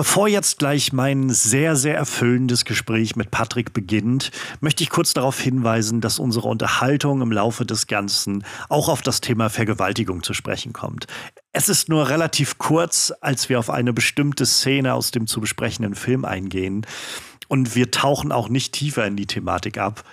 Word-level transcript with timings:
Bevor 0.00 0.28
jetzt 0.28 0.58
gleich 0.58 0.94
mein 0.94 1.28
sehr, 1.28 1.76
sehr 1.76 1.94
erfüllendes 1.94 2.64
Gespräch 2.64 3.16
mit 3.16 3.30
Patrick 3.30 3.74
beginnt, 3.74 4.30
möchte 4.60 4.82
ich 4.82 4.88
kurz 4.88 5.12
darauf 5.12 5.38
hinweisen, 5.38 6.00
dass 6.00 6.18
unsere 6.18 6.48
Unterhaltung 6.48 7.20
im 7.20 7.30
Laufe 7.30 7.66
des 7.66 7.86
Ganzen 7.86 8.42
auch 8.70 8.88
auf 8.88 9.02
das 9.02 9.20
Thema 9.20 9.50
Vergewaltigung 9.50 10.22
zu 10.22 10.32
sprechen 10.32 10.72
kommt. 10.72 11.06
Es 11.52 11.68
ist 11.68 11.90
nur 11.90 12.08
relativ 12.08 12.56
kurz, 12.56 13.12
als 13.20 13.50
wir 13.50 13.58
auf 13.58 13.68
eine 13.68 13.92
bestimmte 13.92 14.46
Szene 14.46 14.94
aus 14.94 15.10
dem 15.10 15.26
zu 15.26 15.38
besprechenden 15.38 15.94
Film 15.94 16.24
eingehen. 16.24 16.86
Und 17.48 17.74
wir 17.74 17.90
tauchen 17.90 18.32
auch 18.32 18.48
nicht 18.48 18.72
tiefer 18.72 19.06
in 19.06 19.16
die 19.16 19.26
Thematik 19.26 19.76
ab. 19.76 20.04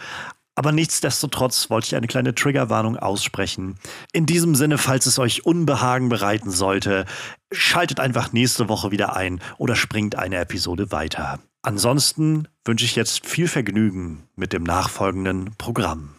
Aber 0.58 0.72
nichtsdestotrotz 0.72 1.70
wollte 1.70 1.86
ich 1.86 1.96
eine 1.96 2.08
kleine 2.08 2.34
Triggerwarnung 2.34 2.98
aussprechen. 2.98 3.76
In 4.12 4.26
diesem 4.26 4.56
Sinne, 4.56 4.80
falls 4.80 5.06
es 5.06 5.20
euch 5.20 5.46
Unbehagen 5.46 6.10
bereiten 6.10 6.50
sollte, 6.50 7.06
schaltet 7.52 8.00
einfach 8.00 8.34
nächste 8.34 8.68
Woche 8.68 8.90
wieder 8.90 9.16
ein 9.16 9.40
oder 9.60 9.76
springt 9.76 10.16
eine 10.16 10.38
Episode 10.38 10.92
weiter. 10.92 11.38
Ansonsten 11.62 12.48
wünsche 12.66 12.86
ich 12.86 12.96
jetzt 12.96 13.28
viel 13.28 13.48
Vergnügen 13.48 14.24
mit 14.36 14.52
dem 14.52 14.64
nachfolgenden 14.64 15.54
Programm. 15.60 16.16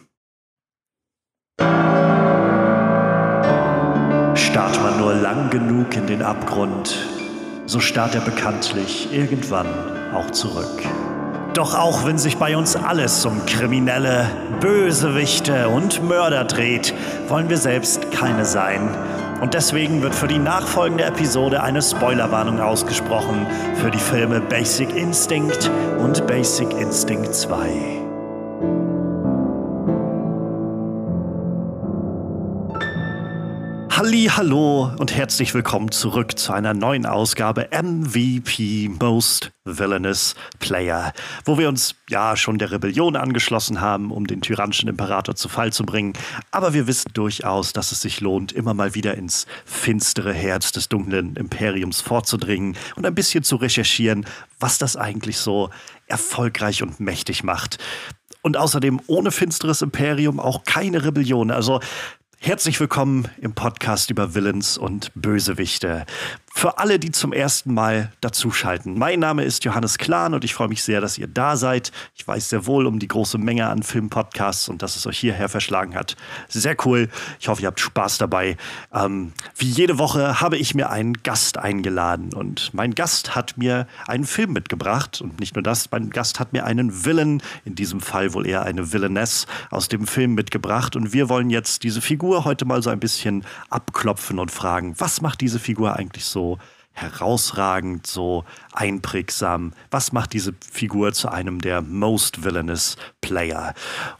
Starrt 4.36 4.80
man 4.80 5.00
nur 5.00 5.14
lang 5.14 5.50
genug 5.50 5.96
in 5.96 6.06
den 6.06 6.22
Abgrund, 6.22 7.08
so 7.66 7.80
starrt 7.80 8.14
er 8.14 8.20
bekanntlich 8.20 9.12
irgendwann 9.12 10.14
auch 10.14 10.30
zurück. 10.30 10.80
Doch 11.54 11.74
auch 11.74 12.04
wenn 12.04 12.18
sich 12.18 12.36
bei 12.36 12.56
uns 12.56 12.76
alles 12.76 13.24
um 13.24 13.44
Kriminelle, 13.46 14.26
Bösewichte 14.60 15.68
und 15.68 16.06
Mörder 16.06 16.44
dreht, 16.44 16.94
wollen 17.28 17.48
wir 17.48 17.56
selbst 17.56 18.10
keine 18.12 18.44
sein. 18.44 18.88
Und 19.40 19.54
deswegen 19.54 20.02
wird 20.02 20.14
für 20.14 20.28
die 20.28 20.38
nachfolgende 20.38 21.04
Episode 21.04 21.62
eine 21.62 21.80
Spoilerwarnung 21.80 22.60
ausgesprochen 22.60 23.46
für 23.74 23.90
die 23.90 23.98
Filme 23.98 24.40
Basic 24.40 24.94
Instinct 24.94 25.70
und 25.98 26.26
Basic 26.26 26.70
Instinct 26.72 27.34
2. 27.34 28.07
Hallo 34.00 34.92
und 34.96 35.16
herzlich 35.16 35.54
willkommen 35.54 35.90
zurück 35.90 36.38
zu 36.38 36.52
einer 36.52 36.72
neuen 36.72 37.04
Ausgabe 37.04 37.68
MVP 37.72 38.90
Most 38.90 39.50
Villainous 39.64 40.36
Player, 40.60 41.12
wo 41.44 41.58
wir 41.58 41.68
uns 41.68 41.96
ja 42.08 42.36
schon 42.36 42.58
der 42.58 42.70
Rebellion 42.70 43.16
angeschlossen 43.16 43.80
haben, 43.80 44.12
um 44.12 44.28
den 44.28 44.40
tyrannischen 44.40 44.88
Imperator 44.88 45.34
zu 45.34 45.48
Fall 45.48 45.72
zu 45.72 45.84
bringen. 45.84 46.12
Aber 46.52 46.74
wir 46.74 46.86
wissen 46.86 47.10
durchaus, 47.12 47.72
dass 47.72 47.90
es 47.90 48.00
sich 48.00 48.20
lohnt, 48.20 48.52
immer 48.52 48.72
mal 48.72 48.94
wieder 48.94 49.16
ins 49.16 49.48
finstere 49.64 50.32
Herz 50.32 50.70
des 50.70 50.88
dunklen 50.88 51.34
Imperiums 51.34 52.00
vorzudringen 52.00 52.76
und 52.94 53.04
ein 53.04 53.16
bisschen 53.16 53.42
zu 53.42 53.56
recherchieren, 53.56 54.26
was 54.60 54.78
das 54.78 54.96
eigentlich 54.96 55.38
so 55.38 55.70
erfolgreich 56.06 56.84
und 56.84 57.00
mächtig 57.00 57.42
macht. 57.42 57.78
Und 58.42 58.56
außerdem 58.56 59.00
ohne 59.08 59.32
finsteres 59.32 59.82
Imperium 59.82 60.38
auch 60.38 60.62
keine 60.62 61.04
Rebellion. 61.04 61.50
Also 61.50 61.80
Herzlich 62.40 62.78
willkommen 62.78 63.28
im 63.40 63.52
Podcast 63.52 64.10
über 64.10 64.32
Villains 64.32 64.78
und 64.78 65.10
Bösewichte. 65.16 66.06
Für 66.58 66.78
alle, 66.78 66.98
die 66.98 67.12
zum 67.12 67.32
ersten 67.32 67.72
Mal 67.72 68.10
dazuschalten. 68.20 68.98
Mein 68.98 69.20
Name 69.20 69.44
ist 69.44 69.64
Johannes 69.64 69.96
Klahn 69.96 70.34
und 70.34 70.42
ich 70.42 70.54
freue 70.54 70.66
mich 70.66 70.82
sehr, 70.82 71.00
dass 71.00 71.16
ihr 71.16 71.28
da 71.28 71.56
seid. 71.56 71.92
Ich 72.16 72.26
weiß 72.26 72.48
sehr 72.48 72.66
wohl 72.66 72.88
um 72.88 72.98
die 72.98 73.06
große 73.06 73.38
Menge 73.38 73.68
an 73.68 73.84
Filmpodcasts 73.84 74.68
und 74.68 74.82
dass 74.82 74.96
es 74.96 75.06
euch 75.06 75.20
hierher 75.20 75.48
verschlagen 75.48 75.94
hat. 75.94 76.16
Sehr 76.48 76.74
cool. 76.84 77.10
Ich 77.38 77.46
hoffe, 77.46 77.62
ihr 77.62 77.68
habt 77.68 77.78
Spaß 77.78 78.18
dabei. 78.18 78.56
Ähm, 78.92 79.34
wie 79.56 79.68
jede 79.68 79.98
Woche 79.98 80.40
habe 80.40 80.56
ich 80.56 80.74
mir 80.74 80.90
einen 80.90 81.12
Gast 81.22 81.58
eingeladen 81.58 82.34
und 82.34 82.74
mein 82.74 82.92
Gast 82.96 83.36
hat 83.36 83.56
mir 83.56 83.86
einen 84.08 84.24
Film 84.24 84.52
mitgebracht 84.52 85.20
und 85.20 85.38
nicht 85.38 85.54
nur 85.54 85.62
das, 85.62 85.88
mein 85.92 86.10
Gast 86.10 86.40
hat 86.40 86.52
mir 86.52 86.64
einen 86.64 87.04
Villain, 87.04 87.40
in 87.66 87.76
diesem 87.76 88.00
Fall 88.00 88.34
wohl 88.34 88.48
eher 88.48 88.64
eine 88.64 88.92
Villainess 88.92 89.46
aus 89.70 89.86
dem 89.86 90.08
Film 90.08 90.34
mitgebracht 90.34 90.96
und 90.96 91.12
wir 91.12 91.28
wollen 91.28 91.50
jetzt 91.50 91.84
diese 91.84 92.00
Figur 92.00 92.44
heute 92.44 92.64
mal 92.64 92.82
so 92.82 92.90
ein 92.90 92.98
bisschen 92.98 93.44
abklopfen 93.70 94.40
und 94.40 94.50
fragen, 94.50 94.96
was 94.98 95.20
macht 95.20 95.40
diese 95.40 95.60
Figur 95.60 95.94
eigentlich 95.94 96.24
so 96.24 96.47
herausragend, 96.92 98.06
so 98.06 98.44
einprägsam? 98.72 99.72
Was 99.90 100.12
macht 100.12 100.32
diese 100.32 100.54
Figur 100.70 101.12
zu 101.12 101.28
einem 101.28 101.60
der 101.60 101.82
most 101.82 102.44
villainous 102.44 102.96
Player? 103.20 103.74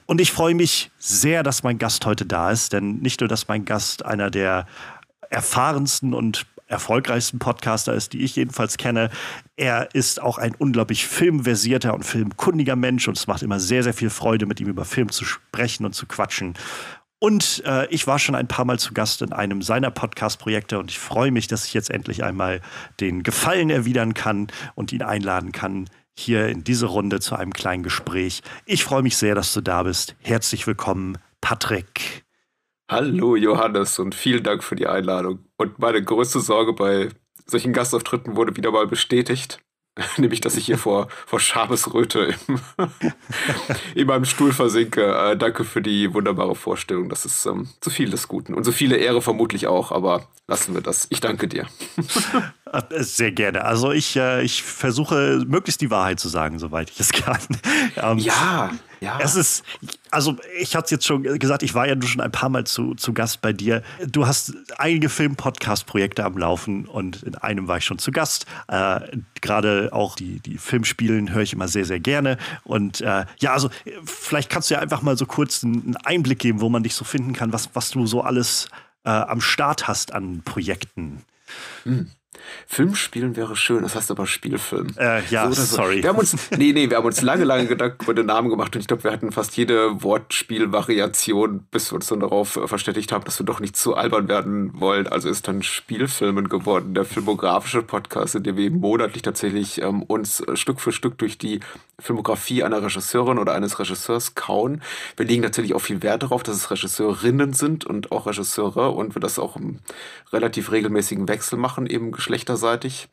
Und 0.06 0.20
ich 0.20 0.32
freue 0.32 0.54
mich 0.54 0.90
sehr, 0.98 1.42
dass 1.42 1.62
mein 1.62 1.78
Gast 1.78 2.06
heute 2.06 2.26
da 2.26 2.50
ist, 2.50 2.72
denn 2.72 2.98
nicht 2.98 3.20
nur, 3.20 3.28
dass 3.28 3.48
mein 3.48 3.64
Gast 3.64 4.04
einer 4.04 4.30
der 4.30 4.66
erfahrensten 5.30 6.14
und 6.14 6.46
erfolgreichsten 6.68 7.38
Podcaster 7.38 7.94
ist, 7.94 8.12
die 8.12 8.22
ich 8.22 8.36
jedenfalls 8.36 8.76
kenne. 8.76 9.10
Er 9.56 9.94
ist 9.94 10.20
auch 10.20 10.38
ein 10.38 10.54
unglaublich 10.54 11.06
filmversierter 11.06 11.94
und 11.94 12.04
filmkundiger 12.04 12.76
Mensch 12.76 13.08
und 13.08 13.16
es 13.16 13.26
macht 13.26 13.42
immer 13.42 13.58
sehr, 13.58 13.82
sehr 13.82 13.94
viel 13.94 14.10
Freude, 14.10 14.46
mit 14.46 14.60
ihm 14.60 14.68
über 14.68 14.84
Film 14.84 15.10
zu 15.10 15.24
sprechen 15.24 15.86
und 15.86 15.94
zu 15.94 16.06
quatschen. 16.06 16.54
Und 17.20 17.62
äh, 17.66 17.86
ich 17.88 18.06
war 18.06 18.18
schon 18.18 18.36
ein 18.36 18.46
paar 18.46 18.64
Mal 18.64 18.78
zu 18.78 18.94
Gast 18.94 19.22
in 19.22 19.32
einem 19.32 19.60
seiner 19.62 19.90
Podcast-Projekte 19.90 20.78
und 20.78 20.90
ich 20.90 20.98
freue 20.98 21.32
mich, 21.32 21.48
dass 21.48 21.66
ich 21.66 21.74
jetzt 21.74 21.90
endlich 21.90 22.22
einmal 22.22 22.60
den 23.00 23.24
Gefallen 23.24 23.70
erwidern 23.70 24.14
kann 24.14 24.46
und 24.76 24.92
ihn 24.92 25.02
einladen 25.02 25.50
kann, 25.50 25.88
hier 26.16 26.48
in 26.48 26.62
diese 26.62 26.86
Runde 26.86 27.18
zu 27.20 27.34
einem 27.34 27.52
kleinen 27.52 27.82
Gespräch. 27.82 28.42
Ich 28.66 28.84
freue 28.84 29.02
mich 29.02 29.16
sehr, 29.16 29.34
dass 29.34 29.52
du 29.52 29.60
da 29.60 29.82
bist. 29.82 30.14
Herzlich 30.20 30.66
willkommen, 30.66 31.18
Patrick. 31.40 32.24
Hallo 32.90 33.36
Johannes 33.36 33.98
und 33.98 34.14
vielen 34.14 34.44
Dank 34.44 34.62
für 34.62 34.76
die 34.76 34.86
Einladung. 34.86 35.44
Und 35.56 35.78
meine 35.78 36.02
größte 36.02 36.40
Sorge 36.40 36.72
bei 36.72 37.08
solchen 37.46 37.72
Gastauftritten 37.72 38.36
wurde 38.36 38.56
wieder 38.56 38.70
mal 38.70 38.86
bestätigt. 38.86 39.60
nämlich 40.16 40.41
dass 40.41 40.56
ich 40.56 40.66
hier 40.66 40.78
vor, 40.78 41.09
vor 41.26 41.41
Schamesröte 41.41 42.34
im, 42.47 42.60
in 43.94 44.06
meinem 44.06 44.25
Stuhl 44.25 44.53
versinke. 44.53 45.14
Äh, 45.14 45.36
danke 45.36 45.64
für 45.64 45.82
die 45.82 46.12
wunderbare 46.14 46.54
Vorstellung. 46.54 47.09
Das 47.09 47.25
ist 47.25 47.47
ähm, 47.47 47.69
zu 47.81 47.91
viel 47.91 48.10
des 48.10 48.28
Guten. 48.28 48.54
Und 48.54 48.64
so 48.64 48.72
viele 48.72 48.97
Ehre 48.97 49.22
vermutlich 49.22 49.66
auch, 49.66 49.92
aber 49.92 50.26
lassen 50.47 50.75
wir 50.75 50.81
das. 50.81 51.06
Ich 51.10 51.20
danke 51.20 51.48
dir. 51.48 51.66
Äh, 52.72 53.02
sehr 53.02 53.32
gerne. 53.32 53.64
Also 53.64 53.92
ich, 53.92 54.16
äh, 54.16 54.42
ich 54.42 54.62
versuche 54.62 55.44
möglichst 55.46 55.80
die 55.80 55.90
Wahrheit 55.90 56.20
zu 56.20 56.28
sagen, 56.28 56.58
soweit 56.58 56.90
ich 56.90 57.00
es 57.00 57.12
kann. 57.12 57.40
Ähm, 57.96 58.18
ja, 58.18 58.70
ja. 59.00 59.18
Es 59.20 59.36
ist, 59.36 59.64
also 60.10 60.36
ich 60.58 60.74
hatte 60.74 60.86
es 60.86 60.90
jetzt 60.90 61.06
schon 61.06 61.22
gesagt, 61.22 61.62
ich 61.62 61.74
war 61.74 61.86
ja 61.86 61.94
schon 62.02 62.20
ein 62.20 62.32
paar 62.32 62.48
Mal 62.48 62.64
zu, 62.64 62.94
zu 62.94 63.12
Gast 63.12 63.40
bei 63.40 63.52
dir. 63.52 63.82
Du 64.06 64.26
hast 64.26 64.54
einige 64.76 65.08
Film-Podcast-Projekte 65.08 66.24
am 66.24 66.36
Laufen 66.36 66.86
und 66.86 67.22
in 67.22 67.36
einem 67.36 67.68
war 67.68 67.78
ich 67.78 67.84
schon 67.84 67.98
zu 67.98 68.10
Gast. 68.10 68.46
Äh, 68.66 69.00
Gerade 69.40 69.90
auch 69.92 70.16
die, 70.16 70.40
die 70.40 70.58
Filmspielen 70.58 71.32
höre 71.32 71.42
ich 71.42 71.52
immer 71.52 71.68
sehr, 71.68 71.84
sehr 71.84 72.00
gerne. 72.00 72.38
Und 72.64 73.00
äh, 73.00 73.24
ja, 73.40 73.52
also 73.52 73.70
vielleicht 74.04 74.50
kannst 74.50 74.70
du 74.70 74.74
ja 74.74 74.80
einfach 74.80 75.02
mal 75.02 75.16
so 75.16 75.26
kurz 75.26 75.62
einen 75.62 75.96
Einblick 76.04 76.40
geben, 76.40 76.60
wo 76.60 76.68
man 76.68 76.82
dich 76.82 76.94
so 76.94 77.04
finden 77.04 77.32
kann, 77.32 77.52
was, 77.52 77.70
was 77.74 77.90
du 77.90 78.06
so 78.06 78.22
alles 78.22 78.68
äh, 79.04 79.10
am 79.10 79.40
Start 79.40 79.86
hast 79.86 80.12
an 80.12 80.42
Projekten. 80.44 81.22
Hm. 82.34 82.40
Filmspielen 82.66 83.36
wäre 83.36 83.56
schön, 83.56 83.82
das 83.82 83.94
heißt 83.94 84.10
aber 84.10 84.26
Spielfilm. 84.26 84.88
Äh, 84.96 85.24
ja, 85.30 85.50
so 85.50 85.62
so. 85.62 85.76
sorry. 85.76 86.02
Wir 86.02 86.10
haben 86.10 86.18
uns, 86.18 86.36
nee, 86.56 86.72
nee, 86.72 86.88
wir 86.90 86.98
haben 86.98 87.06
uns 87.06 87.22
lange, 87.22 87.44
lange 87.44 87.66
Gedanken 87.66 88.02
über 88.04 88.14
den 88.14 88.26
Namen 88.26 88.50
gemacht 88.50 88.74
und 88.74 88.80
ich 88.80 88.86
glaube, 88.86 89.04
wir 89.04 89.12
hatten 89.12 89.32
fast 89.32 89.56
jede 89.56 90.02
Wortspielvariation, 90.02 91.66
bis 91.70 91.90
wir 91.90 91.96
uns 91.96 92.06
dann 92.06 92.20
darauf 92.20 92.56
äh, 92.56 92.68
verständigt 92.68 93.12
haben, 93.12 93.24
dass 93.24 93.38
wir 93.38 93.46
doch 93.46 93.60
nicht 93.60 93.76
zu 93.76 93.94
albern 93.94 94.28
werden 94.28 94.78
wollen. 94.80 95.06
Also 95.06 95.28
ist 95.28 95.48
dann 95.48 95.62
Spielfilmen 95.62 96.48
geworden, 96.48 96.94
der 96.94 97.04
filmografische 97.04 97.82
Podcast, 97.82 98.34
in 98.34 98.42
dem 98.42 98.56
wir 98.56 98.70
monatlich 98.70 99.22
tatsächlich 99.22 99.80
ähm, 99.80 100.02
uns 100.02 100.40
äh, 100.40 100.56
Stück 100.56 100.80
für 100.80 100.92
Stück 100.92 101.18
durch 101.18 101.38
die 101.38 101.60
Filmografie 102.00 102.62
einer 102.62 102.82
Regisseurin 102.82 103.38
oder 103.38 103.54
eines 103.54 103.78
Regisseurs 103.78 104.34
kauen. 104.34 104.82
Wir 105.16 105.26
legen 105.26 105.42
natürlich 105.42 105.74
auch 105.74 105.80
viel 105.80 106.02
Wert 106.02 106.22
darauf, 106.22 106.42
dass 106.42 106.56
es 106.56 106.70
Regisseurinnen 106.70 107.54
sind 107.54 107.86
und 107.86 108.12
auch 108.12 108.26
Regisseure 108.26 108.90
und 108.90 109.16
wir 109.16 109.20
das 109.20 109.38
auch 109.38 109.56
im 109.56 109.78
relativ 110.32 110.70
regelmäßigen 110.70 111.26
Wechsel 111.26 111.58
machen, 111.58 111.86
eben 111.86 112.12
geschlechterseitig. 112.18 113.08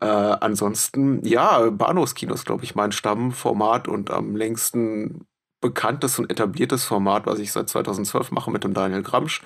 Äh, 0.00 0.06
ansonsten, 0.06 1.24
ja, 1.24 1.70
Bahnhofskino 1.70 2.34
ist, 2.34 2.46
glaube 2.46 2.64
ich, 2.64 2.74
mein 2.74 2.90
Stammformat 2.90 3.86
und 3.86 4.10
am 4.10 4.34
längsten 4.34 5.26
bekanntes 5.60 6.18
und 6.18 6.30
etabliertes 6.30 6.84
Format, 6.84 7.26
was 7.26 7.38
ich 7.38 7.52
seit 7.52 7.68
2012 7.68 8.32
mache 8.32 8.50
mit 8.50 8.64
dem 8.64 8.74
Daniel 8.74 9.02
Gramsch 9.02 9.42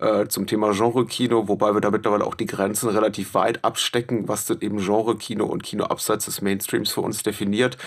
äh, 0.00 0.26
zum 0.26 0.46
Thema 0.46 0.72
Genre-Kino, 0.72 1.48
wobei 1.48 1.72
wir 1.72 1.80
da 1.80 1.90
mittlerweile 1.90 2.26
auch 2.26 2.34
die 2.34 2.46
Grenzen 2.46 2.90
relativ 2.90 3.32
weit 3.32 3.64
abstecken, 3.64 4.28
was 4.28 4.44
das 4.44 4.60
eben 4.60 4.78
Genre-Kino 4.78 5.46
und 5.46 5.62
Kino 5.62 5.84
abseits 5.84 6.26
des 6.26 6.42
Mainstreams 6.42 6.92
für 6.92 7.00
uns 7.00 7.22
definiert. 7.22 7.78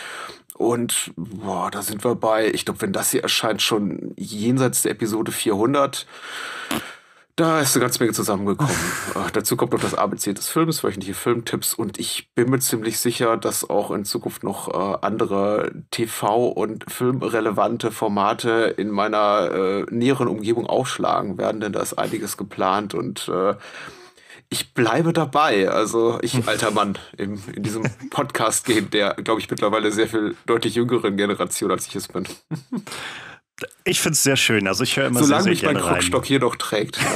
Und 0.55 1.11
boah, 1.15 1.69
da 1.69 1.83
sind 1.83 2.03
wir 2.03 2.15
bei, 2.15 2.47
ich 2.47 2.65
glaube, 2.65 2.81
wenn 2.81 2.93
das 2.93 3.11
hier 3.11 3.21
erscheint, 3.21 3.61
schon 3.61 4.13
jenseits 4.17 4.81
der 4.81 4.93
Episode 4.93 5.31
400. 5.31 6.07
Da 7.39 7.61
ist 7.61 7.73
eine 7.73 7.83
ganze 7.83 8.03
Menge 8.03 8.11
zusammengekommen. 8.11 8.75
Ach, 9.15 9.31
dazu 9.31 9.55
kommt 9.55 9.71
noch 9.71 9.79
das 9.79 9.93
ABC 9.95 10.33
des 10.33 10.49
Films, 10.49 10.83
wöchentliche 10.83 11.13
Filmtipps 11.13 11.73
und 11.73 11.97
ich 11.97 12.33
bin 12.35 12.49
mir 12.49 12.59
ziemlich 12.59 12.99
sicher, 12.99 13.37
dass 13.37 13.69
auch 13.69 13.91
in 13.91 14.03
Zukunft 14.03 14.43
noch 14.43 14.67
äh, 14.67 14.97
andere 15.05 15.71
TV- 15.89 16.49
und 16.49 16.91
filmrelevante 16.91 17.91
Formate 17.91 18.75
in 18.75 18.89
meiner 18.89 19.51
äh, 19.53 19.85
näheren 19.89 20.27
Umgebung 20.27 20.67
aufschlagen 20.67 21.37
werden, 21.37 21.61
denn 21.61 21.71
da 21.71 21.79
ist 21.79 21.93
einiges 21.93 22.35
geplant 22.35 22.93
und 22.93 23.29
äh, 23.29 23.55
ich 24.49 24.73
bleibe 24.73 25.13
dabei. 25.13 25.69
Also 25.69 26.19
ich, 26.21 26.45
alter 26.45 26.71
Mann, 26.71 26.97
im, 27.17 27.41
in 27.55 27.63
diesem 27.63 27.83
Podcast-Game, 28.09 28.89
der, 28.89 29.13
glaube 29.13 29.39
ich, 29.39 29.49
mittlerweile 29.49 29.93
sehr 29.93 30.09
viel 30.09 30.35
deutlich 30.45 30.75
jüngeren 30.75 31.15
Generation 31.15 31.71
als 31.71 31.87
ich 31.87 31.95
es 31.95 32.09
bin. 32.09 32.27
Ich 33.83 33.99
finde 33.99 34.13
es 34.13 34.23
sehr 34.23 34.35
schön. 34.35 34.67
Also 34.67 34.83
ich 34.83 34.95
höre 34.97 35.07
immer 35.07 35.21
Solange 35.21 35.43
sehr, 35.43 35.51
mich 35.51 35.59
sehr 35.59 35.69
mein 35.71 35.81
gerne 35.81 35.93
Krückstock 35.93 36.21
rein. 36.23 36.27
hier 36.27 36.39
noch 36.39 36.55
trägt. 36.55 36.99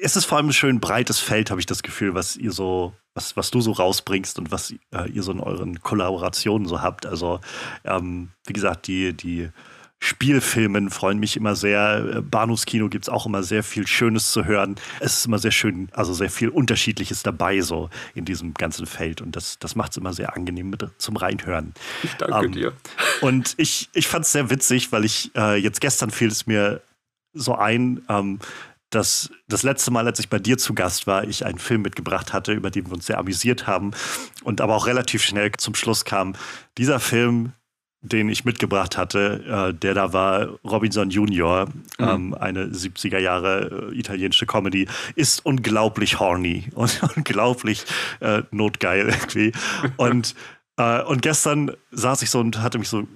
Es 0.00 0.16
ist 0.16 0.26
vor 0.26 0.36
allem 0.36 0.48
ein 0.48 0.52
schön 0.52 0.80
breites 0.80 1.18
Feld, 1.18 1.50
habe 1.50 1.60
ich 1.60 1.66
das 1.66 1.82
Gefühl, 1.82 2.14
was 2.14 2.36
ihr 2.36 2.52
so, 2.52 2.92
was, 3.14 3.38
was 3.38 3.50
du 3.50 3.62
so 3.62 3.72
rausbringst 3.72 4.38
und 4.38 4.50
was 4.50 4.74
äh, 4.92 5.08
ihr 5.10 5.22
so 5.22 5.32
in 5.32 5.40
euren 5.40 5.80
Kollaborationen 5.80 6.68
so 6.68 6.82
habt. 6.82 7.06
Also, 7.06 7.40
ähm, 7.84 8.28
wie 8.46 8.52
gesagt, 8.52 8.86
die, 8.86 9.14
die 9.14 9.48
Spielfilmen 10.00 10.90
freuen 10.90 11.18
mich 11.18 11.36
immer 11.36 11.56
sehr. 11.56 12.16
Äh, 12.16 12.20
Bahnhofskino 12.20 12.88
gibt 12.88 13.06
es 13.06 13.08
auch 13.08 13.24
immer 13.26 13.42
sehr 13.42 13.62
viel 13.62 13.86
Schönes 13.86 14.32
zu 14.32 14.44
hören. 14.44 14.76
Es 15.00 15.18
ist 15.18 15.26
immer 15.26 15.38
sehr 15.38 15.50
schön, 15.50 15.88
also 15.92 16.12
sehr 16.12 16.30
viel 16.30 16.50
Unterschiedliches 16.50 17.22
dabei, 17.22 17.60
so 17.62 17.88
in 18.14 18.24
diesem 18.24 18.52
ganzen 18.54 18.86
Feld. 18.86 19.22
Und 19.22 19.34
das, 19.34 19.58
das 19.58 19.76
macht 19.76 19.92
es 19.92 19.96
immer 19.96 20.12
sehr 20.12 20.34
angenehm 20.36 20.70
mit, 20.70 20.84
zum 20.98 21.16
Reinhören. 21.16 21.72
Ich 22.02 22.14
danke 22.14 22.46
Ähm, 22.46 22.52
dir. 22.52 22.72
Und 23.22 23.54
ich, 23.56 23.88
ich 23.94 24.06
fand 24.06 24.26
es 24.26 24.32
sehr 24.32 24.50
witzig, 24.50 24.92
weil 24.92 25.04
ich 25.04 25.30
äh, 25.36 25.56
jetzt 25.56 25.80
gestern 25.80 26.10
fiel 26.10 26.28
es 26.28 26.46
mir 26.46 26.82
so 27.32 27.54
ein, 27.54 28.02
ähm, 28.08 28.40
dass 28.90 29.30
das 29.48 29.62
letzte 29.62 29.90
Mal, 29.90 30.06
als 30.06 30.18
ich 30.20 30.28
bei 30.28 30.38
dir 30.38 30.58
zu 30.58 30.74
Gast 30.74 31.06
war, 31.06 31.24
ich 31.24 31.44
einen 31.44 31.58
Film 31.58 31.82
mitgebracht 31.82 32.32
hatte, 32.32 32.52
über 32.52 32.70
den 32.70 32.86
wir 32.86 32.92
uns 32.92 33.06
sehr 33.06 33.18
amüsiert 33.18 33.66
haben 33.66 33.92
und 34.44 34.60
aber 34.60 34.76
auch 34.76 34.86
relativ 34.86 35.22
schnell 35.24 35.50
zum 35.52 35.74
Schluss 35.74 36.04
kam, 36.04 36.34
dieser 36.78 37.00
Film, 37.00 37.52
den 38.04 38.28
ich 38.28 38.44
mitgebracht 38.44 38.96
hatte, 38.98 39.70
äh, 39.72 39.74
der 39.74 39.94
da 39.94 40.12
war 40.12 40.48
Robinson 40.62 41.10
Junior, 41.10 41.68
ähm, 41.98 42.34
eine 42.34 42.66
70er 42.66 43.18
Jahre 43.18 43.90
äh, 43.92 43.98
italienische 43.98 44.46
Comedy, 44.46 44.86
ist 45.16 45.44
unglaublich 45.44 46.20
horny 46.20 46.64
und 46.74 47.00
unglaublich 47.16 47.84
äh, 48.20 48.42
notgeil 48.50 49.08
irgendwie. 49.08 49.52
Und, 49.96 50.34
äh, 50.76 51.02
und 51.02 51.22
gestern 51.22 51.72
saß 51.92 52.22
ich 52.22 52.30
so 52.30 52.40
und 52.40 52.60
hatte 52.60 52.78
mich 52.78 52.88
so 52.88 53.06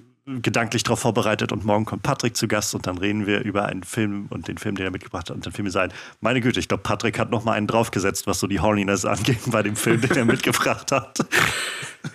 gedanklich 0.41 0.83
darauf 0.83 0.99
vorbereitet 0.99 1.51
und 1.51 1.65
morgen 1.65 1.85
kommt 1.85 2.03
Patrick 2.03 2.37
zu 2.37 2.47
Gast 2.47 2.75
und 2.75 2.85
dann 2.85 2.97
reden 2.97 3.25
wir 3.25 3.41
über 3.41 3.65
einen 3.65 3.83
Film 3.83 4.27
und 4.29 4.47
den 4.47 4.57
Film, 4.57 4.75
den 4.75 4.85
er 4.85 4.91
mitgebracht 4.91 5.29
hat 5.29 5.35
und 5.35 5.45
dann 5.45 5.53
fiel 5.53 5.63
mir 5.63 5.71
sein, 5.71 5.91
meine 6.21 6.39
Güte, 6.39 6.59
ich 6.59 6.67
glaube, 6.67 6.83
Patrick 6.83 7.17
hat 7.17 7.31
noch 7.31 7.43
mal 7.43 7.53
einen 7.53 7.67
draufgesetzt, 7.67 8.27
was 8.27 8.39
so 8.39 8.47
die 8.47 8.59
Horniness 8.59 9.05
angeht 9.05 9.39
bei 9.47 9.63
dem 9.63 9.75
Film, 9.75 10.01
den 10.01 10.15
er 10.15 10.25
mitgebracht 10.25 10.91
hat. 10.91 11.19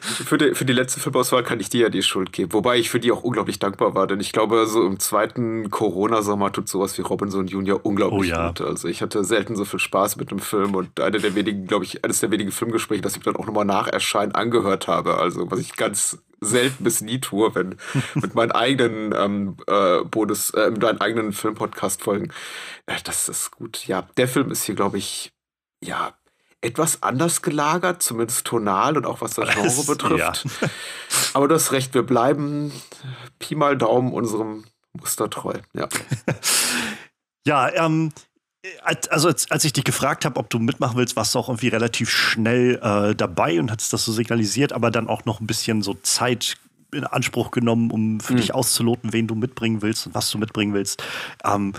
Für 0.01 0.39
die, 0.39 0.55
für 0.55 0.65
die 0.65 0.73
letzte 0.73 0.99
Filmauswahl 1.01 1.43
kann 1.43 1.61
ich 1.61 1.69
dir 1.69 1.83
ja 1.83 1.89
die 1.91 2.03
Schuld 2.03 2.33
geben. 2.33 2.53
Wobei 2.55 2.79
ich 2.79 2.89
für 2.89 3.01
die 3.01 3.13
auch 3.13 3.23
unglaublich 3.23 3.59
dankbar 3.59 3.95
war, 3.95 4.07
denn 4.07 4.19
ich 4.21 4.33
glaube, 4.33 4.67
so 4.67 4.87
im 4.87 4.99
zweiten 4.99 5.71
Corona-Sommer 5.71 6.53
tut 6.53 6.69
sowas 6.69 6.97
wie 6.97 7.03
Robinson 7.03 7.47
Junior 7.47 7.85
unglaublich 7.85 8.33
Oh 8.33 8.35
ja. 8.35 8.49
gut. 8.49 8.63
Also 8.63 8.89
ich 8.89 9.03
hatte 9.03 9.25
selten 9.25 9.57
so 9.57 9.65
viel 9.65 9.79
Spaß 9.81 10.17
mit 10.17 10.31
dem 10.31 10.39
Film 10.39 10.75
und 10.75 11.01
eine 11.01 11.19
der 11.19 11.35
wenigen, 11.35 11.67
glaube 11.67 11.85
ich, 11.85 12.05
eines 12.05 12.21
der 12.21 12.31
wenigen 12.31 12.51
Filmgespräche, 12.51 13.03
das 13.03 13.17
ich 13.17 13.23
dann 13.23 13.37
auch 13.37 13.47
nochmal 13.47 13.67
nach 13.67 13.87
Erscheinen 13.89 14.33
angehört 14.33 14.89
habe. 14.89 15.19
Also 15.19 15.51
was 15.51 15.59
ich 15.61 15.77
ganz 15.77 16.19
selten 16.41 16.85
bis 16.85 17.01
nie 17.01 17.21
tue, 17.21 17.55
wenn 17.55 17.77
mit 18.15 18.35
meinen 18.35 18.53
eigenen 18.53 19.15
ähm, 19.17 19.57
äh, 19.67 20.03
Bonus, 20.05 20.51
äh, 20.51 20.71
mit 20.71 20.83
meinen 20.83 21.01
eigenen 21.01 21.33
Filmpodcast 21.33 22.03
folgen. 22.03 22.33
Äh, 22.87 22.97
das 23.05 23.29
ist 23.29 23.51
gut. 23.51 23.87
Ja, 23.87 24.09
der 24.17 24.29
Film 24.29 24.51
ist 24.51 24.65
hier, 24.65 24.75
glaube 24.75 24.99
ich, 24.99 25.33
ja, 25.83 26.15
etwas 26.65 27.03
anders 27.03 27.43
gelagert, 27.43 28.03
zumindest 28.03 28.45
tonal 28.47 28.97
und 28.97 29.07
auch 29.07 29.21
was 29.21 29.35
das 29.35 29.49
Genre 29.55 29.85
betrifft. 29.87 30.47
Aber 31.35 31.47
du 31.49 31.55
hast 31.55 31.73
recht, 31.73 31.95
wir 31.95 32.03
bleiben 32.03 32.73
Pi 33.39 33.55
mal 33.55 33.77
Daumen 33.77 34.13
unserem 34.13 34.65
Muster 34.93 35.29
treu. 35.31 35.55
Ja. 35.75 35.89
Ja, 37.47 37.71
ähm, 37.75 38.11
als- 38.83 39.09
also 39.09 39.29
als, 39.29 39.51
als 39.51 39.65
ich 39.67 39.75
dich 39.75 39.85
gefragt 39.85 40.25
habe, 40.25 40.41
ob 40.41 40.49
du 40.49 40.59
mitmachen 40.59 40.97
willst, 40.97 41.15
warst 41.15 41.35
du 41.35 41.39
auch 41.39 41.51
irgendwie 41.51 41.69
relativ 41.69 42.09
schnell 42.09 42.81
äh, 42.83 43.15
dabei 43.15 43.61
und 43.61 43.71
hattest 43.71 43.93
das 43.93 44.05
so 44.07 44.13
signalisiert, 44.13 44.73
aber 44.73 44.91
dann 44.91 45.09
auch 45.09 45.27
noch 45.27 45.41
ein 45.41 45.47
bisschen 45.47 45.83
so 45.83 45.93
Zeit 45.93 46.57
in 46.95 47.05
Anspruch 47.05 47.51
genommen, 47.51 47.91
um 47.91 48.21
für 48.21 48.33
Mhm. 48.33 48.37
dich 48.39 48.55
auszuloten, 48.55 49.13
wen 49.13 49.27
du 49.27 49.35
mitbringen 49.35 49.83
willst 49.83 50.07
und 50.07 50.15
was 50.15 50.31
du 50.31 50.39
mitbringen 50.39 50.73
willst. 50.73 51.03
Ähm, 51.45 51.75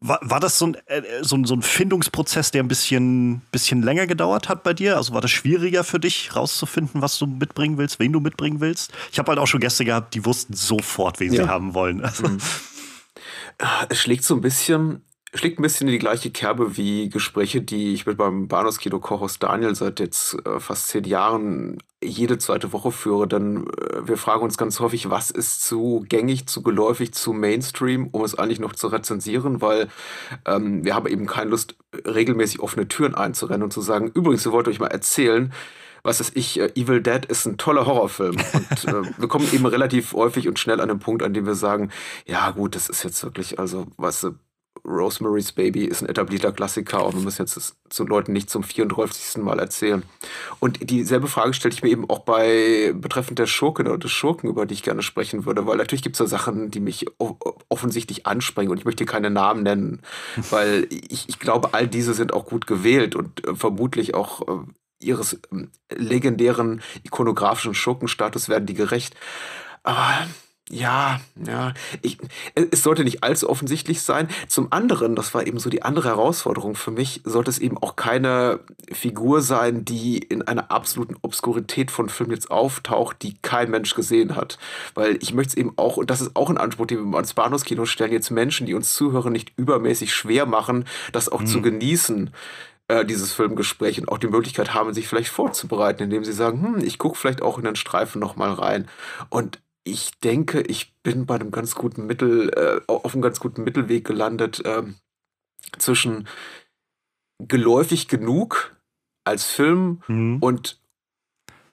war, 0.00 0.18
war 0.22 0.40
das 0.40 0.58
so 0.58 0.66
ein, 0.68 0.76
äh, 0.86 1.02
so, 1.22 1.36
ein, 1.36 1.44
so 1.44 1.54
ein 1.54 1.62
Findungsprozess, 1.62 2.50
der 2.50 2.62
ein 2.62 2.68
bisschen, 2.68 3.42
bisschen 3.52 3.82
länger 3.82 4.06
gedauert 4.06 4.48
hat 4.48 4.62
bei 4.62 4.72
dir? 4.72 4.96
Also 4.96 5.12
war 5.12 5.20
das 5.20 5.30
schwieriger 5.30 5.84
für 5.84 6.00
dich, 6.00 6.34
rauszufinden, 6.34 7.02
was 7.02 7.18
du 7.18 7.26
mitbringen 7.26 7.76
willst, 7.78 7.98
wen 7.98 8.12
du 8.12 8.20
mitbringen 8.20 8.60
willst? 8.60 8.92
Ich 9.12 9.18
habe 9.18 9.30
halt 9.30 9.38
auch 9.38 9.46
schon 9.46 9.60
Gäste 9.60 9.84
gehabt, 9.84 10.14
die 10.14 10.24
wussten 10.24 10.54
sofort, 10.54 11.20
wen 11.20 11.30
sie 11.30 11.36
Ja. 11.38 11.48
haben 11.48 11.74
wollen. 11.74 12.02
Also, 12.02 12.24
Es 13.90 14.00
schlägt 14.00 14.24
so 14.24 14.34
ein 14.34 14.40
bisschen, 14.40 15.02
schlägt 15.34 15.58
ein 15.58 15.62
bisschen 15.62 15.86
in 15.86 15.92
die 15.92 15.98
gleiche 15.98 16.30
Kerbe 16.30 16.76
wie 16.76 17.08
Gespräche, 17.08 17.62
die 17.62 17.94
ich 17.94 18.04
mit 18.04 18.18
meinem 18.18 18.48
Bahnhofskino 18.48 18.98
Kochhaus 18.98 19.38
Daniel 19.38 19.74
seit 19.74 20.00
jetzt 20.00 20.34
äh, 20.44 20.58
fast 20.58 20.88
zehn 20.88 21.04
Jahren 21.04 21.78
jede 22.02 22.38
zweite 22.38 22.72
Woche 22.72 22.90
führe. 22.90 23.28
Denn 23.28 23.68
äh, 23.68 24.08
wir 24.08 24.16
fragen 24.16 24.42
uns 24.42 24.58
ganz 24.58 24.80
häufig, 24.80 25.08
was 25.08 25.30
ist 25.30 25.62
zu 25.62 26.04
gängig, 26.08 26.46
zu 26.46 26.62
geläufig, 26.62 27.14
zu 27.14 27.32
Mainstream, 27.32 28.08
um 28.10 28.24
es 28.24 28.34
eigentlich 28.34 28.58
noch 28.58 28.74
zu 28.74 28.88
rezensieren, 28.88 29.60
weil 29.60 29.88
ähm, 30.46 30.84
wir 30.84 30.94
haben 30.94 31.06
eben 31.06 31.26
keine 31.26 31.50
Lust, 31.50 31.76
regelmäßig 32.04 32.60
offene 32.60 32.88
Türen 32.88 33.14
einzurennen 33.14 33.62
und 33.62 33.72
zu 33.72 33.82
sagen, 33.82 34.10
übrigens, 34.12 34.44
ihr 34.46 34.52
wollt 34.52 34.66
euch 34.66 34.80
mal 34.80 34.88
erzählen, 34.88 35.52
was 36.02 36.18
weiß 36.18 36.32
ich, 36.34 36.58
äh, 36.58 36.72
Evil 36.74 37.02
Dead 37.02 37.24
ist 37.26 37.46
ein 37.46 37.56
toller 37.56 37.86
Horrorfilm. 37.86 38.36
Und 38.36 38.84
äh, 38.84 39.02
wir 39.18 39.28
kommen 39.28 39.48
eben 39.52 39.66
relativ 39.66 40.12
häufig 40.12 40.48
und 40.48 40.58
schnell 40.58 40.80
an 40.80 40.88
den 40.88 40.98
Punkt, 40.98 41.22
an 41.22 41.34
dem 41.34 41.46
wir 41.46 41.54
sagen, 41.54 41.90
ja 42.26 42.50
gut, 42.50 42.74
das 42.74 42.88
ist 42.88 43.04
jetzt 43.04 43.22
wirklich, 43.22 43.60
also, 43.60 43.86
weißt 43.96 44.24
du, 44.24 44.34
Rosemary's 44.90 45.52
Baby 45.52 45.84
ist 45.84 46.02
ein 46.02 46.08
etablierter 46.08 46.52
Klassiker 46.52 47.06
und 47.06 47.14
wir 47.14 47.22
müssen 47.22 47.42
jetzt 47.42 47.74
zu 47.88 48.04
Leuten 48.04 48.32
nicht 48.32 48.50
zum 48.50 48.62
34. 48.62 49.42
Mal 49.42 49.58
erzählen. 49.58 50.02
Und 50.58 50.90
dieselbe 50.90 51.28
Frage 51.28 51.54
stelle 51.54 51.74
ich 51.74 51.82
mir 51.82 51.90
eben 51.90 52.08
auch 52.10 52.20
bei 52.20 52.92
betreffend 52.94 53.38
der 53.38 53.46
Schurkin 53.46 53.86
oder 53.86 53.98
des 53.98 54.10
Schurken, 54.10 54.48
über 54.48 54.66
die 54.66 54.74
ich 54.74 54.82
gerne 54.82 55.02
sprechen 55.02 55.46
würde, 55.46 55.66
weil 55.66 55.76
natürlich 55.76 56.02
gibt 56.02 56.14
es 56.14 56.18
da 56.18 56.26
Sachen, 56.26 56.70
die 56.70 56.80
mich 56.80 57.06
offensichtlich 57.68 58.26
anspringen 58.26 58.70
und 58.70 58.78
ich 58.78 58.84
möchte 58.84 59.06
keine 59.06 59.30
Namen 59.30 59.62
nennen, 59.62 60.02
weil 60.50 60.86
ich, 60.90 61.28
ich 61.28 61.38
glaube, 61.38 61.72
all 61.72 61.86
diese 61.86 62.14
sind 62.14 62.32
auch 62.32 62.46
gut 62.46 62.66
gewählt 62.66 63.14
und 63.14 63.46
äh, 63.46 63.54
vermutlich 63.54 64.14
auch 64.14 64.42
äh, 64.48 64.60
ihres 65.00 65.38
ähm, 65.52 65.70
legendären 65.90 66.82
ikonografischen 67.02 67.74
Schurkenstatus 67.74 68.48
werden 68.48 68.66
die 68.66 68.74
gerecht. 68.74 69.14
Aber 69.82 70.26
ja, 70.72 71.20
ja, 71.46 71.74
ich, 72.00 72.18
es 72.54 72.84
sollte 72.84 73.02
nicht 73.02 73.24
allzu 73.24 73.50
offensichtlich 73.50 74.02
sein. 74.02 74.28
Zum 74.46 74.72
anderen, 74.72 75.16
das 75.16 75.34
war 75.34 75.44
eben 75.46 75.58
so 75.58 75.68
die 75.68 75.82
andere 75.82 76.10
Herausforderung 76.10 76.76
für 76.76 76.92
mich, 76.92 77.22
sollte 77.24 77.50
es 77.50 77.58
eben 77.58 77.76
auch 77.76 77.96
keine 77.96 78.60
Figur 78.92 79.42
sein, 79.42 79.84
die 79.84 80.18
in 80.18 80.42
einer 80.42 80.70
absoluten 80.70 81.16
Obskurität 81.22 81.90
von 81.90 82.08
Film 82.08 82.30
jetzt 82.30 82.52
auftaucht, 82.52 83.16
die 83.22 83.34
kein 83.42 83.70
Mensch 83.70 83.94
gesehen 83.94 84.36
hat. 84.36 84.58
Weil 84.94 85.18
ich 85.20 85.34
möchte 85.34 85.50
es 85.50 85.56
eben 85.56 85.72
auch, 85.76 85.96
und 85.96 86.08
das 86.08 86.20
ist 86.20 86.36
auch 86.36 86.50
ein 86.50 86.58
Anspruch, 86.58 86.86
den 86.86 87.10
wir 87.10 87.16
ans 87.16 87.34
Bahnhofskino 87.34 87.84
stellen, 87.84 88.12
jetzt 88.12 88.30
Menschen, 88.30 88.66
die 88.66 88.74
uns 88.74 88.94
zuhören, 88.94 89.32
nicht 89.32 89.52
übermäßig 89.56 90.14
schwer 90.14 90.46
machen, 90.46 90.84
das 91.12 91.28
auch 91.28 91.44
zu 91.44 91.62
genießen 91.62 92.30
äh, 92.86 93.04
dieses 93.04 93.32
Filmgespräch 93.32 94.00
und 94.00 94.08
auch 94.08 94.18
die 94.18 94.28
Möglichkeit 94.28 94.72
haben, 94.72 94.94
sich 94.94 95.08
vielleicht 95.08 95.30
vorzubereiten, 95.30 96.04
indem 96.04 96.24
sie 96.24 96.32
sagen, 96.32 96.62
hm, 96.62 96.84
ich 96.84 96.98
gucke 96.98 97.18
vielleicht 97.18 97.42
auch 97.42 97.58
in 97.58 97.64
den 97.64 97.76
Streifen 97.76 98.20
noch 98.20 98.36
mal 98.36 98.52
rein. 98.52 98.88
Und 99.30 99.58
ich 99.84 100.18
denke, 100.20 100.60
ich 100.62 100.94
bin 101.02 101.26
bei 101.26 101.36
einem 101.36 101.50
ganz 101.50 101.74
guten 101.74 102.06
Mittel, 102.06 102.50
äh, 102.50 102.80
auf 102.86 103.14
einem 103.14 103.22
ganz 103.22 103.40
guten 103.40 103.64
Mittelweg 103.64 104.06
gelandet 104.06 104.62
ähm, 104.64 104.96
zwischen 105.78 106.28
geläufig 107.38 108.08
genug 108.08 108.76
als 109.24 109.44
Film 109.44 110.02
mhm. 110.08 110.38
und 110.40 110.80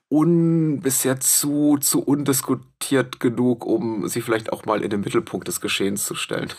un, 0.10 0.80
bisher 0.80 1.20
zu, 1.20 1.78
zu 1.80 2.02
undiskutiert 2.02 3.20
genug, 3.20 3.66
um 3.66 4.08
sie 4.08 4.22
vielleicht 4.22 4.52
auch 4.54 4.66
mal 4.66 4.82
in 4.82 4.90
den 4.90 5.02
Mittelpunkt 5.02 5.48
des 5.48 5.60
Geschehens 5.60 6.06
zu 6.06 6.16
stellen. 6.16 6.54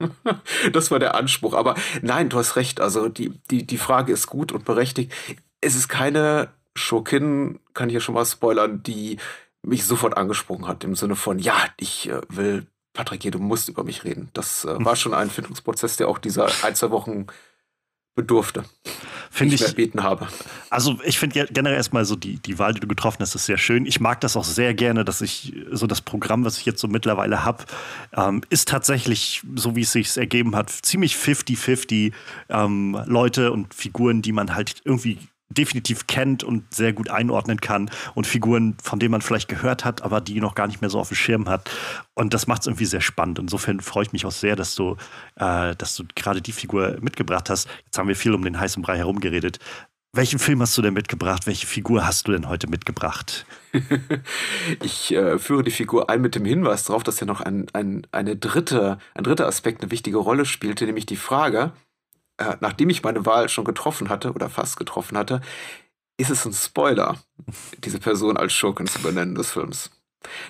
das 0.72 0.90
war 0.90 0.98
der 0.98 1.14
Anspruch. 1.14 1.54
Aber 1.54 1.74
nein, 2.02 2.28
du 2.28 2.38
hast 2.38 2.56
recht. 2.56 2.80
Also 2.80 3.08
die, 3.08 3.30
die, 3.50 3.66
die 3.66 3.78
Frage 3.78 4.12
ist 4.12 4.26
gut 4.26 4.52
und 4.52 4.64
berechtigt. 4.64 5.12
Es 5.60 5.74
ist 5.74 5.88
keine 5.88 6.48
Schurkin, 6.74 7.60
kann 7.74 7.88
ich 7.88 7.94
ja 7.94 8.00
schon 8.00 8.14
mal 8.14 8.24
spoilern, 8.24 8.82
die 8.82 9.18
mich 9.64 9.84
sofort 9.84 10.16
angesprochen 10.16 10.66
hat, 10.66 10.84
im 10.84 10.94
Sinne 10.94 11.16
von, 11.16 11.38
ja, 11.38 11.56
ich 11.76 12.08
äh, 12.08 12.20
will, 12.28 12.66
Patrick, 12.92 13.22
hier, 13.22 13.30
du 13.30 13.38
musst 13.38 13.68
über 13.68 13.84
mich 13.84 14.04
reden. 14.04 14.28
Das 14.32 14.64
äh, 14.64 14.76
war 14.84 14.96
schon 14.96 15.14
ein 15.14 15.30
Findungsprozess, 15.30 15.96
der 15.96 16.08
auch 16.08 16.18
dieser 16.18 16.48
ein, 16.62 16.74
zwei 16.74 16.90
Wochen 16.90 17.26
bedurfte, 18.14 18.64
Finde 19.30 19.56
ich 19.56 19.60
ich, 19.60 19.66
erbeten 19.66 20.04
habe. 20.04 20.28
Also 20.70 20.98
ich 21.04 21.18
finde 21.18 21.46
generell 21.50 21.76
erstmal 21.76 22.04
so 22.04 22.14
die, 22.14 22.36
die 22.36 22.60
Wahl, 22.60 22.72
die 22.72 22.78
du 22.78 22.86
getroffen 22.86 23.18
hast, 23.20 23.34
ist 23.34 23.46
sehr 23.46 23.58
schön. 23.58 23.86
Ich 23.86 23.98
mag 23.98 24.20
das 24.20 24.36
auch 24.36 24.44
sehr 24.44 24.72
gerne, 24.72 25.04
dass 25.04 25.20
ich 25.20 25.52
so 25.72 25.88
das 25.88 26.00
Programm, 26.00 26.44
was 26.44 26.58
ich 26.58 26.64
jetzt 26.64 26.80
so 26.80 26.86
mittlerweile 26.86 27.44
habe, 27.44 27.64
ähm, 28.16 28.42
ist 28.50 28.68
tatsächlich, 28.68 29.42
so 29.56 29.74
wie 29.74 29.80
es 29.80 29.90
sich 29.90 30.16
ergeben 30.16 30.54
hat, 30.54 30.70
ziemlich 30.70 31.16
50-50 31.16 32.12
ähm, 32.50 33.02
Leute 33.06 33.50
und 33.50 33.74
Figuren, 33.74 34.22
die 34.22 34.32
man 34.32 34.54
halt 34.54 34.76
irgendwie 34.84 35.18
definitiv 35.54 36.06
kennt 36.06 36.44
und 36.44 36.74
sehr 36.74 36.92
gut 36.92 37.10
einordnen 37.10 37.60
kann 37.60 37.90
und 38.14 38.26
Figuren, 38.26 38.76
von 38.82 38.98
denen 38.98 39.12
man 39.12 39.22
vielleicht 39.22 39.48
gehört 39.48 39.84
hat, 39.84 40.02
aber 40.02 40.20
die 40.20 40.40
noch 40.40 40.54
gar 40.54 40.66
nicht 40.66 40.80
mehr 40.80 40.90
so 40.90 40.98
auf 40.98 41.08
dem 41.08 41.16
Schirm 41.16 41.48
hat. 41.48 41.70
Und 42.14 42.34
das 42.34 42.46
macht 42.46 42.62
es 42.62 42.66
irgendwie 42.66 42.86
sehr 42.86 43.00
spannend. 43.00 43.38
Insofern 43.38 43.80
freue 43.80 44.04
ich 44.04 44.12
mich 44.12 44.26
auch 44.26 44.32
sehr, 44.32 44.56
dass 44.56 44.74
du, 44.74 44.96
äh, 45.36 45.74
du 45.76 46.04
gerade 46.14 46.42
die 46.42 46.52
Figur 46.52 46.98
mitgebracht 47.00 47.50
hast. 47.50 47.68
Jetzt 47.84 47.98
haben 47.98 48.08
wir 48.08 48.16
viel 48.16 48.34
um 48.34 48.42
den 48.42 48.58
heißen 48.58 48.82
Brei 48.82 48.98
herumgeredet. 48.98 49.58
Welchen 50.16 50.38
Film 50.38 50.62
hast 50.62 50.78
du 50.78 50.82
denn 50.82 50.94
mitgebracht? 50.94 51.48
Welche 51.48 51.66
Figur 51.66 52.06
hast 52.06 52.28
du 52.28 52.32
denn 52.32 52.48
heute 52.48 52.68
mitgebracht? 52.68 53.46
ich 54.80 55.12
äh, 55.12 55.40
führe 55.40 55.64
die 55.64 55.72
Figur 55.72 56.08
ein 56.08 56.20
mit 56.20 56.36
dem 56.36 56.44
Hinweis 56.44 56.84
darauf, 56.84 57.02
dass 57.02 57.18
ja 57.18 57.26
noch 57.26 57.40
ein, 57.40 57.66
ein, 57.72 58.06
eine 58.12 58.36
dritte, 58.36 58.98
ein 59.14 59.24
dritter 59.24 59.48
Aspekt 59.48 59.82
eine 59.82 59.90
wichtige 59.90 60.18
Rolle 60.18 60.44
spielte, 60.44 60.86
nämlich 60.86 61.06
die 61.06 61.16
Frage, 61.16 61.72
äh, 62.38 62.56
nachdem 62.60 62.90
ich 62.90 63.02
meine 63.02 63.26
Wahl 63.26 63.48
schon 63.48 63.64
getroffen 63.64 64.08
hatte 64.08 64.32
oder 64.32 64.48
fast 64.48 64.76
getroffen 64.76 65.16
hatte, 65.16 65.40
ist 66.16 66.30
es 66.30 66.44
ein 66.44 66.52
Spoiler, 66.52 67.18
diese 67.78 67.98
Person 67.98 68.36
als 68.36 68.52
Schurken 68.52 68.86
zu 68.86 69.00
benennen 69.00 69.34
des 69.34 69.50
Films. 69.50 69.90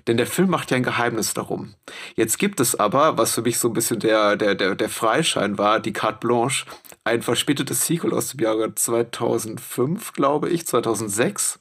Denn 0.07 0.17
der 0.17 0.27
Film 0.27 0.51
macht 0.51 0.71
ja 0.71 0.77
ein 0.77 0.83
Geheimnis 0.83 1.35
darum. 1.35 1.75
Jetzt 2.15 2.39
gibt 2.39 2.61
es 2.61 2.79
aber, 2.79 3.19
was 3.19 3.35
für 3.35 3.43
mich 3.43 3.59
so 3.59 3.69
ein 3.69 3.75
bisschen 3.75 3.99
der, 3.99 4.37
der, 4.37 4.55
der, 4.55 4.75
der 4.77 4.89
Freischein 4.89 5.59
war, 5.59 5.81
die 5.81 5.93
Carte 5.93 6.27
Blanche, 6.27 6.67
ein 7.03 7.23
verspätetes 7.23 7.87
Sequel 7.87 8.13
aus 8.13 8.29
dem 8.31 8.41
Jahre 8.41 8.75
2005, 8.75 10.13
glaube 10.13 10.51
ich, 10.51 10.67
2006. 10.67 11.59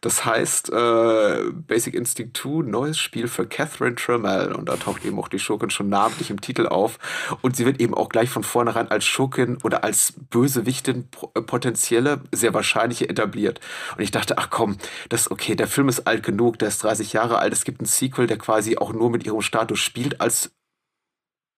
Das 0.00 0.24
heißt, 0.24 0.70
äh, 0.70 1.50
Basic 1.52 1.94
Instinct 1.94 2.36
2, 2.36 2.62
neues 2.68 2.98
Spiel 2.98 3.28
für 3.28 3.46
Catherine 3.46 3.96
Trammell. 3.96 4.52
Und 4.52 4.68
da 4.68 4.76
taucht 4.76 5.04
eben 5.04 5.18
auch 5.18 5.28
die 5.28 5.38
Schurkin 5.38 5.70
schon 5.70 5.88
namentlich 5.88 6.30
im 6.30 6.40
Titel 6.40 6.66
auf. 6.66 6.98
Und 7.42 7.56
sie 7.56 7.66
wird 7.66 7.80
eben 7.80 7.94
auch 7.94 8.08
gleich 8.08 8.30
von 8.30 8.44
vornherein 8.44 8.90
als 8.90 9.04
Schurkin 9.04 9.58
oder 9.64 9.84
als 9.84 10.14
Bösewichtin 10.30 11.08
äh, 11.34 11.42
potenzielle, 11.42 12.20
sehr 12.32 12.54
wahrscheinliche 12.54 13.08
etabliert. 13.08 13.60
Und 13.96 14.02
ich 14.02 14.10
dachte, 14.10 14.38
ach 14.38 14.50
komm, 14.50 14.78
das 15.08 15.30
okay, 15.30 15.56
der 15.56 15.68
Film 15.68 15.88
ist 15.88 16.06
alt 16.06 16.22
genug, 16.22 16.58
der 16.58 16.68
ist 16.68 16.82
30 16.82 17.12
Jahre 17.12 17.38
alt. 17.38 17.52
Es 17.52 17.64
gibt 17.64 17.82
ein 17.82 17.86
Sequel, 17.86 18.26
der 18.26 18.38
quasi 18.38 18.76
auch 18.76 18.92
nur 18.92 19.10
mit 19.10 19.26
ihrem 19.26 19.42
Status 19.42 19.80
spielt 19.80 20.20
als 20.20 20.52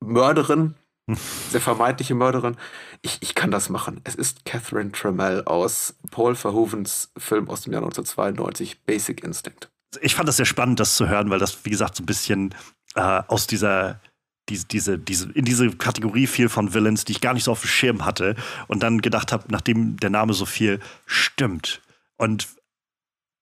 Mörderin 0.03 0.75
sehr 1.51 1.61
vermeintliche 1.61 2.15
Mörderin. 2.15 2.57
Ich, 3.03 3.19
ich 3.21 3.35
kann 3.35 3.51
das 3.51 3.69
machen. 3.69 4.01
Es 4.05 4.15
ist 4.15 4.45
Catherine 4.45 4.93
Trammell 4.93 5.45
aus 5.45 5.95
Paul 6.11 6.35
Verhovens 6.35 7.13
Film 7.17 7.49
aus 7.49 7.63
dem 7.63 7.73
Jahr 7.73 7.83
1992, 7.83 8.83
Basic 8.85 9.25
Instinct. 9.25 9.71
Ich 10.01 10.15
fand 10.15 10.29
das 10.29 10.37
sehr 10.37 10.47
spannend, 10.47 10.79
das 10.79 10.97
zu 10.97 11.09
hören, 11.09 11.31
weil 11.31 11.39
das, 11.39 11.65
wie 11.65 11.71
gesagt, 11.71 11.97
so 11.97 12.03
ein 12.03 12.07
bisschen 12.07 12.55
äh, 12.95 13.23
aus 13.27 13.47
dieser 13.47 14.01
diese, 14.49 14.67
diese, 14.67 14.99
diese, 14.99 15.31
in 15.31 15.45
diese 15.45 15.71
Kategorie 15.71 16.27
fiel 16.27 16.49
von 16.49 16.75
Villains, 16.75 17.05
die 17.05 17.13
ich 17.13 17.21
gar 17.21 17.35
nicht 17.35 17.45
so 17.45 17.53
auf 17.53 17.61
dem 17.61 17.69
Schirm 17.69 18.05
hatte 18.05 18.35
und 18.67 18.83
dann 18.83 19.01
gedacht 19.01 19.33
habe, 19.33 19.45
nachdem 19.49 19.97
der 19.99 20.11
Name 20.11 20.35
so 20.35 20.45
viel 20.45 20.81
stimmt 21.07 21.81
und 22.17 22.49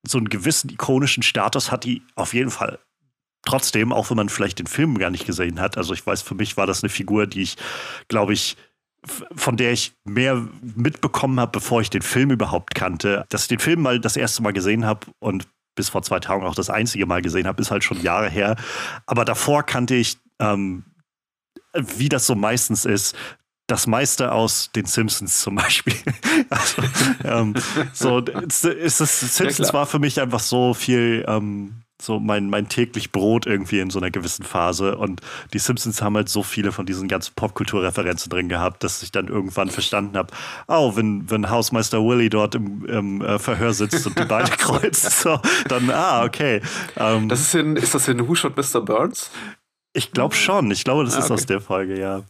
so 0.07 0.19
einen 0.19 0.29
gewissen 0.29 0.71
ikonischen 0.71 1.23
Status 1.23 1.73
hat 1.73 1.85
die 1.85 2.03
auf 2.15 2.35
jeden 2.35 2.51
Fall 2.51 2.79
trotzdem, 3.45 3.93
auch 3.93 4.11
wenn 4.11 4.17
man 4.17 4.29
vielleicht 4.29 4.59
den 4.59 4.67
Film 4.67 4.99
gar 4.99 5.11
nicht 5.11 5.27
gesehen 5.27 5.61
hat, 5.61 5.77
also 5.77 5.95
ich 5.95 6.07
weiß, 6.07 6.23
für 6.23 6.35
mich 6.35 6.57
war 6.57 6.67
das 6.67 6.83
eine 6.83 6.91
Figur, 6.91 7.27
die 7.27 7.43
ich, 7.43 7.57
glaube 8.09 8.33
ich, 8.33 8.57
von 9.35 9.57
der 9.57 9.73
ich 9.73 9.93
mehr 10.05 10.47
mitbekommen 10.61 11.39
habe, 11.41 11.53
bevor 11.53 11.81
ich 11.81 11.91
den 11.91 12.03
Film 12.03 12.31
überhaupt 12.31 12.75
kannte. 12.75 13.25
Dass 13.29 13.43
ich 13.43 13.49
den 13.49 13.61
Film 13.61 13.83
mal 13.83 14.01
das 14.01 14.17
erste 14.17 14.43
Mal 14.43 14.53
gesehen 14.53 14.85
habe 14.85 15.07
und 15.21 15.47
bis 15.77 15.89
vor 15.89 16.03
zwei 16.03 16.19
Tagen 16.19 16.45
auch 16.45 16.57
das 16.57 16.71
einzige 16.71 17.07
Mal 17.07 17.23
gesehen 17.23 17.47
habe, 17.47 17.63
ist 17.63 17.71
halt 17.71 17.85
schon 17.85 18.03
Jahre 18.03 18.29
her. 18.29 18.57
Aber 19.07 19.25
davor 19.25 19.63
kannte 19.63 19.95
ich, 19.95 20.19
ähm, 20.41 20.85
wie 21.73 22.09
das 22.09 22.27
so 22.27 22.35
meistens 22.35 22.85
ist, 22.85 23.17
das 23.69 23.87
meiste 23.87 24.33
aus 24.33 24.73
den 24.75 24.87
Simpsons 24.87 25.41
zum 25.41 25.55
Beispiel. 25.55 25.95
also, 26.51 26.83
ähm, 27.23 27.55
so, 27.93 28.19
ist, 28.19 28.65
ist 28.65 29.01
das 29.01 29.21
Simpsons 29.21 29.69
ja, 29.69 29.75
war 29.75 29.87
für 29.87 29.99
mich 29.99 30.21
einfach 30.21 30.41
so 30.41 30.75
viel 30.75 31.25
ähm, 31.29 31.83
so 32.01 32.21
mein, 32.21 32.49
mein 32.49 32.69
täglich 32.69 33.13
Brot 33.13 33.47
irgendwie 33.47 33.81
in 33.81 33.91
so 33.91 33.99
einer 33.99 34.11
gewissen 34.11 34.45
Phase. 34.45 34.97
Und 34.97 35.21
die 35.53 35.59
Simpsons 35.59 36.01
haben 36.01 36.17
halt 36.17 36.29
so 36.29 36.43
viele 36.43 36.73
von 36.73 36.87
diesen 36.87 37.09
ganzen 37.09 37.35
Popkulturreferenzen 37.35 38.31
drin 38.31 38.49
gehabt, 38.49 38.85
dass 38.85 39.03
ich 39.03 39.11
dann 39.11 39.29
irgendwann 39.29 39.71
verstanden 39.71 40.17
habe, 40.17 40.33
oh, 40.69 40.97
wenn, 40.97 41.31
wenn 41.31 41.51
Hausmeister 41.51 42.03
Willy 42.05 42.31
dort 42.31 42.55
im, 42.55 42.85
im 42.87 43.21
äh, 43.23 43.39
Verhör 43.39 43.73
sitzt 43.73 44.07
und 44.07 44.19
die 44.19 44.25
Beine 44.25 44.49
kreuzt, 44.59 45.21
so, 45.21 45.41
dann, 45.69 45.91
ah, 45.91 46.25
okay. 46.25 46.61
Ähm, 46.97 47.29
das 47.29 47.41
ist, 47.41 47.55
in, 47.55 47.77
ist 47.77 47.95
das 47.95 48.09
in 48.09 48.27
Who 48.29 48.35
Shot 48.35 48.57
Mr. 48.57 48.81
Burns? 48.81 49.31
Ich 49.93 50.13
glaube 50.13 50.35
schon. 50.35 50.71
Ich 50.71 50.85
glaube, 50.85 51.05
das 51.05 51.17
ah, 51.17 51.21
ist 51.21 51.31
aus 51.31 51.47
der 51.47 51.61
Folge, 51.61 51.99
ja. 51.99 52.23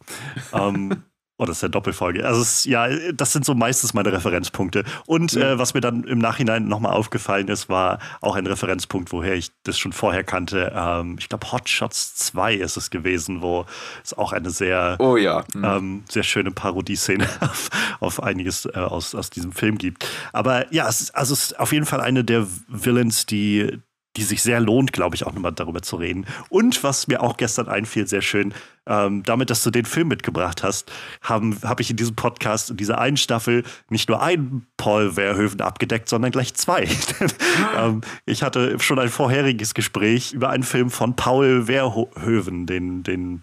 ähm, 0.53 1.03
Oh, 1.41 1.45
das 1.45 1.59
ist 1.59 1.63
ja 1.63 1.69
Doppelfolge. 1.69 2.27
Also 2.27 2.43
es, 2.43 2.65
ja, 2.65 2.89
das 3.13 3.33
sind 3.33 3.45
so 3.45 3.55
meistens 3.55 3.95
meine 3.95 4.13
Referenzpunkte. 4.13 4.83
Und 5.07 5.35
ja. 5.35 5.53
äh, 5.53 5.59
was 5.59 5.73
mir 5.73 5.81
dann 5.81 6.03
im 6.03 6.19
Nachhinein 6.19 6.67
nochmal 6.67 6.95
aufgefallen 6.95 7.47
ist, 7.47 7.69
war 7.69 8.01
auch 8.21 8.35
ein 8.35 8.45
Referenzpunkt, 8.45 9.13
woher 9.13 9.35
ich 9.35 9.53
das 9.63 9.79
schon 9.79 9.93
vorher 9.93 10.25
kannte. 10.25 10.73
Ähm, 10.75 11.15
ich 11.21 11.29
glaube, 11.29 11.53
Hot 11.53 11.69
Shots 11.69 12.17
2 12.17 12.55
ist 12.55 12.77
es 12.77 12.91
gewesen, 12.91 13.41
wo 13.41 13.67
es 14.03 14.19
auch 14.19 14.33
eine 14.33 14.51
sehr, 14.51 14.97
oh, 14.99 15.17
ja. 15.17 15.45
mhm. 15.55 15.65
ähm, 15.65 16.05
sehr 16.09 16.25
schöne 16.25 16.51
Parodieszene 16.51 17.29
auf, 17.41 17.71
auf 18.01 18.21
einiges 18.21 18.67
äh, 18.67 18.73
aus, 18.77 19.15
aus 19.15 19.31
diesem 19.31 19.53
Film 19.53 19.79
gibt. 19.79 20.09
Aber 20.33 20.73
ja, 20.75 20.89
es 20.89 21.01
ist, 21.01 21.15
also 21.15 21.35
es 21.35 21.53
ist 21.53 21.61
auf 21.61 21.73
jeden 21.73 21.87
Fall 21.87 22.01
eine 22.01 22.25
der 22.25 22.49
Villains, 22.67 23.27
die, 23.27 23.79
die 24.19 24.25
sich 24.25 24.43
sehr 24.43 24.59
lohnt, 24.59 24.93
glaube 24.93 25.15
ich, 25.15 25.25
auch 25.25 25.33
nochmal 25.33 25.53
darüber 25.53 25.81
zu 25.81 25.95
reden. 25.95 26.27
Und 26.49 26.83
was 26.83 27.07
mir 27.07 27.23
auch 27.23 27.37
gestern 27.37 27.69
einfiel, 27.69 28.09
sehr 28.09 28.21
schön, 28.21 28.53
ähm, 28.87 29.23
damit, 29.23 29.49
dass 29.49 29.63
du 29.63 29.71
den 29.71 29.85
Film 29.85 30.09
mitgebracht 30.09 30.65
hast, 30.65 30.91
habe 31.23 31.55
hab 31.63 31.79
ich 31.79 31.91
in 31.91 31.97
diesem 31.97 32.17
Podcast, 32.17 32.71
in 32.71 32.77
dieser 32.77 32.99
einen 32.99 33.17
Staffel, 33.17 33.63
nicht 33.91 34.09
nur 34.09 34.21
einen 34.21 34.67
Paul 34.77 35.13
Verhoeven 35.13 35.61
abgedeckt, 35.61 36.09
sondern 36.09 36.33
gleich 36.33 36.53
zwei. 36.55 36.89
ähm, 37.79 38.01
ich 38.27 38.43
hatte 38.43 38.81
schon 38.81 38.99
ein 38.99 39.09
vorheriges 39.09 39.73
Gespräch 39.73 40.33
über 40.33 40.51
einen 40.51 40.65
Film 40.65 40.91
von 40.91 41.15
Paul 41.15 41.67
Verhoeven, 41.67 42.67
den, 42.67 43.05
den 43.05 43.43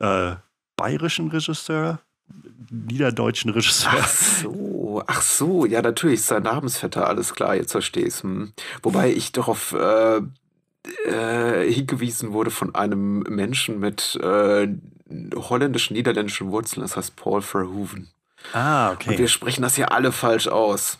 äh, 0.00 0.34
bayerischen 0.76 1.28
Regisseur, 1.28 2.00
niederdeutschen 2.70 3.50
Regisseur. 3.50 3.92
Ach 3.94 4.08
so, 4.08 5.02
ach 5.06 5.22
so, 5.22 5.66
ja, 5.66 5.82
natürlich, 5.82 6.22
sein 6.22 6.44
Namensvetter, 6.44 7.06
alles 7.06 7.34
klar, 7.34 7.54
jetzt 7.54 7.72
verstehe 7.72 8.06
ich 8.06 8.22
hm. 8.22 8.52
Wobei 8.82 9.10
ich 9.10 9.32
darauf 9.32 9.72
äh, 9.72 10.20
äh, 11.06 11.70
hingewiesen 11.70 12.32
wurde 12.32 12.50
von 12.50 12.74
einem 12.74 13.20
Menschen 13.20 13.80
mit 13.80 14.16
äh, 14.22 14.68
holländischen, 15.34 15.96
niederländischen 15.96 16.50
Wurzeln, 16.50 16.82
das 16.82 16.96
heißt 16.96 17.16
Paul 17.16 17.42
Verhoeven. 17.42 18.08
Ah, 18.52 18.92
okay. 18.92 19.10
Und 19.10 19.18
wir 19.18 19.28
sprechen 19.28 19.62
das 19.62 19.76
hier 19.76 19.92
alle 19.92 20.12
falsch 20.12 20.48
aus. 20.48 20.98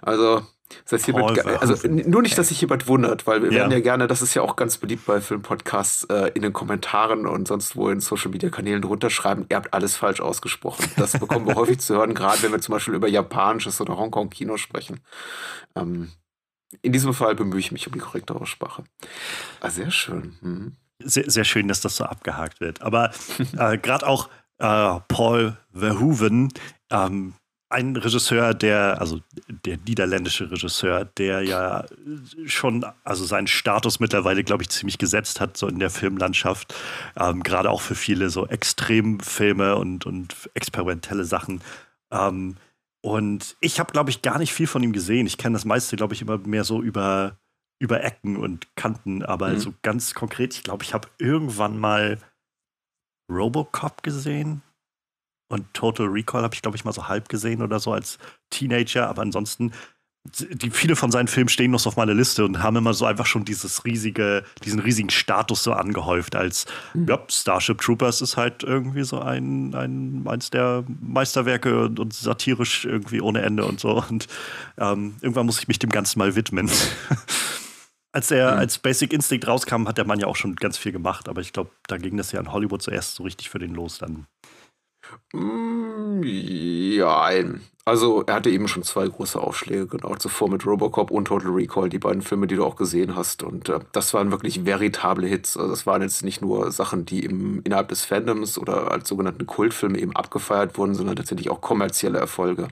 Also, 0.00 0.42
das 0.84 0.92
heißt 0.92 1.04
hierbei, 1.06 1.56
also 1.58 1.88
nur 1.88 2.22
nicht, 2.22 2.36
dass 2.38 2.48
sich 2.48 2.60
jemand 2.60 2.86
wundert, 2.88 3.26
weil 3.26 3.42
wir 3.42 3.50
ja. 3.50 3.60
werden 3.60 3.72
ja 3.72 3.80
gerne, 3.80 4.06
das 4.06 4.22
ist 4.22 4.34
ja 4.34 4.42
auch 4.42 4.56
ganz 4.56 4.78
beliebt 4.78 5.06
bei 5.06 5.20
Filmpodcasts, 5.20 6.04
äh, 6.04 6.30
in 6.34 6.42
den 6.42 6.52
Kommentaren 6.52 7.26
und 7.26 7.48
sonst 7.48 7.76
wo 7.76 7.88
in 7.88 8.00
Social 8.00 8.30
Media 8.30 8.50
Kanälen 8.50 8.84
runterschreiben, 8.84 9.46
ihr 9.48 9.56
habt 9.56 9.72
alles 9.74 9.96
falsch 9.96 10.20
ausgesprochen. 10.20 10.84
Das 10.96 11.18
bekommen 11.18 11.46
wir 11.46 11.54
häufig 11.56 11.80
zu 11.80 11.94
hören, 11.94 12.14
gerade 12.14 12.42
wenn 12.42 12.52
wir 12.52 12.60
zum 12.60 12.72
Beispiel 12.72 12.94
über 12.94 13.08
japanisches 13.08 13.80
oder 13.80 13.96
Hongkong-Kino 13.96 14.56
sprechen. 14.56 15.00
Ähm, 15.76 16.12
in 16.80 16.92
diesem 16.92 17.12
Fall 17.12 17.34
bemühe 17.34 17.60
ich 17.60 17.72
mich 17.72 17.86
um 17.86 17.92
die 17.92 17.98
korrekte 17.98 18.34
Aussprache. 18.34 18.84
Ah, 19.60 19.70
sehr 19.70 19.90
schön. 19.90 20.36
Mhm. 20.40 20.76
Sehr, 21.04 21.30
sehr 21.30 21.44
schön, 21.44 21.68
dass 21.68 21.80
das 21.80 21.96
so 21.96 22.04
abgehakt 22.04 22.60
wird. 22.60 22.80
Aber 22.80 23.10
äh, 23.58 23.76
gerade 23.82 24.06
auch 24.06 24.28
äh, 24.58 25.00
Paul 25.08 25.56
Verhoeven, 25.72 26.52
ähm, 26.90 27.34
ein 27.72 27.96
Regisseur, 27.96 28.54
der, 28.54 29.00
also 29.00 29.20
der 29.64 29.78
niederländische 29.78 30.50
Regisseur, 30.50 31.04
der 31.04 31.42
ja 31.42 31.86
schon, 32.44 32.84
also 33.02 33.24
seinen 33.24 33.46
Status 33.46 33.98
mittlerweile, 33.98 34.44
glaube 34.44 34.62
ich, 34.62 34.68
ziemlich 34.68 34.98
gesetzt 34.98 35.40
hat, 35.40 35.56
so 35.56 35.66
in 35.66 35.78
der 35.78 35.90
Filmlandschaft. 35.90 36.74
Ähm, 37.16 37.42
Gerade 37.42 37.70
auch 37.70 37.80
für 37.80 37.94
viele 37.94 38.30
so 38.30 38.46
Extremfilme 38.46 39.76
und, 39.76 40.06
und 40.06 40.50
experimentelle 40.54 41.24
Sachen. 41.24 41.62
Ähm, 42.10 42.56
und 43.00 43.56
ich 43.60 43.80
habe, 43.80 43.92
glaube 43.92 44.10
ich, 44.10 44.22
gar 44.22 44.38
nicht 44.38 44.52
viel 44.52 44.66
von 44.66 44.82
ihm 44.82 44.92
gesehen. 44.92 45.26
Ich 45.26 45.38
kenne 45.38 45.54
das 45.54 45.64
meiste, 45.64 45.96
glaube 45.96 46.14
ich, 46.14 46.22
immer 46.22 46.38
mehr 46.38 46.64
so 46.64 46.80
über, 46.80 47.38
über 47.80 48.04
Ecken 48.04 48.36
und 48.36 48.68
Kanten. 48.76 49.24
Aber 49.24 49.48
mhm. 49.48 49.58
so 49.58 49.74
ganz 49.82 50.14
konkret, 50.14 50.54
ich 50.54 50.62
glaube, 50.62 50.84
ich 50.84 50.94
habe 50.94 51.08
irgendwann 51.18 51.78
mal 51.78 52.18
Robocop 53.30 54.02
gesehen 54.02 54.62
und 55.52 55.72
Total 55.74 56.06
Recall 56.06 56.42
habe 56.42 56.54
ich, 56.54 56.62
glaube 56.62 56.76
ich, 56.76 56.84
mal 56.84 56.92
so 56.92 57.08
halb 57.08 57.28
gesehen 57.28 57.62
oder 57.62 57.78
so 57.78 57.92
als 57.92 58.18
Teenager. 58.50 59.08
Aber 59.08 59.22
ansonsten, 59.22 59.72
die, 60.24 60.70
viele 60.70 60.94
von 60.94 61.10
seinen 61.10 61.26
Filmen 61.26 61.48
stehen 61.48 61.72
noch 61.72 61.80
so 61.80 61.88
auf 61.88 61.96
meiner 61.96 62.14
Liste 62.14 62.44
und 62.44 62.62
haben 62.62 62.76
immer 62.76 62.94
so 62.94 63.06
einfach 63.06 63.26
schon 63.26 63.44
dieses 63.44 63.84
riesige, 63.84 64.44
diesen 64.64 64.78
riesigen 64.78 65.10
Status 65.10 65.64
so 65.64 65.72
angehäuft, 65.72 66.36
als 66.36 66.66
mhm. 66.94 67.08
ja, 67.08 67.18
Starship 67.28 67.80
Troopers 67.80 68.22
ist 68.22 68.36
halt 68.36 68.62
irgendwie 68.62 69.02
so 69.02 69.20
ein, 69.20 69.74
ein 69.74 70.24
eins 70.26 70.50
der 70.50 70.84
Meisterwerke 71.00 71.86
und, 71.86 71.98
und 71.98 72.12
satirisch 72.12 72.84
irgendwie 72.84 73.20
ohne 73.20 73.42
Ende 73.42 73.64
und 73.64 73.80
so. 73.80 74.02
Und 74.08 74.28
ähm, 74.78 75.16
irgendwann 75.20 75.46
muss 75.46 75.58
ich 75.58 75.68
mich 75.68 75.78
dem 75.78 75.90
Ganzen 75.90 76.18
mal 76.18 76.36
widmen. 76.36 76.70
Als 78.12 78.30
er 78.30 78.52
mhm. 78.52 78.58
als 78.58 78.78
Basic 78.78 79.12
Instinct 79.12 79.48
rauskam, 79.48 79.88
hat 79.88 79.96
der 79.96 80.06
Mann 80.06 80.20
ja 80.20 80.26
auch 80.26 80.36
schon 80.36 80.54
ganz 80.54 80.76
viel 80.76 80.92
gemacht, 80.92 81.30
aber 81.30 81.40
ich 81.40 81.54
glaube, 81.54 81.70
da 81.86 81.96
ging 81.96 82.18
das 82.18 82.30
ja 82.30 82.40
in 82.40 82.52
Hollywood 82.52 82.82
zuerst 82.82 83.14
so 83.14 83.22
richtig 83.22 83.48
für 83.48 83.58
den 83.58 83.74
los 83.74 83.98
dann. 83.98 84.26
Mm, 85.32 86.22
ja, 86.22 87.30
also 87.84 88.22
er 88.22 88.34
hatte 88.34 88.50
eben 88.50 88.68
schon 88.68 88.84
zwei 88.84 89.08
große 89.08 89.40
Aufschläge, 89.40 89.88
genau, 89.88 90.14
zuvor 90.14 90.48
mit 90.48 90.64
Robocop 90.64 91.10
und 91.10 91.24
Total 91.24 91.50
Recall, 91.50 91.88
die 91.88 91.98
beiden 91.98 92.22
Filme, 92.22 92.46
die 92.46 92.54
du 92.54 92.64
auch 92.64 92.76
gesehen 92.76 93.16
hast. 93.16 93.42
Und 93.42 93.68
äh, 93.68 93.80
das 93.90 94.14
waren 94.14 94.30
wirklich 94.30 94.64
veritable 94.64 95.26
Hits. 95.26 95.56
Also 95.56 95.70
das 95.70 95.84
waren 95.84 96.00
jetzt 96.00 96.22
nicht 96.22 96.42
nur 96.42 96.70
Sachen, 96.70 97.06
die 97.06 97.24
eben 97.24 97.60
innerhalb 97.64 97.88
des 97.88 98.04
Fandoms 98.04 98.56
oder 98.56 98.92
als 98.92 99.08
sogenannten 99.08 99.46
Kultfilme 99.46 99.98
eben 99.98 100.14
abgefeiert 100.14 100.78
wurden, 100.78 100.94
sondern 100.94 101.16
tatsächlich 101.16 101.50
auch 101.50 101.60
kommerzielle 101.60 102.18
Erfolge. 102.18 102.68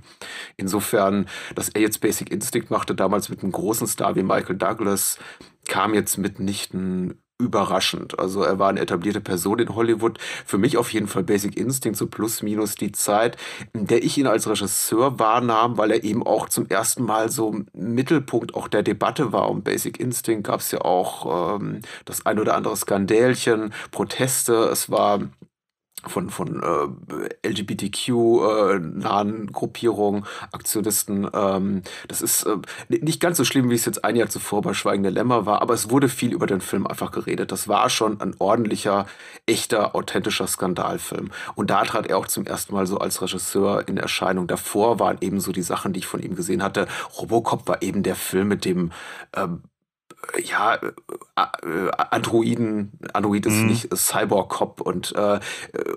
Insofern, 0.57 1.27
dass 1.57 1.71
er 1.71 1.81
jetzt 1.81 2.01
Basic 2.01 2.31
Instinct 2.31 2.71
machte, 2.71 2.95
damals 2.95 3.31
mit 3.31 3.43
einem 3.43 3.53
großen 3.53 3.89
Star 3.89 4.15
wie 4.15 4.23
Michael 4.23 4.57
Douglas, 4.57 5.19
kam 5.67 5.93
jetzt 5.95 6.19
mitnichten 6.19 7.21
überraschend. 7.41 8.19
Also 8.19 8.43
er 8.43 8.59
war 8.59 8.69
eine 8.69 8.81
etablierte 8.81 9.21
Person 9.21 9.59
in 9.59 9.75
Hollywood. 9.75 10.19
Für 10.47 10.59
mich 10.59 10.77
auf 10.77 10.93
jeden 10.93 11.09
Fall 11.09 11.25
Basic 11.25 11.57
Instinct, 11.57 11.99
so 11.99 12.07
plus 12.07 12.43
minus 12.43 12.75
die 12.75 12.93
Zeit, 12.93 13.37
in 13.73 13.87
der 13.87 14.05
ich 14.05 14.17
ihn 14.19 14.27
als 14.27 14.49
Regisseur 14.49 15.19
wahrnahm, 15.19 15.79
weil 15.79 15.91
er 15.91 16.05
eben 16.05 16.27
auch 16.27 16.49
zum 16.49 16.69
ersten 16.69 17.05
Mal 17.05 17.31
so 17.31 17.57
Mittelpunkt 17.73 18.55
auch 18.55 18.69
der 18.69 18.83
Debatte 18.83 19.33
war. 19.33 19.51
Um 19.51 19.63
Basic 19.63 19.99
Instinct 19.99 20.47
gab 20.47 20.61
es 20.61 20.71
ja 20.71 20.83
auch 20.83 21.57
ähm, 21.57 21.81
das 22.05 22.27
ein 22.27 22.39
oder 22.39 22.55
andere 22.55 22.77
Skandälchen, 22.77 23.73
Proteste. 23.91 24.55
Es 24.71 24.91
war 24.91 25.21
von, 26.07 26.31
von 26.31 26.63
äh, 26.63 27.49
LGBTQ-nahen 27.49 29.43
äh, 29.43 29.47
Gruppierungen, 29.53 30.25
Aktionisten. 30.53 31.29
Ähm, 31.33 31.83
das 32.09 32.23
ist 32.23 32.45
äh, 32.45 32.57
nicht 32.89 33.21
ganz 33.21 33.37
so 33.37 33.45
schlimm, 33.45 33.71
wie 33.71 33.75
es 33.75 33.85
jetzt 33.85 34.05
ein 34.05 34.17
Jahr 34.17 34.29
zuvor 34.29 34.63
bei 34.63 34.75
Schweigen 34.75 35.03
der 35.03 35.13
Lämmer 35.13 35.47
war, 35.47 35.63
aber 35.63 35.75
es 35.75 35.91
wurde 35.91 36.09
viel 36.09 36.33
über 36.33 36.47
den 36.47 36.61
Film 36.61 36.87
einfach 36.87 37.11
geredet. 37.11 37.53
Das 37.53 37.69
war 37.69 37.91
schon 37.91 38.21
ein 38.21 38.35
ordentlicher, 38.39 39.07
echter, 39.47 39.95
authentischer 39.95 40.47
Skandalfilm. 40.47 41.31
Und 41.55 41.71
da 41.71 41.85
trat 41.85 42.07
er 42.07 42.19
auch 42.19 42.27
zum 42.27 42.47
ersten 42.47 42.75
Mal 42.75 42.87
so 42.87 42.99
als 42.99 43.21
Regisseur 43.21 43.87
in 43.89 43.97
Erscheinung. 43.97 44.47
Davor 44.47 44.99
waren 44.99 45.19
eben 45.21 45.41
so 45.41 45.53
die 45.53 45.63
Sachen, 45.63 45.93
die 45.93 46.01
ich 46.01 46.07
von 46.07 46.23
ihm 46.23 46.35
gesehen 46.35 46.63
hatte. 46.63 46.87
Robocop 47.19 47.69
war 47.69 47.83
eben 47.83 48.03
der 48.03 48.17
Film 48.17 48.49
mit 48.49 48.65
dem 48.65 48.93
ähm, 49.37 49.63
ja, 50.39 50.75
äh, 50.75 50.93
äh, 51.37 51.91
Androiden, 52.11 52.93
Android 53.13 53.47
ist 53.47 53.55
mhm. 53.55 53.67
nicht 53.67 53.97
Cyborg 53.97 54.51
Cop 54.51 54.81
und 54.81 55.15
äh, 55.17 55.41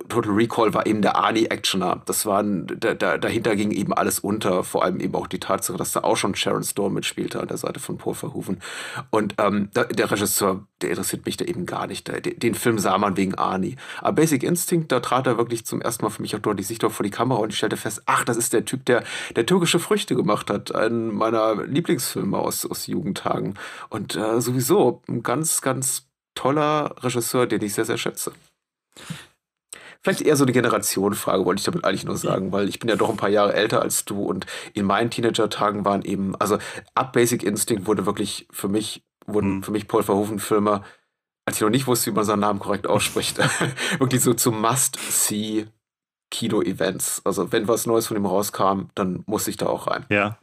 Total 0.09 0.31
Recall 0.31 0.73
war 0.73 0.85
eben 0.85 1.01
der 1.01 1.15
Arnie-Actioner. 1.15 2.01
Das 2.05 2.25
waren, 2.25 2.67
da, 2.67 2.93
da, 2.93 3.17
dahinter 3.17 3.55
ging 3.55 3.71
eben 3.71 3.93
alles 3.93 4.19
unter, 4.19 4.63
vor 4.63 4.83
allem 4.83 4.99
eben 4.99 5.15
auch 5.15 5.27
die 5.27 5.39
Tatsache, 5.39 5.77
dass 5.77 5.91
da 5.91 6.01
auch 6.01 6.17
schon 6.17 6.35
Sharon 6.35 6.63
Stone 6.63 6.93
mitspielte 6.93 7.39
an 7.39 7.47
der 7.47 7.57
Seite 7.57 7.79
von 7.79 7.97
Paul 7.97 8.15
Verhoeven. 8.15 8.59
Und 9.09 9.35
ähm, 9.37 9.69
da, 9.73 9.83
der 9.85 10.09
Regisseur, 10.11 10.65
der 10.81 10.91
interessiert 10.91 11.25
mich 11.25 11.37
da 11.37 11.45
eben 11.45 11.65
gar 11.65 11.87
nicht. 11.87 12.07
Der, 12.07 12.21
den 12.21 12.55
Film 12.55 12.79
sah 12.79 12.97
man 12.97 13.17
wegen 13.17 13.35
Arnie. 13.35 13.75
Aber 14.01 14.13
Basic 14.13 14.43
Instinct, 14.43 14.91
da 14.91 14.99
trat 14.99 15.27
er 15.27 15.37
wirklich 15.37 15.65
zum 15.65 15.81
ersten 15.81 16.05
Mal 16.05 16.09
für 16.09 16.21
mich 16.21 16.35
auch 16.35 16.39
deutlich 16.39 16.67
sichtbar 16.67 16.89
vor 16.89 17.03
die 17.03 17.09
Kamera 17.09 17.39
und 17.39 17.51
ich 17.51 17.57
stellte 17.57 17.77
fest, 17.77 18.03
ach, 18.05 18.23
das 18.23 18.37
ist 18.37 18.53
der 18.53 18.65
Typ, 18.65 18.85
der, 18.85 19.03
der 19.35 19.45
türkische 19.45 19.79
Früchte 19.79 20.15
gemacht 20.15 20.49
hat. 20.49 20.73
Einen 20.73 21.13
meiner 21.13 21.63
Lieblingsfilme 21.65 22.37
aus, 22.37 22.65
aus 22.65 22.87
Jugendtagen. 22.87 23.55
Und 23.89 24.15
äh, 24.23 24.41
sowieso 24.41 25.01
ein 25.07 25.23
ganz, 25.23 25.61
ganz 25.61 26.07
toller 26.35 26.95
Regisseur, 27.01 27.47
den 27.47 27.61
ich 27.61 27.73
sehr, 27.73 27.85
sehr 27.85 27.97
schätze. 27.97 28.31
Vielleicht 30.01 30.21
eher 30.21 30.35
so 30.35 30.43
eine 30.43 30.51
Generationenfrage, 30.51 31.45
wollte 31.45 31.59
ich 31.59 31.65
damit 31.65 31.85
eigentlich 31.85 32.03
nur 32.03 32.17
sagen, 32.17 32.51
weil 32.51 32.67
ich 32.67 32.79
bin 32.79 32.89
ja 32.89 32.97
doch 32.97 33.09
ein 33.09 33.17
paar 33.17 33.29
Jahre 33.29 33.53
älter 33.53 33.81
als 33.81 34.03
du 34.03 34.23
und 34.23 34.45
in 34.73 34.85
meinen 34.85 35.09
Teenager-Tagen 35.09 35.85
waren 35.85 36.01
eben, 36.01 36.35
also 36.35 36.57
ab 36.93 37.13
Basic 37.13 37.41
Instinct 37.43 37.87
wurde 37.87 38.05
wirklich 38.05 38.47
für 38.51 38.67
mich, 38.67 39.03
wurden 39.25 39.57
mhm. 39.57 39.63
für 39.63 39.71
mich 39.71 39.87
Paul 39.87 40.03
Verhoeven-Filme, 40.03 40.83
als 41.45 41.57
ich 41.57 41.61
noch 41.61 41.69
nicht 41.69 41.87
wusste, 41.87 42.11
wie 42.11 42.15
man 42.15 42.25
seinen 42.25 42.41
Namen 42.41 42.59
korrekt 42.59 42.85
ausspricht, 42.85 43.37
wirklich 43.99 44.21
so 44.21 44.33
zu 44.33 44.51
Must-See 44.51 45.67
Kino-Events. 46.31 47.21
Also 47.23 47.51
wenn 47.53 47.67
was 47.67 47.85
Neues 47.85 48.07
von 48.07 48.17
ihm 48.17 48.25
rauskam, 48.25 48.87
dann 48.95 49.23
muss 49.25 49.47
ich 49.47 49.55
da 49.55 49.67
auch 49.67 49.87
rein. 49.87 50.05
Ja. 50.09 50.37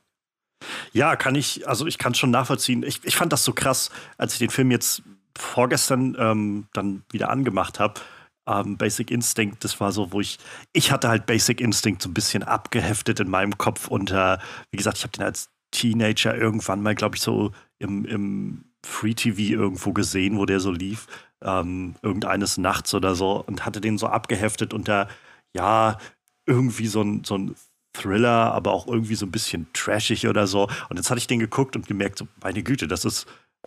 Ja, 0.93 1.17
kann 1.17 1.35
ich, 1.35 1.67
also 1.69 1.87
ich 1.87 1.99
kann 1.99 2.13
es 2.13 2.19
schon 2.19 2.31
nachvollziehen. 2.31 2.83
Ich, 2.83 3.01
ich 3.05 3.17
fand 3.17 3.33
das 3.33 3.45
so 3.45 3.53
krass, 3.53 3.91
als 4.19 4.35
ich 4.35 4.39
den 4.39 4.51
Film 4.51 4.71
jetzt 4.71 5.03
vorgestern 5.37 6.17
ähm, 6.19 6.67
dann 6.73 7.03
wieder 7.11 7.31
angemacht 7.31 7.79
habe. 7.79 8.01
Ähm, 8.47 8.77
Basic 8.77 9.11
Instinct, 9.11 9.65
das 9.65 9.81
war 9.81 9.93
so, 9.93 10.13
wo 10.13 10.21
ich, 10.21 10.39
ich 10.73 10.93
hatte 10.93 11.09
halt 11.09 11.27
Basic 11.27 11.61
Instinct 11.61 12.03
so 12.03 12.09
ein 12.09 12.15
bisschen 12.15 12.43
abgeheftet 12.43 13.21
in 13.21 13.29
meinem 13.29 13.59
Kopf 13.59 13.89
äh, 14.11 14.39
wie 14.71 14.77
gesagt, 14.77 14.99
ich 14.99 15.05
habe 15.05 15.13
den 15.13 15.25
als 15.25 15.51
Teenager 15.71 16.35
irgendwann 16.37 16.83
mal, 16.83 16.95
glaube 16.95 17.17
ich, 17.17 17.23
so 17.23 17.53
im, 17.79 18.05
im 18.05 18.65
Free 18.85 19.15
TV 19.15 19.41
irgendwo 19.41 19.93
gesehen, 19.93 20.39
wo 20.39 20.47
der 20.47 20.61
so 20.61 20.73
lief, 20.73 21.07
ähm, 21.43 21.95
irgendeines 22.03 22.59
Nachts 22.59 22.95
oder 22.95 23.15
so 23.15 23.45
und 23.45 23.65
hatte 23.65 23.81
den 23.81 23.99
so 23.99 24.07
abgeheftet 24.07 24.75
da, 24.89 25.09
ja, 25.55 25.99
irgendwie 26.47 26.87
so 26.87 27.03
ein, 27.03 27.25
so 27.25 27.37
ein 27.37 27.55
Thriller, 28.03 28.53
aber 28.53 28.73
auch 28.73 28.87
irgendwie 28.87 29.15
so 29.15 29.27
ein 29.27 29.31
bisschen 29.31 29.67
trashig 29.73 30.27
oder 30.27 30.47
so. 30.47 30.69
Und 30.89 30.97
jetzt 30.97 31.11
hatte 31.11 31.19
ich 31.19 31.27
den 31.27 31.41
geguckt 31.41 31.77
und 31.77 31.87
gemerkt, 31.87 32.19
so, 32.19 32.29
meine 32.43 32.63
Güte, 32.63 32.89
das 32.89 33.05
ist 33.05 33.27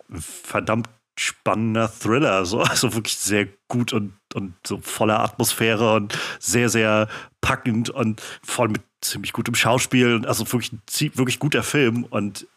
ein 0.10 0.22
verdammt 0.22 0.90
spannender 1.18 1.92
Thriller. 1.92 2.46
So. 2.46 2.62
Also 2.62 2.94
wirklich 2.94 3.16
sehr 3.16 3.48
gut 3.68 3.94
und, 3.94 4.14
und 4.34 4.56
so 4.66 4.80
voller 4.82 5.20
Atmosphäre 5.20 5.94
und 5.96 6.18
sehr, 6.40 6.70
sehr 6.70 7.08
packend 7.42 7.90
und 7.90 8.22
voll 8.44 8.70
mit 8.70 8.82
ziemlich 9.02 9.34
gutem 9.34 9.56
Schauspiel. 9.56 10.26
Also 10.26 10.52
wirklich, 10.52 10.72
wirklich 11.18 11.40
guter 11.40 11.64
Film. 11.64 12.04
Und 12.06 12.48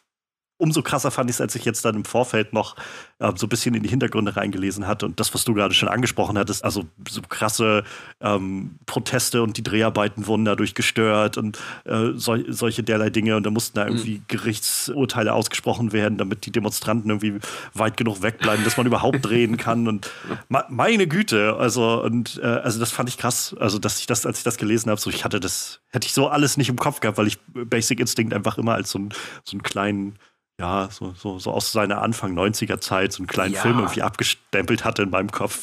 umso 0.58 0.82
krasser 0.82 1.10
fand 1.10 1.30
ich 1.30 1.36
es, 1.36 1.40
als 1.40 1.54
ich 1.54 1.64
jetzt 1.64 1.84
dann 1.84 1.96
im 1.96 2.04
Vorfeld 2.04 2.52
noch 2.52 2.76
äh, 3.18 3.32
so 3.36 3.46
ein 3.46 3.48
bisschen 3.48 3.74
in 3.74 3.82
die 3.82 3.88
Hintergründe 3.88 4.36
reingelesen 4.36 4.86
hatte 4.86 5.06
und 5.06 5.20
das, 5.20 5.34
was 5.34 5.44
du 5.44 5.54
gerade 5.54 5.74
schon 5.74 5.88
angesprochen 5.88 6.38
hattest, 6.38 6.64
also 6.64 6.84
so 7.08 7.20
krasse 7.22 7.84
ähm, 8.20 8.78
Proteste 8.86 9.42
und 9.42 9.56
die 9.56 9.62
Dreharbeiten 9.62 10.26
wurden 10.26 10.44
dadurch 10.44 10.74
gestört 10.74 11.36
und 11.36 11.58
äh, 11.84 12.12
sol 12.14 12.46
solche 12.48 12.82
derlei 12.82 13.10
Dinge 13.10 13.36
und 13.36 13.44
da 13.44 13.50
mussten 13.50 13.76
da 13.76 13.84
mhm. 13.84 13.90
irgendwie 13.90 14.18
mhm. 14.18 14.24
Gerichtsurteile 14.28 15.32
ausgesprochen 15.32 15.92
werden, 15.92 16.16
damit 16.16 16.46
die 16.46 16.52
Demonstranten 16.52 17.10
irgendwie 17.10 17.38
weit 17.74 17.96
genug 17.96 18.22
wegbleiben, 18.22 18.64
dass 18.64 18.76
man 18.76 18.86
überhaupt 18.86 19.24
drehen 19.24 19.58
kann 19.58 19.88
und 19.88 20.10
meine 20.68 21.06
Güte, 21.06 21.56
also 21.56 22.02
und 22.02 22.40
äh, 22.42 22.46
also 22.46 22.80
das 22.80 22.92
fand 22.92 23.08
ich 23.08 23.18
krass, 23.18 23.54
also 23.58 23.78
dass 23.78 24.00
ich 24.00 24.06
das, 24.06 24.24
als 24.24 24.38
ich 24.38 24.44
das 24.44 24.56
gelesen 24.56 24.90
habe, 24.90 25.00
so 25.00 25.10
ich 25.10 25.24
hatte 25.24 25.38
das, 25.40 25.80
hätte 25.90 26.06
ich 26.06 26.14
so 26.14 26.28
alles 26.28 26.56
nicht 26.56 26.70
im 26.70 26.76
Kopf 26.76 27.00
gehabt, 27.00 27.18
weil 27.18 27.26
ich 27.26 27.38
Basic 27.52 28.00
Instinct 28.00 28.32
einfach 28.32 28.56
immer 28.56 28.74
als 28.74 28.90
so, 28.90 28.98
ein, 28.98 29.10
so 29.44 29.52
einen 29.52 29.62
kleinen 29.62 30.18
ja, 30.58 30.88
so, 30.90 31.12
so, 31.14 31.38
so 31.38 31.50
aus 31.50 31.72
seiner 31.72 32.00
Anfang 32.00 32.36
90er 32.36 32.80
Zeit 32.80 33.12
so 33.12 33.20
einen 33.20 33.26
kleinen 33.26 33.54
ja. 33.54 33.60
Film 33.60 33.78
irgendwie 33.78 34.02
abgestempelt 34.02 34.84
hatte 34.84 35.02
in 35.02 35.10
meinem 35.10 35.30
Kopf. 35.30 35.62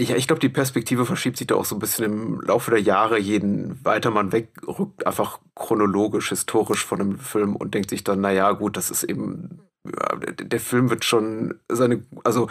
Ja, 0.00 0.14
ich 0.16 0.28
glaube, 0.28 0.40
die 0.40 0.48
Perspektive 0.48 1.06
verschiebt 1.06 1.36
sich 1.36 1.48
da 1.48 1.56
auch 1.56 1.64
so 1.64 1.74
ein 1.74 1.80
bisschen 1.80 2.04
im 2.04 2.40
Laufe 2.42 2.70
der 2.70 2.80
Jahre. 2.80 3.18
Jeden 3.18 3.84
weiter 3.84 4.12
man 4.12 4.30
wegrückt, 4.30 5.06
einfach 5.06 5.40
chronologisch, 5.56 6.28
historisch 6.28 6.84
von 6.84 7.00
einem 7.00 7.18
Film 7.18 7.56
und 7.56 7.74
denkt 7.74 7.90
sich 7.90 8.04
dann, 8.04 8.20
naja, 8.20 8.52
gut, 8.52 8.76
das 8.76 8.90
ist 8.90 9.02
eben 9.02 9.60
der 9.84 10.60
Film 10.60 10.90
wird 10.90 11.04
schon 11.04 11.54
seine, 11.68 12.04
also 12.24 12.48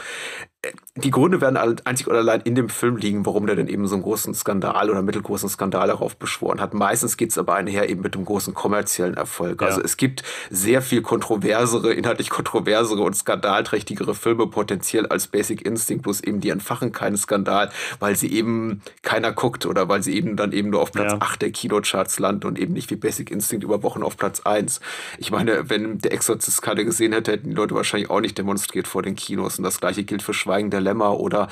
die 0.95 1.11
Gründe 1.11 1.39
werden 1.39 1.55
einzig 1.57 2.07
oder 2.07 2.17
allein 2.17 2.41
in 2.41 2.55
dem 2.55 2.69
Film 2.69 2.97
liegen, 2.97 3.25
warum 3.25 3.45
der 3.45 3.55
denn 3.55 3.67
eben 3.67 3.87
so 3.87 3.95
einen 3.95 4.03
großen 4.03 4.33
Skandal 4.33 4.89
oder 4.89 5.03
mittelgroßen 5.03 5.47
Skandal 5.47 5.87
darauf 5.87 6.17
beschworen 6.17 6.59
hat. 6.59 6.73
Meistens 6.73 7.15
geht 7.15 7.29
es 7.29 7.37
aber 7.37 7.53
einher 7.53 7.87
eben 7.89 8.01
mit 8.01 8.15
dem 8.15 8.25
großen 8.25 8.55
kommerziellen 8.55 9.13
Erfolg. 9.13 9.61
Ja. 9.61 9.67
Also 9.67 9.81
es 9.81 9.97
gibt 9.97 10.23
sehr 10.49 10.81
viel 10.81 11.03
kontroversere, 11.03 11.93
inhaltlich 11.93 12.31
kontroversere 12.31 13.01
und 13.03 13.15
skandalträchtigere 13.15 14.15
Filme 14.15 14.47
potenziell 14.47 15.05
als 15.05 15.27
Basic 15.27 15.63
Instinct, 15.63 16.03
bloß 16.03 16.21
eben 16.21 16.39
die 16.39 16.49
entfachen 16.49 16.91
keinen 16.91 17.17
Skandal, 17.17 17.69
weil 17.99 18.15
sie 18.15 18.31
eben 18.31 18.81
keiner 19.03 19.31
guckt 19.31 19.67
oder 19.67 19.87
weil 19.87 20.01
sie 20.01 20.15
eben 20.15 20.35
dann 20.35 20.51
eben 20.51 20.71
nur 20.71 20.81
auf 20.81 20.91
Platz 20.91 21.13
ja. 21.13 21.19
8 21.19 21.43
der 21.43 21.51
Kinocharts 21.51 22.17
landen 22.17 22.47
und 22.47 22.57
eben 22.57 22.73
nicht 22.73 22.89
wie 22.89 22.95
Basic 22.95 23.29
Instinct 23.29 23.63
über 23.63 23.83
Wochen 23.83 24.01
auf 24.01 24.17
Platz 24.17 24.39
1. 24.39 24.79
Ich 25.19 25.29
meine, 25.29 25.69
wenn 25.69 25.99
der 25.99 26.11
Exorzist 26.11 26.63
gerade 26.63 26.83
gesehen 26.83 27.13
hätte, 27.13 27.33
hätten 27.33 27.49
die 27.49 27.55
Leute 27.55 27.75
wahrscheinlich 27.75 28.09
auch 28.09 28.21
nicht 28.21 28.37
demonstriert 28.37 28.87
vor 28.87 29.03
den 29.03 29.15
Kinos. 29.15 29.59
Und 29.59 29.63
das 29.63 29.79
gleiche 29.79 30.03
gilt 30.03 30.23
für 30.23 30.33
Schweigen 30.47 30.69
der 30.69 30.81
Lämmer 30.81 31.19
oder 31.19 31.49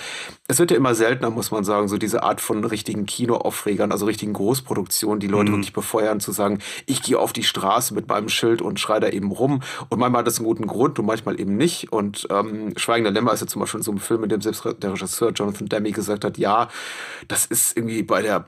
es 0.47 0.59
wird 0.59 0.71
ja 0.71 0.77
immer 0.77 0.95
seltener, 0.95 1.29
muss 1.29 1.51
man 1.51 1.63
sagen, 1.63 1.87
so 1.87 1.97
diese 1.97 2.23
Art 2.23 2.39
von 2.39 2.63
richtigen 2.63 3.05
Kinoaufregern, 3.05 3.91
also 3.91 4.05
richtigen 4.05 4.33
Großproduktionen, 4.33 5.19
die 5.19 5.27
Leute 5.27 5.51
mhm. 5.51 5.55
wirklich 5.55 5.73
befeuern, 5.73 6.19
zu 6.19 6.31
sagen, 6.31 6.59
ich 6.85 7.01
gehe 7.01 7.19
auf 7.19 7.33
die 7.33 7.43
Straße 7.43 7.93
mit 7.93 8.07
meinem 8.07 8.29
Schild 8.29 8.61
und 8.61 8.79
schreie 8.79 8.99
da 9.01 9.09
eben 9.09 9.31
rum. 9.31 9.61
Und 9.89 9.99
manchmal 9.99 10.19
hat 10.19 10.27
das 10.27 10.37
einen 10.37 10.45
guten 10.45 10.67
Grund 10.67 10.97
und 10.97 11.05
manchmal 11.05 11.39
eben 11.39 11.57
nicht. 11.57 11.91
Und 11.91 12.27
ähm, 12.29 12.73
Schweigen 12.77 13.03
der 13.03 13.13
Lämmer 13.13 13.33
ist 13.33 13.41
ja 13.41 13.47
zum 13.47 13.59
Beispiel 13.59 13.83
so 13.83 13.91
ein 13.91 13.99
Film, 13.99 14.23
in 14.23 14.29
dem 14.29 14.41
selbst 14.41 14.63
der 14.63 14.93
Regisseur 14.93 15.31
Jonathan 15.31 15.67
Demme 15.67 15.91
gesagt 15.91 16.23
hat, 16.23 16.37
ja, 16.37 16.69
das 17.27 17.45
ist 17.45 17.75
irgendwie 17.75 18.03
bei 18.03 18.21
der 18.21 18.45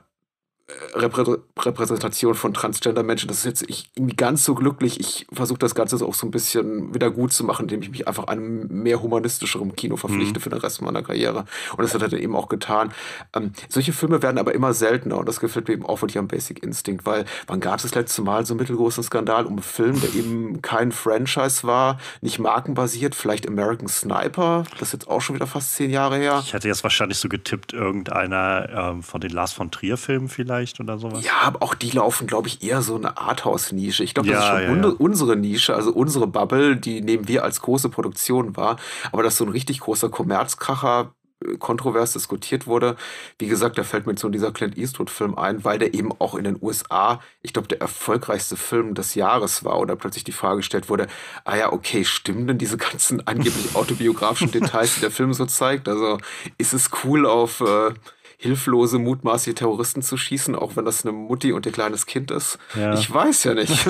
Repräsentation 0.94 2.34
von 2.34 2.52
Transgender-Menschen, 2.52 3.28
das 3.28 3.38
ist 3.38 3.44
jetzt 3.44 3.70
ich, 3.70 3.90
irgendwie 3.94 4.16
ganz 4.16 4.44
so 4.44 4.54
glücklich. 4.54 5.00
Ich 5.00 5.26
versuche 5.32 5.58
das 5.58 5.74
Ganze 5.74 6.04
auch 6.04 6.14
so 6.14 6.26
ein 6.26 6.30
bisschen 6.30 6.92
wieder 6.94 7.10
gut 7.10 7.32
zu 7.32 7.44
machen, 7.44 7.62
indem 7.62 7.80
ich 7.82 7.90
mich 7.90 8.06
einfach 8.06 8.24
einem 8.24 8.66
mehr 8.68 9.00
humanistischeren 9.00 9.74
Kino 9.76 9.96
verpflichte 9.96 10.38
mhm. 10.38 10.42
für 10.42 10.50
den 10.50 10.58
Rest 10.58 10.82
meiner 10.82 11.02
Karriere. 11.02 11.46
Und 11.72 11.82
das 11.82 11.94
hat 11.94 12.02
er 12.02 12.08
dann 12.08 12.20
eben 12.20 12.36
auch 12.36 12.48
getan. 12.48 12.92
Ähm, 13.34 13.52
solche 13.70 13.94
Filme 13.94 14.22
werden 14.22 14.36
aber 14.36 14.54
immer 14.54 14.74
seltener 14.74 15.16
und 15.18 15.26
das 15.26 15.40
gefällt 15.40 15.68
mir 15.68 15.74
eben 15.74 15.86
auch 15.86 16.02
wirklich 16.02 16.18
am 16.18 16.28
Basic 16.28 16.62
Instinct, 16.62 17.06
weil 17.06 17.24
wann 17.46 17.60
gab 17.60 17.76
es 17.76 17.82
das 17.82 17.94
letzte 17.94 18.20
Mal 18.20 18.44
so 18.44 18.52
einen 18.52 18.60
mittelgroßen 18.60 19.02
Skandal 19.02 19.46
um 19.46 19.52
einen 19.52 19.62
Film, 19.62 19.98
der 20.00 20.14
eben 20.14 20.60
kein 20.60 20.92
Franchise 20.92 21.66
war, 21.66 21.98
nicht 22.20 22.38
markenbasiert, 22.38 23.14
vielleicht 23.14 23.48
American 23.48 23.88
Sniper, 23.88 24.64
das 24.78 24.88
ist 24.88 24.92
jetzt 24.92 25.08
auch 25.08 25.20
schon 25.20 25.34
wieder 25.34 25.46
fast 25.46 25.74
zehn 25.74 25.90
Jahre 25.90 26.18
her. 26.18 26.42
Ich 26.44 26.52
hätte 26.52 26.68
jetzt 26.68 26.82
wahrscheinlich 26.82 27.18
so 27.18 27.30
getippt, 27.30 27.72
irgendeiner 27.72 28.68
ähm, 28.70 29.02
von 29.02 29.20
den 29.22 29.30
Lars 29.30 29.52
von 29.52 29.70
Trier-Filmen 29.70 30.28
vielleicht 30.28 30.57
vielleicht 30.58 30.80
oder 30.80 30.98
sowas. 30.98 31.24
Ja, 31.24 31.32
aber 31.42 31.62
auch 31.62 31.74
die 31.74 31.90
laufen, 31.90 32.26
glaube 32.26 32.48
ich, 32.48 32.62
eher 32.62 32.82
so 32.82 32.96
eine 32.96 33.16
Arthouse-Nische. 33.18 34.04
Ich 34.04 34.14
glaube, 34.14 34.28
das 34.28 34.38
Ja, 34.38 34.58
ist 34.58 34.66
schon 34.66 34.82
ja, 34.82 34.88
ja. 34.88 34.94
unsere 34.98 35.36
Nische, 35.36 35.74
also 35.74 35.92
unsere 35.92 36.26
Bubble, 36.26 36.76
die 36.76 37.00
nehmen 37.00 37.28
wir 37.28 37.44
als 37.44 37.60
große 37.62 37.88
Produktion 37.88 38.56
wahr. 38.56 38.76
Aber 39.12 39.22
dass 39.22 39.36
so 39.36 39.44
ein 39.44 39.50
richtig 39.50 39.80
großer 39.80 40.08
Kommerzkracher 40.10 41.14
äh, 41.44 41.56
kontrovers 41.58 42.12
diskutiert 42.14 42.66
wurde, 42.66 42.96
wie 43.38 43.46
gesagt, 43.46 43.78
da 43.78 43.84
fällt 43.84 44.06
mir 44.06 44.16
so 44.16 44.28
dieser 44.28 44.52
Clint 44.52 44.76
Eastwood-Film 44.76 45.36
ein, 45.38 45.64
weil 45.64 45.78
der 45.78 45.94
eben 45.94 46.10
auch 46.18 46.34
in 46.34 46.44
den 46.44 46.58
USA, 46.60 47.20
ich 47.42 47.52
glaube, 47.52 47.68
der 47.68 47.80
erfolgreichste 47.80 48.56
Film 48.56 48.94
des 48.94 49.14
Jahres 49.14 49.64
war 49.64 49.78
oder 49.78 49.94
plötzlich 49.96 50.24
die 50.24 50.32
Frage 50.32 50.58
gestellt 50.58 50.88
wurde, 50.88 51.06
ah 51.44 51.56
ja, 51.56 51.72
okay, 51.72 52.04
stimmen 52.04 52.46
denn 52.48 52.58
diese 52.58 52.76
ganzen 52.76 53.24
angeblich 53.26 53.74
autobiografischen 53.76 54.50
Details, 54.50 54.94
die 54.96 55.00
der 55.00 55.10
Film 55.12 55.32
so 55.32 55.46
zeigt? 55.46 55.88
Also 55.88 56.18
ist 56.58 56.72
es 56.72 56.90
cool 57.04 57.26
auf 57.26 57.60
äh, 57.60 57.94
hilflose, 58.38 58.98
mutmaßliche 58.98 59.56
Terroristen 59.56 60.00
zu 60.00 60.16
schießen, 60.16 60.54
auch 60.54 60.76
wenn 60.76 60.84
das 60.84 61.04
eine 61.04 61.12
Mutti 61.12 61.52
und 61.52 61.66
ihr 61.66 61.72
kleines 61.72 62.06
Kind 62.06 62.30
ist? 62.30 62.58
Ja. 62.74 62.94
Ich 62.94 63.12
weiß 63.12 63.44
ja 63.44 63.54
nicht. 63.54 63.86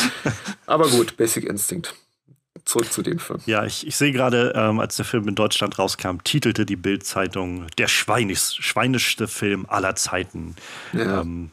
Aber 0.66 0.88
gut, 0.88 1.16
Basic 1.16 1.44
Instinct. 1.44 1.94
Zurück 2.64 2.92
zu 2.92 3.02
dem 3.02 3.18
Film. 3.18 3.40
Ja, 3.46 3.64
ich, 3.64 3.86
ich 3.86 3.96
sehe 3.96 4.12
gerade, 4.12 4.52
ähm, 4.56 4.78
als 4.80 4.96
der 4.96 5.04
Film 5.04 5.26
in 5.28 5.34
Deutschland 5.34 5.78
rauskam, 5.78 6.18
titelte 6.22 6.64
die 6.64 6.76
Bild-Zeitung 6.76 7.66
der 7.76 7.88
schweinisch, 7.88 8.58
schweinischste 8.60 9.26
Film 9.26 9.66
aller 9.68 9.96
Zeiten. 9.96 10.54
Ja. 10.92 11.20
Ähm, 11.20 11.50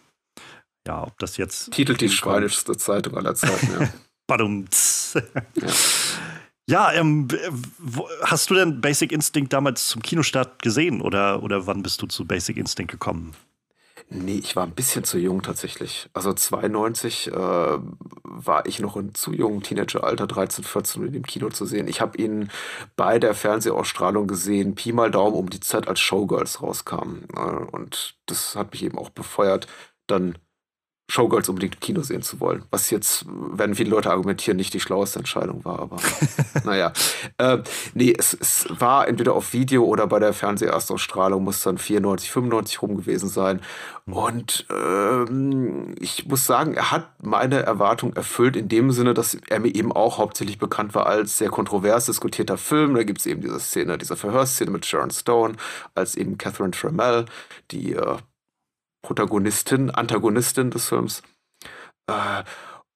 ja, 0.87 1.03
ob 1.03 1.17
das 1.19 1.37
jetzt. 1.37 1.71
Titelt 1.71 2.01
die 2.01 2.09
schweinischste 2.09 2.77
Zeitung 2.77 3.17
aller 3.17 3.35
Zeiten. 3.35 3.69
Ja. 3.79 3.89
Badumts. 4.27 5.17
Ja, 5.55 5.67
ähm, 6.93 7.27
wo, 7.79 8.07
hast 8.21 8.49
du 8.49 8.53
denn 8.53 8.79
Basic 8.79 9.11
Instinct 9.11 9.53
damals 9.53 9.87
zum 9.87 10.01
Kinostart 10.01 10.61
gesehen 10.61 11.01
oder, 11.01 11.41
oder 11.41 11.65
wann 11.65 11.81
bist 11.81 12.01
du 12.01 12.05
zu 12.05 12.25
Basic 12.25 12.57
Instinct 12.57 12.91
gekommen? 12.91 13.33
Nee, 14.11 14.39
ich 14.39 14.55
war 14.55 14.63
ein 14.63 14.73
bisschen 14.73 15.03
zu 15.03 15.19
jung 15.19 15.43
tatsächlich. 15.43 16.09
Also 16.13 16.33
92 16.33 17.27
äh, 17.27 17.31
war 17.31 18.65
ich 18.65 18.79
noch 18.79 18.97
in 18.97 19.13
zu 19.13 19.33
jungen 19.33 19.61
Teenageralter, 19.61 20.25
13, 20.25 20.63
14, 20.63 21.01
um 21.01 21.07
ihn 21.07 21.13
im 21.13 21.25
Kino 21.25 21.49
zu 21.49 21.65
sehen. 21.65 21.87
Ich 21.87 22.01
habe 22.01 22.17
ihn 22.17 22.49
bei 22.95 23.19
der 23.19 23.35
Fernsehausstrahlung 23.35 24.27
gesehen, 24.27 24.73
Pi 24.75 24.93
mal 24.93 25.11
Daumen 25.11 25.35
um 25.35 25.49
die 25.49 25.59
Zeit, 25.59 25.87
als 25.87 25.99
Showgirls 25.99 26.61
rauskamen. 26.61 27.27
Äh, 27.35 27.39
und 27.39 28.15
das 28.25 28.55
hat 28.55 28.71
mich 28.71 28.83
eben 28.83 28.97
auch 28.97 29.09
befeuert, 29.09 29.67
dann 30.07 30.37
Showgirls 31.09 31.49
unbedingt 31.49 31.75
im 31.75 31.79
Kino 31.79 32.01
sehen 32.03 32.21
zu 32.21 32.39
wollen. 32.39 32.63
Was 32.69 32.91
jetzt, 32.91 33.25
werden 33.27 33.73
viele 33.73 33.89
Leute 33.89 34.11
argumentieren, 34.11 34.57
nicht 34.57 34.73
die 34.73 34.79
schlaueste 34.79 35.19
Entscheidung 35.19 35.65
war, 35.65 35.79
aber 35.79 35.97
naja. 36.63 36.93
Äh, 37.39 37.57
nee, 37.95 38.13
es, 38.17 38.37
es 38.39 38.67
war 38.69 39.07
entweder 39.07 39.33
auf 39.33 39.51
Video 39.51 39.83
oder 39.85 40.05
bei 40.05 40.19
der 40.19 40.33
Fernseherstausstrahlung, 40.33 41.43
muss 41.43 41.63
dann 41.63 41.79
94, 41.79 42.31
95 42.31 42.81
rum 42.83 42.95
gewesen 42.95 43.27
sein. 43.27 43.61
Und 44.05 44.67
ähm, 44.71 45.95
ich 45.99 46.27
muss 46.27 46.45
sagen, 46.45 46.75
er 46.75 46.91
hat 46.91 47.09
meine 47.23 47.61
Erwartung 47.61 48.13
erfüllt 48.13 48.55
in 48.55 48.69
dem 48.69 48.91
Sinne, 48.91 49.13
dass 49.13 49.35
er 49.49 49.59
mir 49.59 49.73
eben 49.73 49.91
auch 49.91 50.19
hauptsächlich 50.19 50.59
bekannt 50.59 50.93
war 50.93 51.07
als 51.07 51.39
sehr 51.39 51.49
kontrovers 51.49 52.05
diskutierter 52.05 52.57
Film. 52.57 52.93
Da 52.95 53.03
gibt 53.03 53.19
es 53.19 53.25
eben 53.25 53.41
diese 53.41 53.59
Szene, 53.59 53.97
diese 53.97 54.15
Verhörszene 54.15 54.69
mit 54.69 54.85
Sharon 54.85 55.11
Stone, 55.11 55.55
als 55.95 56.15
eben 56.15 56.37
Catherine 56.37 56.71
Tremell, 56.71 57.25
die 57.71 57.93
äh, 57.93 58.17
Protagonistin, 59.01 59.89
Antagonistin 59.91 60.71
des 60.71 60.87
Films. 60.87 61.21
Äh, 62.07 62.43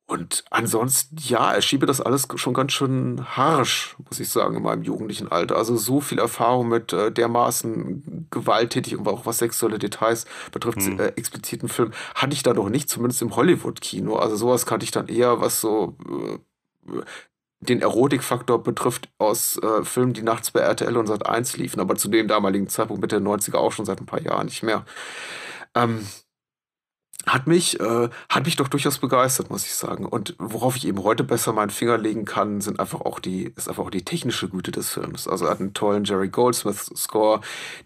und 0.05 0.43
ansonsten, 0.51 1.15
ja, 1.21 1.53
er 1.53 1.61
schiebe 1.61 1.85
das 1.85 2.01
alles 2.01 2.27
schon 2.35 2.53
ganz 2.53 2.73
schön 2.73 3.25
harsch, 3.37 3.95
muss 4.09 4.19
ich 4.19 4.27
sagen, 4.29 4.57
in 4.57 4.63
meinem 4.63 4.83
jugendlichen 4.83 5.31
Alter. 5.31 5.55
Also 5.55 5.77
so 5.77 6.01
viel 6.01 6.19
Erfahrung 6.19 6.67
mit 6.67 6.91
äh, 6.91 7.09
dermaßen 7.11 8.27
gewalttätig 8.29 8.97
und 8.97 9.07
auch 9.07 9.25
was 9.25 9.37
sexuelle 9.37 9.79
Details 9.79 10.25
betrifft, 10.51 10.79
Mhm. 10.79 10.99
äh, 10.99 11.07
expliziten 11.15 11.69
Film, 11.69 11.91
hatte 12.15 12.33
ich 12.33 12.43
da 12.43 12.53
noch 12.53 12.67
nicht, 12.69 12.89
zumindest 12.89 13.21
im 13.21 13.35
Hollywood-Kino. 13.35 14.15
Also 14.17 14.35
sowas 14.35 14.65
kannte 14.65 14.83
ich 14.83 14.91
dann 14.91 15.07
eher, 15.07 15.39
was 15.39 15.61
so 15.61 15.95
äh, 16.85 17.01
den 17.61 17.81
Erotikfaktor 17.81 18.61
betrifft, 18.61 19.07
aus 19.19 19.57
äh, 19.63 19.83
Filmen, 19.85 20.11
die 20.11 20.21
nachts 20.21 20.51
bei 20.51 20.59
RTL 20.59 20.97
und 20.97 21.07
Sat 21.07 21.25
1 21.25 21.55
liefen, 21.55 21.79
aber 21.79 21.95
zu 21.95 22.09
dem 22.09 22.27
damaligen 22.27 22.67
Zeitpunkt 22.67 23.01
Mitte 23.01 23.21
der 23.21 23.25
90er 23.25 23.55
auch 23.55 23.71
schon 23.71 23.85
seit 23.85 24.01
ein 24.01 24.05
paar 24.05 24.21
Jahren 24.21 24.47
nicht 24.47 24.63
mehr. 24.63 24.85
Ähm, 25.75 26.07
hat 27.25 27.47
mich, 27.47 27.79
äh, 27.79 28.09
hat 28.29 28.45
mich 28.45 28.55
doch 28.57 28.67
durchaus 28.67 28.97
begeistert, 28.97 29.49
muss 29.49 29.65
ich 29.65 29.73
sagen. 29.75 30.05
Und 30.05 30.35
worauf 30.39 30.75
ich 30.75 30.85
eben 30.85 31.01
heute 31.03 31.23
besser 31.23 31.53
meinen 31.53 31.69
Finger 31.69 31.97
legen 31.97 32.25
kann, 32.25 32.59
sind 32.61 32.79
einfach 32.79 33.01
auch 33.01 33.19
die, 33.19 33.53
ist 33.55 33.69
einfach 33.69 33.83
auch 33.85 33.89
die 33.89 34.03
technische 34.03 34.49
Güte 34.49 34.71
des 34.71 34.89
Films. 34.89 35.27
Also 35.27 35.45
er 35.45 35.51
hat 35.51 35.59
einen 35.61 35.73
tollen 35.73 36.03
Jerry 36.03 36.27
Goldsmith-Score. 36.29 37.39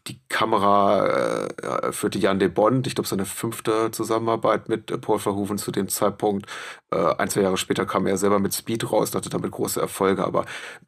Die 0.07 0.19
Kamera 0.29 1.45
äh, 1.47 1.91
führte 1.91 2.17
Jan 2.17 2.39
de 2.39 2.47
Bond, 2.47 2.87
ich 2.87 2.95
glaube, 2.95 3.07
seine 3.07 3.25
fünfte 3.25 3.91
Zusammenarbeit 3.91 4.69
mit 4.69 4.89
äh, 4.89 4.97
Paul 4.97 5.19
Verhoeven 5.19 5.57
zu 5.57 5.71
dem 5.71 5.87
Zeitpunkt. 5.87 6.47
Äh, 6.89 6.97
ein, 7.17 7.29
zwei 7.29 7.41
Jahre 7.41 7.57
später 7.57 7.85
kam 7.85 8.07
er 8.07 8.17
selber 8.17 8.39
mit 8.39 8.53
Speed 8.55 8.91
raus, 8.91 9.13
hatte 9.13 9.29
damit 9.29 9.51
große 9.51 9.79
Erfolge, 9.79 10.25
aber 10.25 10.45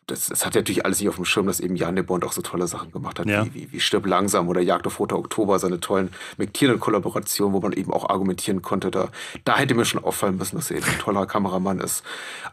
das, 0.07 0.27
das 0.27 0.45
hat 0.45 0.55
natürlich 0.55 0.85
alles 0.85 0.99
nicht 0.99 1.09
auf 1.09 1.17
dem 1.17 1.25
Schirm, 1.25 1.45
dass 1.45 1.59
eben 1.59 1.75
Jan 1.75 1.95
de 1.95 2.03
Bond 2.03 2.25
auch 2.25 2.31
so 2.31 2.41
tolle 2.41 2.67
Sachen 2.67 2.91
gemacht 2.91 3.19
hat, 3.19 3.27
Ja. 3.27 3.45
wie, 3.45 3.53
wie, 3.53 3.71
wie 3.73 3.79
Stirb 3.79 4.07
langsam 4.07 4.47
oder 4.47 4.61
Jagd 4.61 4.87
auf 4.87 4.99
Roter 4.99 5.17
Oktober, 5.19 5.59
seine 5.59 5.79
tollen 5.79 6.09
McTiernan-Kollaborationen, 6.37 7.53
wo 7.53 7.59
man 7.59 7.73
eben 7.73 7.91
auch 7.93 8.05
argumentieren 8.39 8.61
konnte, 8.61 8.91
da, 8.91 9.09
da 9.43 9.57
hätte 9.57 9.75
mir 9.75 9.85
schon 9.85 10.03
auffallen 10.03 10.37
müssen, 10.37 10.55
dass 10.55 10.71
er 10.71 10.77
eben 10.77 10.87
ein 10.87 10.99
toller 10.99 11.25
Kameramann 11.25 11.79
ist. 11.79 12.03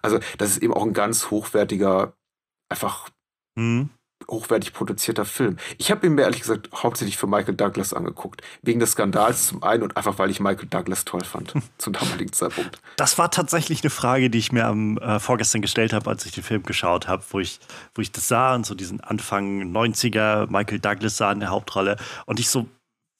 Also, 0.02 0.18
das 0.38 0.50
ist 0.50 0.62
eben 0.62 0.74
auch 0.74 0.84
ein 0.84 0.92
ganz 0.92 1.30
hochwertiger, 1.30 2.12
einfach 2.68 3.08
Hm? 3.58 3.90
hochwertig 4.28 4.72
produzierter 4.72 5.24
Film. 5.24 5.56
Ich 5.78 5.90
habe 5.90 6.06
ihn 6.06 6.14
mir 6.14 6.22
ehrlich 6.22 6.40
gesagt 6.40 6.70
hauptsächlich 6.74 7.16
für 7.16 7.26
Michael 7.26 7.54
Douglas 7.54 7.92
angeguckt. 7.92 8.42
Wegen 8.62 8.80
des 8.80 8.92
Skandals 8.92 9.48
zum 9.48 9.62
einen 9.62 9.82
und 9.82 9.96
einfach, 9.96 10.18
weil 10.18 10.30
ich 10.30 10.40
Michael 10.40 10.68
Douglas 10.68 11.04
toll 11.04 11.22
fand 11.22 11.52
zum 11.78 11.92
damaligen 11.92 12.32
Zeitpunkt. 12.32 12.80
Das 12.96 13.18
war 13.18 13.30
tatsächlich 13.30 13.82
eine 13.82 13.90
Frage, 13.90 14.28
die 14.28 14.38
ich 14.38 14.52
mir 14.52 14.66
am 14.66 14.98
äh, 14.98 15.20
vorgestern 15.20 15.62
gestellt 15.62 15.92
habe, 15.92 16.10
als 16.10 16.26
ich 16.26 16.32
den 16.32 16.42
Film 16.42 16.64
geschaut 16.64 17.06
habe, 17.06 17.22
wo 17.30 17.38
ich, 17.40 17.60
wo 17.94 18.02
ich 18.02 18.10
das 18.10 18.26
sah 18.26 18.54
und 18.54 18.66
so 18.66 18.74
diesen 18.74 19.00
Anfang 19.00 19.62
90er 19.70 20.50
Michael 20.50 20.80
Douglas 20.80 21.18
sah 21.18 21.30
in 21.30 21.40
der 21.40 21.50
Hauptrolle 21.50 21.96
und 22.24 22.40
ich 22.40 22.48
so 22.48 22.66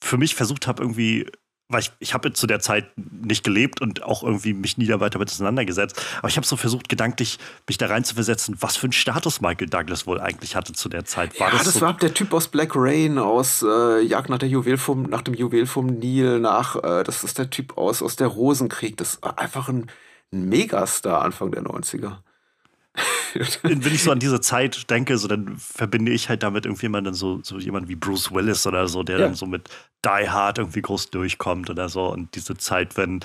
für 0.02 0.16
mich 0.16 0.34
versucht 0.34 0.66
habe 0.66 0.82
irgendwie 0.82 1.30
weil 1.68 1.80
ich, 1.80 1.92
ich 1.98 2.14
habe 2.14 2.32
zu 2.32 2.46
der 2.46 2.60
Zeit 2.60 2.86
nicht 2.96 3.42
gelebt 3.42 3.80
und 3.80 4.02
auch 4.02 4.22
irgendwie 4.22 4.54
mich 4.54 4.78
nie 4.78 4.88
weiter 4.88 5.10
damit 5.10 5.30
auseinandergesetzt. 5.30 6.00
Aber 6.18 6.28
ich 6.28 6.36
habe 6.36 6.46
so 6.46 6.56
versucht, 6.56 6.88
gedanklich 6.88 7.38
mich 7.66 7.76
da 7.76 7.86
rein 7.86 8.04
zu 8.04 8.14
versetzen, 8.14 8.56
was 8.60 8.76
für 8.76 8.84
einen 8.84 8.92
Status 8.92 9.40
Michael 9.40 9.68
Douglas 9.68 10.06
wohl 10.06 10.20
eigentlich 10.20 10.54
hatte 10.54 10.72
zu 10.72 10.88
der 10.88 11.04
Zeit. 11.04 11.38
War 11.40 11.48
ja, 11.48 11.54
das, 11.54 11.64
das 11.64 11.74
so 11.74 11.80
war 11.80 11.94
der 11.94 12.14
Typ 12.14 12.32
aus 12.32 12.48
Black 12.48 12.72
Rain, 12.74 13.18
aus 13.18 13.64
äh, 13.66 14.00
Jagd 14.00 14.28
nach, 14.28 14.38
der 14.38 14.48
Juwel 14.48 14.78
vom, 14.78 15.02
nach 15.04 15.22
dem 15.22 15.34
Juwel 15.34 15.66
vom 15.66 15.86
Nil, 15.86 16.38
nach, 16.38 16.76
äh, 16.76 17.02
das 17.02 17.24
ist 17.24 17.38
der 17.38 17.50
Typ 17.50 17.76
aus, 17.76 18.02
aus 18.02 18.16
der 18.16 18.28
Rosenkrieg. 18.28 18.96
Das 18.96 19.20
war 19.22 19.38
einfach 19.38 19.68
ein, 19.68 19.90
ein 20.32 20.48
Megastar 20.48 21.22
Anfang 21.22 21.50
der 21.50 21.62
90er. 21.62 22.18
Wenn 23.62 23.94
ich 23.94 24.02
so 24.02 24.10
an 24.10 24.18
diese 24.18 24.40
Zeit 24.40 24.88
denke, 24.90 25.18
so 25.18 25.28
dann 25.28 25.56
verbinde 25.58 26.12
ich 26.12 26.28
halt 26.28 26.42
damit 26.42 26.64
irgendwie 26.66 26.86
jemanden 26.86 27.14
so, 27.14 27.40
so 27.42 27.58
jemand 27.58 27.88
wie 27.88 27.96
Bruce 27.96 28.32
Willis 28.32 28.66
oder 28.66 28.88
so, 28.88 29.02
der 29.02 29.18
Ja. 29.18 29.26
dann 29.26 29.34
so 29.34 29.46
mit 29.46 29.68
Die 30.04 30.28
Hard 30.28 30.58
irgendwie 30.58 30.82
groß 30.82 31.10
durchkommt 31.10 31.68
oder 31.70 31.88
so. 31.88 32.06
Und 32.12 32.34
diese 32.34 32.56
Zeit, 32.56 32.96
wenn, 32.96 33.20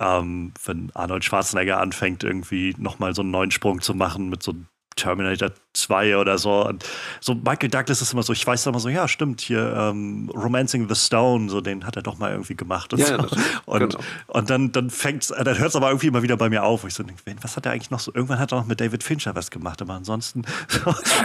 ähm, 0.00 0.52
wenn 0.64 0.90
Arnold 0.94 1.24
Schwarzenegger 1.24 1.80
anfängt, 1.80 2.24
irgendwie 2.24 2.74
nochmal 2.78 3.14
so 3.14 3.22
einen 3.22 3.30
neuen 3.30 3.50
Sprung 3.50 3.80
zu 3.80 3.94
machen 3.94 4.28
mit 4.28 4.42
so 4.42 4.54
Terminator 4.96 5.50
2 5.74 6.16
oder 6.16 6.38
so. 6.38 6.66
Und 6.66 6.84
so 7.20 7.34
Michael 7.34 7.68
Douglas 7.68 8.02
ist 8.02 8.12
immer 8.12 8.22
so, 8.22 8.32
ich 8.32 8.46
weiß 8.46 8.66
immer 8.66 8.80
so, 8.80 8.88
ja, 8.88 9.06
stimmt, 9.06 9.40
hier 9.40 9.72
ähm, 9.76 10.30
Romancing 10.34 10.88
the 10.88 10.94
Stone, 10.94 11.48
so 11.48 11.60
den 11.60 11.86
hat 11.86 11.96
er 11.96 12.02
doch 12.02 12.18
mal 12.18 12.32
irgendwie 12.32 12.56
gemacht. 12.56 12.92
Und, 12.92 13.00
Ja, 13.00 13.06
so. 13.06 13.14
ja, 13.14 13.28
und, 13.66 13.80
Genau. 13.80 13.98
und 14.28 14.50
dann, 14.50 14.72
dann 14.72 14.90
fängt's, 14.90 15.30
äh, 15.30 15.44
dann 15.44 15.58
hört 15.58 15.68
es 15.68 15.76
aber 15.76 15.88
irgendwie 15.90 16.08
immer 16.08 16.22
wieder 16.22 16.36
bei 16.36 16.48
mir 16.48 16.64
auf. 16.64 16.82
wo 16.82 16.86
Ich 16.86 16.94
so 16.94 17.02
denke, 17.02 17.22
was 17.42 17.56
hat 17.56 17.66
er 17.66 17.72
eigentlich 17.72 17.90
noch 17.90 18.00
so? 18.00 18.12
Irgendwann 18.14 18.38
hat 18.38 18.52
er 18.52 18.58
noch 18.58 18.66
mit 18.66 18.80
David 18.80 19.02
Fincher 19.02 19.34
was 19.34 19.50
gemacht, 19.50 19.80
aber 19.82 19.94
ansonsten. 19.94 20.42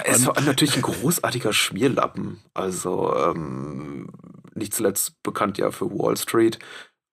Er 0.04 0.06
ist 0.08 0.20
und, 0.20 0.26
vor 0.26 0.38
allem 0.38 0.46
natürlich 0.46 0.76
ein 0.76 0.82
großartiger 0.82 1.54
Schmierlappen. 1.54 2.40
Also 2.54 3.16
ähm, 3.16 4.10
nicht 4.54 4.74
zuletzt 4.74 5.22
bekannt 5.24 5.58
ja 5.58 5.72
für 5.72 5.90
Wall 5.90 6.18
Street. 6.18 6.60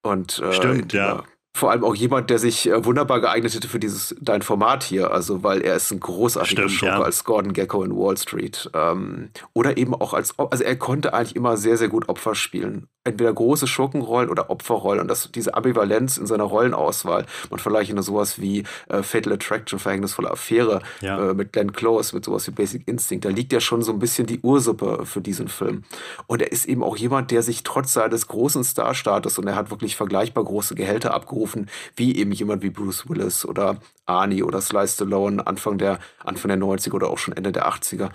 Und 0.03 0.39
äh, 0.39 0.53
Stimmt, 0.53 0.93
ja. 0.93 1.23
Vor 1.59 1.73
allem 1.73 1.83
auch 1.83 1.97
jemand, 1.97 2.31
der 2.31 2.39
sich 2.39 2.71
äh, 2.71 2.85
wunderbar 2.85 3.21
geeignet 3.21 3.53
hätte 3.53 3.67
für 3.67 3.81
dieses 3.81 4.15
dein 4.21 4.43
Format 4.43 4.85
hier. 4.85 5.11
Also 5.11 5.43
weil 5.43 5.61
er 5.61 5.75
ist 5.75 5.91
ein 5.91 5.99
großartiger 5.99 6.69
Schurke 6.69 6.95
ja. 6.95 7.03
als 7.03 7.25
Gordon 7.25 7.53
Gecko 7.53 7.83
in 7.83 7.97
Wall 7.97 8.17
Street. 8.17 8.71
Ähm, 8.75 9.31
oder 9.55 9.77
eben 9.77 9.93
auch 9.93 10.15
als 10.15 10.39
also 10.39 10.63
er 10.63 10.77
konnte 10.77 11.15
eigentlich 11.15 11.35
immer 11.35 11.57
sehr, 11.57 11.77
sehr 11.77 11.89
gut 11.89 12.09
Opfer 12.09 12.37
spielen. 12.37 12.87
Entweder 13.03 13.33
große 13.33 13.67
Schurkenrollen 13.67 14.31
oder 14.31 14.51
Opferrollen. 14.51 15.01
Und 15.01 15.09
das, 15.09 15.33
diese 15.33 15.55
Ambivalenz 15.55 16.17
in 16.17 16.27
seiner 16.27 16.45
Rollenauswahl. 16.45 17.27
Man 17.51 17.59
vergleiche 17.59 17.93
nur 17.93 18.05
sowas 18.05 18.41
wie 18.41 18.63
äh, 18.89 19.03
Fatal 19.03 19.33
Attraction, 19.33 19.81
verhängnisvolle 19.81 20.31
Affäre 20.31 20.81
Ja. 21.01 21.31
äh, 21.31 21.35
mit 21.35 21.53
Glenn 21.53 21.73
Close, 21.73 22.15
mit 22.15 22.25
sowas 22.25 22.47
wie 22.47 22.53
Basic 22.53 22.87
Instinct. 22.87 23.25
Da 23.25 23.31
liegt 23.31 23.53
ja 23.53 23.59
schon 23.59 23.83
so 23.83 23.91
ein 23.93 23.99
bisschen 23.99 24.27
die 24.29 24.39
Ursuppe 24.41 25.07
für 25.07 25.21
diesen 25.21 25.49
Film. 25.49 25.83
Und 26.29 26.41
er 26.41 26.53
ist 26.53 26.67
eben 26.67 26.85
auch 26.85 26.97
jemand, 26.97 27.33
der 27.33 27.43
sich 27.43 27.65
trotz 27.65 27.95
seines 27.95 28.29
großen 28.29 28.63
Starstatus 28.63 29.39
und 29.39 29.49
er 29.49 29.57
hat 29.57 29.71
wirklich 29.71 29.97
vergleichbar 29.97 30.45
große 30.45 30.75
Gehälter 30.75 31.15
abgerufen, 31.15 31.48
wie 31.97 32.17
eben 32.17 32.33
jemand 32.33 32.63
wie 32.63 32.71
Bruce 32.71 33.09
Willis 33.09 33.45
oder 33.45 33.81
Arnie 34.07 34.43
oder 34.43 34.61
Sly 34.61 34.87
Stallone 34.89 35.47
Anfang 35.47 35.79
der, 35.79 35.99
Anfang 36.25 36.49
der 36.49 36.59
90er 36.59 36.95
oder 36.95 37.09
auch 37.11 37.19
schon 37.19 37.37
Ende 37.37 37.53
der 37.53 37.67
80er. 37.69 38.11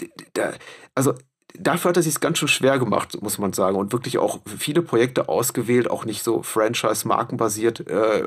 D- 0.00 0.08
d- 0.18 0.26
Da, 0.34 0.52
also 0.94 1.14
dafür 1.58 1.90
hat 1.90 1.96
er 1.96 2.02
sich 2.02 2.18
ganz 2.20 2.38
schön 2.38 2.48
schwer 2.48 2.78
gemacht, 2.78 3.16
muss 3.20 3.38
man 3.38 3.52
sagen. 3.52 3.76
Und 3.76 3.92
wirklich 3.92 4.18
auch 4.18 4.40
viele 4.58 4.82
Projekte 4.82 5.28
ausgewählt, 5.28 5.90
auch 5.90 6.04
nicht 6.04 6.24
so 6.24 6.42
Franchise-Markenbasiert, 6.42 7.88
äh, 7.88 8.24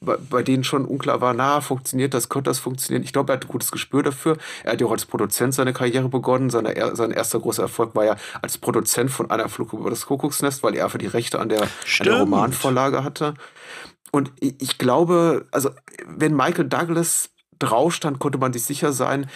bei, 0.00 0.16
bei, 0.16 0.42
denen 0.42 0.64
schon 0.64 0.84
unklar 0.84 1.20
war, 1.20 1.34
na, 1.34 1.60
funktioniert 1.60 2.14
das, 2.14 2.28
könnte 2.28 2.50
das 2.50 2.58
funktionieren. 2.58 3.04
Ich 3.04 3.12
glaube, 3.12 3.32
er 3.32 3.36
hat 3.36 3.44
ein 3.44 3.48
gutes 3.48 3.70
Gespür 3.70 4.02
dafür. 4.02 4.36
Er 4.64 4.72
hat 4.72 4.80
ja 4.80 4.86
auch 4.86 4.92
als 4.92 5.06
Produzent 5.06 5.54
seine 5.54 5.72
Karriere 5.72 6.08
begonnen. 6.08 6.50
Seine, 6.50 6.94
sein 6.96 7.10
erster 7.10 7.40
großer 7.40 7.62
Erfolg 7.62 7.94
war 7.94 8.04
ja 8.04 8.16
als 8.42 8.58
Produzent 8.58 9.10
von 9.10 9.30
einer 9.30 9.48
Flug 9.48 9.72
über 9.72 9.90
das 9.90 10.06
Kuckucksnest, 10.06 10.62
weil 10.62 10.74
er 10.74 10.90
für 10.90 10.98
die 10.98 11.06
Rechte 11.06 11.38
an 11.38 11.48
der, 11.48 11.62
an 11.62 11.68
der 12.04 12.20
Romanvorlage 12.20 13.04
hatte. 13.04 13.34
Und 14.10 14.32
ich, 14.40 14.54
ich 14.60 14.78
glaube, 14.78 15.46
also 15.52 15.70
wenn 16.06 16.34
Michael 16.34 16.68
Douglas 16.68 17.30
drauf 17.58 17.94
stand, 17.94 18.18
konnte 18.18 18.38
man 18.38 18.52
sich 18.52 18.64
sicher 18.64 18.92
sein, 18.92 19.26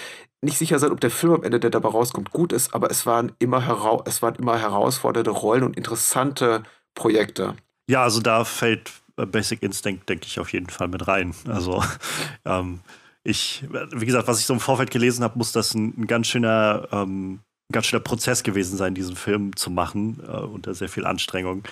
nicht 0.42 0.58
sicher 0.58 0.78
sein, 0.78 0.92
ob 0.92 1.00
der 1.00 1.10
Film 1.10 1.34
am 1.34 1.42
Ende, 1.42 1.60
der 1.60 1.70
dabei 1.70 1.88
rauskommt, 1.88 2.30
gut 2.30 2.52
ist, 2.52 2.74
aber 2.74 2.90
es 2.90 3.06
waren 3.06 3.32
immer, 3.38 3.66
hera 3.66 4.02
es 4.06 4.22
waren 4.22 4.36
immer 4.36 4.58
herausfordernde 4.58 5.30
Rollen 5.30 5.64
und 5.64 5.76
interessante 5.76 6.62
Projekte. 6.94 7.54
Ja, 7.88 8.02
also 8.02 8.20
da 8.20 8.44
fällt 8.44 8.92
äh, 9.16 9.26
Basic 9.26 9.62
Instinct, 9.62 10.08
denke 10.08 10.26
ich, 10.26 10.38
auf 10.38 10.52
jeden 10.52 10.68
Fall 10.68 10.88
mit 10.88 11.08
rein. 11.08 11.34
Also 11.46 11.82
ähm, 12.44 12.80
ich, 13.24 13.64
wie 13.92 14.06
gesagt, 14.06 14.28
was 14.28 14.40
ich 14.40 14.46
so 14.46 14.54
im 14.54 14.60
Vorfeld 14.60 14.90
gelesen 14.90 15.24
habe, 15.24 15.38
muss 15.38 15.52
das 15.52 15.74
ein, 15.74 15.94
ein 15.98 16.06
ganz 16.06 16.28
schöner, 16.28 16.88
ähm, 16.92 17.40
ganz 17.72 17.86
schöner 17.86 18.02
Prozess 18.02 18.42
gewesen 18.42 18.76
sein, 18.76 18.94
diesen 18.94 19.16
Film 19.16 19.56
zu 19.56 19.70
machen, 19.70 20.20
äh, 20.26 20.36
unter 20.36 20.74
sehr 20.74 20.88
viel 20.88 21.04
Anstrengung. 21.04 21.64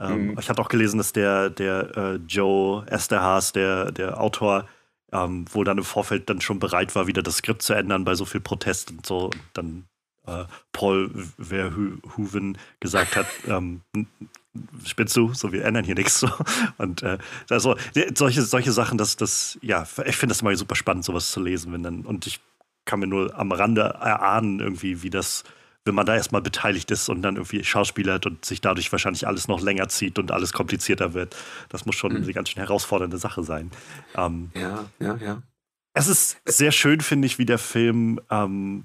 Ähm, 0.00 0.28
mhm. 0.28 0.38
Ich 0.38 0.48
hatte 0.48 0.60
auch 0.60 0.68
gelesen, 0.68 0.98
dass 0.98 1.12
der, 1.12 1.50
der 1.50 1.96
äh, 1.96 2.14
Joe 2.28 2.84
Esterhaas, 2.88 3.52
der, 3.52 3.90
der 3.90 4.20
Autor, 4.20 4.66
ähm, 5.12 5.46
wo 5.50 5.64
dann 5.64 5.78
im 5.78 5.84
Vorfeld 5.84 6.28
dann 6.28 6.40
schon 6.40 6.58
bereit 6.58 6.94
war, 6.94 7.06
wieder 7.06 7.22
das 7.22 7.38
Skript 7.38 7.62
zu 7.62 7.72
ändern 7.74 8.04
bei 8.04 8.14
so 8.14 8.24
viel 8.24 8.40
Protest 8.40 8.90
und 8.90 9.06
so. 9.06 9.26
Und 9.26 9.40
dann 9.54 9.84
äh, 10.26 10.44
Paul 10.72 11.10
Verhoeven 11.38 12.58
gesagt 12.80 13.16
hat, 13.16 13.26
ähm, 13.46 13.82
spinnst 14.84 15.16
du, 15.16 15.32
so 15.34 15.52
wir 15.52 15.64
ändern 15.64 15.84
hier 15.84 15.94
nichts. 15.94 16.20
So. 16.28 16.30
Und 16.78 17.02
äh, 17.02 17.18
also 17.48 17.76
solche, 18.14 18.42
solche 18.42 18.72
Sachen, 18.72 18.98
dass 18.98 19.16
das, 19.16 19.58
ja, 19.62 19.86
ich 20.04 20.16
finde 20.16 20.32
das 20.32 20.42
immer 20.42 20.54
super 20.56 20.74
spannend, 20.74 21.04
sowas 21.04 21.30
zu 21.30 21.40
lesen, 21.40 21.72
wenn 21.72 21.82
dann, 21.82 22.04
und 22.04 22.26
ich 22.26 22.40
kann 22.84 23.00
mir 23.00 23.06
nur 23.06 23.38
am 23.38 23.52
Rande 23.52 23.82
erahnen, 23.82 24.60
irgendwie, 24.60 25.02
wie 25.02 25.10
das 25.10 25.44
wenn 25.84 25.94
man 25.94 26.06
da 26.06 26.14
erstmal 26.14 26.42
beteiligt 26.42 26.90
ist 26.90 27.08
und 27.08 27.22
dann 27.22 27.36
irgendwie 27.36 27.64
Schauspieler 27.64 28.14
hat 28.14 28.26
und 28.26 28.44
sich 28.44 28.60
dadurch 28.60 28.92
wahrscheinlich 28.92 29.26
alles 29.26 29.48
noch 29.48 29.60
länger 29.60 29.88
zieht 29.88 30.18
und 30.18 30.32
alles 30.32 30.52
komplizierter 30.52 31.14
wird. 31.14 31.34
Das 31.70 31.86
muss 31.86 31.94
schon 31.94 32.12
mhm. 32.12 32.22
eine 32.22 32.32
ganz 32.32 32.50
schön 32.50 32.62
herausfordernde 32.62 33.18
Sache 33.18 33.42
sein. 33.42 33.70
Ähm, 34.16 34.50
ja, 34.54 34.84
ja, 35.00 35.16
ja. 35.16 35.42
Es 35.94 36.08
ist 36.08 36.38
sehr 36.44 36.72
schön, 36.72 37.00
finde 37.00 37.26
ich, 37.26 37.38
wie 37.38 37.46
der 37.46 37.58
Film, 37.58 38.20
ähm, 38.30 38.84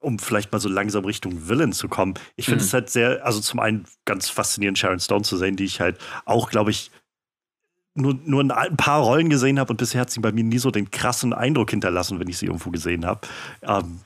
um 0.00 0.18
vielleicht 0.18 0.52
mal 0.52 0.60
so 0.60 0.68
langsam 0.68 1.04
Richtung 1.04 1.48
Villain 1.48 1.72
zu 1.72 1.88
kommen. 1.88 2.14
Ich 2.36 2.44
finde 2.44 2.62
mhm. 2.62 2.66
es 2.66 2.74
halt 2.74 2.90
sehr, 2.90 3.24
also 3.24 3.40
zum 3.40 3.58
einen 3.60 3.86
ganz 4.04 4.28
faszinierend, 4.28 4.78
Sharon 4.78 5.00
Stone 5.00 5.22
zu 5.22 5.36
sehen, 5.36 5.56
die 5.56 5.64
ich 5.64 5.80
halt 5.80 5.98
auch, 6.24 6.50
glaube 6.50 6.70
ich, 6.70 6.90
nur, 7.94 8.18
nur 8.24 8.42
ein 8.56 8.76
paar 8.76 9.02
Rollen 9.02 9.28
gesehen 9.28 9.58
habe 9.58 9.72
und 9.72 9.76
bisher 9.76 10.02
hat 10.02 10.10
sie 10.10 10.20
bei 10.20 10.30
mir 10.30 10.44
nie 10.44 10.58
so 10.58 10.70
den 10.70 10.90
krassen 10.90 11.32
Eindruck 11.32 11.70
hinterlassen, 11.70 12.20
wenn 12.20 12.28
ich 12.28 12.38
sie 12.38 12.46
irgendwo 12.46 12.70
gesehen 12.70 13.04
habe. 13.04 13.26
Ähm, 13.62 14.00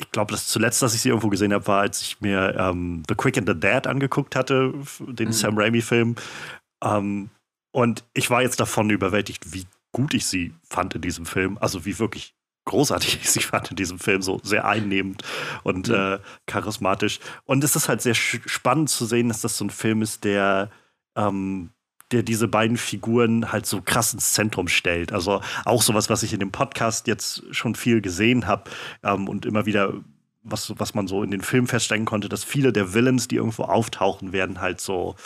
ich 0.00 0.10
glaube, 0.10 0.32
das 0.32 0.46
zuletzt, 0.46 0.82
dass 0.82 0.94
ich 0.94 1.02
sie 1.02 1.10
irgendwo 1.10 1.28
gesehen 1.28 1.52
habe, 1.52 1.66
war, 1.66 1.80
als 1.80 2.02
ich 2.02 2.20
mir 2.20 2.56
ähm, 2.58 3.02
The 3.08 3.14
Quick 3.14 3.38
and 3.38 3.48
the 3.48 3.54
Dead 3.54 3.86
angeguckt 3.86 4.34
hatte, 4.36 4.74
den 4.98 5.28
mhm. 5.28 5.32
Sam 5.32 5.58
Raimi-Film. 5.58 6.16
Ähm, 6.82 7.30
und 7.72 8.04
ich 8.14 8.30
war 8.30 8.42
jetzt 8.42 8.60
davon 8.60 8.90
überwältigt, 8.90 9.52
wie 9.52 9.66
gut 9.92 10.14
ich 10.14 10.26
sie 10.26 10.54
fand 10.68 10.94
in 10.94 11.02
diesem 11.02 11.26
Film. 11.26 11.58
Also 11.60 11.84
wie 11.84 11.98
wirklich 11.98 12.34
großartig 12.66 13.16
ich 13.22 13.30
sie 13.30 13.40
fand 13.40 13.70
in 13.70 13.76
diesem 13.76 13.98
Film, 13.98 14.22
so 14.22 14.40
sehr 14.42 14.64
einnehmend 14.64 15.22
und 15.62 15.88
mhm. 15.88 15.94
äh, 15.94 16.18
charismatisch. 16.46 17.20
Und 17.44 17.64
es 17.64 17.76
ist 17.76 17.88
halt 17.88 18.02
sehr 18.02 18.14
spannend 18.14 18.90
zu 18.90 19.06
sehen, 19.06 19.28
dass 19.28 19.40
das 19.40 19.56
so 19.56 19.64
ein 19.64 19.70
Film 19.70 20.02
ist, 20.02 20.24
der 20.24 20.70
ähm, 21.16 21.70
der 22.12 22.22
diese 22.22 22.48
beiden 22.48 22.76
Figuren 22.76 23.52
halt 23.52 23.66
so 23.66 23.80
krass 23.82 24.12
ins 24.12 24.32
Zentrum 24.32 24.68
stellt. 24.68 25.12
Also 25.12 25.40
auch 25.64 25.82
sowas, 25.82 26.10
was 26.10 26.22
ich 26.22 26.32
in 26.32 26.40
dem 26.40 26.50
Podcast 26.52 27.06
jetzt 27.06 27.42
schon 27.52 27.74
viel 27.74 28.00
gesehen 28.00 28.46
habe 28.46 28.70
ähm, 29.02 29.28
und 29.28 29.46
immer 29.46 29.66
wieder 29.66 29.94
was, 30.42 30.72
was 30.78 30.94
man 30.94 31.06
so 31.06 31.22
in 31.22 31.30
den 31.30 31.42
Filmen 31.42 31.66
feststellen 31.66 32.06
konnte, 32.06 32.28
dass 32.28 32.44
viele 32.44 32.72
der 32.72 32.94
Villains, 32.94 33.28
die 33.28 33.36
irgendwo 33.36 33.64
auftauchen, 33.64 34.32
werden 34.32 34.60
halt 34.60 34.80
so, 34.80 35.16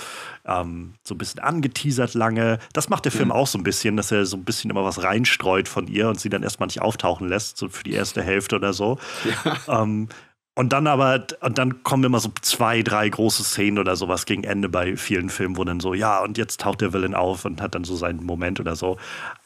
ähm, 0.44 0.94
so 1.05 1.14
ein 1.14 1.18
bisschen 1.18 1.40
angeteasert 1.40 2.14
lange. 2.14 2.59
Das 2.73 2.88
macht 2.88 3.05
der 3.05 3.12
Film 3.12 3.29
mhm. 3.29 3.33
auch 3.33 3.47
so 3.47 3.59
ein 3.59 3.64
bisschen, 3.64 3.97
dass 3.97 4.11
er 4.11 4.27
so 4.27 4.37
ein 4.37 4.44
bisschen 4.44 4.70
immer 4.70 4.85
was 4.85 5.03
reinstreut 5.03 5.68
von 5.68 5.87
ihr 5.87 6.09
und 6.09 6.18
sie 6.18 6.31
dann 6.31 6.42
erstmal 6.42 6.66
nicht 6.66 6.83
auftauchen 6.83 7.29
lässt, 7.29 7.57
so 7.57 7.68
für 7.68 7.85
die 7.85 7.92
erste 7.92 8.23
Hälfte 8.23 8.57
oder 8.57 8.73
so. 8.73 8.99
Ja. 9.25 9.83
Ähm, 9.83 10.09
und 10.57 10.73
dann 10.73 10.87
aber, 10.87 11.27
und 11.40 11.59
dann 11.59 11.83
kommen 11.83 12.05
immer 12.05 12.21
so 12.21 12.31
zwei, 12.40 12.83
drei 12.83 13.09
große 13.09 13.43
Szenen 13.43 13.79
oder 13.79 13.97
sowas 13.97 14.25
gegen 14.25 14.45
Ende 14.45 14.69
bei 14.69 14.97
vielen 14.97 15.29
Filmen, 15.29 15.57
wo 15.57 15.64
dann 15.64 15.81
so, 15.81 15.95
ja, 15.95 16.23
und 16.23 16.38
jetzt 16.38 16.61
taucht 16.61 16.81
der 16.81 16.93
Villain 16.93 17.14
auf 17.14 17.45
und 17.45 17.61
hat 17.61 17.75
dann 17.75 17.83
so 17.83 17.97
seinen 17.97 18.25
Moment 18.25 18.61
oder 18.61 18.77
so. 18.77 18.97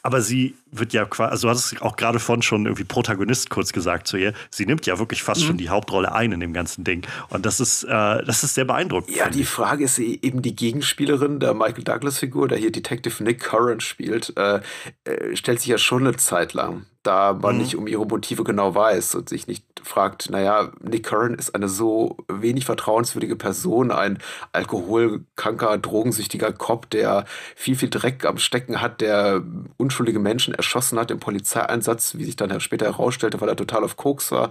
Aber 0.03 0.21
sie 0.21 0.55
wird 0.71 0.92
ja 0.92 1.07
quasi, 1.07 1.31
also 1.31 1.47
du 1.47 1.51
hast 1.51 1.73
es 1.73 1.81
auch 1.81 1.97
gerade 1.97 2.18
von 2.18 2.42
schon 2.42 2.66
irgendwie 2.66 2.85
Protagonist 2.85 3.49
kurz 3.49 3.73
gesagt 3.73 4.07
zu 4.07 4.18
ihr. 4.18 4.35
Sie 4.51 4.66
nimmt 4.66 4.85
ja 4.85 4.99
wirklich 4.99 5.23
fast 5.23 5.40
mhm. 5.40 5.47
schon 5.47 5.57
die 5.57 5.71
Hauptrolle 5.71 6.12
ein 6.12 6.31
in 6.33 6.40
dem 6.40 6.53
ganzen 6.53 6.85
Ding. 6.85 7.07
Und 7.31 7.47
das 7.47 7.59
ist, 7.59 7.85
äh, 7.85 7.88
das 7.88 8.44
ist 8.44 8.55
sehr 8.55 8.66
beeindruckend. 8.66 9.16
Ja, 9.16 9.31
die 9.31 9.44
Frage 9.44 9.85
ist 9.85 9.99
e-, 9.99 10.18
eben 10.21 10.42
die 10.42 10.55
Gegenspielerin 10.55 11.40
der 11.40 11.55
Michael 11.55 11.85
Douglas-Figur, 11.85 12.49
der 12.49 12.59
hier 12.59 12.71
Detective 12.71 13.25
Nick 13.25 13.40
Curran 13.40 13.81
spielt, 13.81 14.37
äh, 14.37 14.61
äh, 15.05 15.35
stellt 15.35 15.61
sich 15.61 15.68
ja 15.68 15.79
schon 15.79 16.07
eine 16.07 16.16
Zeit 16.16 16.53
lang 16.53 16.85
da 17.09 17.33
man 17.33 17.55
mhm. 17.55 17.62
nicht 17.62 17.77
um 17.77 17.87
ihre 17.87 18.05
Motive 18.05 18.44
genau 18.44 18.75
weiß 18.75 19.14
und 19.14 19.31
sich 19.31 19.47
nicht 19.47 19.64
fragt, 19.88 20.31
naja, 20.31 20.70
Nick 20.81 21.07
Curran 21.07 21.35
ist 21.35 21.55
eine 21.55 21.68
so 21.68 22.18
wenig 22.29 22.64
vertrauenswürdige 22.64 23.37
Person, 23.37 23.90
ein 23.90 24.18
alkoholkranker, 24.53 25.79
drogensüchtiger 25.79 26.53
Cop, 26.53 26.90
der 26.90 27.24
viel, 27.57 27.77
viel 27.77 27.90
Dreck 27.90 28.24
am 28.24 28.38
Stecken 28.38 28.81
hat, 28.81 29.01
der 29.01 29.42
unschuldige 29.77 30.18
Menschen 30.18 30.55
erschossen 30.55 30.98
hat 30.98 31.11
im 31.11 31.18
Polizeieinsatz, 31.18 32.16
wie 32.16 32.24
sich 32.24 32.37
dann 32.37 32.61
später 32.61 32.87
herausstellte, 32.87 33.40
weil 33.40 33.48
er 33.48 33.57
total 33.57 33.85
auf 33.85 33.96
Koks 33.96 34.31
war. 34.31 34.51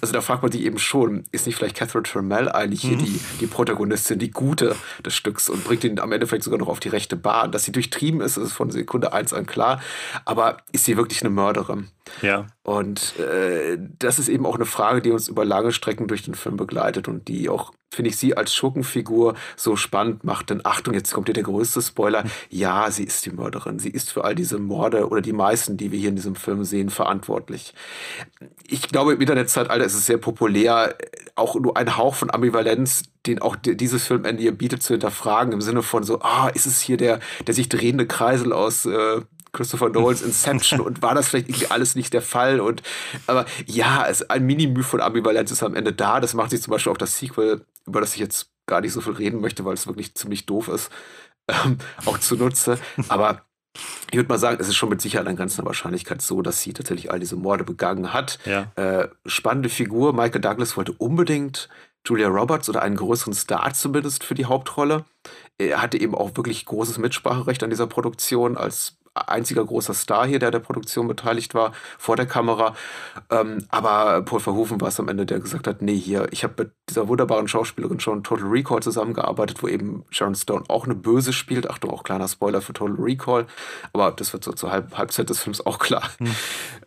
Also 0.00 0.12
da 0.12 0.20
fragt 0.20 0.42
man 0.42 0.50
sich 0.50 0.62
eben 0.62 0.78
schon, 0.78 1.24
ist 1.32 1.46
nicht 1.46 1.56
vielleicht 1.56 1.76
Catherine 1.76 2.04
Trammell 2.04 2.48
eigentlich 2.48 2.80
hier 2.80 2.96
mhm. 2.96 3.04
die, 3.04 3.20
die 3.40 3.46
Protagonistin, 3.46 4.18
die 4.18 4.30
Gute 4.30 4.74
des 5.04 5.14
Stücks 5.14 5.48
und 5.48 5.64
bringt 5.64 5.84
ihn 5.84 5.98
am 5.98 6.12
Ende 6.12 6.26
vielleicht 6.26 6.44
sogar 6.44 6.58
noch 6.58 6.68
auf 6.68 6.80
die 6.80 6.88
rechte 6.88 7.16
Bahn. 7.16 7.52
Dass 7.52 7.64
sie 7.64 7.72
durchtrieben 7.72 8.20
ist, 8.20 8.36
ist 8.36 8.52
von 8.52 8.70
Sekunde 8.70 9.12
eins 9.12 9.32
an 9.32 9.46
klar. 9.46 9.80
Aber 10.24 10.58
ist 10.72 10.84
sie 10.84 10.96
wirklich 10.96 11.22
eine 11.22 11.30
Mörderin? 11.30 11.88
Ja. 12.22 12.46
Und 12.62 13.18
äh, 13.18 13.78
das 13.98 14.18
ist 14.18 14.28
eben 14.28 14.46
auch 14.46 14.54
eine 14.54 14.66
Frage, 14.66 14.77
die 15.02 15.10
uns 15.10 15.28
über 15.28 15.44
lange 15.44 15.72
Strecken 15.72 16.08
durch 16.08 16.22
den 16.22 16.34
Film 16.34 16.56
begleitet 16.56 17.08
und 17.08 17.28
die 17.28 17.48
auch, 17.48 17.72
finde 17.92 18.10
ich, 18.10 18.16
sie 18.16 18.36
als 18.36 18.54
Schurkenfigur 18.54 19.34
so 19.56 19.76
spannend 19.76 20.24
macht. 20.24 20.50
Denn 20.50 20.60
Achtung, 20.64 20.94
jetzt 20.94 21.12
kommt 21.12 21.28
hier 21.28 21.34
der 21.34 21.42
größte 21.42 21.82
Spoiler. 21.82 22.24
Ja, 22.48 22.90
sie 22.90 23.04
ist 23.04 23.24
die 23.26 23.30
Mörderin. 23.30 23.78
Sie 23.78 23.90
ist 23.90 24.12
für 24.12 24.24
all 24.24 24.34
diese 24.34 24.58
Morde 24.58 25.08
oder 25.08 25.20
die 25.20 25.32
meisten, 25.32 25.76
die 25.76 25.92
wir 25.92 25.98
hier 25.98 26.10
in 26.10 26.16
diesem 26.16 26.34
Film 26.34 26.64
sehen, 26.64 26.90
verantwortlich. 26.90 27.74
Ich 28.66 28.82
glaube, 28.82 29.14
im 29.14 29.20
Internetzeitalter 29.20 29.84
ist 29.84 29.94
es 29.94 30.06
sehr 30.06 30.18
populär, 30.18 30.96
auch 31.34 31.54
nur 31.56 31.76
ein 31.76 31.96
Hauch 31.96 32.14
von 32.14 32.30
Ambivalenz 32.30 33.04
den 33.28 33.40
auch 33.40 33.56
dieses 33.56 34.04
Filmende 34.04 34.42
hier 34.42 34.56
bietet, 34.56 34.82
zu 34.82 34.94
hinterfragen, 34.94 35.52
im 35.52 35.60
Sinne 35.60 35.82
von 35.82 36.02
so, 36.02 36.20
ah, 36.20 36.48
ist 36.48 36.66
es 36.66 36.80
hier 36.80 36.96
der, 36.96 37.20
der 37.46 37.54
sich 37.54 37.68
drehende 37.68 38.06
Kreisel 38.06 38.52
aus 38.52 38.86
äh, 38.86 39.20
Christopher 39.52 39.88
Nolans 39.88 40.22
Inception 40.22 40.80
und 40.80 41.02
war 41.02 41.14
das 41.14 41.28
vielleicht 41.28 41.48
irgendwie 41.48 41.70
alles 41.70 41.94
nicht 41.94 42.12
der 42.12 42.22
Fall 42.22 42.60
und 42.60 42.82
aber 43.26 43.46
ja, 43.66 44.06
es, 44.06 44.28
ein 44.30 44.44
Minimü 44.44 44.82
von 44.82 45.00
Ambivalenz 45.00 45.50
ist 45.50 45.62
am 45.62 45.74
Ende 45.74 45.92
da. 45.92 46.20
Das 46.20 46.34
macht 46.34 46.50
sich 46.50 46.62
zum 46.62 46.72
Beispiel 46.72 46.92
auch 46.92 46.98
das 46.98 47.18
Sequel, 47.18 47.64
über 47.86 48.00
das 48.00 48.14
ich 48.14 48.20
jetzt 48.20 48.50
gar 48.66 48.80
nicht 48.80 48.92
so 48.92 49.00
viel 49.00 49.14
reden 49.14 49.40
möchte, 49.40 49.64
weil 49.64 49.74
es 49.74 49.86
wirklich 49.86 50.14
ziemlich 50.14 50.46
doof 50.46 50.68
ist, 50.68 50.90
ähm, 51.48 51.78
auch 52.04 52.18
zunutze. 52.18 52.78
Aber 53.08 53.42
ich 54.10 54.16
würde 54.16 54.28
mal 54.28 54.38
sagen, 54.38 54.58
es 54.60 54.68
ist 54.68 54.76
schon 54.76 54.88
mit 54.88 55.00
Sicherheit 55.00 55.26
an 55.26 55.36
ganzer 55.36 55.64
Wahrscheinlichkeit 55.64 56.22
so, 56.22 56.42
dass 56.42 56.62
sie 56.62 56.72
tatsächlich 56.72 57.10
all 57.10 57.20
diese 57.20 57.36
Morde 57.36 57.64
begangen 57.64 58.12
hat. 58.12 58.38
Ja. 58.44 58.72
Äh, 58.76 59.08
spannende 59.26 59.68
Figur. 59.68 60.12
Michael 60.12 60.40
Douglas 60.40 60.76
wollte 60.76 60.92
unbedingt 60.92 61.68
Julia 62.06 62.28
Roberts 62.28 62.68
oder 62.68 62.82
einen 62.82 62.96
größeren 62.96 63.34
Star 63.34 63.72
zumindest 63.74 64.24
für 64.24 64.34
die 64.34 64.46
Hauptrolle. 64.46 65.04
Er 65.58 65.82
hatte 65.82 66.00
eben 66.00 66.14
auch 66.14 66.36
wirklich 66.36 66.64
großes 66.64 66.98
Mitspracherecht 66.98 67.62
an 67.62 67.70
dieser 67.70 67.86
Produktion 67.86 68.56
als 68.56 68.97
einziger 69.26 69.64
großer 69.64 69.94
Star 69.94 70.26
hier, 70.26 70.38
der 70.38 70.50
der 70.50 70.58
Produktion 70.60 71.08
beteiligt 71.08 71.54
war, 71.54 71.72
vor 71.98 72.16
der 72.16 72.26
Kamera. 72.26 72.74
Ähm, 73.30 73.64
aber 73.68 74.22
Paul 74.22 74.40
Verhoeven 74.40 74.80
war 74.80 74.88
es 74.88 75.00
am 75.00 75.08
Ende, 75.08 75.26
der 75.26 75.40
gesagt 75.40 75.66
hat, 75.66 75.82
nee, 75.82 75.96
hier, 75.96 76.28
ich 76.30 76.44
habe 76.44 76.64
mit 76.64 76.72
dieser 76.88 77.08
wunderbaren 77.08 77.48
Schauspielerin 77.48 78.00
schon 78.00 78.22
Total 78.22 78.46
Recall 78.46 78.82
zusammengearbeitet, 78.82 79.62
wo 79.62 79.68
eben 79.68 80.04
Sharon 80.10 80.34
Stone 80.34 80.64
auch 80.68 80.84
eine 80.84 80.94
Böse 80.94 81.32
spielt. 81.32 81.70
Achtung, 81.70 81.90
auch 81.90 82.04
kleiner 82.04 82.28
Spoiler 82.28 82.60
für 82.60 82.72
Total 82.72 82.96
Recall. 82.98 83.46
Aber 83.92 84.12
das 84.12 84.32
wird 84.32 84.44
so 84.44 84.52
zur 84.52 84.70
Halb 84.70 84.96
Halbzeit 84.96 85.30
des 85.30 85.40
Films 85.40 85.64
auch 85.64 85.78
klar, 85.78 86.10
hm. 86.18 86.34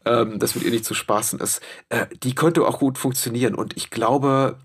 ähm, 0.06 0.40
dass 0.40 0.56
mit 0.56 0.64
ihr 0.64 0.72
nicht 0.72 0.86
zu 0.86 0.94
spaßen 0.94 1.40
ist. 1.40 1.62
Äh, 1.90 2.06
die 2.24 2.36
könnte 2.36 2.66
auch 2.66 2.80
gut 2.80 2.98
funktionieren. 2.98 3.56
Und 3.56 3.76
ich 3.78 3.90
glaube, 3.90 4.58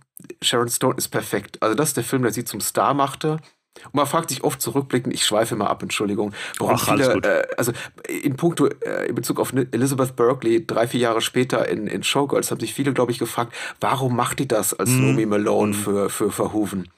Sharon 0.43 0.69
Stone 0.69 0.97
ist 0.97 1.09
perfekt. 1.09 1.63
Also 1.63 1.75
das 1.75 1.89
ist 1.89 1.97
der 1.97 2.05
Film, 2.05 2.23
der 2.23 2.33
sie 2.33 2.45
zum 2.45 2.61
Star 2.61 2.95
machte. 2.95 3.39
Und 3.85 3.95
man 3.95 4.07
fragt 4.07 4.31
sich 4.31 4.45
oft 4.45 4.61
zurückblickend, 4.61 5.15
ich 5.15 5.25
schweife 5.25 5.57
mal 5.57 5.67
ab, 5.67 5.83
Entschuldigung, 5.83 6.33
warum 6.59 6.75
Ach, 6.77 6.85
viele, 6.85 7.15
äh, 7.23 7.47
also 7.57 7.73
in 8.09 8.37
puncto, 8.37 8.67
äh, 8.67 9.07
in 9.09 9.15
Bezug 9.15 9.41
auf 9.41 9.53
Elizabeth 9.53 10.17
Berkeley, 10.17 10.67
drei, 10.67 10.87
vier 10.87 11.01
Jahre 11.01 11.21
später 11.21 11.69
in, 11.69 11.87
in 11.87 12.03
Showgirls, 12.03 12.51
haben 12.51 12.61
sich 12.61 12.75
viele, 12.75 12.93
glaube 12.93 13.13
ich, 13.13 13.19
gefragt, 13.19 13.55
warum 13.81 14.17
macht 14.17 14.39
die 14.39 14.49
das 14.49 14.75
als 14.75 14.91
mm. 14.91 15.01
Nomi 15.01 15.27
Malone 15.27 15.73
mm. 15.73 15.75
für, 15.75 16.11
für 16.11 16.31
Verhoeven? 16.31 16.89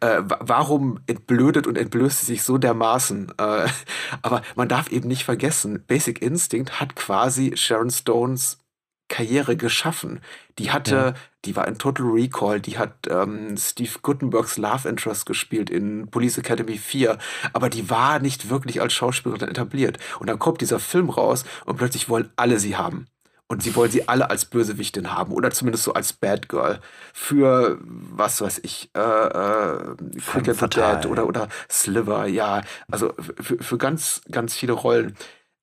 Äh, 0.00 0.22
warum 0.40 1.00
entblödet 1.06 1.66
und 1.66 1.78
entblößt 1.78 2.20
sie 2.20 2.26
sich 2.26 2.42
so 2.42 2.58
dermaßen? 2.58 3.32
Äh, 3.38 3.66
aber 4.22 4.42
man 4.56 4.68
darf 4.68 4.90
eben 4.90 5.08
nicht 5.08 5.24
vergessen, 5.24 5.84
Basic 5.86 6.22
Instinct 6.22 6.80
hat 6.80 6.96
quasi 6.96 7.52
Sharon 7.56 7.90
Stones 7.90 8.63
Karriere 9.08 9.56
geschaffen. 9.56 10.20
Die 10.58 10.70
hatte, 10.70 10.94
ja. 10.94 11.14
die 11.44 11.56
war 11.56 11.68
in 11.68 11.78
Total 11.78 12.06
Recall, 12.06 12.60
die 12.60 12.78
hat 12.78 12.94
ähm, 13.08 13.56
Steve 13.56 13.98
Gutenbergs 14.02 14.56
Love 14.56 14.88
Interest 14.88 15.26
gespielt 15.26 15.70
in 15.70 16.08
Police 16.08 16.38
Academy 16.38 16.78
4, 16.78 17.18
aber 17.52 17.68
die 17.68 17.90
war 17.90 18.18
nicht 18.18 18.48
wirklich 18.48 18.80
als 18.80 18.92
Schauspielerin 18.92 19.48
etabliert. 19.48 19.98
Und 20.18 20.28
dann 20.28 20.38
kommt 20.38 20.60
dieser 20.60 20.78
Film 20.78 21.10
raus 21.10 21.44
und 21.66 21.76
plötzlich 21.76 22.08
wollen 22.08 22.30
alle 22.36 22.58
sie 22.58 22.76
haben. 22.76 23.06
Und 23.46 23.62
sie 23.62 23.76
wollen 23.76 23.90
sie 23.90 24.08
alle 24.08 24.30
als 24.30 24.46
Bösewichtin 24.46 25.12
haben 25.12 25.32
oder 25.32 25.50
zumindest 25.50 25.84
so 25.84 25.92
als 25.92 26.14
Bad 26.14 26.48
Girl 26.48 26.80
für 27.12 27.78
was 27.82 28.40
weiß 28.40 28.60
ich, 28.62 28.90
äh, 28.96 29.00
äh, 29.00 29.94
Cricket 30.18 30.74
Dead 30.74 31.06
oder, 31.06 31.26
oder 31.26 31.48
Sliver, 31.70 32.26
ja, 32.26 32.62
also 32.90 33.12
für, 33.40 33.62
für 33.62 33.76
ganz, 33.76 34.22
ganz 34.30 34.54
viele 34.54 34.72
Rollen. 34.72 35.14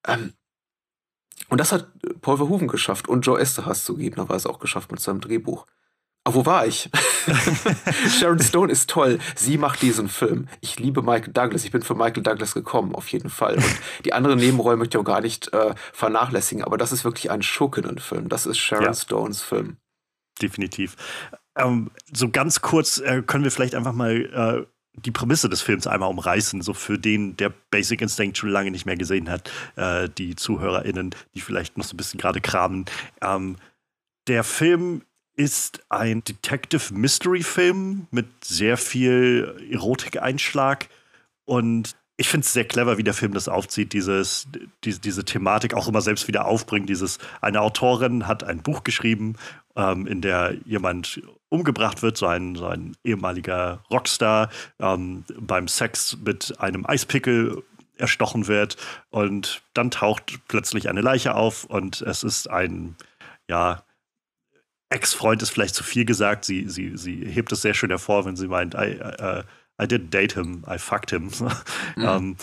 Ähm, 0.08 0.34
und 1.52 1.58
das 1.58 1.74
hat 1.74 1.90
Paul 2.22 2.38
Verhoeven 2.38 2.70
geschafft 2.70 3.10
und 3.10 3.26
Joe 3.26 3.38
Esterhaz 3.38 3.84
zugegebenerweise 3.84 4.50
auch 4.50 4.60
geschafft 4.60 4.90
mit 4.90 5.02
seinem 5.02 5.20
Drehbuch. 5.20 5.68
Aber 6.24 6.36
wo 6.36 6.46
war 6.46 6.66
ich? 6.66 6.90
Sharon 8.20 8.40
Stone 8.40 8.72
ist 8.72 8.90
toll. 8.90 9.20
Sie 9.36 9.58
macht 9.58 9.82
diesen 9.82 10.08
Film. 10.08 10.48
Ich 10.62 10.80
liebe 10.80 11.02
Michael 11.02 11.34
Douglas. 11.34 11.66
Ich 11.66 11.72
bin 11.72 11.82
für 11.82 11.94
Michael 11.94 12.24
Douglas 12.24 12.54
gekommen, 12.54 12.96
auf 12.96 13.10
jeden 13.10 13.30
Fall. 13.30 13.56
Und 13.56 13.80
die 14.06 14.14
anderen 14.14 14.40
Nebenrollen 14.40 14.80
möchte 14.80 14.98
ich 14.98 15.02
auch 15.02 15.06
gar 15.06 15.20
nicht 15.20 15.52
äh, 15.52 15.76
vernachlässigen. 15.92 16.64
Aber 16.64 16.78
das 16.78 16.94
ist 16.94 17.04
wirklich 17.04 17.32
ein 17.32 17.42
schurkenden 17.42 18.00
Film. 18.00 18.30
Das 18.30 18.46
ist 18.46 18.58
Sharon 18.58 18.86
ja. 18.86 18.94
Stones 18.94 19.42
Film. 19.42 19.76
Definitiv. 20.42 20.96
Ähm, 21.58 21.92
so 22.14 22.30
ganz 22.30 22.62
kurz 22.62 23.00
äh, 23.00 23.24
können 23.24 23.44
wir 23.44 23.52
vielleicht 23.52 23.76
einfach 23.76 23.94
mal 23.94 24.16
äh, 24.16 24.66
die 24.93 25.12
Prämisse 25.12 25.49
des 25.49 25.62
Films 25.62 25.88
einmal 25.88 26.10
umreißen, 26.10 26.62
so 26.62 26.73
für 26.73 26.99
den, 26.99 27.38
der 27.38 27.49
Basic 27.49 28.01
Instinct 28.01 28.38
schon 28.38 28.49
lange 28.49 28.71
nicht 28.71 28.86
mehr 28.86 28.97
gesehen 28.97 29.30
hat, 29.30 29.49
äh, 29.75 30.10
die 30.10 30.36
ZuhörerInnen, 30.36 31.15
die 31.34 31.41
vielleicht 31.41 31.77
noch 31.77 31.86
so 31.86 31.93
ein 31.93 31.97
bisschen 31.97 32.19
gerade 32.19 32.41
kramen. 32.41 32.86
Ähm, 33.21 33.56
der 34.27 34.43
Film 34.43 35.04
ist 35.36 35.82
ein 35.89 36.23
Detective 36.23 36.93
Mystery 36.93 37.41
Film 37.41 38.08
mit 38.12 38.27
sehr 38.43 38.77
viel 38.77 39.56
Erotikeinschlag 39.71 40.89
und 41.45 41.95
ich 42.17 42.30
finde 42.30 42.45
es 42.45 42.54
sehr 42.54 42.65
clever, 42.65 42.99
wie 42.99 43.04
der 43.04 43.15
Film 43.15 43.34
das 43.34 43.49
aufzieht, 43.49 43.93
dieses, 43.93 44.47
die, 44.84 44.99
diese 44.99 45.25
Thematik 45.25 45.73
auch 45.73 45.88
immer 45.88 46.01
selbst 46.01 46.27
wieder 46.27 46.45
aufbringt. 46.45 46.88
Dieses, 46.88 47.17
eine 47.41 47.62
Autorin 47.62 48.27
hat 48.27 48.43
ein 48.43 48.62
Buch 48.62 48.84
geschrieben, 48.84 49.38
ähm, 49.75 50.07
in 50.07 50.21
der 50.21 50.55
jemand 50.65 51.21
umgebracht 51.49 52.01
wird, 52.01 52.17
so 52.17 52.27
ein, 52.27 52.55
so 52.55 52.67
ein 52.67 52.95
ehemaliger 53.03 53.84
Rockstar, 53.91 54.49
ähm, 54.79 55.23
beim 55.39 55.67
Sex 55.67 56.17
mit 56.23 56.60
einem 56.60 56.86
Eispickel 56.86 57.63
erstochen 57.97 58.47
wird 58.47 58.77
und 59.10 59.62
dann 59.73 59.91
taucht 59.91 60.39
plötzlich 60.47 60.89
eine 60.89 61.01
Leiche 61.01 61.36
auf 61.36 61.65
und 61.65 62.01
es 62.01 62.23
ist 62.23 62.49
ein, 62.49 62.95
ja, 63.49 63.84
Ex-Freund 64.89 65.41
ist 65.41 65.51
vielleicht 65.51 65.75
zu 65.75 65.84
viel 65.84 66.03
gesagt. 66.03 66.43
Sie, 66.43 66.67
sie, 66.67 66.97
sie 66.97 67.25
hebt 67.25 67.51
es 67.51 67.62
sehr 67.62 67.73
schön 67.73 67.89
hervor, 67.89 68.25
wenn 68.25 68.36
sie 68.36 68.47
meint, 68.47 68.73
I, 68.73 68.99
I, 68.99 69.43
I 69.81 69.86
didn't 69.86 70.10
date 70.10 70.34
him, 70.34 70.63
I 70.69 70.77
fucked 70.77 71.12
him. 71.12 71.31
Mhm. 71.95 72.05
ähm, 72.05 72.38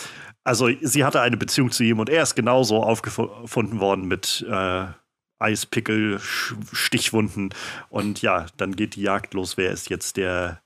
also 0.44 0.68
sie 0.80 1.04
hatte 1.04 1.20
eine 1.20 1.36
Beziehung 1.36 1.70
zu 1.70 1.84
ihm 1.84 1.98
und 1.98 2.08
er 2.08 2.22
ist 2.22 2.34
genauso 2.34 2.82
aufgefunden 2.82 3.80
worden 3.80 4.06
mit 4.06 4.46
äh, 4.48 4.86
Eispickel, 5.38 6.20
Stichwunden. 6.72 7.50
Und 7.88 8.22
ja, 8.22 8.46
dann 8.56 8.76
geht 8.76 8.96
die 8.96 9.02
Jagd 9.02 9.34
los. 9.34 9.56
Wer 9.56 9.70
ist 9.70 9.88
jetzt 9.88 10.16
der, 10.16 10.60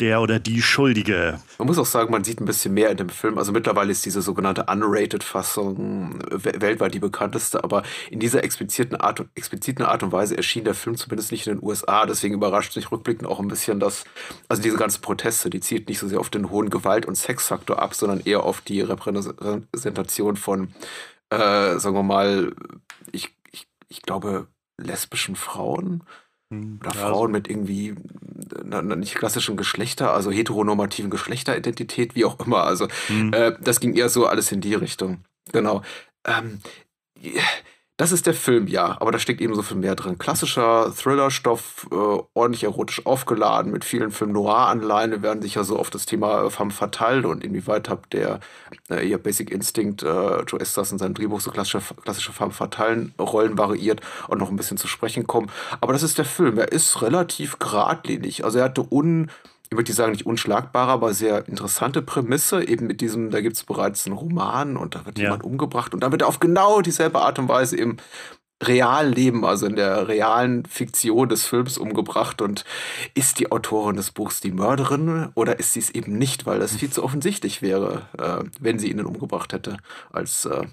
der 0.00 0.20
oder 0.20 0.40
die 0.40 0.62
Schuldige? 0.62 1.40
Man 1.58 1.68
muss 1.68 1.78
auch 1.78 1.86
sagen, 1.86 2.10
man 2.10 2.24
sieht 2.24 2.40
ein 2.40 2.46
bisschen 2.46 2.74
mehr 2.74 2.90
in 2.90 2.96
dem 2.96 3.08
Film. 3.10 3.38
Also 3.38 3.52
mittlerweile 3.52 3.92
ist 3.92 4.04
diese 4.04 4.22
sogenannte 4.22 4.64
Unrated-Fassung 4.64 6.18
weltweit 6.30 6.94
die 6.94 6.98
bekannteste, 6.98 7.62
aber 7.62 7.82
in 8.10 8.18
dieser 8.18 8.42
expliziten 8.42 8.96
Art, 8.96 9.24
expliziten 9.34 9.84
Art 9.84 10.02
und 10.02 10.12
Weise 10.12 10.36
erschien 10.36 10.64
der 10.64 10.74
Film 10.74 10.96
zumindest 10.96 11.30
nicht 11.30 11.46
in 11.46 11.56
den 11.56 11.64
USA. 11.64 12.06
Deswegen 12.06 12.34
überrascht 12.34 12.74
mich 12.74 12.90
rückblickend 12.90 13.28
auch 13.28 13.40
ein 13.40 13.48
bisschen, 13.48 13.78
dass, 13.78 14.04
also 14.48 14.62
diese 14.62 14.76
ganzen 14.76 15.00
Proteste, 15.00 15.50
die 15.50 15.60
zielt 15.60 15.88
nicht 15.88 15.98
so 15.98 16.08
sehr 16.08 16.20
auf 16.20 16.30
den 16.30 16.50
hohen 16.50 16.70
Gewalt- 16.70 17.06
und 17.06 17.16
Sexfaktor 17.16 17.80
ab, 17.80 17.94
sondern 17.94 18.20
eher 18.20 18.42
auf 18.42 18.62
die 18.62 18.80
Repräsentation 18.80 20.36
von, 20.36 20.74
äh, 21.30 21.78
sagen 21.78 21.94
wir 21.94 22.02
mal, 22.02 22.52
ich 23.12 23.32
ich 23.94 24.02
glaube, 24.02 24.48
lesbischen 24.80 25.36
Frauen 25.36 26.04
hm, 26.52 26.80
oder 26.80 26.94
ja, 26.94 27.08
Frauen 27.08 27.28
so. 27.28 27.32
mit 27.32 27.48
irgendwie 27.48 27.94
na, 28.64 28.82
nicht 28.82 29.14
klassischen 29.14 29.56
Geschlechter, 29.56 30.12
also 30.12 30.30
heteronormativen 30.30 31.10
Geschlechteridentität, 31.10 32.14
wie 32.14 32.24
auch 32.24 32.38
immer. 32.40 32.64
Also 32.64 32.88
mhm. 33.08 33.32
äh, 33.32 33.56
das 33.60 33.80
ging 33.80 33.94
eher 33.94 34.08
so 34.08 34.26
alles 34.26 34.52
in 34.52 34.60
die 34.60 34.74
Richtung. 34.74 35.24
Genau. 35.52 35.82
Ähm, 36.26 36.60
das 37.96 38.10
ist 38.10 38.26
der 38.26 38.34
Film, 38.34 38.66
ja, 38.66 38.96
aber 39.00 39.12
da 39.12 39.20
steckt 39.20 39.40
eben 39.40 39.54
so 39.54 39.62
viel 39.62 39.76
mehr 39.76 39.94
drin. 39.94 40.18
Klassischer 40.18 40.92
Thriller-Stoff, 40.92 41.86
äh, 41.92 41.94
ordentlich 42.34 42.64
erotisch 42.64 43.06
aufgeladen, 43.06 43.70
mit 43.70 43.84
vielen 43.84 44.10
Film-Noir-Anleihen. 44.10 45.12
Wir 45.12 45.22
werden 45.22 45.42
sich 45.42 45.54
ja 45.54 45.62
so 45.62 45.78
auf 45.78 45.90
das 45.90 46.04
Thema 46.04 46.50
Femme 46.50 46.72
Fatale 46.72 47.28
und 47.28 47.44
inwieweit 47.44 47.88
habt 47.88 48.12
der 48.12 48.40
äh, 48.90 49.08
ihr 49.08 49.18
Basic 49.18 49.50
Instinct, 49.52 50.02
äh, 50.02 50.42
Joe 50.42 50.58
Estes 50.58 50.90
in 50.90 50.98
seinem 50.98 51.14
Drehbuch 51.14 51.40
so 51.40 51.52
klassische, 51.52 51.82
klassische 52.02 52.32
Femme 52.32 52.50
Fatalen-Rollen 52.50 53.56
variiert 53.56 54.00
und 54.26 54.38
noch 54.38 54.50
ein 54.50 54.56
bisschen 54.56 54.76
zu 54.76 54.88
sprechen 54.88 55.28
kommen. 55.28 55.48
Aber 55.80 55.92
das 55.92 56.02
ist 56.02 56.18
der 56.18 56.24
Film. 56.24 56.58
Er 56.58 56.72
ist 56.72 57.00
relativ 57.00 57.60
geradlinig. 57.60 58.44
Also 58.44 58.58
er 58.58 58.64
hatte 58.64 58.84
un 58.90 59.30
ich 59.74 59.78
würde 59.78 59.92
sagen, 59.92 60.12
nicht 60.12 60.26
unschlagbar, 60.26 60.88
aber 60.88 61.14
sehr 61.14 61.48
interessante 61.48 62.02
Prämisse. 62.02 62.66
Eben 62.66 62.86
mit 62.86 63.00
diesem, 63.00 63.30
da 63.30 63.40
gibt 63.40 63.56
es 63.56 63.64
bereits 63.64 64.06
einen 64.06 64.16
Roman 64.16 64.76
und 64.76 64.94
da 64.94 65.06
wird 65.06 65.18
ja. 65.18 65.24
jemand 65.24 65.44
umgebracht 65.44 65.94
und 65.94 66.02
dann 66.02 66.12
wird 66.12 66.22
er 66.22 66.28
auf 66.28 66.40
genau 66.40 66.80
dieselbe 66.80 67.20
Art 67.20 67.38
und 67.38 67.48
Weise 67.48 67.76
im 67.76 67.96
realen 68.62 69.12
Leben, 69.12 69.44
also 69.44 69.66
in 69.66 69.76
der 69.76 70.08
realen 70.08 70.64
Fiktion 70.64 71.28
des 71.28 71.44
Films 71.44 71.76
umgebracht. 71.78 72.40
Und 72.40 72.64
ist 73.14 73.38
die 73.40 73.52
Autorin 73.52 73.96
des 73.96 74.10
Buchs 74.10 74.40
die 74.40 74.52
Mörderin 74.52 75.30
oder 75.34 75.58
ist 75.58 75.72
sie 75.72 75.80
es 75.80 75.90
eben 75.90 76.16
nicht, 76.18 76.46
weil 76.46 76.60
das 76.60 76.76
viel 76.76 76.90
zu 76.90 77.02
offensichtlich 77.02 77.62
wäre, 77.62 78.08
äh, 78.18 78.44
wenn 78.60 78.78
sie 78.78 78.90
ihn 78.90 79.04
umgebracht 79.04 79.52
hätte 79.52 79.76
als 80.12 80.44
äh, 80.46 80.66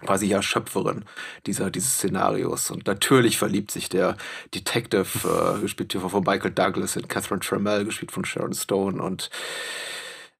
quasi 0.00 0.26
ja 0.26 0.42
Schöpferin 0.42 1.04
dieser, 1.46 1.70
dieses 1.70 1.94
Szenarios. 1.94 2.70
Und 2.70 2.86
natürlich 2.86 3.38
verliebt 3.38 3.70
sich 3.70 3.88
der 3.88 4.16
Detective, 4.54 5.56
äh, 5.58 5.60
gespielt 5.60 5.92
hier 5.92 6.00
von 6.00 6.24
Michael 6.24 6.52
Douglas, 6.52 6.96
in 6.96 7.08
Catherine 7.08 7.40
Trammell, 7.40 7.84
gespielt 7.84 8.12
von 8.12 8.24
Sharon 8.24 8.54
Stone. 8.54 9.02
Und 9.02 9.30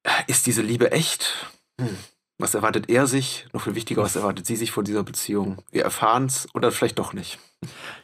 äh, 0.05 0.11
ist 0.27 0.47
diese 0.47 0.63
Liebe 0.63 0.93
echt? 0.93 1.49
Hm. 1.81 1.97
Was 2.41 2.55
erwartet 2.55 2.89
er 2.89 3.09
sich? 3.09 3.47
Noch 3.53 3.63
viel 3.63 3.75
wichtiger, 3.75 4.03
was 4.03 4.15
erwartet 4.15 4.47
sie 4.47 4.55
sich 4.55 4.71
von 4.71 4.85
dieser 4.85 5.03
Beziehung? 5.03 5.59
Wir 5.73 5.83
erfahren 5.83 6.27
es 6.27 6.47
oder 6.55 6.71
vielleicht 6.71 7.01
doch 7.01 7.13
nicht. 7.13 7.41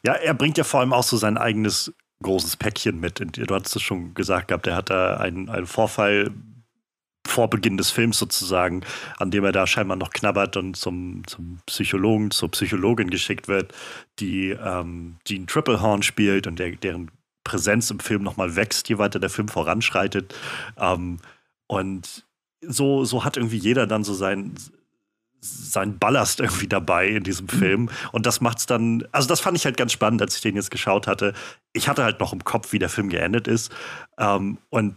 Ja, 0.04 0.14
er 0.14 0.34
bringt 0.34 0.58
ja 0.58 0.64
vor 0.64 0.80
allem 0.80 0.92
auch 0.92 1.04
so 1.04 1.16
sein 1.16 1.38
eigenes 1.38 1.92
großes 2.22 2.56
Päckchen 2.56 2.98
mit. 2.98 3.20
Du 3.20 3.54
hattest 3.54 3.76
es 3.76 3.82
schon 3.82 4.14
gesagt 4.14 4.48
gehabt, 4.48 4.66
er 4.66 4.74
hat 4.74 4.90
da 4.90 5.18
einen, 5.18 5.48
einen 5.48 5.66
Vorfall 5.66 6.32
vor 7.34 7.50
Beginn 7.50 7.76
des 7.76 7.90
Films 7.90 8.18
sozusagen, 8.18 8.82
an 9.18 9.32
dem 9.32 9.44
er 9.44 9.50
da 9.50 9.66
scheinbar 9.66 9.96
noch 9.96 10.10
knabbert 10.10 10.56
und 10.56 10.76
zum, 10.76 11.26
zum 11.26 11.58
Psychologen, 11.66 12.30
zur 12.30 12.48
Psychologin 12.52 13.10
geschickt 13.10 13.48
wird, 13.48 13.74
die 14.20 14.50
ähm, 14.50 15.16
Jean 15.24 15.48
Triplehorn 15.48 16.04
spielt 16.04 16.46
und 16.46 16.60
der, 16.60 16.70
deren 16.76 17.10
Präsenz 17.42 17.90
im 17.90 17.98
Film 17.98 18.22
nochmal 18.22 18.54
wächst, 18.54 18.88
je 18.88 18.98
weiter 18.98 19.18
der 19.18 19.30
Film 19.30 19.48
voranschreitet. 19.48 20.32
Ähm, 20.78 21.18
und 21.66 22.24
so, 22.60 23.04
so 23.04 23.24
hat 23.24 23.36
irgendwie 23.36 23.58
jeder 23.58 23.88
dann 23.88 24.04
so 24.04 24.14
sein, 24.14 24.54
sein 25.40 25.98
Ballast 25.98 26.38
irgendwie 26.38 26.68
dabei 26.68 27.08
in 27.08 27.24
diesem 27.24 27.46
mhm. 27.46 27.58
Film. 27.58 27.90
Und 28.12 28.26
das 28.26 28.40
macht's 28.40 28.66
dann, 28.66 29.08
also 29.10 29.26
das 29.26 29.40
fand 29.40 29.58
ich 29.58 29.64
halt 29.64 29.76
ganz 29.76 29.90
spannend, 29.92 30.22
als 30.22 30.36
ich 30.36 30.42
den 30.42 30.54
jetzt 30.54 30.70
geschaut 30.70 31.08
hatte. 31.08 31.34
Ich 31.72 31.88
hatte 31.88 32.04
halt 32.04 32.20
noch 32.20 32.32
im 32.32 32.44
Kopf, 32.44 32.72
wie 32.72 32.78
der 32.78 32.88
Film 32.88 33.08
geendet 33.08 33.48
ist. 33.48 33.72
Ähm, 34.18 34.58
und 34.70 34.96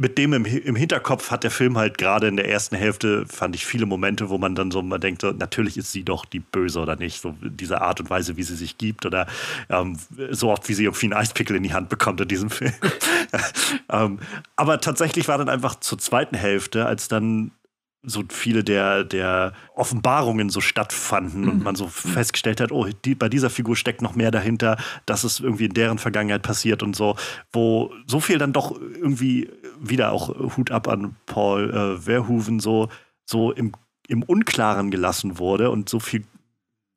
mit 0.00 0.16
dem 0.16 0.32
im, 0.32 0.46
im, 0.46 0.76
Hinterkopf 0.76 1.30
hat 1.30 1.44
der 1.44 1.50
Film 1.50 1.76
halt 1.76 1.98
gerade 1.98 2.26
in 2.26 2.36
der 2.36 2.48
ersten 2.48 2.74
Hälfte, 2.74 3.26
fand 3.26 3.54
ich 3.54 3.66
viele 3.66 3.84
Momente, 3.84 4.30
wo 4.30 4.38
man 4.38 4.54
dann 4.54 4.70
so 4.70 4.80
mal 4.80 4.98
denkt, 4.98 5.20
so, 5.20 5.30
natürlich 5.30 5.76
ist 5.76 5.92
sie 5.92 6.04
doch 6.04 6.24
die 6.24 6.40
Böse 6.40 6.80
oder 6.80 6.96
nicht. 6.96 7.20
So 7.20 7.34
diese 7.42 7.82
Art 7.82 8.00
und 8.00 8.08
Weise, 8.08 8.38
wie 8.38 8.42
sie 8.42 8.56
sich 8.56 8.78
gibt 8.78 9.04
oder 9.04 9.26
ähm, 9.68 9.98
so 10.30 10.50
oft, 10.50 10.68
wie 10.70 10.74
sie 10.74 10.84
irgendwie 10.84 11.06
einen 11.06 11.12
Eispickel 11.12 11.54
in 11.54 11.62
die 11.62 11.74
Hand 11.74 11.90
bekommt 11.90 12.20
in 12.22 12.28
diesem 12.28 12.48
Film. 12.50 12.72
ähm, 13.92 14.20
aber 14.56 14.80
tatsächlich 14.80 15.28
war 15.28 15.36
dann 15.36 15.50
einfach 15.50 15.78
zur 15.78 15.98
zweiten 15.98 16.36
Hälfte, 16.36 16.86
als 16.86 17.08
dann 17.08 17.50
so 18.02 18.22
viele 18.30 18.64
der, 18.64 19.04
der 19.04 19.52
Offenbarungen 19.74 20.48
so 20.48 20.60
stattfanden 20.60 21.42
mhm. 21.42 21.48
und 21.48 21.62
man 21.62 21.74
so 21.76 21.86
festgestellt 21.86 22.60
hat, 22.60 22.72
oh, 22.72 22.86
die, 23.04 23.14
bei 23.14 23.28
dieser 23.28 23.50
Figur 23.50 23.76
steckt 23.76 24.00
noch 24.00 24.14
mehr 24.14 24.30
dahinter, 24.30 24.78
dass 25.06 25.24
es 25.24 25.40
irgendwie 25.40 25.66
in 25.66 25.74
deren 25.74 25.98
Vergangenheit 25.98 26.42
passiert 26.42 26.82
und 26.82 26.96
so, 26.96 27.16
wo 27.52 27.92
so 28.06 28.20
viel 28.20 28.38
dann 28.38 28.52
doch 28.52 28.80
irgendwie 28.80 29.50
wieder 29.78 30.12
auch 30.12 30.28
Hut 30.56 30.70
ab 30.70 30.88
an 30.88 31.16
Paul 31.26 31.70
äh, 31.70 32.00
Verhoeven, 32.00 32.58
so, 32.58 32.88
so 33.26 33.52
im, 33.52 33.72
im 34.08 34.22
Unklaren 34.22 34.90
gelassen 34.90 35.38
wurde 35.38 35.70
und 35.70 35.88
so 35.88 36.00
viel 36.00 36.24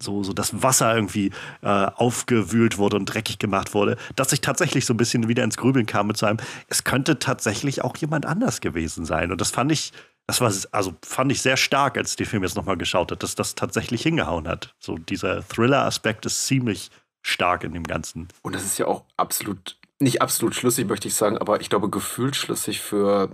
so, 0.02 0.22
so 0.22 0.34
das 0.34 0.62
Wasser 0.62 0.94
irgendwie 0.96 1.32
äh, 1.62 1.68
aufgewühlt 1.68 2.78
wurde 2.78 2.98
und 2.98 3.06
dreckig 3.06 3.40
gemacht 3.40 3.74
wurde, 3.74 3.98
dass 4.16 4.34
ich 4.34 4.42
tatsächlich 4.42 4.86
so 4.86 4.94
ein 4.94 4.98
bisschen 4.98 5.30
wieder 5.30 5.44
ins 5.44 5.58
Grübeln 5.58 5.86
kam 5.86 6.08
mit 6.08 6.18
so 6.18 6.26
einem, 6.26 6.40
es 6.68 6.84
könnte 6.84 7.20
tatsächlich 7.20 7.84
auch 7.84 7.96
jemand 7.98 8.26
anders 8.26 8.60
gewesen 8.60 9.06
sein. 9.06 9.32
Und 9.32 9.40
das 9.40 9.52
fand 9.52 9.72
ich, 9.72 9.94
das 10.28 10.42
war, 10.42 10.54
also 10.72 10.96
fand 11.04 11.32
ich 11.32 11.42
sehr 11.42 11.58
stark, 11.58 11.98
als 11.98 12.16
den 12.16 12.26
Film 12.26 12.44
jetzt 12.44 12.56
nochmal 12.56 12.78
geschaut 12.78 13.12
hat, 13.12 13.24
dass 13.24 13.36
das 13.36 13.56
tatsächlich 13.56 14.04
hingehauen 14.04 14.48
hat. 14.48 14.74
So 14.80 14.98
dieser 14.98 15.48
Thriller-Aspekt 15.48 16.26
ist 16.26 16.48
ziemlich 16.48 16.92
stark 17.22 17.64
in 17.64 17.74
dem 17.74 17.84
Ganzen. 17.84 18.30
Und 18.42 18.56
das 18.56 18.64
ist 18.64 18.78
ja 18.78 18.88
auch 18.88 19.04
absolut, 19.18 19.78
nicht 20.00 20.22
absolut 20.22 20.56
schlüssig, 20.56 20.88
möchte 20.88 21.08
ich 21.08 21.16
sagen, 21.16 21.38
aber 21.38 21.62
ich 21.62 21.70
glaube, 21.70 21.90
gefühlt 21.90 22.36
schlüssig 22.36 22.82
für 22.82 23.30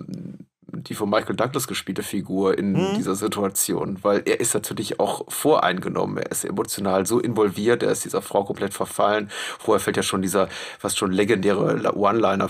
die 0.72 0.94
von 0.94 1.10
Michael 1.10 1.36
Douglas 1.36 1.68
gespielte 1.68 2.04
Figur 2.04 2.58
in 2.58 2.74
mhm. 2.74 2.96
dieser 2.96 3.16
Situation, 3.16 3.98
weil 4.02 4.24
er 4.26 4.40
ist 4.40 4.54
natürlich 4.54 5.00
auch 5.00 5.26
voreingenommen, 5.30 6.18
er 6.18 6.32
ist 6.32 6.46
emotional 6.46 7.06
so 7.06 7.20
involviert, 7.20 7.84
er 7.84 7.92
ist 7.92 8.06
dieser 8.06 8.22
Frau 8.22 8.44
komplett 8.44 8.74
verfallen. 8.74 9.30
Vorher 9.60 9.80
fällt 9.80 9.98
ja 9.98 10.04
schon 10.04 10.22
dieser 10.22 10.48
fast 10.80 10.98
schon 10.98 11.12
legendäre 11.12 11.94
One-Liner 11.96 12.50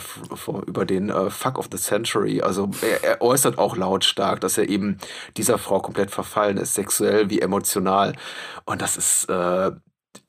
über 0.65 0.86
den 0.86 1.09
äh, 1.09 1.30
Fuck 1.30 1.57
of 1.57 1.70
the 1.72 1.78
Century. 1.78 2.41
Also 2.41 2.70
er, 2.82 3.03
er, 3.03 3.22
äußert 3.22 3.57
auch 3.57 3.76
lautstark, 3.76 4.41
dass 4.41 4.57
er 4.57 4.70
eben 4.70 4.97
dieser 5.38 5.57
Frau 5.57 5.80
komplett 5.80 6.11
verfallen 6.11 6.57
ist, 6.57 6.74
sexuell 6.74 7.30
wie 7.30 7.41
emotional. 7.41 8.13
Und 8.65 8.82
das 8.82 8.97
ist 8.97 9.30
äh, 9.30 9.72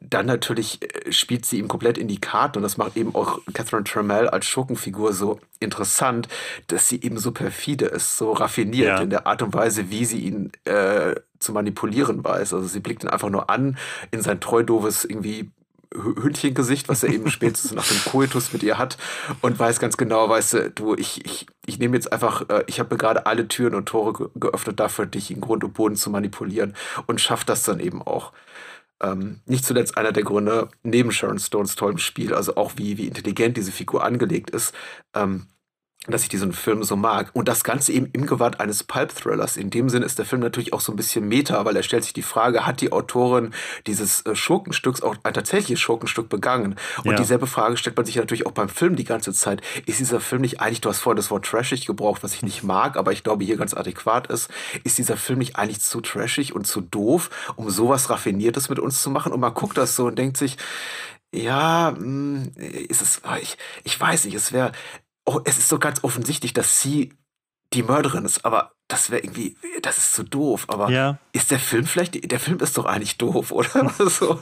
dann 0.00 0.26
natürlich 0.26 0.80
äh, 0.82 1.12
spielt 1.12 1.44
sie 1.44 1.58
ihm 1.58 1.68
komplett 1.68 1.98
in 1.98 2.08
die 2.08 2.20
Karten 2.20 2.58
und 2.58 2.62
das 2.62 2.76
macht 2.76 2.96
eben 2.96 3.14
auch 3.14 3.40
Catherine 3.52 3.84
Trammell 3.84 4.28
als 4.28 4.46
Schurkenfigur 4.46 5.12
so 5.12 5.40
interessant, 5.60 6.28
dass 6.68 6.88
sie 6.88 7.00
eben 7.02 7.18
so 7.18 7.32
perfide 7.32 7.86
ist, 7.86 8.16
so 8.16 8.32
raffiniert 8.32 8.88
ja. 8.88 9.00
in 9.00 9.10
der 9.10 9.26
Art 9.26 9.42
und 9.42 9.52
Weise, 9.52 9.90
wie 9.90 10.04
sie 10.04 10.20
ihn 10.20 10.52
äh, 10.64 11.14
zu 11.38 11.52
manipulieren 11.52 12.24
weiß. 12.24 12.54
Also 12.54 12.66
sie 12.66 12.80
blickt 12.80 13.04
ihn 13.04 13.10
einfach 13.10 13.30
nur 13.30 13.50
an 13.50 13.76
in 14.10 14.22
sein 14.22 14.40
treu 14.40 14.62
doofes 14.62 15.04
irgendwie 15.04 15.50
Hündchengesicht, 15.92 16.88
was 16.88 17.02
er 17.02 17.12
eben 17.12 17.30
spätestens 17.30 17.72
nach 17.72 17.86
dem 17.86 17.98
Koitus 18.04 18.52
mit 18.52 18.62
ihr 18.62 18.78
hat 18.78 18.96
und 19.40 19.58
weiß 19.58 19.80
ganz 19.80 19.96
genau, 19.96 20.28
weißt 20.28 20.52
du, 20.54 20.70
du, 20.70 20.94
ich, 20.94 21.24
ich, 21.24 21.46
ich 21.66 21.78
nehme 21.78 21.96
jetzt 21.96 22.12
einfach, 22.12 22.48
äh, 22.48 22.62
ich 22.68 22.78
habe 22.78 22.94
mir 22.94 22.98
gerade 22.98 23.26
alle 23.26 23.48
Türen 23.48 23.74
und 23.74 23.86
Tore 23.86 24.30
geöffnet 24.36 24.78
dafür, 24.78 25.06
dich 25.06 25.30
in 25.30 25.40
Grund 25.40 25.64
und 25.64 25.74
Boden 25.74 25.96
zu 25.96 26.10
manipulieren 26.10 26.74
und 27.06 27.20
schafft 27.20 27.48
das 27.48 27.64
dann 27.64 27.80
eben 27.80 28.02
auch. 28.02 28.32
Ähm, 29.02 29.40
nicht 29.46 29.64
zuletzt 29.64 29.96
einer 29.96 30.12
der 30.12 30.24
Gründe, 30.24 30.68
neben 30.82 31.12
Sharon 31.12 31.38
Stones 31.38 31.76
tollem 31.76 31.98
Spiel, 31.98 32.34
also 32.34 32.56
auch 32.56 32.72
wie, 32.76 32.98
wie 32.98 33.06
intelligent 33.06 33.56
diese 33.56 33.72
Figur 33.72 34.04
angelegt 34.04 34.50
ist, 34.50 34.74
ähm, 35.14 35.46
dass 36.06 36.22
ich 36.22 36.30
diesen 36.30 36.52
Film 36.52 36.82
so 36.82 36.96
mag. 36.96 37.30
Und 37.34 37.46
das 37.46 37.62
Ganze 37.62 37.92
eben 37.92 38.08
im 38.12 38.24
Gewand 38.24 38.58
eines 38.58 38.84
Pulp-Thrillers. 38.84 39.58
In 39.58 39.68
dem 39.68 39.90
Sinne 39.90 40.06
ist 40.06 40.18
der 40.18 40.24
Film 40.24 40.40
natürlich 40.40 40.72
auch 40.72 40.80
so 40.80 40.92
ein 40.92 40.96
bisschen 40.96 41.28
Meta, 41.28 41.62
weil 41.66 41.76
er 41.76 41.82
stellt 41.82 42.04
sich 42.04 42.14
die 42.14 42.22
Frage, 42.22 42.66
hat 42.66 42.80
die 42.80 42.90
Autorin 42.90 43.52
dieses 43.86 44.24
äh, 44.24 44.34
Schurkenstücks 44.34 45.02
auch 45.02 45.16
ein 45.24 45.34
tatsächliches 45.34 45.78
Schurkenstück 45.78 46.30
begangen? 46.30 46.76
Und 47.04 47.12
ja. 47.12 47.18
dieselbe 47.18 47.46
Frage 47.46 47.76
stellt 47.76 47.98
man 47.98 48.06
sich 48.06 48.16
natürlich 48.16 48.46
auch 48.46 48.52
beim 48.52 48.70
Film 48.70 48.96
die 48.96 49.04
ganze 49.04 49.34
Zeit. 49.34 49.60
Ist 49.84 49.98
dieser 49.98 50.20
Film 50.20 50.40
nicht 50.40 50.60
eigentlich, 50.60 50.80
du 50.80 50.88
hast 50.88 51.00
vorhin 51.00 51.18
das 51.18 51.30
Wort 51.30 51.44
trashig 51.44 51.84
gebraucht, 51.84 52.22
was 52.22 52.32
ich 52.32 52.42
nicht 52.42 52.62
mag, 52.62 52.96
aber 52.96 53.12
ich 53.12 53.22
glaube 53.22 53.44
hier 53.44 53.58
ganz 53.58 53.74
adäquat 53.74 54.28
ist, 54.28 54.48
ist 54.84 54.96
dieser 54.96 55.18
Film 55.18 55.38
nicht 55.38 55.56
eigentlich 55.56 55.80
zu 55.80 56.00
trashig 56.00 56.54
und 56.54 56.66
zu 56.66 56.80
doof, 56.80 57.28
um 57.56 57.68
sowas 57.68 58.08
Raffiniertes 58.08 58.70
mit 58.70 58.78
uns 58.78 59.02
zu 59.02 59.10
machen? 59.10 59.32
Und 59.32 59.40
man 59.40 59.52
guckt 59.52 59.76
das 59.76 59.96
so 59.96 60.06
und 60.06 60.18
denkt 60.18 60.38
sich, 60.38 60.56
ja, 61.32 61.94
hm, 61.94 62.52
ist 62.88 63.02
es, 63.02 63.20
ich, 63.40 63.56
ich 63.84 64.00
weiß 64.00 64.24
nicht, 64.24 64.34
es 64.34 64.52
wäre, 64.52 64.72
oh, 65.30 65.40
es 65.44 65.58
ist 65.58 65.68
so 65.68 65.78
ganz 65.78 66.02
offensichtlich, 66.02 66.52
dass 66.52 66.80
sie 66.80 67.12
die 67.72 67.82
Mörderin 67.82 68.24
ist, 68.24 68.44
aber 68.44 68.72
das 68.88 69.10
wäre 69.10 69.22
irgendwie, 69.22 69.56
das 69.82 69.98
ist 69.98 70.14
so 70.14 70.24
doof. 70.24 70.64
Aber 70.68 70.90
ja. 70.90 71.18
ist 71.32 71.52
der 71.52 71.60
Film 71.60 71.86
vielleicht, 71.86 72.30
der 72.30 72.40
Film 72.40 72.58
ist 72.58 72.76
doch 72.76 72.86
eigentlich 72.86 73.16
doof, 73.18 73.52
oder? 73.52 73.92
so. 73.98 74.40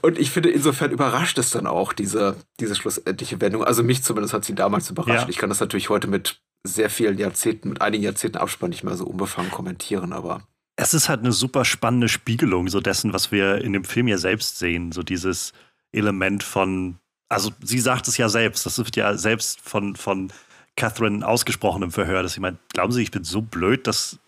Und 0.00 0.18
ich 0.18 0.30
finde, 0.30 0.50
insofern 0.50 0.90
überrascht 0.90 1.38
es 1.38 1.50
dann 1.50 1.66
auch, 1.66 1.92
diese, 1.92 2.36
diese 2.58 2.74
schlussendliche 2.74 3.40
Wendung. 3.40 3.62
Also 3.64 3.82
mich 3.82 4.02
zumindest 4.02 4.32
hat 4.32 4.44
sie 4.44 4.54
damals 4.54 4.88
überrascht. 4.88 5.24
Ja. 5.24 5.28
Ich 5.28 5.36
kann 5.36 5.50
das 5.50 5.60
natürlich 5.60 5.90
heute 5.90 6.08
mit 6.08 6.40
sehr 6.64 6.88
vielen 6.88 7.18
Jahrzehnten, 7.18 7.68
mit 7.68 7.82
einigen 7.82 8.04
Jahrzehnten 8.04 8.38
Abspann 8.38 8.70
nicht 8.70 8.82
mehr 8.82 8.96
so 8.96 9.04
unbefangen 9.04 9.50
kommentieren, 9.50 10.12
aber. 10.12 10.42
Es 10.76 10.94
ist 10.94 11.08
halt 11.08 11.20
eine 11.20 11.32
super 11.32 11.64
spannende 11.64 12.08
Spiegelung 12.08 12.68
so 12.68 12.80
dessen, 12.80 13.12
was 13.12 13.32
wir 13.32 13.58
in 13.62 13.72
dem 13.72 13.84
Film 13.84 14.08
ja 14.08 14.18
selbst 14.18 14.58
sehen. 14.58 14.92
So 14.92 15.02
dieses 15.02 15.52
Element 15.92 16.42
von 16.42 16.98
also 17.28 17.50
sie 17.62 17.80
sagt 17.80 18.08
es 18.08 18.16
ja 18.16 18.28
selbst, 18.28 18.66
das 18.66 18.78
wird 18.78 18.96
ja 18.96 19.16
selbst 19.16 19.60
von, 19.60 19.96
von 19.96 20.32
Catherine 20.76 21.26
ausgesprochen 21.26 21.82
im 21.82 21.90
Verhör, 21.90 22.22
dass 22.22 22.34
sie 22.34 22.40
meint, 22.40 22.58
glauben 22.70 22.92
Sie, 22.92 23.02
ich 23.02 23.10
bin 23.10 23.24
so 23.24 23.42
blöd, 23.42 23.86
dass 23.86 24.18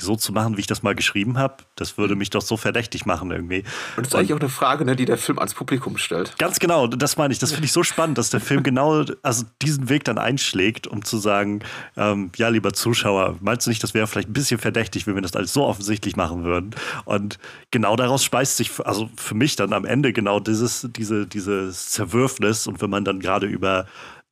so 0.00 0.16
zu 0.16 0.32
machen, 0.32 0.56
wie 0.56 0.60
ich 0.60 0.66
das 0.66 0.82
mal 0.82 0.94
geschrieben 0.94 1.36
habe, 1.36 1.56
das 1.74 1.98
würde 1.98 2.16
mich 2.16 2.30
doch 2.30 2.40
so 2.40 2.56
verdächtig 2.56 3.04
machen 3.04 3.30
irgendwie. 3.30 3.62
Und 3.96 4.06
das 4.06 4.08
ist 4.08 4.14
eigentlich 4.14 4.32
auch 4.32 4.40
eine 4.40 4.48
Frage, 4.48 4.86
ne, 4.86 4.96
die 4.96 5.04
der 5.04 5.18
Film 5.18 5.38
ans 5.38 5.52
Publikum 5.52 5.98
stellt. 5.98 6.36
Ganz 6.38 6.58
genau, 6.58 6.86
das 6.86 7.18
meine 7.18 7.32
ich. 7.32 7.38
Das 7.38 7.52
finde 7.52 7.66
ich 7.66 7.72
so 7.72 7.82
spannend, 7.82 8.16
dass 8.16 8.30
der 8.30 8.40
Film 8.40 8.62
genau 8.62 9.04
also 9.22 9.44
diesen 9.60 9.90
Weg 9.90 10.04
dann 10.04 10.16
einschlägt, 10.16 10.86
um 10.86 11.04
zu 11.04 11.18
sagen, 11.18 11.60
ähm, 11.96 12.30
ja, 12.36 12.48
lieber 12.48 12.72
Zuschauer, 12.72 13.36
meinst 13.40 13.66
du 13.66 13.70
nicht, 13.70 13.82
das 13.82 13.92
wäre 13.92 14.06
vielleicht 14.06 14.30
ein 14.30 14.32
bisschen 14.32 14.58
verdächtig, 14.58 15.06
wenn 15.06 15.14
wir 15.14 15.22
das 15.22 15.36
alles 15.36 15.52
so 15.52 15.64
offensichtlich 15.64 16.16
machen 16.16 16.44
würden? 16.44 16.74
Und 17.04 17.38
genau 17.70 17.96
daraus 17.96 18.24
speist 18.24 18.56
sich, 18.56 18.70
also 18.86 19.10
für 19.16 19.34
mich 19.34 19.56
dann 19.56 19.74
am 19.74 19.84
Ende 19.84 20.14
genau 20.14 20.40
dieses, 20.40 20.88
diese, 20.90 21.26
dieses 21.26 21.90
Zerwürfnis 21.90 22.66
und 22.66 22.80
wenn 22.80 22.90
man 22.90 23.04
dann 23.04 23.20
gerade 23.20 23.46
über 23.46 23.86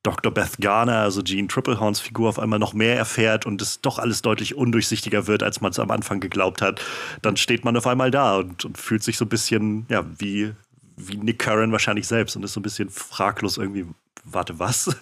Dr. 0.05 0.31
Beth 0.31 0.59
Garner, 0.59 0.99
also 0.99 1.21
Jean 1.23 1.47
Triplehorns 1.47 1.99
Figur, 1.99 2.29
auf 2.29 2.37
einmal 2.37 2.59
noch 2.59 2.73
mehr 2.73 2.95
erfährt 2.95 3.45
und 3.45 3.61
es 3.61 3.81
doch 3.81 3.97
alles 3.97 4.21
deutlich 4.21 4.55
undurchsichtiger 4.55 5.25
wird, 5.25 5.41
als 5.41 5.61
man 5.61 5.71
es 5.71 5.79
am 5.79 5.89
Anfang 5.89 6.19
geglaubt 6.19 6.61
hat, 6.61 6.81
dann 7.21 7.37
steht 7.37 7.65
man 7.65 7.75
auf 7.75 7.87
einmal 7.87 8.11
da 8.11 8.37
und, 8.37 8.65
und, 8.65 8.77
fühlt 8.77 9.03
sich 9.03 9.17
so 9.17 9.25
ein 9.25 9.29
bisschen, 9.29 9.85
ja, 9.89 10.05
wie, 10.17 10.53
wie 10.95 11.17
Nick 11.17 11.39
Curran 11.39 11.71
wahrscheinlich 11.71 12.07
selbst 12.07 12.35
und 12.35 12.43
ist 12.43 12.53
so 12.53 12.59
ein 12.59 12.63
bisschen 12.63 12.89
fraglos 12.89 13.57
irgendwie, 13.57 13.87
warte, 14.23 14.59
was? 14.59 14.95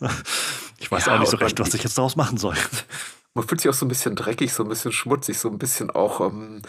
ich 0.78 0.90
weiß 0.90 1.06
ja, 1.06 1.14
auch 1.14 1.20
nicht 1.20 1.30
so 1.30 1.36
recht, 1.36 1.58
was 1.60 1.72
ich 1.74 1.84
jetzt 1.84 1.96
daraus 1.96 2.16
machen 2.16 2.36
soll. 2.36 2.56
Man 3.34 3.46
fühlt 3.46 3.60
sich 3.60 3.70
auch 3.70 3.74
so 3.74 3.86
ein 3.86 3.88
bisschen 3.88 4.16
dreckig, 4.16 4.52
so 4.52 4.64
ein 4.64 4.68
bisschen 4.68 4.90
schmutzig, 4.90 5.38
so 5.38 5.48
ein 5.48 5.58
bisschen 5.58 5.90
auch 5.90 6.20
ähm, 6.20 6.62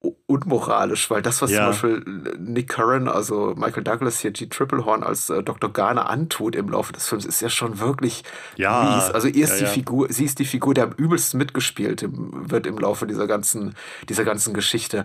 unmoralisch, 0.00 1.10
weil 1.10 1.22
das, 1.22 1.42
was 1.42 1.50
ja. 1.50 1.58
zum 1.58 1.66
Beispiel 1.66 2.36
Nick 2.38 2.68
Curran, 2.68 3.08
also 3.08 3.54
Michael 3.56 3.82
Douglas 3.82 4.20
hier, 4.20 4.30
G. 4.30 4.46
Triplehorn 4.46 5.02
als 5.02 5.28
äh, 5.28 5.42
Dr. 5.42 5.72
Garner 5.72 6.08
antut 6.08 6.54
im 6.54 6.68
Laufe 6.68 6.92
des 6.92 7.08
Films, 7.08 7.24
ist 7.24 7.40
ja 7.40 7.48
schon 7.48 7.80
wirklich 7.80 8.22
ja. 8.56 8.94
mies. 8.94 9.10
Also 9.10 9.26
ihr 9.26 9.44
ist 9.44 9.60
ja, 9.60 9.66
die 9.66 9.72
Figur, 9.72 10.06
sie 10.10 10.24
ist 10.24 10.38
die 10.38 10.44
Figur, 10.44 10.74
der 10.74 10.84
am 10.84 10.92
übelsten 10.92 11.38
mitgespielt 11.38 12.06
wird 12.08 12.66
im 12.66 12.78
Laufe 12.78 13.06
dieser 13.06 13.26
ganzen, 13.26 13.74
dieser 14.08 14.24
ganzen 14.24 14.54
Geschichte. 14.54 15.04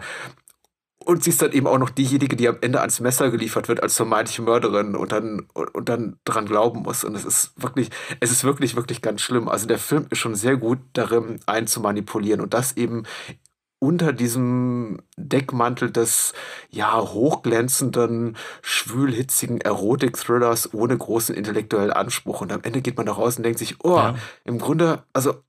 Und 1.06 1.24
sie 1.24 1.32
ist 1.32 1.42
dann 1.42 1.52
eben 1.52 1.68
auch 1.68 1.78
noch 1.78 1.90
diejenige, 1.90 2.36
die 2.36 2.48
am 2.48 2.58
Ende 2.62 2.80
ans 2.80 3.00
Messer 3.00 3.30
geliefert 3.30 3.68
wird 3.68 3.84
als 3.84 3.96
vermeintliche 3.96 4.42
Mörderin 4.42 4.96
und 4.96 5.12
dann, 5.12 5.48
und, 5.54 5.76
und 5.76 5.90
dann 5.90 6.18
dran 6.24 6.46
glauben 6.46 6.84
muss. 6.84 7.04
Und 7.04 7.16
es 7.16 7.26
ist 7.26 7.52
wirklich, 7.62 7.90
es 8.20 8.32
ist 8.32 8.44
wirklich, 8.44 8.76
wirklich 8.76 9.02
ganz 9.02 9.22
schlimm. 9.22 9.50
Also 9.50 9.68
der 9.68 9.80
Film 9.80 10.06
ist 10.12 10.20
schon 10.20 10.36
sehr 10.36 10.56
gut 10.56 10.80
darin, 10.94 11.40
einen 11.46 11.68
zu 11.68 11.82
manipulieren 11.82 12.40
und 12.40 12.54
das 12.54 12.78
eben 12.78 13.04
unter 13.84 14.14
diesem 14.14 15.00
Deckmantel 15.18 15.92
des 15.92 16.32
ja 16.70 17.02
hochglänzenden, 17.02 18.38
schwülhitzigen 18.62 19.60
Erotik-Thrillers 19.60 20.74
ohne 20.74 20.98
großen 20.98 21.36
intellektuellen 21.36 21.92
Anspruch. 21.92 22.40
Und 22.40 22.54
am 22.54 22.62
Ende 22.64 22.82
geht 22.82 22.96
man 22.96 23.06
da 23.06 23.12
raus 23.12 23.36
und 23.36 23.44
denkt 23.44 23.60
sich, 23.60 23.84
oh, 23.84 23.98
ja. 23.98 24.16
im 24.46 24.58
Grunde, 24.58 25.04
also 25.12 25.44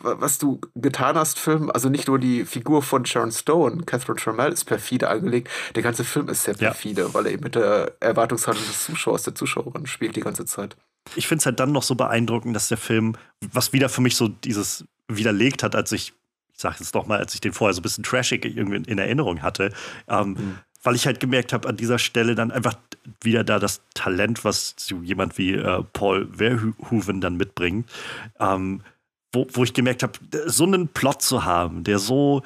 was 0.00 0.38
du 0.38 0.60
getan 0.76 1.16
hast, 1.16 1.40
Film, 1.40 1.68
also 1.68 1.88
nicht 1.88 2.06
nur 2.06 2.20
die 2.20 2.44
Figur 2.44 2.80
von 2.80 3.04
Sharon 3.04 3.32
Stone, 3.32 3.82
Catherine 3.82 4.20
Trammell 4.20 4.52
ist 4.52 4.64
perfide 4.64 5.08
angelegt, 5.08 5.50
der 5.74 5.82
ganze 5.82 6.04
Film 6.04 6.28
ist 6.28 6.44
sehr 6.44 6.54
perfide, 6.54 7.02
ja. 7.02 7.12
weil 7.12 7.26
er 7.26 7.32
eben 7.32 7.42
mit 7.42 7.56
der 7.56 7.92
Erwartungshaltung 7.98 8.64
des 8.64 8.84
Zuschauers, 8.84 9.24
der 9.24 9.34
Zuschauerin 9.34 9.86
spielt 9.86 10.14
die 10.14 10.20
ganze 10.20 10.46
Zeit. 10.46 10.76
Ich 11.16 11.26
finde 11.26 11.40
es 11.40 11.46
halt 11.46 11.58
dann 11.58 11.72
noch 11.72 11.82
so 11.82 11.96
beeindruckend, 11.96 12.54
dass 12.54 12.68
der 12.68 12.78
Film, 12.78 13.16
was 13.52 13.72
wieder 13.72 13.88
für 13.88 14.00
mich 14.00 14.16
so 14.16 14.28
dieses 14.28 14.84
widerlegt 15.08 15.62
hat, 15.64 15.74
als 15.74 15.90
ich 15.92 16.14
ich 16.54 16.60
sage 16.60 16.76
es 16.80 16.92
doch 16.92 17.06
mal, 17.06 17.18
als 17.18 17.34
ich 17.34 17.40
den 17.40 17.52
vorher 17.52 17.74
so 17.74 17.80
ein 17.80 17.82
bisschen 17.82 18.04
trashig 18.04 18.44
irgendwie 18.44 18.90
in 18.90 18.98
Erinnerung 18.98 19.42
hatte, 19.42 19.72
ähm, 20.08 20.28
mhm. 20.28 20.58
weil 20.82 20.94
ich 20.94 21.06
halt 21.06 21.20
gemerkt 21.20 21.52
habe, 21.52 21.68
an 21.68 21.76
dieser 21.76 21.98
Stelle 21.98 22.34
dann 22.34 22.52
einfach 22.52 22.76
wieder 23.22 23.44
da 23.44 23.58
das 23.58 23.82
Talent, 23.94 24.44
was 24.44 24.74
so 24.78 25.02
jemand 25.02 25.36
wie 25.36 25.54
äh, 25.54 25.82
Paul 25.92 26.28
Verhoeven 26.32 27.20
dann 27.20 27.36
mitbringt, 27.36 27.90
ähm, 28.38 28.82
wo, 29.32 29.46
wo 29.52 29.64
ich 29.64 29.74
gemerkt 29.74 30.04
habe, 30.04 30.12
so 30.46 30.64
einen 30.64 30.88
Plot 30.88 31.22
zu 31.22 31.44
haben, 31.44 31.82
der 31.82 31.98
so 31.98 32.42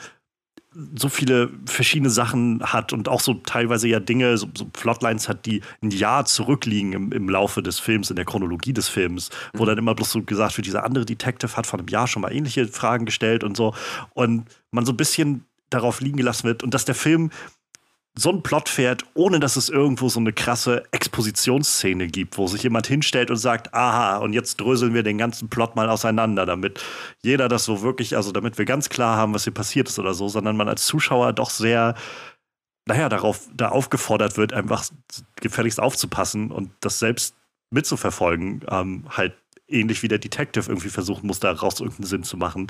so 0.95 1.09
viele 1.09 1.51
verschiedene 1.65 2.11
Sachen 2.11 2.63
hat 2.63 2.93
und 2.93 3.09
auch 3.09 3.21
so 3.21 3.35
teilweise 3.35 3.89
ja 3.89 4.01
Dinge, 4.01 4.37
so, 4.37 4.49
so 4.57 4.67
Plotlines 4.67 5.29
hat, 5.29 5.47
die 5.47 5.63
ein 5.83 5.91
Jahr 5.91 6.27
zurückliegen 6.27 6.93
im, 6.93 7.13
im 7.13 7.29
Laufe 7.29 7.63
des 7.63 7.79
Films, 7.79 8.11
in 8.11 8.17
der 8.17 8.27
Chronologie 8.27 8.75
des 8.75 8.89
Films, 8.89 9.31
wo 9.55 9.63
mhm. 9.63 9.69
dann 9.69 9.79
immer 9.79 9.95
bloß 9.95 10.11
so 10.11 10.23
gesagt 10.23 10.57
wird, 10.57 10.67
dieser 10.67 10.85
andere 10.85 11.07
Detective 11.07 11.57
hat 11.57 11.67
vor 11.67 11.79
einem 11.79 11.89
Jahr 11.89 12.07
schon 12.07 12.23
mal 12.23 12.33
ähnliche 12.33 12.67
Fragen 12.69 13.07
gestellt 13.07 13.45
und 13.45 13.57
so. 13.57 13.75
Und 14.15 14.45
man 14.71 14.85
so 14.85 14.93
ein 14.93 14.97
bisschen 14.97 15.45
darauf 15.71 16.01
liegen 16.01 16.17
gelassen 16.17 16.45
wird 16.45 16.63
und 16.63 16.75
dass 16.75 16.85
der 16.85 16.95
Film 16.95 17.31
so 18.19 18.31
ein 18.31 18.43
Plot 18.43 18.69
fährt, 18.69 19.05
ohne 19.15 19.39
dass 19.39 19.55
es 19.55 19.69
irgendwo 19.69 20.09
so 20.09 20.19
eine 20.19 20.33
krasse 20.33 20.83
Expositionsszene 20.91 22.09
gibt, 22.09 22.37
wo 22.37 22.49
sich 22.49 22.65
jemand 22.65 22.89
hinstellt 22.89 23.31
und 23.31 23.37
sagt, 23.37 23.73
aha, 23.75 24.17
und 24.17 24.33
jetzt 24.33 24.57
dröseln 24.57 24.93
wir 24.93 25.05
den 25.05 25.19
ganzen 25.19 25.49
Plot 25.49 25.77
mal 25.77 25.89
auseinander, 25.89 26.45
damit 26.45 26.83
jeder 27.23 27.49
das 27.49 27.65
so 27.65 27.83
wirklich, 27.83 28.17
also 28.17 28.33
damit 28.33 28.59
wir 28.59 28.65
ganz 28.65 28.89
klar 28.89 29.17
haben, 29.17 29.35
was 29.35 29.45
hier 29.45 29.55
passiert 29.55 29.89
ist 29.89 30.01
oder 30.01 30.15
so, 30.15 30.27
sondern 30.29 30.57
man 30.57 30.69
als 30.69 30.85
Zuschauer 30.85 31.33
doch 31.33 31.51
sehr, 31.51 31.95
naja, 32.87 33.09
darauf, 33.09 33.49
da 33.55 33.69
aufgefordert 33.69 34.37
wird, 34.37 34.53
einfach 34.53 34.85
gefälligst 35.37 35.79
aufzupassen 35.79 36.51
und 36.51 36.73
das 36.81 36.99
selbst 36.99 37.37
mitzuverfolgen, 37.71 38.65
ähm, 38.69 39.05
halt 39.11 39.35
ähnlich 39.69 40.03
wie 40.03 40.09
der 40.09 40.19
Detective 40.19 40.69
irgendwie 40.69 40.89
versuchen 40.89 41.27
muss, 41.27 41.41
daraus 41.41 41.81
irgendeinen 41.81 42.07
Sinn 42.07 42.23
zu 42.23 42.37
machen. 42.37 42.69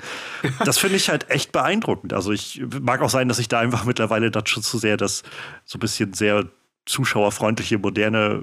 Das 0.64 0.78
finde 0.78 0.96
ich 0.96 1.08
halt 1.08 1.30
echt 1.30 1.52
beeindruckend. 1.52 2.12
Also 2.12 2.32
ich 2.32 2.62
mag 2.80 3.00
auch 3.00 3.10
sein, 3.10 3.28
dass 3.28 3.38
ich 3.38 3.48
da 3.48 3.60
einfach 3.60 3.84
mittlerweile 3.84 4.30
dann 4.30 4.46
schon 4.46 4.62
zu 4.62 4.78
sehr 4.78 4.96
das 4.96 5.22
so 5.64 5.78
ein 5.78 5.80
bisschen 5.80 6.12
sehr 6.12 6.46
zuschauerfreundliche, 6.88 7.78
moderne 7.78 8.42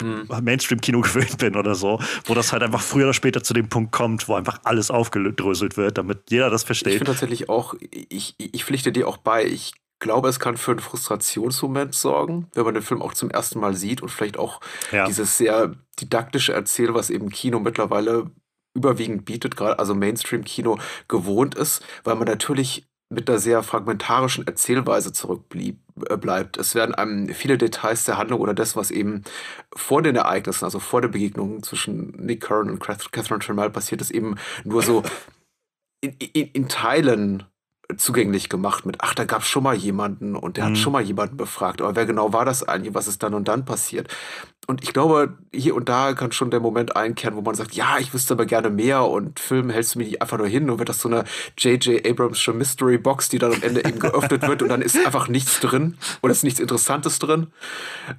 äh, 0.00 0.04
mhm. 0.04 0.28
Mainstream-Kino 0.44 1.00
gewöhnt 1.00 1.38
bin 1.38 1.56
oder 1.56 1.74
so, 1.74 1.98
wo 2.26 2.34
das 2.34 2.52
halt 2.52 2.62
einfach 2.62 2.82
früher 2.82 3.04
oder 3.04 3.14
später 3.14 3.42
zu 3.42 3.54
dem 3.54 3.68
Punkt 3.68 3.90
kommt, 3.90 4.28
wo 4.28 4.34
einfach 4.34 4.60
alles 4.64 4.90
aufgedröselt 4.90 5.76
wird, 5.76 5.98
damit 5.98 6.30
jeder 6.30 6.50
das 6.50 6.62
versteht. 6.62 6.92
Ich 6.92 6.98
finde 6.98 7.12
tatsächlich 7.12 7.48
auch, 7.48 7.74
ich, 7.90 8.34
ich 8.38 8.64
pflichte 8.64 8.92
dir 8.92 9.08
auch 9.08 9.16
bei, 9.16 9.44
ich 9.44 9.72
glaube, 10.00 10.28
es 10.28 10.40
kann 10.40 10.56
für 10.56 10.72
einen 10.72 10.80
Frustrationsmoment 10.80 11.94
sorgen, 11.94 12.48
wenn 12.54 12.64
man 12.64 12.74
den 12.74 12.82
Film 12.82 13.02
auch 13.02 13.14
zum 13.14 13.30
ersten 13.30 13.60
Mal 13.60 13.74
sieht 13.74 14.02
und 14.02 14.08
vielleicht 14.08 14.38
auch 14.38 14.60
ja. 14.90 15.06
dieses 15.06 15.38
sehr 15.38 15.74
didaktische 16.00 16.52
Erzählen, 16.52 16.94
was 16.94 17.10
eben 17.10 17.28
Kino 17.28 17.60
mittlerweile 17.60 18.30
überwiegend 18.74 19.24
bietet, 19.24 19.56
gerade 19.56 19.78
also 19.78 19.94
Mainstream-Kino 19.94 20.78
gewohnt 21.08 21.54
ist, 21.54 21.82
weil 22.04 22.14
man 22.14 22.26
natürlich 22.26 22.86
mit 23.12 23.28
einer 23.28 23.40
sehr 23.40 23.62
fragmentarischen 23.62 24.46
Erzählweise 24.46 25.12
zurückbleibt. 25.12 26.56
Äh, 26.56 26.60
es 26.60 26.74
werden 26.76 26.94
einem 26.94 27.28
viele 27.34 27.58
Details 27.58 28.04
der 28.04 28.18
Handlung 28.18 28.40
oder 28.40 28.54
das, 28.54 28.76
was 28.76 28.92
eben 28.92 29.24
vor 29.74 30.00
den 30.00 30.14
Ereignissen, 30.14 30.64
also 30.64 30.78
vor 30.78 31.00
der 31.00 31.08
Begegnung 31.08 31.62
zwischen 31.62 32.10
Nick 32.12 32.42
Curran 32.42 32.70
und 32.70 32.78
Catherine 32.78 33.40
Tremell 33.40 33.70
passiert 33.70 34.00
ist, 34.00 34.12
eben 34.12 34.36
nur 34.64 34.82
so 34.82 35.02
in, 36.00 36.12
in, 36.12 36.48
in 36.52 36.68
Teilen 36.68 37.44
zugänglich 37.96 38.48
gemacht 38.48 38.86
mit, 38.86 38.96
ach, 39.00 39.14
da 39.14 39.24
gab 39.24 39.42
es 39.42 39.48
schon 39.48 39.62
mal 39.62 39.74
jemanden 39.74 40.36
und 40.36 40.56
der 40.56 40.64
mhm. 40.64 40.70
hat 40.70 40.78
schon 40.78 40.92
mal 40.92 41.02
jemanden 41.02 41.36
befragt. 41.36 41.80
Aber 41.80 41.96
wer 41.96 42.06
genau 42.06 42.32
war 42.32 42.44
das 42.44 42.66
eigentlich? 42.66 42.94
Was 42.94 43.08
ist 43.08 43.22
dann 43.22 43.34
und 43.34 43.48
dann 43.48 43.64
passiert? 43.64 44.08
Und 44.66 44.84
ich 44.84 44.92
glaube, 44.92 45.36
hier 45.52 45.74
und 45.74 45.88
da 45.88 46.12
kann 46.12 46.30
schon 46.30 46.50
der 46.50 46.60
Moment 46.60 46.94
einkehren, 46.94 47.34
wo 47.34 47.40
man 47.40 47.56
sagt, 47.56 47.74
ja, 47.74 47.98
ich 47.98 48.14
wüsste 48.14 48.34
aber 48.34 48.46
gerne 48.46 48.70
mehr 48.70 49.04
und 49.04 49.40
Film 49.40 49.68
hältst 49.68 49.94
du 49.94 49.98
mir 49.98 50.04
die 50.04 50.20
einfach 50.20 50.38
nur 50.38 50.46
hin 50.46 50.70
und 50.70 50.78
wird 50.78 50.88
das 50.88 51.00
so 51.00 51.08
eine 51.08 51.24
J.J. 51.58 52.06
Abrams 52.06 52.46
Mystery 52.46 52.98
Box, 52.98 53.28
die 53.28 53.38
dann 53.38 53.52
am 53.52 53.62
Ende 53.62 53.84
eben 53.84 53.98
geöffnet 53.98 54.46
wird 54.46 54.62
und 54.62 54.68
dann 54.68 54.82
ist 54.82 54.96
einfach 55.04 55.26
nichts 55.26 55.58
drin 55.58 55.96
oder 56.22 56.30
ist 56.30 56.44
nichts 56.44 56.60
Interessantes 56.60 57.18
drin. 57.18 57.48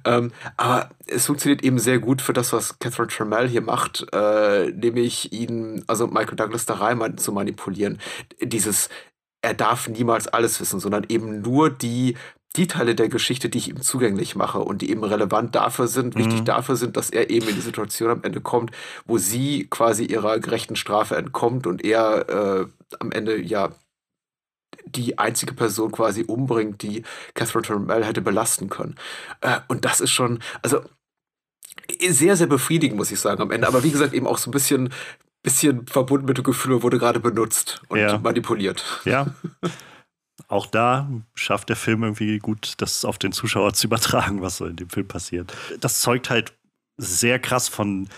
Ähm, 0.04 0.32
aber 0.58 0.90
es 1.06 1.26
funktioniert 1.26 1.64
eben 1.64 1.78
sehr 1.78 2.00
gut 2.00 2.20
für 2.20 2.34
das, 2.34 2.52
was 2.52 2.78
Catherine 2.78 3.08
Trammell 3.08 3.48
hier 3.48 3.62
macht, 3.62 4.06
äh, 4.12 4.70
nämlich 4.72 5.32
ihn, 5.32 5.84
also 5.86 6.06
Michael 6.06 6.36
Douglas 6.36 6.66
da 6.66 6.74
rein 6.74 7.16
zu 7.16 7.32
manipulieren. 7.32 7.98
Dieses, 8.42 8.90
er 9.42 9.54
darf 9.54 9.88
niemals 9.88 10.28
alles 10.28 10.60
wissen, 10.60 10.80
sondern 10.80 11.04
eben 11.08 11.42
nur 11.42 11.68
die, 11.68 12.16
die 12.56 12.68
Teile 12.68 12.94
der 12.94 13.08
Geschichte, 13.08 13.48
die 13.48 13.58
ich 13.58 13.68
ihm 13.68 13.80
zugänglich 13.80 14.36
mache 14.36 14.60
und 14.60 14.82
die 14.82 14.90
eben 14.90 15.04
relevant 15.04 15.54
dafür 15.54 15.88
sind, 15.88 16.14
mhm. 16.14 16.20
wichtig 16.20 16.44
dafür 16.44 16.76
sind, 16.76 16.96
dass 16.96 17.10
er 17.10 17.28
eben 17.30 17.48
in 17.48 17.56
die 17.56 17.60
Situation 17.60 18.10
am 18.10 18.22
Ende 18.22 18.40
kommt, 18.40 18.70
wo 19.04 19.18
sie 19.18 19.66
quasi 19.68 20.04
ihrer 20.04 20.38
gerechten 20.38 20.76
Strafe 20.76 21.16
entkommt 21.16 21.66
und 21.66 21.84
er 21.84 22.28
äh, 22.28 22.66
am 23.00 23.10
Ende 23.10 23.40
ja 23.40 23.70
die 24.86 25.18
einzige 25.18 25.54
Person 25.54 25.92
quasi 25.92 26.24
umbringt, 26.24 26.82
die 26.82 27.02
Catherine 27.34 27.66
Trammell 27.66 28.04
hätte 28.04 28.20
belasten 28.20 28.68
können. 28.68 28.96
Äh, 29.40 29.60
und 29.68 29.84
das 29.84 30.00
ist 30.00 30.10
schon, 30.10 30.40
also 30.62 30.80
sehr, 32.08 32.36
sehr 32.36 32.46
befriedigend, 32.46 32.98
muss 32.98 33.10
ich 33.10 33.20
sagen, 33.20 33.42
am 33.42 33.50
Ende. 33.50 33.66
Aber 33.66 33.82
wie 33.82 33.90
gesagt, 33.90 34.12
eben 34.12 34.26
auch 34.26 34.38
so 34.38 34.50
ein 34.50 34.52
bisschen 34.52 34.92
bisschen 35.42 35.86
verbunden 35.86 36.26
mit 36.26 36.38
dem 36.38 36.44
Gefühl, 36.44 36.82
wurde 36.82 36.98
gerade 36.98 37.20
benutzt 37.20 37.82
und 37.88 37.98
ja. 37.98 38.18
manipuliert. 38.18 38.84
Ja. 39.04 39.26
Auch 40.48 40.66
da 40.66 41.08
schafft 41.34 41.68
der 41.68 41.76
Film 41.76 42.02
irgendwie 42.02 42.38
gut, 42.38 42.74
das 42.78 43.04
auf 43.04 43.18
den 43.18 43.32
Zuschauer 43.32 43.72
zu 43.72 43.86
übertragen, 43.86 44.42
was 44.42 44.58
so 44.58 44.66
in 44.66 44.76
dem 44.76 44.90
Film 44.90 45.08
passiert. 45.08 45.52
Das 45.80 46.00
zeugt 46.00 46.30
halt 46.30 46.52
sehr 46.98 47.38
krass 47.38 47.68
von, 47.68 48.08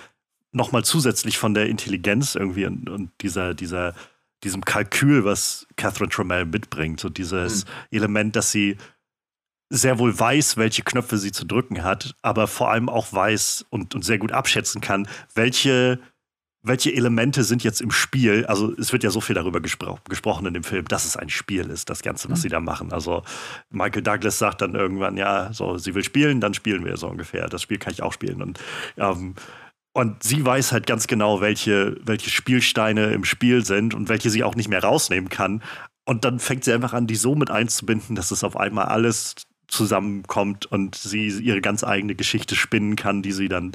nochmal 0.50 0.84
zusätzlich 0.84 1.38
von 1.38 1.54
der 1.54 1.68
Intelligenz 1.68 2.34
irgendwie 2.34 2.66
und, 2.66 2.88
und 2.88 3.10
dieser, 3.20 3.54
dieser, 3.54 3.94
diesem 4.42 4.64
Kalkül, 4.64 5.24
was 5.24 5.66
Catherine 5.76 6.10
Trammell 6.10 6.44
mitbringt. 6.44 6.98
So 6.98 7.08
dieses 7.08 7.64
mhm. 7.64 7.70
Element, 7.90 8.36
dass 8.36 8.50
sie 8.50 8.78
sehr 9.70 9.98
wohl 9.98 10.18
weiß, 10.18 10.56
welche 10.56 10.82
Knöpfe 10.82 11.18
sie 11.18 11.32
zu 11.32 11.44
drücken 11.44 11.82
hat, 11.82 12.14
aber 12.22 12.46
vor 12.46 12.70
allem 12.70 12.88
auch 12.88 13.12
weiß 13.12 13.66
und, 13.70 13.94
und 13.94 14.04
sehr 14.04 14.18
gut 14.18 14.32
abschätzen 14.32 14.80
kann, 14.80 15.08
welche 15.34 16.00
welche 16.64 16.92
Elemente 16.94 17.44
sind 17.44 17.62
jetzt 17.62 17.82
im 17.82 17.90
Spiel? 17.90 18.46
Also 18.46 18.72
es 18.78 18.90
wird 18.92 19.04
ja 19.04 19.10
so 19.10 19.20
viel 19.20 19.34
darüber 19.34 19.60
gespro 19.60 19.98
gesprochen 20.08 20.46
in 20.46 20.54
dem 20.54 20.64
Film, 20.64 20.86
dass 20.88 21.04
es 21.04 21.16
ein 21.16 21.28
Spiel 21.28 21.68
ist, 21.68 21.90
das 21.90 22.02
Ganze, 22.02 22.30
was 22.30 22.38
mhm. 22.38 22.42
sie 22.42 22.48
da 22.48 22.60
machen. 22.60 22.90
Also 22.90 23.22
Michael 23.70 24.02
Douglas 24.02 24.38
sagt 24.38 24.62
dann 24.62 24.74
irgendwann, 24.74 25.18
ja, 25.18 25.52
so, 25.52 25.76
sie 25.76 25.94
will 25.94 26.02
spielen, 26.02 26.40
dann 26.40 26.54
spielen 26.54 26.84
wir 26.86 26.96
so 26.96 27.06
ungefähr. 27.06 27.48
Das 27.48 27.60
Spiel 27.60 27.78
kann 27.78 27.92
ich 27.92 28.02
auch 28.02 28.14
spielen. 28.14 28.40
Und, 28.40 28.58
ähm, 28.96 29.34
und 29.92 30.22
sie 30.22 30.44
weiß 30.44 30.72
halt 30.72 30.86
ganz 30.86 31.06
genau, 31.06 31.42
welche, 31.42 31.98
welche 32.02 32.30
Spielsteine 32.30 33.12
im 33.12 33.24
Spiel 33.24 33.64
sind 33.64 33.94
und 33.94 34.08
welche 34.08 34.30
sie 34.30 34.42
auch 34.42 34.54
nicht 34.54 34.68
mehr 34.68 34.82
rausnehmen 34.82 35.28
kann. 35.28 35.62
Und 36.06 36.24
dann 36.24 36.38
fängt 36.38 36.64
sie 36.64 36.72
einfach 36.72 36.94
an, 36.94 37.06
die 37.06 37.16
so 37.16 37.34
mit 37.34 37.50
einzubinden, 37.50 38.16
dass 38.16 38.30
es 38.30 38.42
auf 38.42 38.56
einmal 38.56 38.86
alles 38.86 39.34
zusammenkommt 39.68 40.66
und 40.66 40.94
sie 40.94 41.28
ihre 41.28 41.60
ganz 41.60 41.84
eigene 41.84 42.14
Geschichte 42.14 42.54
spinnen 42.56 42.96
kann, 42.96 43.22
die 43.22 43.32
sie 43.32 43.48
dann 43.48 43.72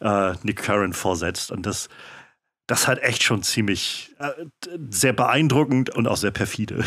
äh, 0.00 0.32
Nick 0.42 0.62
Curran 0.62 0.94
vorsetzt. 0.94 1.50
Und 1.50 1.66
das, 1.66 1.88
das 2.70 2.86
halt 2.86 3.02
echt 3.02 3.22
schon 3.22 3.42
ziemlich 3.42 4.14
äh, 4.18 4.30
sehr 4.90 5.12
beeindruckend 5.12 5.90
und 5.90 6.06
auch 6.06 6.16
sehr 6.16 6.30
perfide. 6.30 6.84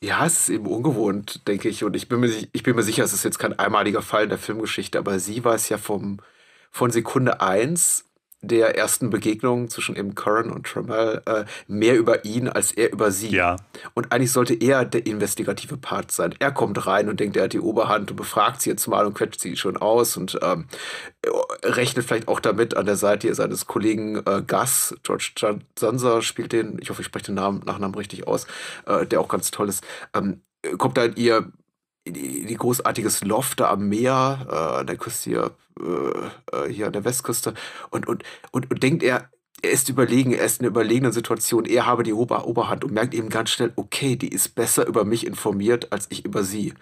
Ja, 0.00 0.26
es 0.26 0.40
ist 0.40 0.48
eben 0.50 0.66
ungewohnt, 0.66 1.48
denke 1.48 1.70
ich. 1.70 1.82
Und 1.82 1.96
ich 1.96 2.10
bin 2.10 2.20
mir, 2.20 2.30
ich 2.52 2.62
bin 2.62 2.76
mir 2.76 2.82
sicher, 2.82 3.04
es 3.04 3.14
ist 3.14 3.24
jetzt 3.24 3.38
kein 3.38 3.58
einmaliger 3.58 4.02
Fall 4.02 4.24
in 4.24 4.28
der 4.28 4.36
Filmgeschichte, 4.36 4.98
aber 4.98 5.18
sie 5.18 5.44
war 5.44 5.54
es 5.54 5.70
ja 5.70 5.78
vom, 5.78 6.20
von 6.70 6.90
Sekunde 6.90 7.40
eins 7.40 8.03
der 8.46 8.76
ersten 8.76 9.10
Begegnung 9.10 9.68
zwischen 9.68 9.96
eben 9.96 10.14
Curran 10.14 10.50
und 10.50 10.66
Trammell 10.66 11.22
äh, 11.26 11.44
mehr 11.66 11.96
über 11.96 12.24
ihn 12.24 12.48
als 12.48 12.72
er 12.72 12.92
über 12.92 13.10
sie. 13.10 13.30
Ja. 13.30 13.56
Und 13.94 14.12
eigentlich 14.12 14.32
sollte 14.32 14.54
er 14.54 14.84
der 14.84 15.06
investigative 15.06 15.76
Part 15.76 16.10
sein. 16.10 16.34
Er 16.38 16.52
kommt 16.52 16.86
rein 16.86 17.08
und 17.08 17.20
denkt, 17.20 17.36
er 17.36 17.44
hat 17.44 17.52
die 17.52 17.60
Oberhand 17.60 18.10
und 18.10 18.16
befragt 18.16 18.62
sie 18.62 18.70
jetzt 18.70 18.86
mal 18.86 19.06
und 19.06 19.14
quetscht 19.14 19.40
sie 19.40 19.56
schon 19.56 19.76
aus 19.76 20.16
und 20.16 20.38
ähm, 20.42 20.66
rechnet 21.62 22.04
vielleicht 22.04 22.28
auch 22.28 22.40
damit 22.40 22.76
an 22.76 22.86
der 22.86 22.96
Seite 22.96 23.34
seines 23.34 23.66
Kollegen 23.66 24.16
äh, 24.26 24.42
Gus, 24.46 24.94
George 25.02 25.32
Zanza 25.74 26.22
spielt 26.22 26.52
den, 26.52 26.78
ich 26.80 26.90
hoffe, 26.90 27.02
ich 27.02 27.06
spreche 27.06 27.26
den 27.26 27.34
Namen, 27.36 27.62
Nachnamen 27.64 27.94
richtig 27.94 28.26
aus, 28.26 28.46
äh, 28.86 29.06
der 29.06 29.20
auch 29.20 29.28
ganz 29.28 29.50
toll 29.50 29.68
ist, 29.68 29.84
ähm, 30.14 30.42
kommt 30.78 30.96
dann 30.96 31.14
ihr 31.16 31.52
die, 32.06 32.44
die 32.44 32.56
großartiges 32.56 33.24
Loft 33.24 33.60
da 33.60 33.70
am 33.70 33.88
Meer, 33.88 34.46
äh, 34.50 34.80
an 34.80 34.86
der 34.86 34.96
Küste 34.96 35.30
hier, 35.30 35.50
äh, 35.80 36.56
äh, 36.56 36.72
hier 36.72 36.86
an 36.86 36.92
der 36.92 37.04
Westküste. 37.04 37.54
Und, 37.90 38.06
und, 38.06 38.22
und, 38.50 38.70
und 38.70 38.82
denkt 38.82 39.02
er, 39.02 39.30
er 39.62 39.70
ist 39.70 39.88
überlegen, 39.88 40.32
er 40.32 40.44
ist 40.44 40.60
in 40.60 40.66
einer 40.66 40.70
überlegenen 40.70 41.12
Situation, 41.12 41.64
er 41.64 41.86
habe 41.86 42.02
die 42.02 42.12
Ober 42.12 42.46
Oberhand 42.46 42.84
und 42.84 42.92
merkt 42.92 43.14
eben 43.14 43.30
ganz 43.30 43.50
schnell, 43.50 43.72
okay, 43.76 44.16
die 44.16 44.28
ist 44.28 44.54
besser 44.54 44.86
über 44.86 45.04
mich 45.04 45.26
informiert 45.26 45.92
als 45.92 46.06
ich 46.10 46.24
über 46.24 46.44
sie 46.44 46.74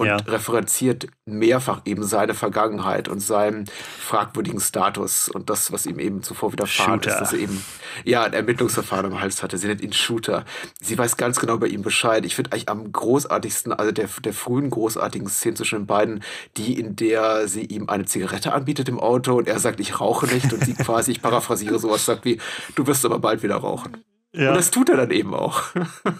und 0.00 0.06
ja. 0.06 0.16
referenziert 0.16 1.08
mehrfach 1.26 1.82
eben 1.84 2.02
seine 2.04 2.32
Vergangenheit 2.32 3.06
und 3.06 3.20
seinen 3.20 3.66
fragwürdigen 3.98 4.58
Status 4.58 5.28
und 5.28 5.50
das, 5.50 5.72
was 5.72 5.84
ihm 5.84 5.98
eben 5.98 6.22
zuvor 6.22 6.54
widerfahren 6.54 7.02
Shooter. 7.02 7.10
ist, 7.10 7.20
dass 7.20 7.32
er 7.34 7.40
eben 7.40 7.62
ja 8.04 8.22
ein 8.22 8.32
Ermittlungsverfahren 8.32 9.12
am 9.12 9.20
Hals 9.20 9.42
hatte. 9.42 9.58
Sie 9.58 9.66
nennt 9.66 9.82
ihn 9.82 9.92
Shooter. 9.92 10.46
Sie 10.80 10.96
weiß 10.96 11.18
ganz 11.18 11.38
genau 11.38 11.56
über 11.56 11.66
ihn 11.66 11.82
Bescheid. 11.82 12.24
Ich 12.24 12.34
finde 12.34 12.52
eigentlich 12.52 12.70
am 12.70 12.90
großartigsten, 12.90 13.74
also 13.74 13.92
der, 13.92 14.08
der 14.24 14.32
frühen 14.32 14.70
großartigen 14.70 15.28
Szene 15.28 15.56
zwischen 15.56 15.80
den 15.80 15.86
beiden, 15.86 16.24
die, 16.56 16.80
in 16.80 16.96
der 16.96 17.46
sie 17.46 17.66
ihm 17.66 17.90
eine 17.90 18.06
Zigarette 18.06 18.54
anbietet 18.54 18.88
im 18.88 18.98
Auto 18.98 19.36
und 19.36 19.48
er 19.48 19.58
sagt, 19.58 19.80
ich 19.80 20.00
rauche 20.00 20.26
nicht 20.28 20.50
und 20.50 20.64
sie 20.64 20.72
quasi, 20.82 21.12
ich 21.12 21.20
paraphrasiere 21.20 21.78
sowas, 21.78 22.06
sagt 22.06 22.24
wie, 22.24 22.40
du 22.74 22.86
wirst 22.86 23.04
aber 23.04 23.18
bald 23.18 23.42
wieder 23.42 23.56
rauchen. 23.56 23.98
Ja. 24.32 24.48
Und 24.48 24.56
das 24.56 24.70
tut 24.70 24.88
er 24.88 24.96
dann 24.96 25.10
eben 25.10 25.34
auch. 25.34 25.62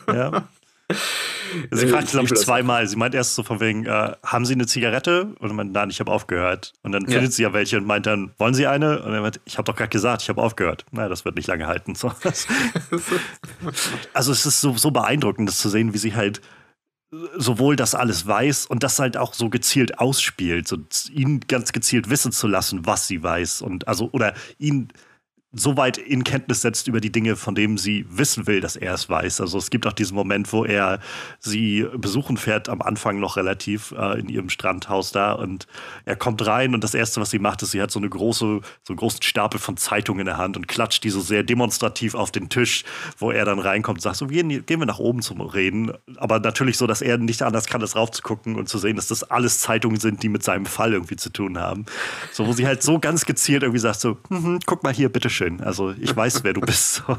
Ja. 0.07 0.49
Sie 1.71 1.87
fragt, 1.87 2.09
glaube 2.09 2.27
ich, 2.27 2.35
zweimal. 2.35 2.87
Sie 2.87 2.97
meint 2.97 3.15
erst 3.15 3.35
so 3.35 3.43
von 3.43 3.61
wegen, 3.61 3.87
äh, 3.87 4.13
haben 4.25 4.45
Sie 4.45 4.55
eine 4.55 4.67
Zigarette? 4.67 5.35
Und 5.39 5.51
er 5.51 5.55
meint, 5.55 5.73
nein, 5.73 5.91
ich 5.91 6.01
habe 6.01 6.11
aufgehört. 6.11 6.73
Und 6.83 6.93
dann 6.93 7.05
ja. 7.05 7.13
findet 7.13 7.33
sie 7.33 7.43
ja 7.43 7.53
welche 7.53 7.77
und 7.79 7.87
meint 7.87 8.07
dann, 8.07 8.33
wollen 8.39 8.55
Sie 8.55 8.67
eine? 8.67 9.03
Und 9.03 9.13
er 9.13 9.21
meint, 9.21 9.41
ich 9.45 9.59
habe 9.59 9.65
doch 9.65 9.77
gerade 9.77 9.91
gesagt, 9.91 10.23
ich 10.23 10.29
habe 10.29 10.43
aufgehört. 10.43 10.85
Na, 10.91 11.09
das 11.09 11.25
wird 11.25 11.37
nicht 11.37 11.47
lange 11.49 11.67
halten. 11.67 11.95
So. 11.95 12.13
also 14.13 14.33
es 14.33 14.47
ist 14.47 14.61
so, 14.61 14.77
so 14.77 14.91
beeindruckend, 14.91 15.49
das 15.49 15.59
zu 15.59 15.69
sehen, 15.69 15.95
wie 15.95 15.99
sie 15.99 16.15
halt 16.15 16.41
sowohl 17.37 17.75
das 17.77 17.95
alles 17.95 18.27
weiß 18.27 18.67
und 18.67 18.83
das 18.83 18.99
halt 18.99 19.17
auch 19.17 19.35
so 19.35 19.51
gezielt 19.51 19.99
ausspielt, 19.99 20.69
so 20.69 20.77
ihn 21.13 21.41
ganz 21.41 21.73
gezielt 21.73 22.09
wissen 22.09 22.31
zu 22.31 22.47
lassen, 22.47 22.87
was 22.87 23.09
sie 23.09 23.23
weiß 23.23 23.63
und 23.63 23.89
also 23.89 24.11
oder 24.13 24.35
ihn 24.59 24.93
so 25.53 25.77
weit 25.77 25.99
in 25.99 26.23
Kenntnis 26.23 26.61
setzt 26.61 26.87
über 26.87 27.01
die 27.01 27.11
Dinge, 27.11 27.35
von 27.35 27.57
denen 27.57 27.77
sie 27.77 28.07
wissen 28.09 28.47
will, 28.47 28.61
dass 28.61 28.77
er 28.77 28.95
es 28.95 29.09
weiß. 29.09 29.41
Also 29.41 29.59
es 29.59 29.71
gibt 29.71 29.85
auch 29.85 29.93
diesen 29.93 30.15
Moment, 30.15 30.53
wo 30.53 30.65
er 30.65 31.01
sie 31.41 31.87
besuchen 31.97 32.37
fährt, 32.37 32.69
am 32.69 32.81
Anfang 32.81 33.19
noch 33.19 33.37
relativ 33.37 33.93
äh, 33.99 34.21
in 34.21 34.29
ihrem 34.29 34.49
Strandhaus 34.49 35.11
da 35.11 35.33
und 35.33 35.67
er 36.05 36.15
kommt 36.15 36.47
rein 36.47 36.73
und 36.73 36.85
das 36.85 36.95
Erste, 36.95 37.21
was 37.21 37.31
sie 37.31 37.41
macht, 37.41 37.63
ist, 37.63 37.73
sie 37.73 37.83
hat 37.83 37.91
so 37.91 37.99
eine 37.99 38.09
große, 38.09 38.61
so 38.83 38.93
einen 38.93 38.97
großen 38.97 39.23
Stapel 39.23 39.59
von 39.59 39.77
Zeitungen 39.77 40.21
in 40.21 40.27
der 40.27 40.39
Hand 40.39 40.57
und 40.57 40.69
klatscht 40.69 41.03
die 41.03 41.11
so 41.11 41.21
sehr 41.21 41.43
demonstrativ 41.43 42.15
auf 42.15 42.31
den 42.31 42.49
Tisch, 42.49 42.85
wo 43.19 43.33
er 43.33 43.45
dann 43.45 43.59
reinkommt 43.59 43.99
und 43.99 44.03
sagt, 44.03 44.17
so 44.17 44.29
gehen, 44.29 44.65
gehen 44.65 44.79
wir 44.79 44.87
nach 44.87 45.01
oben 45.01 45.21
zum 45.21 45.41
Reden. 45.41 45.93
Aber 46.17 46.39
natürlich 46.39 46.77
so, 46.77 46.87
dass 46.87 47.03
er 47.03 47.19
nicht 47.19 47.43
anders 47.43 47.67
kann, 47.67 47.81
das 47.81 47.97
raufzugucken 47.97 48.55
und 48.55 48.69
zu 48.69 48.79
sehen, 48.79 48.95
dass 48.95 49.09
das 49.09 49.25
alles 49.25 49.59
Zeitungen 49.59 49.99
sind, 49.99 50.23
die 50.23 50.29
mit 50.29 50.45
seinem 50.45 50.67
Fall 50.67 50.93
irgendwie 50.93 51.17
zu 51.17 51.31
tun 51.31 51.59
haben. 51.59 51.87
So, 52.31 52.47
wo 52.47 52.53
sie 52.53 52.69
halt 52.69 52.85
so 52.85 53.01
ganz 53.01 53.27
gezielt 53.27 53.65
irgendwie 53.65 53.81
sagt, 53.81 54.01
so, 54.01 54.19
hm, 54.29 54.61
guck 54.65 54.85
mal 54.85 54.93
hier, 54.93 55.09
bitteschön 55.09 55.40
schön. 55.41 55.63
Also 55.63 55.95
ich 55.99 56.15
weiß, 56.15 56.45
wer 56.45 56.53
du 56.53 56.61
bist. 56.61 57.03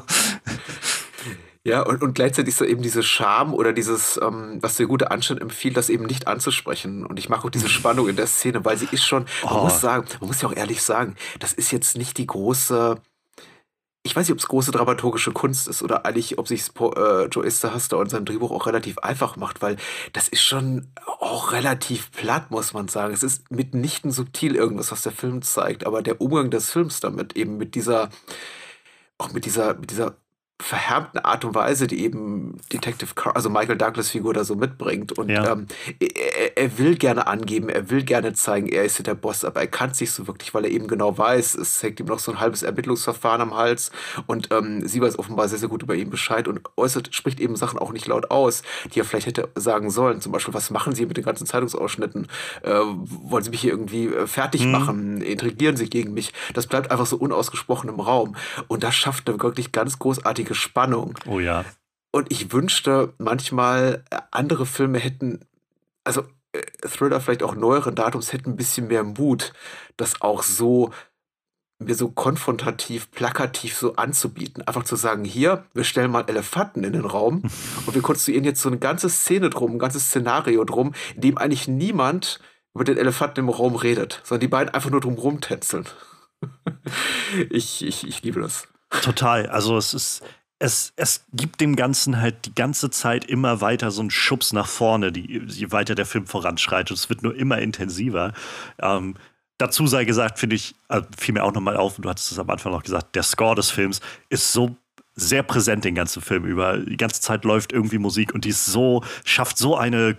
Ja, 1.63 1.83
und, 1.83 2.01
und 2.01 2.15
gleichzeitig 2.15 2.55
so 2.55 2.65
eben 2.65 2.81
diese 2.81 3.03
Scham 3.03 3.53
oder 3.53 3.71
dieses, 3.71 4.19
ähm, 4.19 4.57
was 4.61 4.77
der 4.77 4.87
gute 4.87 5.11
Anstand 5.11 5.41
empfiehlt, 5.41 5.77
das 5.77 5.91
eben 5.91 6.05
nicht 6.05 6.25
anzusprechen. 6.25 7.05
Und 7.05 7.19
ich 7.19 7.29
mache 7.29 7.45
auch 7.45 7.51
diese 7.51 7.69
Spannung 7.69 8.09
in 8.09 8.15
der 8.15 8.25
Szene, 8.25 8.65
weil 8.65 8.77
sie 8.77 8.87
ist 8.89 9.05
schon, 9.05 9.25
man 9.43 9.57
oh. 9.57 9.63
muss 9.65 9.79
sagen, 9.79 10.07
man 10.21 10.29
muss 10.29 10.41
ja 10.41 10.49
auch 10.49 10.55
ehrlich 10.55 10.81
sagen, 10.81 11.15
das 11.37 11.53
ist 11.53 11.71
jetzt 11.71 11.97
nicht 11.97 12.17
die 12.17 12.25
große, 12.25 12.99
ich 14.03 14.15
weiß 14.15 14.27
nicht, 14.27 14.33
ob 14.33 14.39
es 14.39 14.47
große 14.47 14.71
dramaturgische 14.71 15.31
Kunst 15.31 15.67
ist 15.67 15.83
oder 15.83 16.05
eigentlich, 16.05 16.39
ob 16.39 16.47
sich 16.47 16.61
äh, 16.79 17.25
Joe 17.25 17.45
Esterhaster 17.45 17.99
und 17.99 18.09
sein 18.09 18.25
Drehbuch 18.25 18.49
auch 18.51 18.65
relativ 18.65 18.97
einfach 18.99 19.35
macht, 19.35 19.61
weil 19.61 19.77
das 20.13 20.27
ist 20.27 20.41
schon 20.41 20.87
auch 21.05 21.51
relativ 21.51 22.11
platt, 22.11 22.49
muss 22.49 22.73
man 22.73 22.87
sagen. 22.87 23.13
Es 23.13 23.21
ist 23.21 23.51
mitnichten 23.51 24.11
subtil 24.11 24.55
irgendwas, 24.55 24.91
was 24.91 25.03
der 25.03 25.11
Film 25.11 25.43
zeigt, 25.43 25.85
aber 25.85 26.01
der 26.01 26.19
Umgang 26.19 26.49
des 26.49 26.71
Films 26.71 26.99
damit, 26.99 27.35
eben 27.35 27.57
mit 27.57 27.75
dieser, 27.75 28.09
auch 29.19 29.31
mit 29.33 29.45
dieser, 29.45 29.75
mit 29.75 29.91
dieser 29.91 30.15
verhärmten 30.61 31.19
Art 31.19 31.43
und 31.45 31.55
Weise, 31.55 31.87
die 31.87 32.03
eben 32.03 32.57
Detective 32.71 33.13
Car 33.15 33.35
also 33.35 33.49
Michael 33.49 33.77
Douglas 33.77 34.09
Figur 34.09 34.33
da 34.33 34.43
so 34.43 34.55
mitbringt. 34.55 35.17
Und 35.17 35.29
ja. 35.29 35.51
ähm, 35.53 35.67
er, 35.99 36.57
er, 36.57 36.77
will 36.77 36.95
gerne 36.95 37.27
angeben, 37.27 37.69
er 37.69 37.89
will 37.89 38.03
gerne 38.03 38.33
zeigen, 38.33 38.67
er 38.67 38.83
ist 38.83 39.05
der 39.05 39.15
Boss, 39.15 39.43
aber 39.43 39.61
er 39.61 39.67
kann 39.67 39.91
es 39.91 39.99
nicht 39.99 40.11
so 40.11 40.27
wirklich, 40.27 40.53
weil 40.53 40.65
er 40.65 40.71
eben 40.71 40.87
genau 40.87 41.17
weiß, 41.17 41.55
es 41.55 41.81
hängt 41.81 41.99
ihm 41.99 42.05
noch 42.05 42.19
so 42.19 42.31
ein 42.31 42.39
halbes 42.39 42.63
Ermittlungsverfahren 42.63 43.41
am 43.41 43.55
Hals 43.55 43.91
und 44.27 44.49
ähm, 44.51 44.87
sie 44.87 45.01
weiß 45.01 45.17
offenbar 45.17 45.47
sehr, 45.47 45.57
sehr 45.57 45.69
gut 45.69 45.83
über 45.83 45.95
ihn 45.95 46.09
Bescheid 46.09 46.47
und 46.47 46.61
äußert, 46.77 47.13
spricht 47.15 47.39
eben 47.39 47.55
Sachen 47.55 47.79
auch 47.79 47.91
nicht 47.91 48.07
laut 48.07 48.29
aus, 48.29 48.61
die 48.93 48.99
er 48.99 49.05
vielleicht 49.05 49.27
hätte 49.27 49.49
sagen 49.55 49.89
sollen. 49.89 50.21
Zum 50.21 50.31
Beispiel, 50.31 50.53
was 50.53 50.69
machen 50.69 50.93
Sie 50.93 51.05
mit 51.05 51.17
den 51.17 51.23
ganzen 51.23 51.47
Zeitungsausschnitten? 51.47 52.27
Äh, 52.61 52.69
wollen 52.71 53.43
Sie 53.43 53.49
mich 53.49 53.61
hier 53.61 53.71
irgendwie 53.71 54.07
äh, 54.07 54.27
fertig 54.27 54.65
mhm. 54.65 54.71
machen? 54.71 55.21
Intrigieren 55.21 55.77
Sie 55.77 55.89
gegen 55.89 56.13
mich? 56.13 56.33
Das 56.53 56.67
bleibt 56.67 56.91
einfach 56.91 57.05
so 57.05 57.17
unausgesprochen 57.17 57.89
im 57.89 57.99
Raum. 57.99 58.35
Und 58.67 58.83
das 58.83 58.95
schafft 58.95 59.29
eine 59.29 59.41
wirklich 59.41 59.71
ganz 59.71 59.99
großartige 59.99 60.50
großartige 60.51 60.55
Spannung. 60.55 61.17
Oh 61.27 61.39
ja. 61.39 61.65
Und 62.11 62.31
ich 62.31 62.51
wünschte 62.51 63.13
manchmal, 63.17 64.03
äh, 64.09 64.17
andere 64.31 64.65
Filme 64.65 64.99
hätten, 64.99 65.39
also 66.03 66.23
äh, 66.51 66.61
Thriller 66.87 67.21
vielleicht 67.21 67.43
auch 67.43 67.55
neueren 67.55 67.95
Datums 67.95 68.33
hätten 68.33 68.51
ein 68.51 68.57
bisschen 68.57 68.87
mehr 68.87 69.03
Mut, 69.03 69.53
das 69.97 70.21
auch 70.21 70.43
so 70.43 70.91
mir 71.79 71.95
so 71.95 72.09
konfrontativ, 72.09 73.09
plakativ 73.09 73.75
so 73.75 73.95
anzubieten. 73.95 74.61
Einfach 74.67 74.83
zu 74.83 74.95
sagen, 74.95 75.23
hier, 75.23 75.65
wir 75.73 75.83
stellen 75.83 76.11
mal 76.11 76.25
Elefanten 76.27 76.83
in 76.83 76.93
den 76.93 77.05
Raum 77.05 77.41
und 77.85 77.95
wir 77.95 78.03
konstruieren 78.03 78.43
jetzt 78.43 78.61
so 78.61 78.69
eine 78.69 78.77
ganze 78.77 79.09
Szene 79.09 79.49
drum, 79.49 79.71
ein 79.71 79.79
ganzes 79.79 80.05
Szenario 80.05 80.63
drum, 80.63 80.93
in 81.15 81.21
dem 81.21 81.37
eigentlich 81.39 81.67
niemand 81.67 82.39
über 82.75 82.83
den 82.83 82.97
Elefanten 82.97 83.39
im 83.39 83.49
Raum 83.49 83.75
redet, 83.75 84.21
sondern 84.23 84.41
die 84.41 84.47
beiden 84.47 84.73
einfach 84.73 84.91
nur 84.91 85.01
drum 85.01 85.15
rumtänzeln. 85.15 85.85
ich, 87.49 87.83
ich, 87.83 88.07
ich 88.07 88.21
liebe 88.21 88.41
das. 88.41 88.67
Total. 89.01 89.47
Also 89.47 89.75
es 89.77 89.93
ist, 89.93 90.21
es, 90.61 90.93
es 90.95 91.25
gibt 91.33 91.59
dem 91.59 91.75
Ganzen 91.75 92.21
halt 92.21 92.45
die 92.45 92.53
ganze 92.53 92.91
Zeit 92.91 93.25
immer 93.25 93.61
weiter 93.61 93.89
so 93.89 94.01
einen 94.01 94.11
Schubs 94.11 94.53
nach 94.53 94.67
vorne, 94.67 95.11
die, 95.11 95.41
je 95.47 95.71
weiter 95.71 95.95
der 95.95 96.05
Film 96.05 96.27
voranschreitet. 96.27 96.95
Es 96.95 97.09
wird 97.09 97.23
nur 97.23 97.35
immer 97.35 97.57
intensiver. 97.57 98.33
Ähm, 98.79 99.15
dazu 99.57 99.87
sei 99.87 100.05
gesagt, 100.05 100.37
finde 100.37 100.55
ich, 100.55 100.75
äh, 100.89 101.01
fiel 101.17 101.33
mir 101.33 101.43
auch 101.43 101.53
nochmal 101.53 101.77
auf, 101.77 101.97
und 101.97 102.05
du 102.05 102.09
hattest 102.09 102.31
es 102.31 102.37
am 102.37 102.49
Anfang 102.51 102.71
noch 102.71 102.83
gesagt, 102.83 103.15
der 103.15 103.23
Score 103.23 103.55
des 103.55 103.71
Films 103.71 104.01
ist 104.29 104.53
so 104.53 104.75
sehr 105.15 105.41
präsent 105.41 105.83
den 105.83 105.95
ganzen 105.95 106.21
Film 106.21 106.45
über. 106.45 106.77
Die 106.77 106.97
ganze 106.97 107.21
Zeit 107.21 107.43
läuft 107.43 107.73
irgendwie 107.73 107.97
Musik 107.97 108.35
und 108.35 108.45
die 108.45 108.49
ist 108.49 108.65
so, 108.65 109.03
schafft 109.25 109.57
so 109.57 109.75
eine 109.75 110.15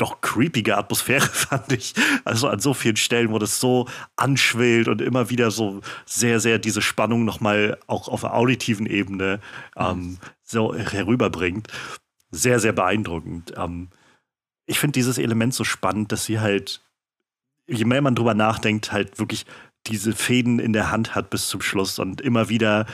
doch 0.00 0.20
creepige 0.20 0.76
Atmosphäre, 0.76 1.26
fand 1.32 1.72
ich. 1.72 1.94
Also 2.24 2.48
an 2.48 2.60
so 2.60 2.74
vielen 2.74 2.96
Stellen, 2.96 3.30
wo 3.30 3.38
das 3.38 3.60
so 3.60 3.88
anschwillt 4.16 4.88
und 4.88 5.00
immer 5.00 5.30
wieder 5.30 5.50
so 5.50 5.80
sehr, 6.06 6.40
sehr 6.40 6.58
diese 6.58 6.82
Spannung 6.82 7.24
nochmal 7.24 7.78
auch 7.86 8.08
auf 8.08 8.22
der 8.22 8.34
auditiven 8.34 8.86
Ebene 8.86 9.40
ähm, 9.76 10.18
so 10.42 10.74
herüberbringt. 10.74 11.68
Sehr, 12.30 12.60
sehr 12.60 12.72
beeindruckend. 12.72 13.54
Ähm, 13.56 13.88
ich 14.66 14.78
finde 14.78 14.92
dieses 14.92 15.18
Element 15.18 15.52
so 15.52 15.64
spannend, 15.64 16.12
dass 16.12 16.24
sie 16.24 16.40
halt, 16.40 16.80
je 17.66 17.84
mehr 17.84 18.02
man 18.02 18.14
drüber 18.14 18.34
nachdenkt, 18.34 18.92
halt 18.92 19.18
wirklich 19.18 19.46
diese 19.86 20.12
Fäden 20.12 20.58
in 20.58 20.72
der 20.72 20.90
Hand 20.90 21.14
hat 21.14 21.30
bis 21.30 21.48
zum 21.48 21.60
Schluss 21.60 21.98
und 21.98 22.20
immer 22.20 22.48
wieder 22.48 22.86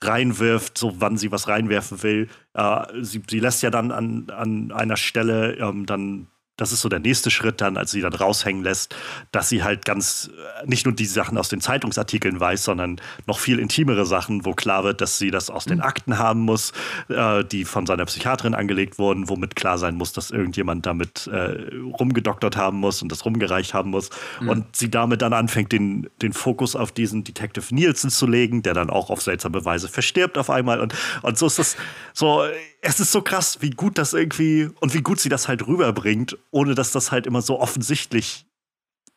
reinwirft, 0.00 0.76
so 0.78 1.00
wann 1.00 1.16
sie 1.16 1.32
was 1.32 1.48
reinwerfen 1.48 2.02
will. 2.02 2.28
Äh, 2.52 2.84
sie, 3.00 3.22
sie 3.28 3.40
lässt 3.40 3.62
ja 3.62 3.70
dann 3.70 3.90
an, 3.90 4.30
an 4.30 4.72
einer 4.72 4.96
Stelle 4.96 5.56
ähm, 5.56 5.86
dann 5.86 6.28
das 6.56 6.70
ist 6.70 6.82
so 6.82 6.88
der 6.88 7.00
nächste 7.00 7.30
Schritt 7.30 7.60
dann, 7.60 7.76
als 7.76 7.90
sie 7.90 8.00
dann 8.00 8.14
raushängen 8.14 8.62
lässt, 8.62 8.94
dass 9.32 9.48
sie 9.48 9.64
halt 9.64 9.84
ganz 9.84 10.30
äh, 10.62 10.66
nicht 10.66 10.86
nur 10.86 10.94
die 10.94 11.04
Sachen 11.04 11.36
aus 11.36 11.48
den 11.48 11.60
Zeitungsartikeln 11.60 12.38
weiß, 12.38 12.62
sondern 12.62 13.00
noch 13.26 13.40
viel 13.40 13.58
intimere 13.58 14.06
Sachen, 14.06 14.44
wo 14.44 14.52
klar 14.52 14.84
wird, 14.84 15.00
dass 15.00 15.18
sie 15.18 15.32
das 15.32 15.50
aus 15.50 15.64
den 15.64 15.78
mhm. 15.78 15.84
Akten 15.84 16.18
haben 16.18 16.40
muss, 16.40 16.72
äh, 17.08 17.44
die 17.44 17.64
von 17.64 17.86
seiner 17.86 18.04
Psychiaterin 18.04 18.54
angelegt 18.54 18.98
wurden, 18.98 19.28
womit 19.28 19.56
klar 19.56 19.78
sein 19.78 19.96
muss, 19.96 20.12
dass 20.12 20.30
irgendjemand 20.30 20.86
damit 20.86 21.26
äh, 21.26 21.74
rumgedoktert 21.98 22.56
haben 22.56 22.78
muss 22.78 23.02
und 23.02 23.10
das 23.10 23.24
rumgereicht 23.24 23.74
haben 23.74 23.90
muss. 23.90 24.10
Mhm. 24.40 24.48
Und 24.48 24.76
sie 24.76 24.90
damit 24.90 25.22
dann 25.22 25.32
anfängt, 25.32 25.72
den, 25.72 26.08
den 26.22 26.32
Fokus 26.32 26.76
auf 26.76 26.92
diesen 26.92 27.24
Detective 27.24 27.74
Nielsen 27.74 28.10
zu 28.10 28.28
legen, 28.28 28.62
der 28.62 28.74
dann 28.74 28.90
auch 28.90 29.10
auf 29.10 29.22
seltsame 29.22 29.64
Weise 29.64 29.88
verstirbt 29.88 30.38
auf 30.38 30.50
einmal. 30.50 30.80
Und, 30.80 30.94
und 31.22 31.36
so 31.36 31.46
ist 31.46 31.58
das 31.58 31.76
so 32.12 32.44
es 32.84 33.00
ist 33.00 33.12
so 33.12 33.22
krass, 33.22 33.58
wie 33.60 33.70
gut 33.70 33.96
das 33.96 34.12
irgendwie 34.12 34.68
und 34.80 34.92
wie 34.94 35.00
gut 35.00 35.18
sie 35.18 35.30
das 35.30 35.48
halt 35.48 35.66
rüberbringt, 35.66 36.36
ohne 36.50 36.74
dass 36.74 36.92
das 36.92 37.10
halt 37.10 37.26
immer 37.26 37.40
so 37.40 37.58
offensichtlich 37.58 38.46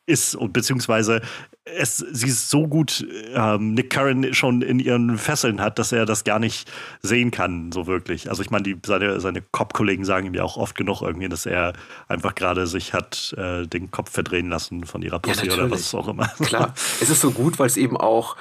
ist 0.06 0.34
und 0.34 0.54
beziehungsweise 0.54 1.20
es, 1.64 1.98
sie 1.98 2.30
so 2.30 2.66
gut 2.66 3.06
ähm, 3.34 3.74
Nick 3.74 3.90
Curran 3.90 4.32
schon 4.32 4.62
in 4.62 4.78
ihren 4.78 5.18
Fesseln 5.18 5.60
hat, 5.60 5.78
dass 5.78 5.92
er 5.92 6.06
das 6.06 6.24
gar 6.24 6.38
nicht 6.38 6.70
sehen 7.02 7.30
kann, 7.30 7.70
so 7.70 7.86
wirklich. 7.86 8.30
Also 8.30 8.40
ich 8.40 8.50
meine, 8.50 8.74
seine, 8.86 9.20
seine 9.20 9.42
Cop-Kollegen 9.42 10.06
sagen 10.06 10.28
ihm 10.28 10.34
ja 10.34 10.44
auch 10.44 10.56
oft 10.56 10.74
genug 10.74 11.02
irgendwie, 11.02 11.28
dass 11.28 11.44
er 11.44 11.74
einfach 12.08 12.34
gerade 12.34 12.66
sich 12.66 12.94
hat 12.94 13.34
äh, 13.36 13.66
den 13.66 13.90
Kopf 13.90 14.10
verdrehen 14.10 14.48
lassen 14.48 14.84
von 14.84 15.02
ihrer 15.02 15.18
Pussy 15.18 15.48
ja, 15.48 15.52
oder 15.52 15.70
was 15.70 15.94
auch 15.94 16.08
immer. 16.08 16.28
Klar, 16.42 16.72
es 17.02 17.10
ist 17.10 17.20
so 17.20 17.32
gut, 17.32 17.58
weil 17.58 17.66
es 17.66 17.76
eben 17.76 17.98
auch 17.98 18.36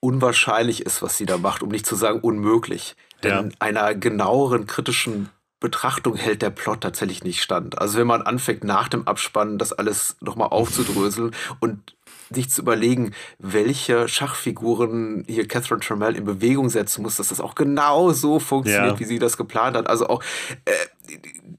unwahrscheinlich 0.00 0.84
ist, 0.84 1.00
was 1.00 1.16
sie 1.16 1.26
da 1.26 1.38
macht, 1.38 1.62
um 1.62 1.68
nicht 1.68 1.86
zu 1.86 1.94
sagen 1.94 2.20
unmöglich. 2.20 2.96
Denn 3.22 3.50
ja. 3.50 3.56
einer 3.58 3.94
genaueren 3.94 4.66
kritischen 4.66 5.30
Betrachtung 5.60 6.14
hält 6.14 6.42
der 6.42 6.50
Plot 6.50 6.82
tatsächlich 6.82 7.24
nicht 7.24 7.42
stand. 7.42 7.78
Also 7.78 7.98
wenn 7.98 8.06
man 8.06 8.22
anfängt, 8.22 8.62
nach 8.62 8.88
dem 8.88 9.06
Abspannen 9.08 9.58
das 9.58 9.72
alles 9.72 10.16
nochmal 10.20 10.48
aufzudröseln 10.48 11.34
und 11.58 11.96
sich 12.30 12.50
zu 12.50 12.62
überlegen, 12.62 13.12
welche 13.38 14.06
Schachfiguren 14.06 15.24
hier 15.26 15.48
Catherine 15.48 15.80
Trammell 15.80 16.14
in 16.14 16.24
Bewegung 16.24 16.68
setzen 16.68 17.02
muss, 17.02 17.16
dass 17.16 17.28
das 17.28 17.40
auch 17.40 17.54
genau 17.54 18.12
so 18.12 18.38
funktioniert, 18.38 18.92
ja. 18.92 19.00
wie 19.00 19.04
sie 19.04 19.18
das 19.18 19.36
geplant 19.36 19.76
hat. 19.76 19.88
Also 19.88 20.08
auch 20.08 20.22
äh, 20.64 20.72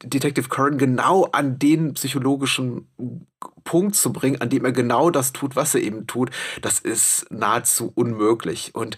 Detective 0.03 0.47
Curran 0.47 0.78
genau 0.78 1.26
an 1.32 1.60
den 1.60 1.95
psychologischen 1.95 2.88
Punkt 3.64 3.95
zu 3.95 4.14
bringen, 4.14 4.41
an 4.41 4.49
dem 4.49 4.64
er 4.64 4.72
genau 4.72 5.10
das 5.10 5.34
tut, 5.34 5.55
was 5.55 5.76
er 5.76 5.82
eben 5.82 6.07
tut, 6.07 6.30
das 6.62 6.80
ist 6.80 7.26
nahezu 7.32 7.91
unmöglich. 7.95 8.76
Und 8.76 8.95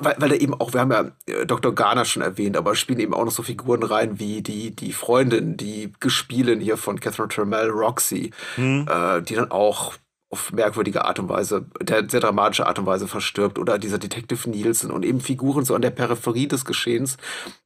weil, 0.00 0.16
weil 0.18 0.32
er 0.32 0.40
eben 0.40 0.54
auch, 0.54 0.72
wir 0.72 0.80
haben 0.80 0.90
ja 0.90 1.10
äh, 1.26 1.46
Dr. 1.46 1.74
Garner 1.74 2.04
schon 2.04 2.22
erwähnt, 2.22 2.56
aber 2.56 2.74
spielen 2.74 3.00
eben 3.00 3.14
auch 3.14 3.24
noch 3.24 3.32
so 3.32 3.42
Figuren 3.42 3.82
rein 3.82 4.18
wie 4.18 4.42
die, 4.42 4.74
die 4.74 4.92
Freundin, 4.92 5.56
die 5.56 5.92
Gespielin 6.00 6.60
hier 6.60 6.76
von 6.76 7.00
Catherine 7.00 7.28
Trammell, 7.28 7.70
Roxy, 7.70 8.30
hm. 8.56 8.86
äh, 8.88 9.22
die 9.22 9.34
dann 9.34 9.50
auch 9.50 9.94
auf 10.30 10.52
merkwürdige 10.52 11.06
Art 11.06 11.18
und 11.18 11.30
Weise, 11.30 11.66
der 11.80 12.08
sehr 12.08 12.20
dramatische 12.20 12.66
Art 12.66 12.78
und 12.78 12.84
Weise 12.84 13.08
verstirbt 13.08 13.58
oder 13.58 13.78
dieser 13.78 13.98
Detective 13.98 14.50
Nielsen 14.50 14.90
und 14.90 15.04
eben 15.04 15.20
Figuren 15.20 15.64
so 15.64 15.74
an 15.74 15.80
der 15.80 15.90
Peripherie 15.90 16.46
des 16.46 16.66
Geschehens, 16.66 17.16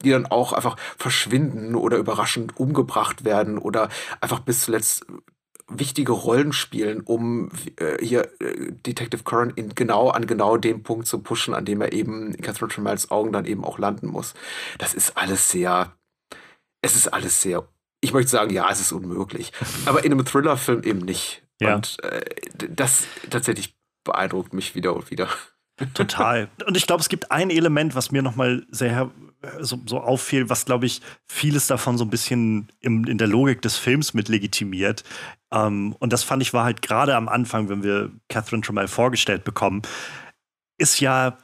die 0.05 0.11
dann 0.11 0.27
auch 0.27 0.53
einfach 0.53 0.77
verschwinden 0.97 1.75
oder 1.75 1.97
überraschend 1.97 2.57
umgebracht 2.57 3.25
werden 3.25 3.59
oder 3.59 3.89
einfach 4.21 4.39
bis 4.41 4.61
zuletzt 4.61 5.05
wichtige 5.79 6.13
Rollen 6.13 6.53
spielen, 6.53 7.01
um 7.01 7.51
äh, 7.77 8.05
hier 8.05 8.29
äh, 8.41 8.73
Detective 8.87 9.23
Curran 9.23 9.51
in 9.51 9.75
genau 9.75 10.11
an 10.11 10.27
genau 10.27 10.57
dem 10.57 10.83
Punkt 10.83 11.07
zu 11.07 11.21
pushen, 11.21 11.55
an 11.55 11.65
dem 11.65 11.81
er 11.81 11.93
eben 11.93 12.35
in 12.35 12.43
Catherine 12.43 12.73
Tremells 12.73 13.11
Augen 13.11 13.33
dann 13.33 13.45
eben 13.45 13.65
auch 13.65 13.79
landen 13.79 14.07
muss. 14.07 14.35
Das 14.79 14.95
ist 14.95 15.17
alles 15.17 15.51
sehr, 15.51 15.97
es 16.83 16.97
ist 16.97 17.09
alles 17.09 17.41
sehr, 17.41 17.67
ich 18.01 18.13
möchte 18.13 18.31
sagen, 18.31 18.53
ja, 18.53 18.71
es 18.71 18.81
ist 18.81 18.93
unmöglich, 18.93 19.53
aber 19.87 20.05
in 20.05 20.13
einem 20.13 20.25
Thriller-Film 20.25 20.83
eben 20.83 21.01
nicht. 21.01 21.43
Ja. 21.61 21.77
Und 21.77 22.03
äh, 22.03 22.23
das 22.69 23.05
tatsächlich 23.31 23.75
beeindruckt 24.05 24.53
mich 24.53 24.75
wieder 24.75 24.95
und 24.95 25.11
wieder. 25.11 25.29
Total. 25.95 26.49
Und 26.67 26.77
ich 26.77 26.87
glaube, 26.87 27.01
es 27.01 27.09
gibt 27.09 27.31
ein 27.31 27.51
Element, 27.51 27.95
was 27.95 28.11
mir 28.11 28.23
nochmal 28.23 28.67
sehr 28.71 29.11
so, 29.61 29.81
so 29.87 30.01
auffiel, 30.01 30.49
was, 30.49 30.65
glaube 30.65 30.87
ich, 30.87 31.01
vieles 31.27 31.67
davon 31.67 31.99
so 31.99 32.05
ein 32.05 32.11
bisschen 32.11 32.69
im, 32.81 33.05
in 33.05 33.19
der 33.19 33.27
Logik 33.27 33.63
des 33.63 33.77
Films 33.77 34.15
mit 34.15 34.29
legitimiert. 34.29 35.05
Ähm, 35.53 35.95
und 35.99 36.13
das 36.13 36.23
fand 36.23 36.43
ich 36.43 36.53
war 36.53 36.65
halt 36.65 36.83
gerade 36.83 37.17
am 37.17 37.29
Anfang, 37.29 37.69
wenn 37.69 37.83
wir 37.83 38.11
Catherine 38.29 38.63
Trammell 38.63 38.89
vorgestellt 38.89 39.45
bekommen, 39.45 39.83
ist 40.79 41.01
ja, 41.01 41.39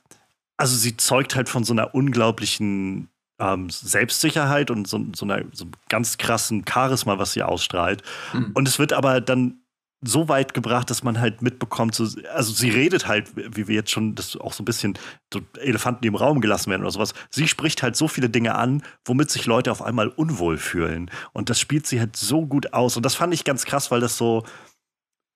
also 0.57 0.77
sie 0.77 0.97
zeugt 0.97 1.37
halt 1.37 1.49
von 1.49 1.65
so 1.65 1.73
einer 1.73 1.95
unglaublichen 1.95 3.09
ähm, 3.41 3.71
Selbstsicherheit 3.71 4.71
und 4.71 4.89
so, 4.89 5.05
so 5.15 5.25
einer 5.25 5.45
so 5.53 5.67
ganz 5.89 6.19
krassen 6.19 6.65
Charisma, 6.69 7.19
was 7.19 7.33
sie 7.33 7.43
ausstrahlt. 7.43 8.03
Mhm. 8.33 8.53
Und 8.55 8.69
es 8.69 8.79
wird 8.79 8.93
aber 8.93 9.21
dann 9.21 9.61
so 10.01 10.29
weit 10.29 10.55
gebracht, 10.55 10.91
dass 10.91 11.03
man 11.03 11.19
halt 11.21 11.43
mitbekommt, 11.43 11.95
so, 11.95 12.07
also 12.33 12.53
sie 12.53 12.71
redet 12.71 13.09
halt, 13.09 13.33
wie 13.35 13.67
wir 13.67 13.75
jetzt 13.75 13.91
schon 13.91 14.15
das 14.15 14.37
auch 14.37 14.53
so 14.53 14.63
ein 14.63 14.65
bisschen 14.65 14.95
so 15.33 15.41
Elefanten, 15.61 16.03
die 16.03 16.09
im 16.09 16.15
Raum 16.15 16.41
gelassen 16.41 16.71
werden 16.71 16.83
oder 16.83 16.93
sowas. 16.93 17.15
Sie 17.31 17.49
spricht 17.49 17.83
halt 17.83 17.97
so 17.97 18.07
viele 18.07 18.31
Dinge 18.31 18.55
an, 18.55 18.83
womit 19.05 19.31
sich 19.31 19.47
Leute 19.47 19.73
auf 19.73 19.83
einmal 19.83 20.09
unwohl 20.09 20.57
fühlen. 20.57 21.11
Und 21.33 21.51
das 21.51 21.59
spielt 21.59 21.87
sie 21.87 21.99
halt 21.99 22.17
so 22.17 22.47
gut 22.47 22.73
aus. 22.73 22.97
Und 22.97 23.05
das 23.05 23.17
fand 23.17 23.35
ich 23.35 23.43
ganz 23.45 23.65
krass, 23.65 23.91
weil 23.91 24.01
das 24.01 24.17
so, 24.17 24.45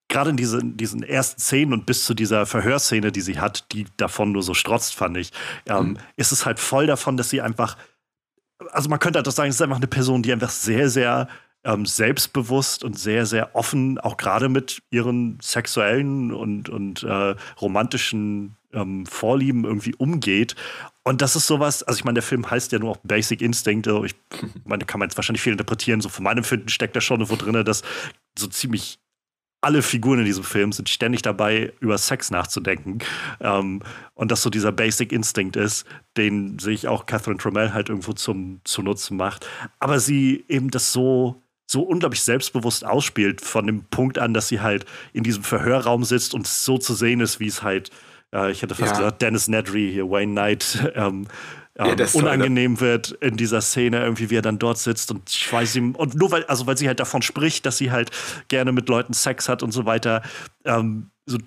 gerade 0.08 0.30
in 0.30 0.36
diese, 0.36 0.60
diesen 0.62 1.02
ersten 1.02 1.40
Szenen 1.40 1.72
und 1.72 1.86
bis 1.86 2.04
zu 2.04 2.14
dieser 2.14 2.46
Verhörszene, 2.46 3.10
die 3.10 3.20
sie 3.20 3.40
hat, 3.40 3.72
die 3.72 3.86
davon 3.96 4.30
nur 4.30 4.42
so 4.44 4.54
strotzt, 4.54 4.94
fand 4.94 5.16
ich, 5.16 5.32
ähm, 5.66 5.88
mhm. 5.88 5.98
ist 6.16 6.30
es 6.30 6.46
halt 6.46 6.60
voll 6.60 6.86
davon, 6.86 7.16
dass 7.16 7.30
sie 7.30 7.40
einfach, 7.40 7.76
also 8.70 8.88
man 8.88 9.00
könnte 9.00 9.18
halt 9.18 9.26
auch 9.26 9.32
sagen, 9.32 9.50
es 9.50 9.56
ist 9.56 9.62
einfach 9.62 9.78
eine 9.78 9.88
Person, 9.88 10.22
die 10.22 10.32
einfach 10.32 10.50
sehr, 10.50 10.88
sehr 10.88 11.28
ähm, 11.64 11.86
selbstbewusst 11.86 12.84
und 12.84 12.98
sehr, 12.98 13.26
sehr 13.26 13.54
offen, 13.54 13.98
auch 13.98 14.16
gerade 14.16 14.48
mit 14.48 14.82
ihren 14.90 15.38
sexuellen 15.40 16.32
und, 16.32 16.68
und 16.68 17.02
äh, 17.04 17.34
romantischen 17.60 18.56
ähm, 18.72 19.06
Vorlieben 19.06 19.64
irgendwie 19.64 19.94
umgeht. 19.94 20.56
Und 21.04 21.20
das 21.20 21.36
ist 21.36 21.46
sowas, 21.46 21.82
also 21.82 21.98
ich 21.98 22.04
meine, 22.04 22.14
der 22.14 22.22
Film 22.22 22.50
heißt 22.50 22.72
ja 22.72 22.78
nur 22.78 22.92
auch 22.92 22.96
Basic 23.02 23.40
Instinct. 23.40 23.88
Also 23.88 24.04
ich 24.04 24.14
meine, 24.64 24.84
kann 24.84 24.98
man 24.98 25.08
jetzt 25.08 25.16
wahrscheinlich 25.16 25.42
viel 25.42 25.52
interpretieren. 25.52 26.00
So 26.00 26.08
von 26.08 26.24
meinem 26.24 26.44
Finden 26.44 26.68
steckt 26.68 26.96
da 26.96 27.00
schon 27.00 27.20
irgendwo 27.20 27.36
drin, 27.36 27.64
dass 27.64 27.82
so 28.38 28.46
ziemlich 28.46 28.98
alle 29.64 29.82
Figuren 29.82 30.18
in 30.18 30.24
diesem 30.24 30.42
Film 30.42 30.72
sind 30.72 30.88
ständig 30.88 31.22
dabei, 31.22 31.72
über 31.78 31.96
Sex 31.96 32.32
nachzudenken. 32.32 32.98
Ähm, 33.40 33.82
und 34.14 34.32
dass 34.32 34.42
so 34.42 34.50
dieser 34.50 34.72
Basic 34.72 35.12
Instinct 35.12 35.56
ist, 35.56 35.86
den 36.16 36.58
sich 36.58 36.88
auch 36.88 37.06
Catherine 37.06 37.38
Trammell 37.38 37.72
halt 37.72 37.88
irgendwo 37.88 38.12
zum, 38.12 38.60
zu 38.64 38.82
Nutzen 38.82 39.16
macht. 39.16 39.46
Aber 39.78 40.00
sie 40.00 40.44
eben 40.48 40.70
das 40.70 40.92
so 40.92 41.40
so 41.72 41.82
unglaublich 41.82 42.22
selbstbewusst 42.22 42.84
ausspielt, 42.84 43.40
von 43.40 43.66
dem 43.66 43.84
Punkt 43.84 44.18
an, 44.18 44.34
dass 44.34 44.48
sie 44.48 44.60
halt 44.60 44.84
in 45.12 45.24
diesem 45.24 45.42
Verhörraum 45.42 46.04
sitzt 46.04 46.34
und 46.34 46.46
so 46.46 46.78
zu 46.78 46.94
sehen 46.94 47.20
ist, 47.20 47.40
wie 47.40 47.46
es 47.46 47.62
halt, 47.62 47.90
äh, 48.32 48.52
ich 48.52 48.62
hätte 48.62 48.74
fast 48.74 48.92
ja. 48.92 48.98
gesagt, 48.98 49.22
Dennis 49.22 49.48
Nedry 49.48 49.90
hier, 49.90 50.08
Wayne 50.08 50.32
Knight, 50.32 50.92
ähm, 50.94 51.26
ähm, 51.76 51.96
ja, 51.98 52.06
unangenehm 52.12 52.80
wird 52.80 53.12
in 53.12 53.38
dieser 53.38 53.62
Szene, 53.62 54.02
irgendwie, 54.02 54.28
wie 54.28 54.36
er 54.36 54.42
dann 54.42 54.58
dort 54.58 54.76
sitzt 54.76 55.10
und 55.10 55.30
ich 55.30 55.50
weiß 55.50 55.74
ihm, 55.76 55.94
und 55.94 56.14
nur 56.14 56.30
weil, 56.30 56.44
also 56.44 56.66
weil 56.66 56.76
sie 56.76 56.86
halt 56.86 57.00
davon 57.00 57.22
spricht, 57.22 57.64
dass 57.64 57.78
sie 57.78 57.90
halt 57.90 58.10
gerne 58.48 58.72
mit 58.72 58.90
Leuten 58.90 59.14
Sex 59.14 59.48
hat 59.48 59.62
und 59.62 59.72
so 59.72 59.86
weiter, 59.86 60.20
ähm, 60.66 61.10
so 61.24 61.38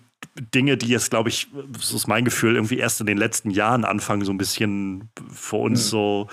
Dinge, 0.54 0.78
die 0.78 0.88
jetzt, 0.88 1.12
glaube 1.12 1.30
ich, 1.30 1.48
so 1.80 1.96
ist 1.96 2.08
mein 2.08 2.26
Gefühl, 2.26 2.56
irgendwie 2.56 2.80
erst 2.80 3.00
in 3.00 3.06
den 3.06 3.18
letzten 3.18 3.52
Jahren 3.52 3.86
anfangen, 3.86 4.26
so 4.26 4.34
ein 4.34 4.40
bisschen 4.40 5.10
für 5.32 5.58
uns 5.58 5.86
mhm. 5.86 5.90
so 5.90 6.28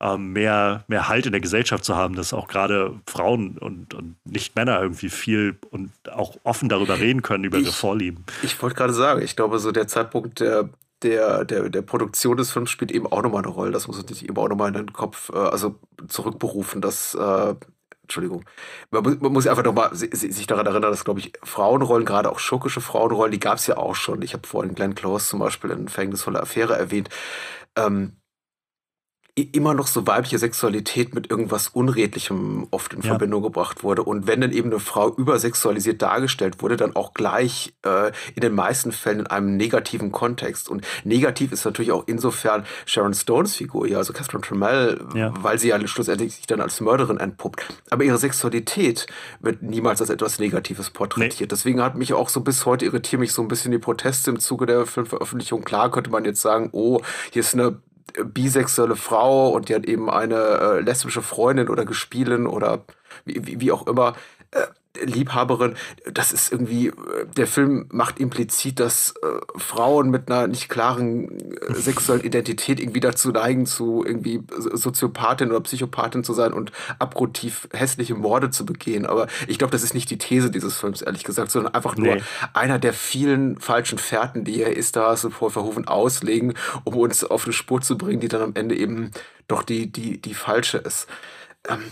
ähm, 0.00 0.32
mehr, 0.32 0.84
mehr 0.88 1.08
Halt 1.08 1.26
in 1.26 1.32
der 1.32 1.40
Gesellschaft 1.40 1.84
zu 1.84 1.96
haben, 1.96 2.14
dass 2.14 2.32
auch 2.32 2.48
gerade 2.48 2.94
Frauen 3.08 3.58
und, 3.58 3.94
und 3.94 4.16
nicht 4.24 4.54
Männer 4.54 4.80
irgendwie 4.80 5.10
viel 5.10 5.58
und 5.70 5.90
auch 6.10 6.36
offen 6.44 6.68
darüber 6.68 6.98
reden 6.98 7.22
können, 7.22 7.44
über 7.44 7.58
ich, 7.58 7.64
ihre 7.64 7.72
Vorlieben. 7.72 8.24
Ich 8.42 8.60
wollte 8.62 8.76
gerade 8.76 8.92
sagen, 8.92 9.22
ich 9.22 9.34
glaube, 9.36 9.58
so 9.58 9.72
der 9.72 9.88
Zeitpunkt 9.88 10.40
der, 10.40 10.68
der, 11.02 11.44
der, 11.44 11.68
der 11.68 11.82
Produktion 11.82 12.36
des 12.36 12.52
Films 12.52 12.70
spielt 12.70 12.92
eben 12.92 13.06
auch 13.06 13.22
nochmal 13.22 13.42
eine 13.42 13.52
Rolle. 13.52 13.72
Das 13.72 13.88
muss 13.88 13.96
man 13.96 14.06
sich 14.06 14.28
eben 14.28 14.36
auch 14.36 14.48
nochmal 14.48 14.68
in 14.68 14.74
den 14.74 14.92
Kopf, 14.92 15.30
äh, 15.30 15.36
also 15.36 15.76
zurückberufen, 16.06 16.80
dass 16.80 17.14
äh, 17.14 17.54
Entschuldigung. 18.02 18.44
Man 18.90 19.02
muss, 19.02 19.20
man 19.20 19.32
muss 19.32 19.46
einfach 19.46 19.64
nochmal 19.64 19.90
sich 19.94 20.46
daran 20.46 20.64
erinnern, 20.64 20.90
dass, 20.90 21.04
glaube 21.04 21.20
ich, 21.20 21.32
Frauenrollen, 21.42 22.06
gerade 22.06 22.32
auch 22.32 22.38
schurkische 22.38 22.80
Frauenrollen, 22.80 23.32
die 23.32 23.40
gab 23.40 23.58
es 23.58 23.66
ja 23.66 23.76
auch 23.76 23.94
schon. 23.94 24.22
Ich 24.22 24.32
habe 24.32 24.46
vorhin 24.46 24.74
Glenn 24.74 24.94
Close 24.94 25.28
zum 25.28 25.40
Beispiel 25.40 25.70
in 25.70 25.88
Verhängnisvolle 25.88 26.40
Affäre 26.40 26.74
erwähnt. 26.74 27.10
Ähm, 27.76 28.16
immer 29.42 29.74
noch 29.74 29.86
so 29.86 30.06
weibliche 30.06 30.38
Sexualität 30.38 31.14
mit 31.14 31.30
irgendwas 31.30 31.68
Unredlichem 31.68 32.66
oft 32.70 32.92
in 32.94 33.02
ja. 33.02 33.08
Verbindung 33.08 33.42
gebracht 33.42 33.82
wurde. 33.82 34.02
Und 34.02 34.26
wenn 34.26 34.40
dann 34.40 34.52
eben 34.52 34.70
eine 34.70 34.80
Frau 34.80 35.14
übersexualisiert 35.14 36.02
dargestellt 36.02 36.62
wurde, 36.62 36.76
dann 36.76 36.96
auch 36.96 37.14
gleich 37.14 37.74
äh, 37.84 38.12
in 38.34 38.40
den 38.40 38.54
meisten 38.54 38.92
Fällen 38.92 39.20
in 39.20 39.26
einem 39.26 39.56
negativen 39.56 40.12
Kontext. 40.12 40.68
Und 40.68 40.86
negativ 41.04 41.52
ist 41.52 41.64
natürlich 41.64 41.92
auch 41.92 42.04
insofern 42.06 42.64
Sharon 42.86 43.14
Stones 43.14 43.56
Figur, 43.56 43.86
ja, 43.86 43.98
also 43.98 44.12
Catherine 44.12 44.42
Trammell, 44.42 45.00
ja. 45.14 45.32
weil 45.40 45.58
sie 45.58 45.68
ja 45.68 45.86
schlussendlich 45.86 46.34
sich 46.34 46.46
dann 46.46 46.60
als 46.60 46.80
Mörderin 46.80 47.18
entpuppt. 47.18 47.64
Aber 47.90 48.04
ihre 48.04 48.18
Sexualität 48.18 49.06
wird 49.40 49.62
niemals 49.62 50.00
als 50.00 50.10
etwas 50.10 50.38
Negatives 50.38 50.90
porträtiert. 50.90 51.40
Nee. 51.40 51.46
Deswegen 51.48 51.82
hat 51.82 51.96
mich 51.96 52.12
auch 52.12 52.28
so 52.28 52.40
bis 52.40 52.66
heute 52.66 52.84
irritiert 52.84 53.20
mich 53.20 53.32
so 53.32 53.42
ein 53.42 53.48
bisschen 53.48 53.72
die 53.72 53.78
Proteste 53.78 54.30
im 54.30 54.40
Zuge 54.40 54.66
der 54.66 54.86
Filmveröffentlichung. 54.86 55.62
Klar 55.64 55.90
könnte 55.90 56.10
man 56.10 56.24
jetzt 56.24 56.40
sagen, 56.40 56.70
oh, 56.72 57.00
hier 57.32 57.40
ist 57.40 57.54
eine 57.54 57.80
bisexuelle 58.24 58.96
Frau 58.96 59.50
und 59.50 59.68
die 59.68 59.74
hat 59.74 59.86
eben 59.86 60.10
eine 60.10 60.36
äh, 60.36 60.80
lesbische 60.80 61.22
Freundin 61.22 61.68
oder 61.68 61.84
Gespielin 61.84 62.46
oder 62.46 62.84
wie, 63.24 63.60
wie 63.60 63.72
auch 63.72 63.86
immer. 63.86 64.14
Äh, 64.50 64.66
Liebhaberin, 65.00 65.74
das 66.12 66.32
ist 66.32 66.50
irgendwie, 66.50 66.92
der 67.36 67.46
Film 67.46 67.86
macht 67.90 68.18
implizit, 68.18 68.80
dass 68.80 69.14
äh, 69.22 69.58
Frauen 69.58 70.10
mit 70.10 70.30
einer 70.30 70.46
nicht 70.46 70.68
klaren 70.68 71.28
äh, 71.56 71.74
sexuellen 71.74 72.24
Identität 72.24 72.80
irgendwie 72.80 73.00
dazu 73.00 73.30
neigen, 73.30 73.66
zu 73.66 74.04
irgendwie 74.04 74.42
Soziopathin 74.56 75.50
oder 75.50 75.60
Psychopathin 75.60 76.24
zu 76.24 76.32
sein 76.32 76.52
und 76.52 76.72
abgrundtief 76.98 77.68
hässliche 77.72 78.14
Morde 78.14 78.50
zu 78.50 78.64
begehen. 78.66 79.06
Aber 79.06 79.28
ich 79.46 79.58
glaube, 79.58 79.70
das 79.70 79.82
ist 79.82 79.94
nicht 79.94 80.10
die 80.10 80.18
These 80.18 80.50
dieses 80.50 80.78
Films, 80.78 81.02
ehrlich 81.02 81.24
gesagt, 81.24 81.50
sondern 81.50 81.74
einfach 81.74 81.96
nur 81.96 82.16
nee. 82.16 82.22
einer 82.54 82.78
der 82.78 82.92
vielen 82.92 83.60
falschen 83.60 83.98
Fährten, 83.98 84.44
die 84.44 84.62
er 84.62 84.76
ist 84.76 84.96
da 84.96 85.16
so 85.16 85.30
vor 85.30 85.50
Verhoeven 85.50 85.86
auslegen, 85.86 86.54
um 86.84 86.96
uns 86.96 87.24
auf 87.24 87.44
eine 87.44 87.52
Spur 87.52 87.80
zu 87.80 87.96
bringen, 87.96 88.20
die 88.20 88.28
dann 88.28 88.42
am 88.42 88.52
Ende 88.54 88.76
eben 88.76 89.10
doch 89.46 89.62
die, 89.62 89.90
die, 89.90 90.20
die 90.20 90.34
falsche 90.34 90.78
ist. 90.78 91.06
Ähm, 91.68 91.82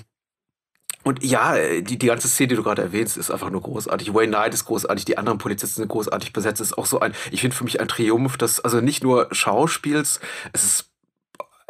und 1.07 1.23
ja, 1.23 1.55
äh, 1.55 1.83
die, 1.83 1.99
die 1.99 2.09
ganze 2.09 2.27
Szene, 2.27 2.49
die 2.49 2.57
du 2.57 2.65
gerade 2.65 2.83
erwähnst, 2.83 3.17
ist 3.17 3.31
einfach 3.31 3.51
nur 3.51 3.63
großartig. 3.63 4.13
Wayne 4.13 4.33
Knight 4.33 4.55
ist 4.55 4.65
großartig, 4.65 5.05
die 5.05 5.17
anderen 5.17 5.39
Polizisten 5.39 5.83
sind 5.83 5.89
großartig 5.89 6.33
besetzt. 6.33 6.61
Es 6.61 6.73
ist 6.73 6.79
auch 6.79 6.87
so 6.87 6.99
ein, 6.99 7.15
ich 7.31 7.43
finde 7.43 7.55
für 7.55 7.63
mich 7.63 7.79
ein 7.79 7.87
Triumph, 7.87 8.37
dass, 8.39 8.59
also 8.59 8.81
nicht 8.81 9.05
nur 9.05 9.29
Schauspiels, 9.31 10.19
es 10.53 10.65
ist 10.65 10.96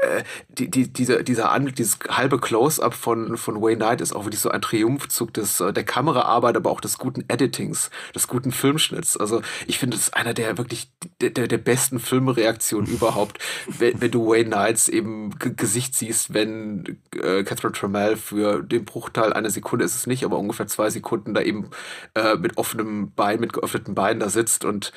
äh, 0.07 0.25
die, 0.49 0.71
die, 0.71 0.93
dieser, 0.93 1.23
dieser 1.23 1.51
Anblick, 1.51 1.77
dieses 1.77 1.99
halbe 2.09 2.39
Close-up 2.39 2.95
von, 2.95 3.37
von 3.37 3.61
Wayne 3.61 3.77
Knight 3.77 4.01
ist 4.01 4.15
auch 4.15 4.25
wirklich 4.25 4.41
so 4.41 4.51
ein 4.51 4.63
Triumphzug 4.63 5.33
des, 5.35 5.61
äh, 5.61 5.73
der 5.73 5.85
Kameraarbeit, 5.85 6.57
aber 6.57 6.71
auch 6.71 6.81
des 6.81 6.99
guten 6.99 7.25
Editings, 7.29 7.91
des 8.15 8.29
guten 8.29 8.53
Filmschnitts. 8.53 9.17
Also 9.17 9.43
ich 9.67 9.79
finde, 9.79 9.97
es 9.97 10.05
ist 10.05 10.17
einer 10.17 10.35
der 10.35 10.59
wirklich 10.59 10.91
der, 11.21 11.31
der, 11.31 11.49
der 11.49 11.59
besten 11.59 11.99
Filmreaktionen 11.99 12.87
überhaupt, 12.93 13.39
wenn, 13.67 14.01
wenn 14.01 14.11
du 14.11 14.27
Wayne 14.27 14.51
Knights 14.51 14.89
eben 14.89 15.31
Gesicht 15.39 15.95
siehst, 15.95 16.35
wenn 16.35 16.99
äh, 17.15 17.45
Catherine 17.45 17.73
Trammell 17.73 18.17
für 18.17 18.63
den 18.63 18.85
Bruchteil 18.85 19.33
einer 19.33 19.51
Sekunde 19.51 19.85
ist 19.85 19.97
es 19.97 20.07
nicht, 20.07 20.25
aber 20.25 20.39
ungefähr 20.39 20.67
zwei 20.67 20.91
Sekunden 20.91 21.35
da 21.35 21.41
eben 21.43 21.71
äh, 22.15 22.37
mit 22.37 22.57
offenem 22.57 23.13
Bein, 23.15 23.41
mit 23.41 23.53
geöffneten 23.53 23.95
Beinen 23.95 24.21
da 24.21 24.29
sitzt 24.29 24.65
und 24.65 24.93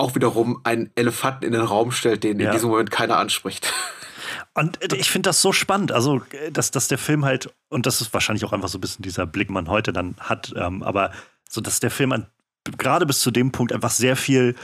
auch 0.00 0.14
wiederum 0.14 0.60
einen 0.64 0.90
Elefanten 0.94 1.44
in 1.44 1.52
den 1.52 1.62
Raum 1.62 1.92
stellt, 1.92 2.24
den 2.24 2.40
ja. 2.40 2.46
in 2.46 2.52
diesem 2.52 2.70
Moment 2.70 2.90
keiner 2.90 3.18
anspricht. 3.18 3.72
Und 4.54 4.82
äh, 4.82 4.96
ich 4.96 5.10
finde 5.10 5.28
das 5.28 5.42
so 5.42 5.52
spannend, 5.52 5.92
also 5.92 6.22
äh, 6.32 6.50
dass, 6.50 6.70
dass 6.70 6.88
der 6.88 6.98
Film 6.98 7.24
halt, 7.24 7.54
und 7.68 7.86
das 7.86 8.00
ist 8.00 8.12
wahrscheinlich 8.12 8.44
auch 8.44 8.52
einfach 8.52 8.68
so 8.68 8.78
ein 8.78 8.80
bisschen 8.80 9.02
dieser 9.02 9.26
Blick, 9.26 9.50
man 9.50 9.68
heute 9.68 9.92
dann 9.92 10.16
hat, 10.18 10.52
ähm, 10.56 10.82
aber 10.82 11.12
so, 11.48 11.60
dass 11.60 11.80
der 11.80 11.90
Film 11.90 12.26
gerade 12.78 13.06
bis 13.06 13.20
zu 13.20 13.30
dem 13.30 13.52
Punkt 13.52 13.72
einfach 13.72 13.90
sehr 13.90 14.16
viel 14.16 14.54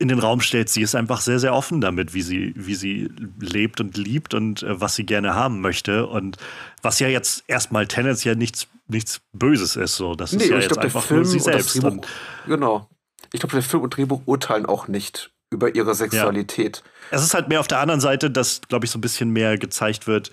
in 0.00 0.08
den 0.08 0.20
Raum 0.20 0.40
stellt. 0.40 0.68
Sie 0.68 0.82
ist 0.82 0.94
einfach 0.94 1.20
sehr, 1.20 1.40
sehr 1.40 1.54
offen 1.54 1.80
damit, 1.80 2.14
wie 2.14 2.22
sie, 2.22 2.52
wie 2.56 2.76
sie 2.76 3.10
lebt 3.40 3.80
und 3.80 3.96
liebt 3.96 4.32
und 4.32 4.62
äh, 4.62 4.80
was 4.80 4.94
sie 4.94 5.04
gerne 5.04 5.34
haben 5.34 5.60
möchte. 5.60 6.06
Und 6.06 6.36
was 6.82 7.00
ja 7.00 7.08
jetzt 7.08 7.44
erstmal 7.48 7.88
tendenziell 7.88 8.36
nichts, 8.36 8.68
nichts 8.86 9.20
Böses 9.32 9.74
ist. 9.74 9.96
So. 9.96 10.14
Das 10.14 10.32
nee, 10.32 10.44
ist 10.44 10.50
ja 10.50 10.58
jetzt 10.58 10.68
glaub, 10.68 10.84
einfach 10.84 11.04
Film 11.04 11.22
nur 11.22 11.30
sie 11.30 11.40
selbst. 11.40 11.82
Drehbuch, 11.82 12.06
genau 12.46 12.88
ich 13.32 13.40
glaube, 13.40 13.52
der 13.54 13.62
Film 13.62 13.82
und 13.82 13.96
Drehbuch 13.96 14.22
urteilen 14.26 14.66
auch 14.66 14.88
nicht 14.88 15.30
über 15.50 15.74
ihre 15.74 15.94
Sexualität. 15.94 16.82
Ja. 16.84 17.16
Es 17.16 17.22
ist 17.22 17.34
halt 17.34 17.48
mehr 17.48 17.60
auf 17.60 17.68
der 17.68 17.80
anderen 17.80 18.00
Seite, 18.00 18.30
dass, 18.30 18.60
glaube 18.68 18.84
ich, 18.84 18.90
so 18.90 18.98
ein 18.98 19.02
bisschen 19.02 19.30
mehr 19.30 19.56
gezeigt 19.56 20.06
wird 20.06 20.30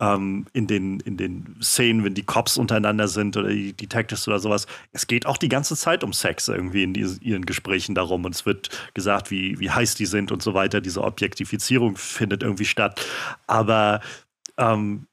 ähm, 0.00 0.46
in, 0.52 0.66
den, 0.66 1.00
in 1.00 1.16
den 1.16 1.56
Szenen, 1.62 2.04
wenn 2.04 2.14
die 2.14 2.24
Cops 2.24 2.56
untereinander 2.56 3.08
sind 3.08 3.36
oder 3.36 3.48
die 3.48 3.72
Detectives 3.72 4.28
oder 4.28 4.38
sowas. 4.38 4.66
Es 4.92 5.06
geht 5.06 5.26
auch 5.26 5.36
die 5.36 5.48
ganze 5.48 5.76
Zeit 5.76 6.04
um 6.04 6.12
Sex 6.12 6.48
irgendwie 6.48 6.84
in 6.84 6.94
die, 6.94 7.06
ihren 7.20 7.46
Gesprächen 7.46 7.94
darum. 7.94 8.24
Und 8.24 8.34
es 8.34 8.46
wird 8.46 8.68
gesagt, 8.94 9.30
wie, 9.30 9.58
wie 9.58 9.70
heiß 9.70 9.94
die 9.94 10.06
sind 10.06 10.30
und 10.30 10.42
so 10.42 10.54
weiter. 10.54 10.80
Diese 10.80 11.02
Objektifizierung 11.02 11.96
findet 11.96 12.42
irgendwie 12.42 12.66
statt. 12.66 13.04
Aber 13.46 14.00
ähm, 14.56 15.06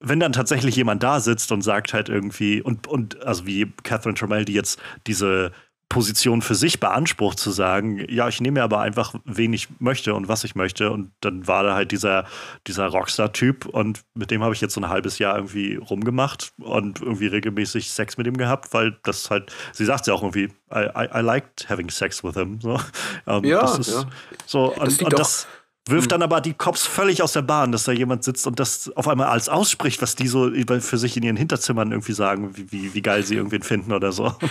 wenn 0.00 0.20
dann 0.20 0.32
tatsächlich 0.32 0.76
jemand 0.76 1.02
da 1.02 1.20
sitzt 1.20 1.52
und 1.52 1.62
sagt 1.62 1.94
halt 1.94 2.08
irgendwie, 2.08 2.60
und, 2.60 2.86
und 2.86 3.22
also 3.24 3.46
wie 3.46 3.72
Catherine 3.82 4.14
Trammell, 4.14 4.44
die 4.44 4.52
jetzt 4.52 4.78
diese 5.06 5.52
Position 5.88 6.42
für 6.42 6.54
sich 6.54 6.80
beansprucht, 6.80 7.38
zu 7.38 7.50
sagen, 7.50 8.04
ja, 8.08 8.28
ich 8.28 8.40
nehme 8.40 8.62
aber 8.62 8.80
einfach, 8.80 9.14
wen 9.24 9.52
ich 9.52 9.68
möchte 9.78 10.14
und 10.14 10.28
was 10.28 10.44
ich 10.44 10.54
möchte. 10.54 10.90
Und 10.90 11.12
dann 11.20 11.46
war 11.46 11.62
da 11.62 11.74
halt 11.74 11.92
dieser, 11.92 12.26
dieser 12.66 12.88
Rockstar-Typ 12.88 13.66
und 13.66 14.02
mit 14.14 14.30
dem 14.30 14.42
habe 14.42 14.52
ich 14.52 14.60
jetzt 14.60 14.74
so 14.74 14.80
ein 14.80 14.88
halbes 14.88 15.18
Jahr 15.18 15.36
irgendwie 15.36 15.76
rumgemacht 15.76 16.52
und 16.58 17.00
irgendwie 17.00 17.28
regelmäßig 17.28 17.90
Sex 17.90 18.16
mit 18.18 18.26
ihm 18.26 18.36
gehabt, 18.36 18.74
weil 18.74 18.98
das 19.04 19.30
halt, 19.30 19.52
sie 19.72 19.84
sagt 19.84 20.06
ja 20.06 20.14
auch 20.14 20.22
irgendwie, 20.22 20.50
I, 20.74 20.88
I, 20.96 21.08
I 21.14 21.20
liked 21.20 21.70
having 21.70 21.88
sex 21.88 22.24
with 22.24 22.34
him. 22.34 22.60
So, 22.60 22.80
ähm, 23.26 23.44
ja, 23.44 23.60
das 23.60 23.78
ist 23.78 23.92
ja. 23.92 24.04
so, 24.44 24.74
und, 24.74 25.02
und 25.02 25.12
das, 25.12 25.46
Wirft 25.88 26.06
hm. 26.06 26.08
dann 26.08 26.22
aber 26.22 26.40
die 26.40 26.52
Cops 26.52 26.84
völlig 26.84 27.22
aus 27.22 27.32
der 27.32 27.42
Bahn, 27.42 27.70
dass 27.70 27.84
da 27.84 27.92
jemand 27.92 28.24
sitzt 28.24 28.46
und 28.48 28.58
das 28.58 28.90
auf 28.96 29.06
einmal 29.06 29.28
als 29.28 29.48
ausspricht, 29.48 30.02
was 30.02 30.16
die 30.16 30.26
so 30.26 30.50
für 30.80 30.98
sich 30.98 31.16
in 31.16 31.22
ihren 31.22 31.36
Hinterzimmern 31.36 31.92
irgendwie 31.92 32.12
sagen, 32.12 32.56
wie, 32.56 32.72
wie, 32.72 32.94
wie 32.94 33.02
geil 33.02 33.22
sie 33.22 33.36
irgendwen 33.36 33.62
finden 33.62 33.92
oder 33.92 34.12
so. 34.12 34.34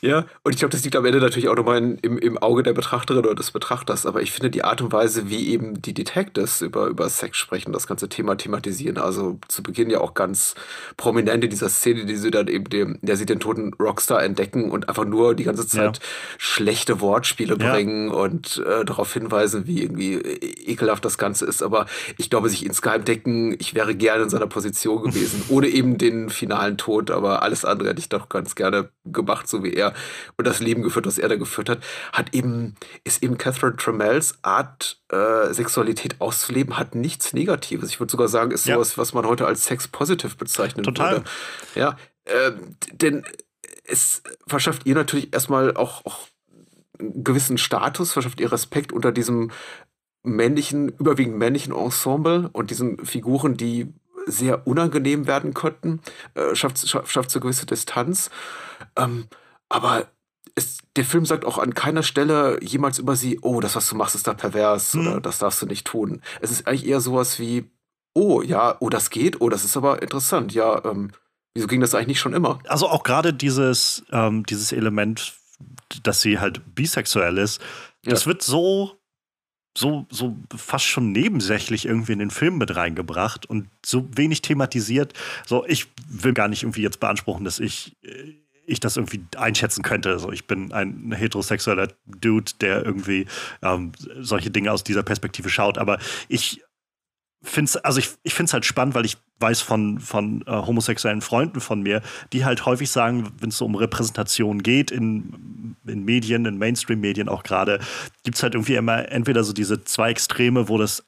Ja, 0.00 0.26
und 0.42 0.52
ich 0.52 0.58
glaube, 0.58 0.72
das 0.72 0.84
liegt 0.84 0.96
am 0.96 1.04
Ende 1.06 1.18
natürlich 1.18 1.48
auch 1.48 1.56
nochmal 1.56 1.78
im, 2.02 2.18
im 2.18 2.36
Auge 2.36 2.62
der 2.62 2.74
Betrachterin 2.74 3.24
oder 3.24 3.34
des 3.34 3.52
Betrachters. 3.52 4.04
Aber 4.04 4.20
ich 4.20 4.32
finde 4.32 4.50
die 4.50 4.62
Art 4.62 4.82
und 4.82 4.92
Weise, 4.92 5.30
wie 5.30 5.48
eben 5.48 5.80
die 5.80 5.94
Detectives 5.94 6.60
über, 6.60 6.88
über 6.88 7.08
Sex 7.08 7.38
sprechen, 7.38 7.72
das 7.72 7.86
ganze 7.86 8.10
Thema 8.10 8.36
thematisieren, 8.36 8.98
also 8.98 9.38
zu 9.48 9.62
Beginn 9.62 9.88
ja 9.88 10.00
auch 10.00 10.12
ganz 10.12 10.56
prominent 10.98 11.44
in 11.44 11.50
dieser 11.50 11.70
Szene, 11.70 12.04
die 12.04 12.16
sie 12.16 12.30
dann 12.30 12.48
eben 12.48 12.64
dem, 12.64 12.98
der 13.00 13.16
sie 13.16 13.24
den 13.24 13.40
toten 13.40 13.72
Rockstar 13.74 14.22
entdecken 14.22 14.70
und 14.70 14.90
einfach 14.90 15.06
nur 15.06 15.34
die 15.34 15.44
ganze 15.44 15.66
Zeit 15.66 15.98
ja. 15.98 16.04
schlechte 16.36 17.00
Wortspiele 17.00 17.56
bringen 17.56 18.08
ja. 18.08 18.14
und 18.14 18.62
äh, 18.66 18.84
darauf 18.84 19.12
hinweisen, 19.14 19.66
wie 19.66 19.82
irgendwie 19.82 20.16
ekelhaft 20.74 21.04
das 21.04 21.18
Ganze 21.18 21.46
ist, 21.46 21.62
aber 21.62 21.86
ich 22.18 22.30
glaube, 22.30 22.48
sich 22.48 22.66
insgeheim 22.66 23.04
denken, 23.04 23.56
ich 23.58 23.74
wäre 23.74 23.94
gerne 23.94 24.24
in 24.24 24.30
seiner 24.30 24.46
Position 24.46 25.02
gewesen, 25.02 25.42
ohne 25.48 25.68
eben 25.68 25.98
den 25.98 26.30
finalen 26.30 26.76
Tod, 26.76 27.10
aber 27.10 27.42
alles 27.42 27.64
andere 27.64 27.90
hätte 27.90 28.00
ich 28.00 28.08
doch 28.08 28.28
ganz 28.28 28.54
gerne 28.54 28.90
gemacht, 29.04 29.48
so 29.48 29.64
wie 29.64 29.72
er 29.72 29.94
und 30.36 30.46
das 30.46 30.60
Leben 30.60 30.82
geführt, 30.82 31.06
was 31.06 31.18
er 31.18 31.28
da 31.28 31.36
geführt 31.36 31.68
hat, 31.68 31.78
hat 32.12 32.34
eben, 32.34 32.74
ist 33.04 33.22
eben 33.22 33.38
Catherine 33.38 33.76
Tremels 33.76 34.38
Art, 34.42 35.00
äh, 35.10 35.52
Sexualität 35.52 36.20
auszuleben, 36.20 36.76
hat 36.78 36.94
nichts 36.94 37.32
Negatives. 37.32 37.90
Ich 37.90 38.00
würde 38.00 38.10
sogar 38.10 38.28
sagen, 38.28 38.50
ist 38.50 38.66
ja. 38.66 38.74
sowas, 38.74 38.98
was 38.98 39.14
man 39.14 39.26
heute 39.26 39.46
als 39.46 39.64
Sex-positive 39.64 40.36
bezeichnen 40.36 40.84
Total. 40.84 41.12
würde. 41.12 41.24
Ja, 41.74 41.96
äh, 42.24 42.52
denn 42.92 43.24
es 43.84 44.22
verschafft 44.46 44.86
ihr 44.86 44.94
natürlich 44.94 45.32
erstmal 45.32 45.76
auch, 45.76 46.04
auch 46.04 46.28
einen 46.98 47.24
gewissen 47.24 47.58
Status, 47.58 48.12
verschafft 48.12 48.40
ihr 48.40 48.52
Respekt 48.52 48.92
unter 48.92 49.12
diesem 49.12 49.50
männlichen, 50.24 50.88
überwiegend 50.88 51.36
männlichen 51.36 51.74
Ensemble 51.74 52.50
und 52.52 52.70
diesen 52.70 53.04
Figuren, 53.04 53.56
die 53.56 53.92
sehr 54.26 54.66
unangenehm 54.66 55.26
werden 55.26 55.54
könnten, 55.54 56.00
äh, 56.34 56.54
schafft, 56.54 56.88
schafft, 56.88 57.10
schafft 57.10 57.30
so 57.30 57.40
gewisse 57.40 57.66
Distanz. 57.66 58.30
Ähm, 58.96 59.26
aber 59.68 60.08
es, 60.54 60.78
der 60.96 61.04
Film 61.04 61.26
sagt 61.26 61.44
auch 61.44 61.58
an 61.58 61.74
keiner 61.74 62.02
Stelle 62.02 62.58
jemals 62.62 62.98
über 62.98 63.16
sie, 63.16 63.38
oh, 63.42 63.60
das, 63.60 63.76
was 63.76 63.88
du 63.88 63.96
machst, 63.96 64.14
ist 64.14 64.26
da 64.26 64.34
pervers 64.34 64.94
mhm. 64.94 65.06
oder 65.06 65.20
das 65.20 65.38
darfst 65.38 65.60
du 65.62 65.66
nicht 65.66 65.86
tun. 65.86 66.22
Es 66.40 66.50
ist 66.50 66.66
eigentlich 66.66 66.86
eher 66.86 67.00
sowas 67.00 67.38
wie, 67.38 67.70
oh, 68.14 68.42
ja, 68.42 68.76
oh, 68.80 68.88
das 68.88 69.10
geht, 69.10 69.40
oh, 69.40 69.48
das 69.48 69.64
ist 69.64 69.76
aber 69.76 70.02
interessant, 70.02 70.54
ja, 70.54 70.84
ähm, 70.84 71.10
wieso 71.54 71.66
ging 71.66 71.80
das 71.80 71.94
eigentlich 71.94 72.08
nicht 72.08 72.20
schon 72.20 72.34
immer? 72.34 72.60
Also 72.66 72.88
auch 72.88 73.02
gerade 73.02 73.34
dieses, 73.34 74.04
ähm, 74.10 74.44
dieses 74.46 74.72
Element, 74.72 75.34
dass 76.02 76.20
sie 76.20 76.38
halt 76.38 76.74
bisexuell 76.74 77.38
ist, 77.38 77.60
ja. 78.04 78.10
das 78.10 78.26
wird 78.26 78.42
so 78.42 78.98
so, 79.76 80.06
so 80.10 80.36
fast 80.56 80.86
schon 80.86 81.12
nebensächlich 81.12 81.86
irgendwie 81.86 82.12
in 82.12 82.20
den 82.20 82.30
Film 82.30 82.58
mit 82.58 82.74
reingebracht 82.76 83.46
und 83.46 83.68
so 83.84 84.08
wenig 84.14 84.42
thematisiert. 84.42 85.12
So, 85.46 85.64
ich 85.66 85.86
will 86.08 86.32
gar 86.32 86.48
nicht 86.48 86.62
irgendwie 86.62 86.82
jetzt 86.82 87.00
beanspruchen, 87.00 87.44
dass 87.44 87.58
ich, 87.58 87.96
äh, 88.02 88.34
ich 88.66 88.80
das 88.80 88.96
irgendwie 88.96 89.24
einschätzen 89.36 89.82
könnte. 89.82 90.10
Also 90.10 90.32
ich 90.32 90.46
bin 90.46 90.72
ein 90.72 91.12
heterosexueller 91.12 91.88
Dude, 92.06 92.52
der 92.60 92.84
irgendwie 92.84 93.26
ähm, 93.62 93.92
solche 94.20 94.50
Dinge 94.50 94.72
aus 94.72 94.84
dieser 94.84 95.02
Perspektive 95.02 95.50
schaut. 95.50 95.76
Aber 95.76 95.98
ich 96.28 96.63
finde 97.44 97.84
also 97.84 97.98
ich, 97.98 98.10
ich 98.22 98.34
finde 98.34 98.48
es 98.48 98.52
halt 98.52 98.64
spannend, 98.64 98.94
weil 98.94 99.04
ich 99.04 99.16
weiß 99.40 99.60
von, 99.60 100.00
von 100.00 100.42
äh, 100.46 100.50
homosexuellen 100.50 101.20
Freunden 101.20 101.60
von 101.60 101.82
mir, 101.82 102.02
die 102.32 102.44
halt 102.44 102.66
häufig 102.66 102.90
sagen, 102.90 103.32
wenn 103.40 103.50
es 103.50 103.58
so 103.58 103.64
um 103.64 103.74
Repräsentation 103.74 104.62
geht, 104.62 104.90
in, 104.90 105.76
in 105.86 106.04
Medien, 106.04 106.46
in 106.46 106.58
Mainstream-Medien 106.58 107.28
auch 107.28 107.42
gerade, 107.42 107.80
gibt 108.22 108.36
es 108.36 108.42
halt 108.42 108.54
irgendwie 108.54 108.76
immer 108.76 109.10
entweder 109.10 109.44
so 109.44 109.52
diese 109.52 109.84
zwei 109.84 110.10
Extreme, 110.10 110.68
wo 110.68 110.78
das 110.78 111.04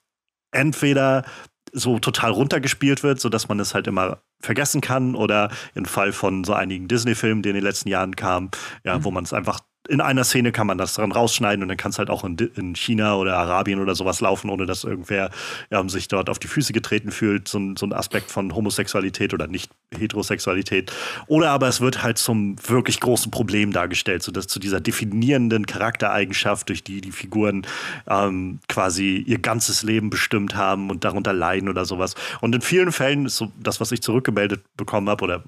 entweder 0.53 1.25
so 1.73 1.99
total 1.99 2.31
runtergespielt 2.31 3.03
wird, 3.03 3.21
sodass 3.21 3.49
man 3.49 3.61
es 3.61 3.75
halt 3.75 3.87
immer 3.87 4.23
vergessen 4.41 4.81
kann, 4.81 5.15
oder 5.15 5.51
im 5.75 5.85
Fall 5.85 6.13
von 6.13 6.45
so 6.45 6.53
einigen 6.53 6.89
Disney-Filmen, 6.89 7.43
die 7.43 7.51
in 7.51 7.55
den 7.55 7.65
letzten 7.65 7.89
Jahren 7.89 8.17
kamen, 8.17 8.51
ja, 8.85 8.99
mhm. 8.99 9.05
wo 9.05 9.11
man 9.11 9.25
es 9.25 9.33
einfach 9.33 9.61
in 9.89 10.01
einer 10.01 10.25
Szene 10.25 10.53
kann 10.53 10.67
man 10.67 10.79
das 10.79 10.95
dran 10.95 11.13
rausschneiden 11.13 11.63
und 11.63 11.69
dann 11.69 11.77
kann 11.77 11.91
es 11.91 11.99
halt 11.99 12.11
auch 12.11 12.25
in, 12.25 12.37
in, 12.57 12.75
China 12.75 13.17
oder 13.17 13.37
Arabien 13.37 13.81
oder 13.81 13.95
sowas 13.95 14.21
laufen, 14.21 14.51
ohne 14.51 14.67
dass 14.67 14.85
irgendwer 14.85 15.31
ja, 15.71 15.87
sich 15.89 16.09
dort 16.09 16.31
auf 16.31 16.39
die 16.39 16.49
Füße 16.49 16.73
getreten 16.73 17.11
fühlt. 17.11 17.49
So, 17.49 17.61
so, 17.77 17.87
ein 17.87 17.93
Aspekt 17.93 18.31
von 18.31 18.55
Homosexualität 18.55 19.33
oder 19.35 19.47
Nicht-Heterosexualität. 19.47 20.93
Oder 21.27 21.51
aber 21.51 21.69
es 21.69 21.81
wird 21.81 22.03
halt 22.03 22.19
zum 22.19 22.57
wirklich 22.69 23.01
großen 23.01 23.31
Problem 23.31 23.73
dargestellt, 23.73 24.23
sodass 24.23 24.47
zu 24.47 24.59
dieser 24.59 24.81
definierenden 24.81 25.67
Charaktereigenschaft, 25.67 26.69
durch 26.69 26.83
die 26.83 27.01
die 27.01 27.13
Figuren 27.13 27.67
ähm, 28.09 28.61
quasi 28.69 29.19
ihr 29.19 29.39
ganzes 29.39 29.83
Leben 29.83 30.11
bestimmt 30.11 30.57
haben 30.57 30.91
und 30.91 31.05
darunter 31.05 31.33
leiden 31.33 31.69
oder 31.69 31.85
sowas. 31.85 32.15
Und 32.41 32.55
in 32.55 32.61
vielen 32.61 32.93
Fällen 32.93 33.27
ist 33.27 33.37
so 33.37 33.53
das, 33.61 33.81
was 33.81 33.93
ich 33.93 34.03
zurückgemeldet 34.03 34.63
bekommen 34.77 35.09
habe 35.09 35.25
oder 35.25 35.45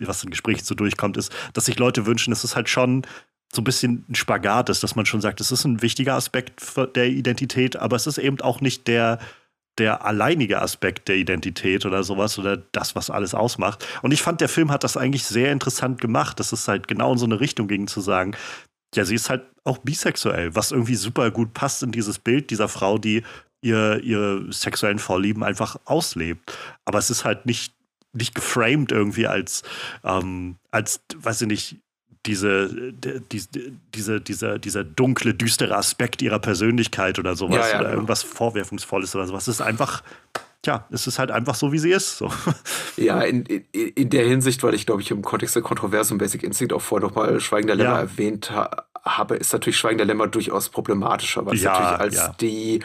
was 0.00 0.24
in 0.24 0.30
Gesprächen 0.30 0.64
so 0.64 0.74
durchkommt, 0.74 1.16
ist, 1.16 1.32
dass 1.52 1.66
sich 1.66 1.78
Leute 1.78 2.06
wünschen, 2.06 2.32
es 2.32 2.44
ist 2.44 2.56
halt 2.56 2.68
schon 2.68 3.02
so 3.52 3.60
ein 3.60 3.64
bisschen 3.64 4.04
ein 4.08 4.14
Spagat 4.14 4.68
ist, 4.68 4.82
dass 4.82 4.96
man 4.96 5.06
schon 5.06 5.20
sagt, 5.20 5.40
es 5.40 5.50
ist 5.50 5.64
ein 5.64 5.82
wichtiger 5.82 6.14
Aspekt 6.14 6.62
der 6.94 7.08
Identität, 7.08 7.76
aber 7.76 7.96
es 7.96 8.06
ist 8.06 8.18
eben 8.18 8.40
auch 8.40 8.60
nicht 8.60 8.86
der, 8.86 9.18
der 9.78 10.04
alleinige 10.04 10.62
Aspekt 10.62 11.08
der 11.08 11.16
Identität 11.16 11.84
oder 11.84 12.04
sowas 12.04 12.38
oder 12.38 12.58
das, 12.58 12.94
was 12.94 13.10
alles 13.10 13.34
ausmacht. 13.34 13.86
Und 14.02 14.12
ich 14.12 14.22
fand, 14.22 14.40
der 14.40 14.48
Film 14.48 14.70
hat 14.70 14.84
das 14.84 14.96
eigentlich 14.96 15.24
sehr 15.24 15.50
interessant 15.50 16.00
gemacht, 16.00 16.38
dass 16.38 16.52
es 16.52 16.68
halt 16.68 16.86
genau 16.86 17.12
in 17.12 17.18
so 17.18 17.26
eine 17.26 17.40
Richtung 17.40 17.66
ging, 17.66 17.88
zu 17.88 18.00
sagen, 18.00 18.36
ja, 18.94 19.04
sie 19.04 19.14
ist 19.14 19.30
halt 19.30 19.42
auch 19.64 19.78
bisexuell, 19.78 20.54
was 20.54 20.72
irgendwie 20.72 20.96
super 20.96 21.30
gut 21.30 21.54
passt 21.54 21.82
in 21.82 21.92
dieses 21.92 22.18
Bild 22.18 22.50
dieser 22.50 22.68
Frau, 22.68 22.98
die 22.98 23.22
ihr, 23.62 24.00
ihre 24.02 24.52
sexuellen 24.52 24.98
Vorlieben 24.98 25.44
einfach 25.44 25.76
auslebt. 25.84 26.52
Aber 26.84 26.98
es 26.98 27.10
ist 27.10 27.24
halt 27.24 27.46
nicht, 27.46 27.74
nicht 28.12 28.34
geframed 28.34 28.90
irgendwie 28.90 29.26
als, 29.26 29.62
ähm, 30.04 30.56
als, 30.70 31.00
weiß 31.16 31.42
ich 31.42 31.48
nicht, 31.48 31.76
diese, 32.26 32.92
die, 32.92 33.42
diese, 33.94 34.20
dieser, 34.20 34.58
dieser 34.58 34.84
dunkle, 34.84 35.34
düstere 35.34 35.76
Aspekt 35.76 36.20
ihrer 36.20 36.38
Persönlichkeit 36.38 37.18
oder 37.18 37.34
sowas 37.34 37.56
ja, 37.56 37.68
ja, 37.68 37.74
oder 37.76 37.84
genau. 37.84 37.94
irgendwas 37.94 38.22
Vorwerfungsvolles 38.22 39.14
oder 39.16 39.26
sowas. 39.26 39.48
Es 39.48 39.56
ist 39.56 39.60
einfach, 39.62 40.02
tja, 40.62 40.86
es 40.90 41.06
ist 41.06 41.18
halt 41.18 41.30
einfach 41.30 41.54
so, 41.54 41.72
wie 41.72 41.78
sie 41.78 41.90
ist. 41.90 42.18
So. 42.18 42.30
Ja, 42.96 43.22
in, 43.22 43.46
in, 43.46 43.64
in 43.72 44.10
der 44.10 44.26
Hinsicht, 44.26 44.62
weil 44.62 44.74
ich 44.74 44.84
glaube 44.84 45.00
ich 45.00 45.10
im 45.10 45.22
Kontext 45.22 45.56
der 45.56 45.62
Kontroverse 45.62 46.12
und 46.12 46.18
Basic 46.18 46.42
Instinct 46.42 46.74
auch 46.74 46.82
vorher 46.82 47.08
nochmal 47.08 47.40
Schweigender 47.40 47.74
Lämmer 47.74 47.92
ja. 47.92 48.00
erwähnt 48.00 48.50
ha 48.50 48.84
habe, 49.02 49.36
ist 49.36 49.54
natürlich 49.54 49.78
Schweigender 49.78 50.04
Lämmer 50.04 50.26
durchaus 50.26 50.68
problematischer, 50.68 51.46
weil 51.46 51.54
es 51.54 51.62
natürlich 51.62 51.88
als 51.88 52.36
die 52.36 52.80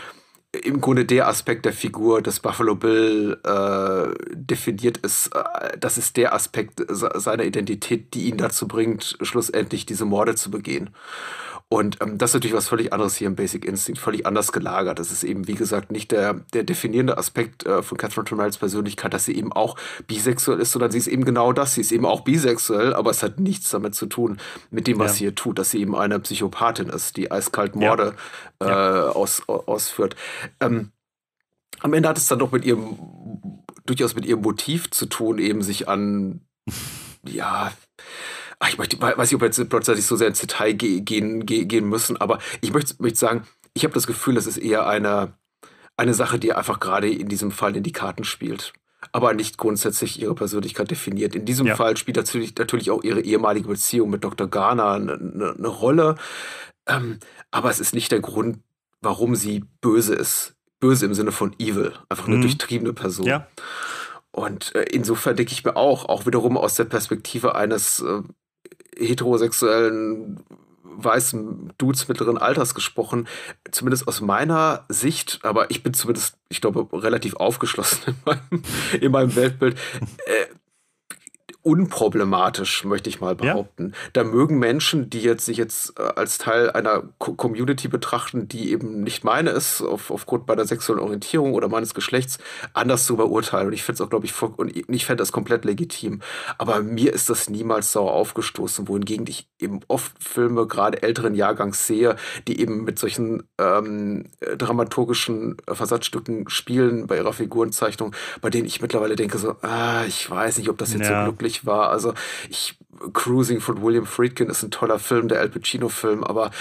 im 0.64 0.82
Grunde 0.82 1.06
der 1.06 1.28
Aspekt 1.28 1.66
der 1.66 1.74
Figur 1.74 2.22
des 2.22 2.40
Buffalo 2.40 2.76
Bill 2.76 3.38
äh, 3.44 4.36
definiert 4.36 4.98
ist. 4.98 5.28
Äh, 5.36 5.78
das 5.78 5.98
ist 5.98 6.18
der 6.18 6.34
Aspekt 6.34 6.82
seiner 6.88 7.44
Identität, 7.44 8.14
die 8.14 8.30
ihn 8.30 8.38
dazu 8.38 8.68
bringt, 8.68 9.18
schlussendlich 9.22 9.86
diese 9.86 10.06
Morde 10.06 10.36
zu 10.36 10.52
begehen. 10.52 10.90
Und 11.68 11.98
ähm, 12.02 12.20
das 12.20 12.30
ist 12.30 12.34
natürlich 12.36 12.56
was 12.56 12.68
völlig 12.68 12.94
anderes 12.94 13.16
hier 13.16 13.26
im 13.28 13.36
Basic 13.36 13.66
Instinct, 13.66 14.00
völlig 14.00 14.28
anders 14.28 14.52
gelagert. 14.52 15.00
Das 15.00 15.12
ist 15.12 15.24
eben, 15.24 15.48
wie 15.48 15.56
gesagt, 15.56 15.92
nicht 15.92 16.12
der, 16.12 16.36
der 16.54 16.64
definierende 16.64 17.18
Aspekt 17.18 17.66
äh, 17.66 17.82
von 17.82 17.98
Catherine 17.98 18.26
Tremels 18.26 18.58
Persönlichkeit, 18.58 19.14
dass 19.14 19.26
sie 19.26 19.36
eben 19.36 19.52
auch 19.52 19.76
bisexuell 20.06 20.60
ist, 20.60 20.72
sondern 20.72 20.92
sie 20.92 21.00
ist 21.00 21.08
eben 21.08 21.26
genau 21.26 21.54
das. 21.54 21.74
Sie 21.74 21.82
ist 21.82 21.92
eben 21.92 22.06
auch 22.06 22.22
bisexuell, 22.22 22.94
aber 22.94 23.10
es 23.10 23.24
hat 23.24 23.40
nichts 23.40 23.72
damit 23.72 23.96
zu 23.96 24.06
tun, 24.06 24.38
mit 24.70 24.86
dem, 24.86 25.00
was 25.00 25.14
ja. 25.14 25.14
sie 25.14 25.24
hier 25.26 25.36
tut, 25.36 25.58
dass 25.58 25.72
sie 25.72 25.82
eben 25.82 25.96
eine 25.96 26.20
Psychopathin 26.20 26.90
ist, 26.90 27.18
die 27.18 27.32
eiskalt 27.32 27.76
Morde 27.76 28.14
ja. 28.62 28.68
Äh, 28.68 28.70
ja. 28.70 29.10
Aus, 29.10 29.42
ausführt. 29.48 30.16
Ähm, 30.60 30.92
am 31.80 31.94
Ende 31.94 32.10
hat 32.10 32.18
es 32.18 32.28
dann 32.28 32.40
doch 32.40 32.52
mit 32.52 32.64
ihrem, 32.64 32.98
durchaus 33.86 34.16
mit 34.16 34.26
ihrem 34.26 34.42
Motiv 34.42 34.92
zu 34.92 35.08
tun, 35.08 35.40
eben 35.40 35.64
sich 35.64 35.90
an, 35.90 36.42
ja, 37.28 37.72
ach, 38.60 38.70
ich 38.70 38.78
möchte, 38.78 39.02
weiß 39.02 39.18
nicht, 39.18 39.36
ob 39.36 39.42
wir 39.42 39.48
jetzt 39.48 39.70
plötzlich 39.70 40.06
so 40.06 40.16
sehr 40.16 40.28
ins 40.28 40.40
Detail 40.40 40.74
gehen, 40.74 41.46
gehen, 41.46 41.68
gehen 41.68 41.90
müssen, 41.90 42.18
aber 42.18 42.40
ich 42.62 42.74
möchte, 42.74 42.96
möchte 43.00 43.20
sagen, 43.20 43.48
ich 43.74 43.84
habe 43.84 43.94
das 43.94 44.08
Gefühl, 44.08 44.36
das 44.36 44.48
ist 44.48 44.58
eher 44.58 44.88
eine, 44.88 45.34
eine 45.98 46.14
Sache, 46.14 46.40
die 46.40 46.54
einfach 46.54 46.80
gerade 46.80 47.10
in 47.10 47.28
diesem 47.28 47.52
Fall 47.52 47.76
in 47.76 47.84
die 47.84 47.92
Karten 47.92 48.24
spielt. 48.24 48.74
Aber 49.12 49.34
nicht 49.34 49.58
grundsätzlich 49.58 50.20
ihre 50.20 50.34
Persönlichkeit 50.34 50.90
definiert. 50.90 51.36
In 51.36 51.46
diesem 51.46 51.68
ja. 51.68 51.76
Fall 51.76 51.96
spielt 51.96 52.18
natürlich, 52.18 52.56
natürlich 52.58 52.90
auch 52.90 53.04
ihre 53.04 53.22
ehemalige 53.22 53.68
Beziehung 53.68 54.10
mit 54.10 54.24
Dr. 54.24 54.48
Garner 54.48 54.94
eine, 54.94 55.14
eine, 55.14 55.56
eine 55.58 55.68
Rolle. 55.68 56.16
Ähm, 56.88 57.20
aber 57.52 57.70
es 57.70 57.80
ist 57.80 57.94
nicht 57.94 58.12
der 58.12 58.22
Grund, 58.22 58.60
warum 59.02 59.36
sie 59.36 59.66
böse 59.82 60.16
ist. 60.16 60.56
Böse 60.80 61.06
im 61.06 61.14
Sinne 61.14 61.32
von 61.32 61.54
evil. 61.60 61.94
Einfach 62.10 62.28
eine 62.28 62.38
mhm. 62.38 62.42
durchtriebene 62.42 62.94
Person. 62.94 63.28
Ja. 63.28 63.48
Und 64.32 64.76
äh, 64.76 64.84
insofern 64.92 65.36
denke 65.36 65.54
ich 65.54 65.64
mir 65.64 65.78
auch, 65.78 66.10
auch 66.10 66.26
wiederum 66.26 66.58
aus 66.58 66.76
der 66.76 66.86
Perspektive 66.86 67.56
eines 67.56 68.02
äh, 68.02 68.22
heterosexuellen 68.98 70.44
weißen 70.98 71.74
Dudes 71.78 72.08
mittleren 72.08 72.38
Alters 72.38 72.74
gesprochen, 72.74 73.28
zumindest 73.72 74.08
aus 74.08 74.22
meiner 74.22 74.86
Sicht, 74.90 75.40
aber 75.44 75.70
ich 75.70 75.84
bin 75.84 75.94
zumindest, 75.94 76.38
ich 76.50 76.62
glaube, 76.62 76.88
relativ 76.94 77.36
aufgeschlossen 77.36 78.00
in 78.08 78.16
meinem, 78.26 78.64
in 79.02 79.12
meinem 79.12 79.36
Weltbild. 79.36 79.78
Äh, 80.26 80.55
unproblematisch, 81.66 82.86
möchte 82.86 83.10
ich 83.10 83.22
mal 83.22 83.36
behaupten. 83.36 83.90
Ja. 83.90 83.98
Da 84.14 84.24
mögen 84.24 84.60
Menschen, 84.60 85.10
die 85.10 85.22
jetzt 85.22 85.46
sich 85.48 85.58
jetzt 85.58 86.00
äh, 86.00 86.04
als 86.16 86.38
Teil 86.38 86.70
einer 86.70 87.04
Co 87.18 87.34
Community 87.34 87.88
betrachten, 87.88 88.48
die 88.48 88.72
eben 88.72 89.02
nicht 89.02 89.24
meine 89.24 89.50
ist, 89.50 89.82
auf, 89.82 90.12
aufgrund 90.12 90.48
meiner 90.48 90.66
sexuellen 90.66 91.02
Orientierung 91.02 91.54
oder 91.56 91.68
meines 91.68 91.96
Geschlechts, 91.96 92.38
anders 92.74 93.08
zu 93.08 93.18
beurteilen. 93.18 93.68
Und 93.68 93.74
ich 93.74 93.84
finde 93.84 93.96
es 93.96 94.02
auch, 94.02 94.12
glaube 94.12 94.26
ich, 94.26 94.34
voll, 94.34 94.54
und 94.56 94.76
ich 94.76 95.06
fände 95.06 95.22
das 95.22 95.32
komplett 95.32 95.66
legitim. 95.66 96.22
Aber 96.60 96.84
mir 96.84 97.12
ist 97.12 97.32
das 97.32 97.50
niemals 97.50 97.92
sauer 97.92 98.14
aufgestoßen, 98.14 98.88
wohingegen 98.88 99.26
ich 99.28 99.50
eben 99.60 99.80
oft 99.88 100.12
Filme, 100.24 100.68
gerade 100.68 101.02
älteren 101.02 101.34
Jahrgangs 101.34 101.88
sehe, 101.88 102.16
die 102.48 102.62
eben 102.62 102.84
mit 102.84 103.00
solchen 103.00 103.42
ähm, 103.58 104.26
dramaturgischen 104.56 105.58
Versatzstücken 105.68 106.48
spielen 106.48 107.08
bei 107.08 107.18
ihrer 107.18 107.34
Figurenzeichnung, 107.34 108.16
bei 108.42 108.52
denen 108.52 108.68
ich 108.68 108.84
mittlerweile 108.84 109.16
denke 109.16 109.40
so, 109.40 109.56
ah, 109.64 110.06
ich 110.06 110.30
weiß 110.30 110.60
nicht, 110.60 110.70
ob 110.70 110.78
das 110.78 110.94
jetzt 110.94 111.10
ja. 111.10 111.26
so 111.26 111.32
glücklich 111.32 111.55
ich 111.56 111.66
war. 111.66 111.90
Also 111.90 112.14
ich 112.50 112.78
Cruising 113.14 113.60
von 113.60 113.82
William 113.82 114.06
Friedkin 114.06 114.50
ist 114.50 114.64
ein 114.64 114.72
toller 114.72 115.00
Film, 115.00 115.28
der 115.28 115.40
Al 115.40 115.50
Pacino-Film, 115.50 116.24
aber 116.24 116.52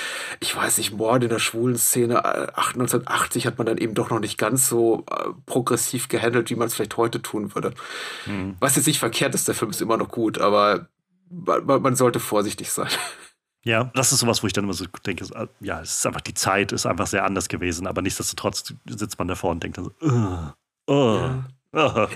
ich 0.41 0.55
weiß 0.55 0.79
nicht, 0.79 0.93
Mord 0.93 1.23
in 1.23 1.29
der 1.29 1.39
schwulen 1.39 1.77
Szene 1.77 2.25
1980 2.25 3.45
äh, 3.45 3.47
hat 3.47 3.59
man 3.59 3.67
dann 3.67 3.79
eben 3.79 3.95
doch 3.95 4.11
noch 4.11 4.21
nicht 4.21 4.37
ganz 4.37 4.69
so 4.69 5.05
äh, 5.11 5.31
progressiv 5.47 6.09
gehandelt, 6.09 6.51
wie 6.51 6.57
man 6.57 6.67
es 6.67 6.75
vielleicht 6.75 6.97
heute 6.97 7.23
tun 7.23 7.55
würde. 7.55 7.73
Mhm. 8.27 8.57
Was 8.61 8.77
jetzt 8.77 8.87
nicht 8.87 8.99
verkehrt 8.99 9.35
ist, 9.35 9.47
der 9.47 9.55
Film 9.55 9.71
ist 9.71 9.81
immer 9.81 9.97
noch 9.97 10.09
gut, 10.09 10.39
aber 10.39 10.89
man, 11.31 11.83
man 11.83 11.97
sollte 11.97 12.21
vorsichtig 12.21 12.71
sein. 12.71 12.89
Ja, 13.67 13.91
das 13.95 14.13
ist 14.13 14.21
sowas, 14.21 14.43
wo 14.43 14.47
ich 14.47 14.53
dann 14.53 14.65
immer 14.65 14.75
so 14.75 14.85
denke, 15.07 15.25
ja, 15.61 15.81
es 15.81 15.99
ist 15.99 16.07
einfach 16.07 16.21
die 16.21 16.35
Zeit 16.35 16.71
ist 16.73 16.85
einfach 16.85 17.07
sehr 17.07 17.25
anders 17.25 17.49
gewesen, 17.49 17.87
aber 17.87 18.03
nichtsdestotrotz 18.03 18.75
sitzt 18.85 19.19
man 19.19 19.27
davor 19.27 19.53
und 19.53 19.63
denkt 19.63 19.79
dann 19.79 19.85
so, 19.85 19.93
uh, 20.07 20.93
uh. 20.93 21.31
Ja. 21.75 22.09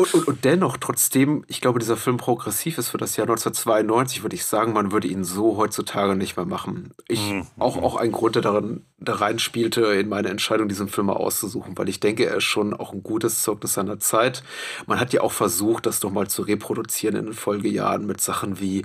Und, 0.00 0.14
und, 0.14 0.28
und, 0.28 0.44
dennoch, 0.44 0.76
trotzdem, 0.78 1.44
ich 1.46 1.60
glaube, 1.60 1.78
dieser 1.78 1.96
Film 1.96 2.16
progressiv 2.16 2.78
ist 2.78 2.88
für 2.88 2.98
das 2.98 3.16
Jahr 3.16 3.26
1992, 3.26 4.22
würde 4.22 4.34
ich 4.34 4.44
sagen, 4.44 4.72
man 4.72 4.92
würde 4.92 5.08
ihn 5.08 5.24
so 5.24 5.56
heutzutage 5.56 6.16
nicht 6.16 6.36
mehr 6.36 6.46
machen. 6.46 6.92
Ich, 7.08 7.30
mhm. 7.30 7.46
auch, 7.58 7.76
auch 7.76 7.96
ein 7.96 8.12
Grund, 8.12 8.34
der 8.34 8.42
darin 8.42 8.84
da 8.98 9.14
reinspielte, 9.14 9.82
in 9.82 10.08
meine 10.08 10.28
Entscheidung, 10.28 10.68
diesen 10.68 10.88
Film 10.88 11.08
mal 11.08 11.14
auszusuchen, 11.14 11.76
weil 11.76 11.88
ich 11.88 12.00
denke, 12.00 12.26
er 12.26 12.38
ist 12.38 12.44
schon 12.44 12.72
auch 12.74 12.92
ein 12.92 13.02
gutes 13.02 13.42
Zeugnis 13.42 13.74
seiner 13.74 14.00
Zeit. 14.00 14.42
Man 14.86 14.98
hat 14.98 15.12
ja 15.12 15.20
auch 15.20 15.32
versucht, 15.32 15.86
das 15.86 16.02
nochmal 16.02 16.28
zu 16.28 16.42
reproduzieren 16.42 17.16
in 17.16 17.26
den 17.26 17.34
Folgejahren 17.34 18.06
mit 18.06 18.20
Sachen 18.20 18.60
wie 18.60 18.84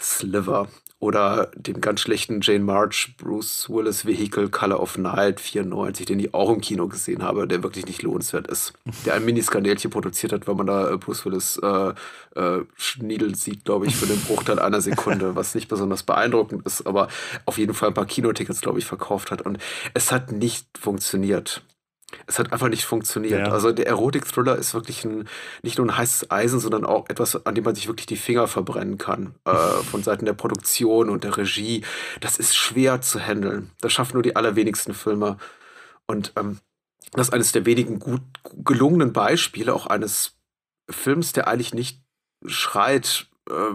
Sliver 0.00 0.68
oder 1.06 1.52
dem 1.54 1.80
ganz 1.80 2.00
schlechten 2.00 2.40
Jane 2.42 2.64
March, 2.64 3.14
Bruce 3.16 3.70
Willis 3.70 4.06
Vehicle 4.06 4.48
Color 4.48 4.80
of 4.80 4.98
Night 4.98 5.38
94, 5.38 6.04
den 6.04 6.18
ich 6.18 6.34
auch 6.34 6.50
im 6.50 6.60
Kino 6.60 6.88
gesehen 6.88 7.22
habe, 7.22 7.46
der 7.46 7.62
wirklich 7.62 7.86
nicht 7.86 8.02
lohnenswert 8.02 8.48
ist. 8.48 8.72
Der 9.06 9.14
ein 9.14 9.24
Miniskandälchen 9.24 9.90
produziert 9.90 10.32
hat, 10.32 10.48
weil 10.48 10.56
man 10.56 10.66
da 10.66 10.90
äh, 10.90 10.96
Bruce 10.96 11.24
Willis 11.24 11.60
äh, 11.62 11.92
äh, 12.34 12.64
Schniedel 12.74 13.36
sieht, 13.36 13.64
glaube 13.64 13.86
ich, 13.86 13.94
für 13.94 14.06
den 14.06 14.20
Bruchteil 14.20 14.58
einer 14.58 14.80
Sekunde, 14.80 15.36
was 15.36 15.54
nicht 15.54 15.68
besonders 15.68 16.02
beeindruckend 16.02 16.66
ist, 16.66 16.84
aber 16.88 17.06
auf 17.44 17.56
jeden 17.56 17.74
Fall 17.74 17.90
ein 17.90 17.94
paar 17.94 18.06
Kinotickets, 18.06 18.60
glaube 18.60 18.80
ich, 18.80 18.84
verkauft 18.84 19.30
hat. 19.30 19.42
Und 19.42 19.58
es 19.94 20.10
hat 20.10 20.32
nicht 20.32 20.66
funktioniert. 20.76 21.62
Es 22.26 22.38
hat 22.38 22.52
einfach 22.52 22.68
nicht 22.68 22.84
funktioniert. 22.84 23.46
Ja. 23.46 23.52
Also 23.52 23.72
der 23.72 23.86
Erotik-Thriller 23.88 24.56
ist 24.56 24.74
wirklich 24.74 25.04
ein, 25.04 25.28
nicht 25.62 25.78
nur 25.78 25.86
ein 25.86 25.96
heißes 25.96 26.30
Eisen, 26.30 26.60
sondern 26.60 26.84
auch 26.84 27.08
etwas, 27.08 27.44
an 27.46 27.54
dem 27.54 27.64
man 27.64 27.74
sich 27.74 27.88
wirklich 27.88 28.06
die 28.06 28.16
Finger 28.16 28.46
verbrennen 28.46 28.96
kann. 28.96 29.34
Äh, 29.44 29.52
von 29.90 30.02
Seiten 30.02 30.24
der 30.24 30.32
Produktion 30.32 31.10
und 31.10 31.24
der 31.24 31.36
Regie. 31.36 31.84
Das 32.20 32.38
ist 32.38 32.56
schwer 32.56 33.00
zu 33.00 33.20
handeln. 33.20 33.72
Das 33.80 33.92
schaffen 33.92 34.14
nur 34.14 34.22
die 34.22 34.36
allerwenigsten 34.36 34.94
Filme. 34.94 35.36
Und 36.06 36.32
ähm, 36.36 36.58
das 37.12 37.28
ist 37.28 37.34
eines 37.34 37.52
der 37.52 37.66
wenigen 37.66 37.98
gut 37.98 38.22
gelungenen 38.64 39.12
Beispiele 39.12 39.74
auch 39.74 39.86
eines 39.86 40.36
Films, 40.88 41.32
der 41.32 41.48
eigentlich 41.48 41.74
nicht 41.74 42.02
schreit, 42.46 43.26
äh, 43.50 43.74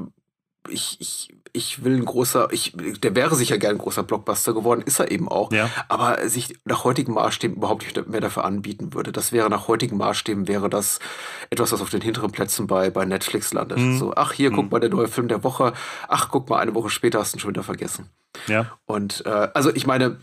ich, 0.70 0.97
ich, 0.99 1.34
ich 1.53 1.84
will 1.84 1.95
ein 1.95 2.05
großer, 2.05 2.49
ich, 2.51 2.74
der 2.76 3.16
wäre 3.16 3.36
sicher 3.36 3.57
gern 3.57 3.76
ein 3.76 3.78
großer 3.78 4.03
Blockbuster 4.03 4.53
geworden, 4.53 4.82
ist 4.86 4.99
er 4.99 5.12
eben 5.12 5.28
auch, 5.28 5.51
ja. 5.51 5.70
aber 5.89 6.28
sich 6.30 6.57
nach 6.66 6.84
heutigen 6.84 7.14
Maßstäben 7.14 7.57
überhaupt 7.57 7.84
nicht 7.84 8.07
mehr 8.07 8.22
dafür 8.22 8.45
anbieten 8.45 8.93
würde. 8.93 9.12
Das 9.12 9.32
wäre 9.32 9.49
nach 9.49 9.68
heutigen 9.68 9.97
Maßstäben 9.97 10.47
wäre 10.47 10.70
das 10.70 10.99
etwas, 11.49 11.72
was 11.72 11.82
auf 11.82 11.89
den 11.89 12.01
hinteren 12.01 12.32
Plätzen 12.32 12.68
bei, 12.68 12.89
bei 12.89 13.05
Netflix 13.05 13.53
landet. 13.53 13.80
Mhm. 13.80 13.97
So, 13.97 14.14
ach, 14.16 14.34
hier, 14.34 14.51
mhm. 14.51 14.55
guck 14.55 14.72
mal, 14.72 14.80
der 14.80 14.89
neue 14.89 15.07
Film 15.07 15.28
der 15.28 15.43
Woche, 15.43 15.74
ach, 16.07 16.30
guck 16.30 16.49
mal, 16.49 16.59
eine 16.59 16.76
Woche 16.76 16.89
später 16.89 17.20
hast 17.20 17.34
du 17.34 17.38
ihn 17.38 17.41
schon 17.41 17.51
wieder 17.51 17.64
vergessen. 17.64 18.09
Ja. 18.47 18.77
Und 18.86 19.25
äh, 19.25 19.49
also 19.53 19.73
ich 19.73 19.86
meine, 19.86 20.17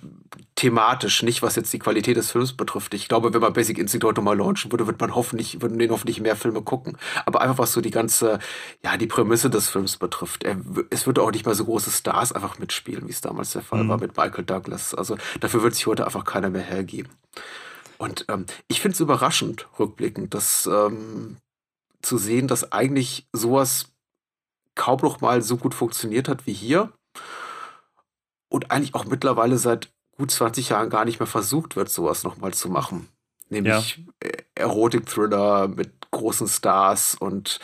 thematisch, 0.54 1.22
nicht 1.22 1.42
was 1.42 1.54
jetzt 1.54 1.72
die 1.72 1.78
Qualität 1.78 2.16
des 2.16 2.32
Films 2.32 2.52
betrifft. 2.52 2.92
Ich 2.94 3.08
glaube, 3.08 3.32
wenn 3.32 3.40
man 3.40 3.52
Basic 3.52 3.78
Instinct 3.78 4.04
heute 4.04 4.20
mal 4.20 4.36
launchen 4.36 4.72
würde, 4.72 4.86
wird 4.86 5.00
man 5.00 5.14
hoffentlich, 5.14 5.62
würden 5.62 5.78
den 5.78 5.90
hoffentlich 5.90 6.20
mehr 6.20 6.34
Filme 6.34 6.62
gucken. 6.62 6.96
Aber 7.26 7.40
einfach 7.40 7.58
was 7.58 7.72
so 7.72 7.80
die 7.80 7.90
ganze, 7.90 8.40
ja, 8.82 8.96
die 8.96 9.06
Prämisse 9.06 9.50
des 9.50 9.68
Films 9.68 9.96
betrifft. 9.98 10.42
Er, 10.42 10.56
es 10.90 11.06
würde 11.06 11.22
auch 11.22 11.30
nicht 11.30 11.46
mal 11.46 11.54
so 11.54 11.64
große 11.64 11.90
Stars 11.90 12.32
einfach 12.32 12.58
mitspielen, 12.58 13.06
wie 13.06 13.12
es 13.12 13.20
damals 13.20 13.52
der 13.52 13.62
Fall 13.62 13.84
mhm. 13.84 13.88
war 13.88 13.98
mit 13.98 14.16
Michael 14.16 14.44
Douglas. 14.44 14.94
Also 14.94 15.16
dafür 15.40 15.62
wird 15.62 15.74
sich 15.74 15.86
heute 15.86 16.04
einfach 16.04 16.24
keiner 16.24 16.50
mehr 16.50 16.62
hergeben. 16.62 17.12
Und 17.98 18.24
ähm, 18.28 18.46
ich 18.68 18.80
finde 18.80 18.94
es 18.94 19.00
überraschend, 19.00 19.68
rückblickend, 19.78 20.34
dass 20.34 20.66
ähm, 20.66 21.36
zu 22.02 22.18
sehen, 22.18 22.48
dass 22.48 22.72
eigentlich 22.72 23.28
sowas 23.32 23.92
kaum 24.74 25.00
noch 25.02 25.20
mal 25.20 25.42
so 25.42 25.56
gut 25.56 25.74
funktioniert 25.74 26.28
hat 26.28 26.46
wie 26.46 26.52
hier 26.52 26.92
und 28.48 28.70
eigentlich 28.70 28.94
auch 28.94 29.04
mittlerweile 29.04 29.58
seit 29.58 29.90
gut 30.16 30.30
20 30.30 30.70
Jahren 30.70 30.90
gar 30.90 31.04
nicht 31.04 31.20
mehr 31.20 31.26
versucht 31.26 31.76
wird, 31.76 31.88
sowas 31.88 32.24
nochmal 32.24 32.52
zu 32.54 32.68
machen. 32.68 33.08
Nämlich 33.50 34.00
ja. 34.22 34.30
Erotik-Thriller 34.56 35.68
mit 35.68 36.10
großen 36.10 36.48
Stars 36.48 37.14
und 37.14 37.60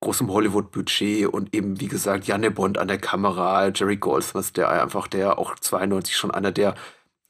großem 0.00 0.30
Hollywood-Budget 0.30 1.26
und 1.26 1.54
eben, 1.54 1.80
wie 1.80 1.88
gesagt, 1.88 2.26
Janne 2.26 2.50
Bond 2.50 2.78
an 2.78 2.88
der 2.88 2.98
Kamera, 2.98 3.68
Jerry 3.68 3.96
Goldsmith, 3.96 4.52
der 4.52 4.68
einfach, 4.68 5.08
der 5.08 5.38
auch 5.38 5.56
92 5.56 6.16
schon 6.16 6.30
einer 6.30 6.52
der 6.52 6.74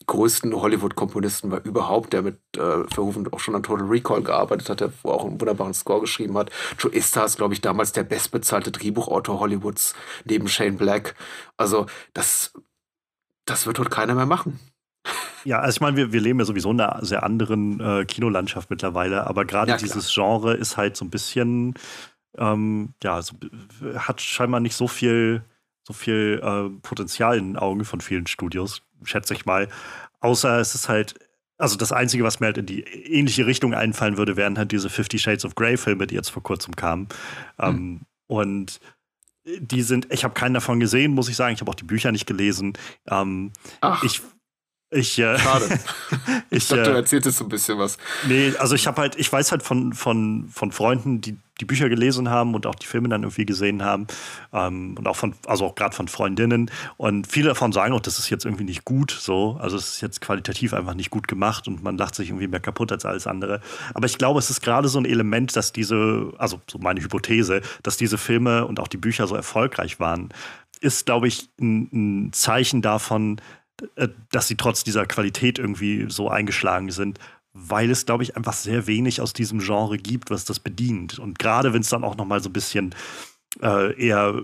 größten 0.07 0.55
Hollywood-Komponisten 0.55 1.51
war 1.51 1.65
überhaupt, 1.65 2.13
der 2.13 2.23
mit 2.23 2.39
äh, 2.57 2.85
Verhoeven 2.93 3.31
auch 3.33 3.41
schon 3.41 3.55
an 3.55 3.63
Total 3.63 3.87
Recall 3.87 4.23
gearbeitet 4.23 4.69
hat, 4.71 4.81
der 4.81 4.91
auch 5.03 5.25
einen 5.25 5.41
wunderbaren 5.41 5.75
Score 5.75 6.01
geschrieben 6.01 6.37
hat. 6.37 6.51
Joe 6.79 6.93
Ista 6.93 7.25
ist, 7.25 7.37
glaube 7.37 7.55
ich, 7.55 7.61
damals 7.61 7.93
der 7.93 8.05
bestbezahlte 8.05 8.73
Drehbuchautor 8.73 9.39
Hollywoods 9.39 9.95
neben 10.25 10.49
Shane 10.49 10.77
Black. 10.77 11.15
Also 11.57 11.87
das 12.15 12.53
das 13.51 13.67
wird 13.67 13.79
heute 13.79 13.91
keiner 13.91 14.15
mehr 14.15 14.27
machen. 14.27 14.59
Ja, 15.45 15.61
also 15.61 15.77
ich 15.77 15.81
meine, 15.81 15.97
wir, 15.97 16.13
wir 16.13 16.21
leben 16.21 16.39
ja 16.39 16.45
sowieso 16.45 16.71
in 16.71 16.81
einer 16.81 17.05
sehr 17.05 17.23
anderen 17.23 17.81
äh, 17.81 18.05
Kinolandschaft 18.05 18.71
mittlerweile, 18.71 19.27
aber 19.27 19.45
gerade 19.45 19.73
ja, 19.73 19.77
dieses 19.77 20.13
Genre 20.13 20.55
ist 20.55 20.77
halt 20.77 20.97
so 20.97 21.05
ein 21.05 21.11
bisschen, 21.11 21.75
ähm, 22.37 22.95
ja, 23.03 23.23
so, 23.23 23.37
hat 23.97 24.21
scheinbar 24.21 24.61
nicht 24.61 24.75
so 24.75 24.89
viel, 24.89 25.43
so 25.87 25.93
viel 25.93 26.41
äh, 26.43 26.69
Potenzial 26.83 27.39
in 27.39 27.53
den 27.53 27.57
Augen 27.57 27.85
von 27.85 28.01
vielen 28.01 28.27
Studios, 28.27 28.83
schätze 29.05 29.33
ich 29.33 29.47
mal. 29.47 29.69
Außer 30.21 30.59
es 30.59 30.75
ist 30.75 30.89
halt, 30.89 31.15
also 31.57 31.77
das 31.77 31.93
Einzige, 31.93 32.25
was 32.25 32.41
mir 32.41 32.47
halt 32.47 32.59
in 32.59 32.67
die 32.67 32.83
ähnliche 32.83 33.47
Richtung 33.47 33.75
einfallen 33.75 34.17
würde, 34.17 34.37
wären 34.37 34.59
halt 34.59 34.73
diese 34.73 34.91
Fifty 34.91 35.19
Shades 35.19 35.45
of 35.45 35.55
Grey 35.55 35.77
Filme, 35.77 36.07
die 36.07 36.15
jetzt 36.15 36.31
vor 36.31 36.43
kurzem 36.43 36.77
kamen. 36.77 37.09
Hm. 37.59 37.69
Ähm, 37.69 38.01
und 38.27 38.81
die 39.59 39.83
sind, 39.83 40.07
ich 40.11 40.25
habe 40.25 40.35
keinen 40.35 40.55
davon 40.55 40.81
gesehen, 40.81 41.15
muss 41.15 41.29
ich 41.29 41.37
sagen. 41.37 41.55
Ich 41.55 41.61
habe 41.61 41.71
auch 41.71 41.77
die 41.77 41.85
Bücher 41.85 42.13
nicht 42.13 42.27
gelesen. 42.27 42.75
Ähm. 43.09 43.53
Ich, 44.03 44.21
ich, 44.91 45.19
äh, 45.19 45.39
Schade. 45.39 45.67
ich, 46.51 46.59
ich 46.59 46.69
dachte, 46.69 46.85
du 46.85 46.91
äh, 46.91 46.97
erzählst 46.97 47.27
jetzt 47.27 47.39
so 47.39 47.45
ein 47.45 47.49
bisschen 47.49 47.79
was. 47.79 47.99
Nee, 48.27 48.53
also 48.59 48.75
ich 48.75 48.87
habe 48.87 49.01
halt, 49.01 49.17
ich 49.17 49.33
weiß 49.33 49.51
halt 49.53 49.63
von, 49.63 49.93
von, 49.93 50.49
von 50.49 50.73
Freunden, 50.73 51.21
die 51.21 51.37
die 51.61 51.65
Bücher 51.65 51.89
gelesen 51.89 52.31
haben 52.31 52.55
und 52.55 52.67
auch 52.67 52.75
die 52.75 52.87
Filme 52.87 53.09
dann 53.09 53.23
irgendwie 53.23 53.47
gesehen 53.47 53.85
haben. 53.85 54.07
Ähm, 54.53 54.95
und 54.97 55.07
auch 55.07 55.17
von, 55.17 55.35
also 55.47 55.67
auch 55.67 55.75
gerade 55.75 55.95
von 55.95 56.09
Freundinnen. 56.09 56.71
Und 56.97 57.27
viele 57.27 57.49
davon 57.49 57.73
sagen 57.73 57.93
auch, 57.93 58.01
das 58.01 58.19
ist 58.19 58.31
jetzt 58.31 58.45
irgendwie 58.45 58.65
nicht 58.65 58.85
gut 58.85 59.11
so. 59.11 59.59
Also 59.61 59.77
es 59.77 59.95
ist 59.95 60.01
jetzt 60.01 60.21
qualitativ 60.21 60.73
einfach 60.73 60.95
nicht 60.95 61.11
gut 61.11 61.29
gemacht 61.29 61.69
und 61.69 61.83
man 61.83 61.99
lacht 61.99 62.15
sich 62.15 62.29
irgendwie 62.29 62.49
mehr 62.49 62.61
kaputt 62.61 62.93
als 62.93 63.05
alles 63.05 63.27
andere. 63.27 63.61
Aber 63.95 64.07
ich 64.07 64.19
glaube, 64.19 64.39
es 64.39 64.51
ist 64.51 64.61
gerade 64.61 64.89
so 64.89 64.99
ein 64.99 65.05
Element, 65.05 65.57
dass 65.57 65.73
diese, 65.73 66.33
also 66.39 66.61
so 66.71 66.79
meine 66.79 67.01
Hypothese, 67.01 67.63
dass 67.83 67.97
diese 67.97 68.19
Filme 68.19 68.65
und 68.67 68.81
auch 68.81 68.89
die 68.89 68.97
Bücher 68.97 69.27
so 69.27 69.35
erfolgreich 69.35 69.99
waren, 70.01 70.29
ist, 70.81 71.07
glaube 71.07 71.27
ich, 71.27 71.51
ein, 71.61 72.29
ein 72.29 72.33
Zeichen 72.33 72.83
davon, 72.83 73.41
dass 74.31 74.49
sie 74.49 74.57
trotz 74.57 74.85
dieser 74.85 75.07
Qualität 75.07 75.59
irgendwie 75.59 76.07
so 76.09 76.29
eingeschlagen 76.29 76.91
sind, 76.91 77.19
weil 77.53 77.91
es, 77.91 78.07
glaube 78.07 78.23
ich, 78.23 78.37
einfach 78.37 78.53
sehr 78.53 78.87
wenig 78.87 79.21
aus 79.21 79.33
diesem 79.33 79.59
Genre 79.61 79.99
gibt, 79.99 80.31
was 80.31 80.45
das 80.45 80.61
bedient. 80.61 81.19
Und 81.19 81.39
gerade 81.39 81.73
wenn 81.73 81.81
es 81.81 81.89
dann 81.89 82.05
auch 82.05 82.17
noch 82.17 82.25
mal 82.25 82.43
so 82.43 82.49
ein 82.49 82.53
bisschen 82.53 82.95
äh, 83.63 83.95
eher 84.01 84.43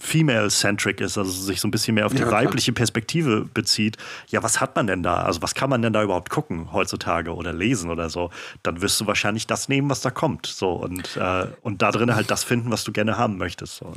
female-centric 0.00 1.00
ist, 1.00 1.16
also 1.16 1.30
sich 1.30 1.60
so 1.60 1.68
ein 1.68 1.70
bisschen 1.70 1.94
mehr 1.94 2.06
auf 2.06 2.12
die 2.12 2.20
ja, 2.20 2.30
weibliche 2.30 2.72
Perspektive 2.72 3.44
bezieht, 3.54 3.96
ja, 4.28 4.42
was 4.42 4.60
hat 4.60 4.74
man 4.74 4.86
denn 4.86 5.02
da? 5.02 5.22
Also 5.22 5.42
was 5.42 5.54
kann 5.54 5.70
man 5.70 5.80
denn 5.80 5.92
da 5.92 6.02
überhaupt 6.02 6.28
gucken 6.28 6.72
heutzutage 6.72 7.34
oder 7.34 7.52
lesen 7.52 7.90
oder 7.90 8.10
so? 8.10 8.30
Dann 8.62 8.82
wirst 8.82 9.00
du 9.00 9.06
wahrscheinlich 9.06 9.46
das 9.46 9.68
nehmen, 9.68 9.88
was 9.88 10.00
da 10.00 10.10
kommt. 10.10 10.46
So 10.46 10.72
und, 10.72 11.16
äh, 11.16 11.46
und 11.62 11.82
da 11.82 11.92
drin 11.92 12.14
halt 12.14 12.30
das 12.30 12.42
finden, 12.42 12.70
was 12.70 12.84
du 12.84 12.92
gerne 12.92 13.16
haben 13.16 13.38
möchtest. 13.38 13.76
So. 13.76 13.92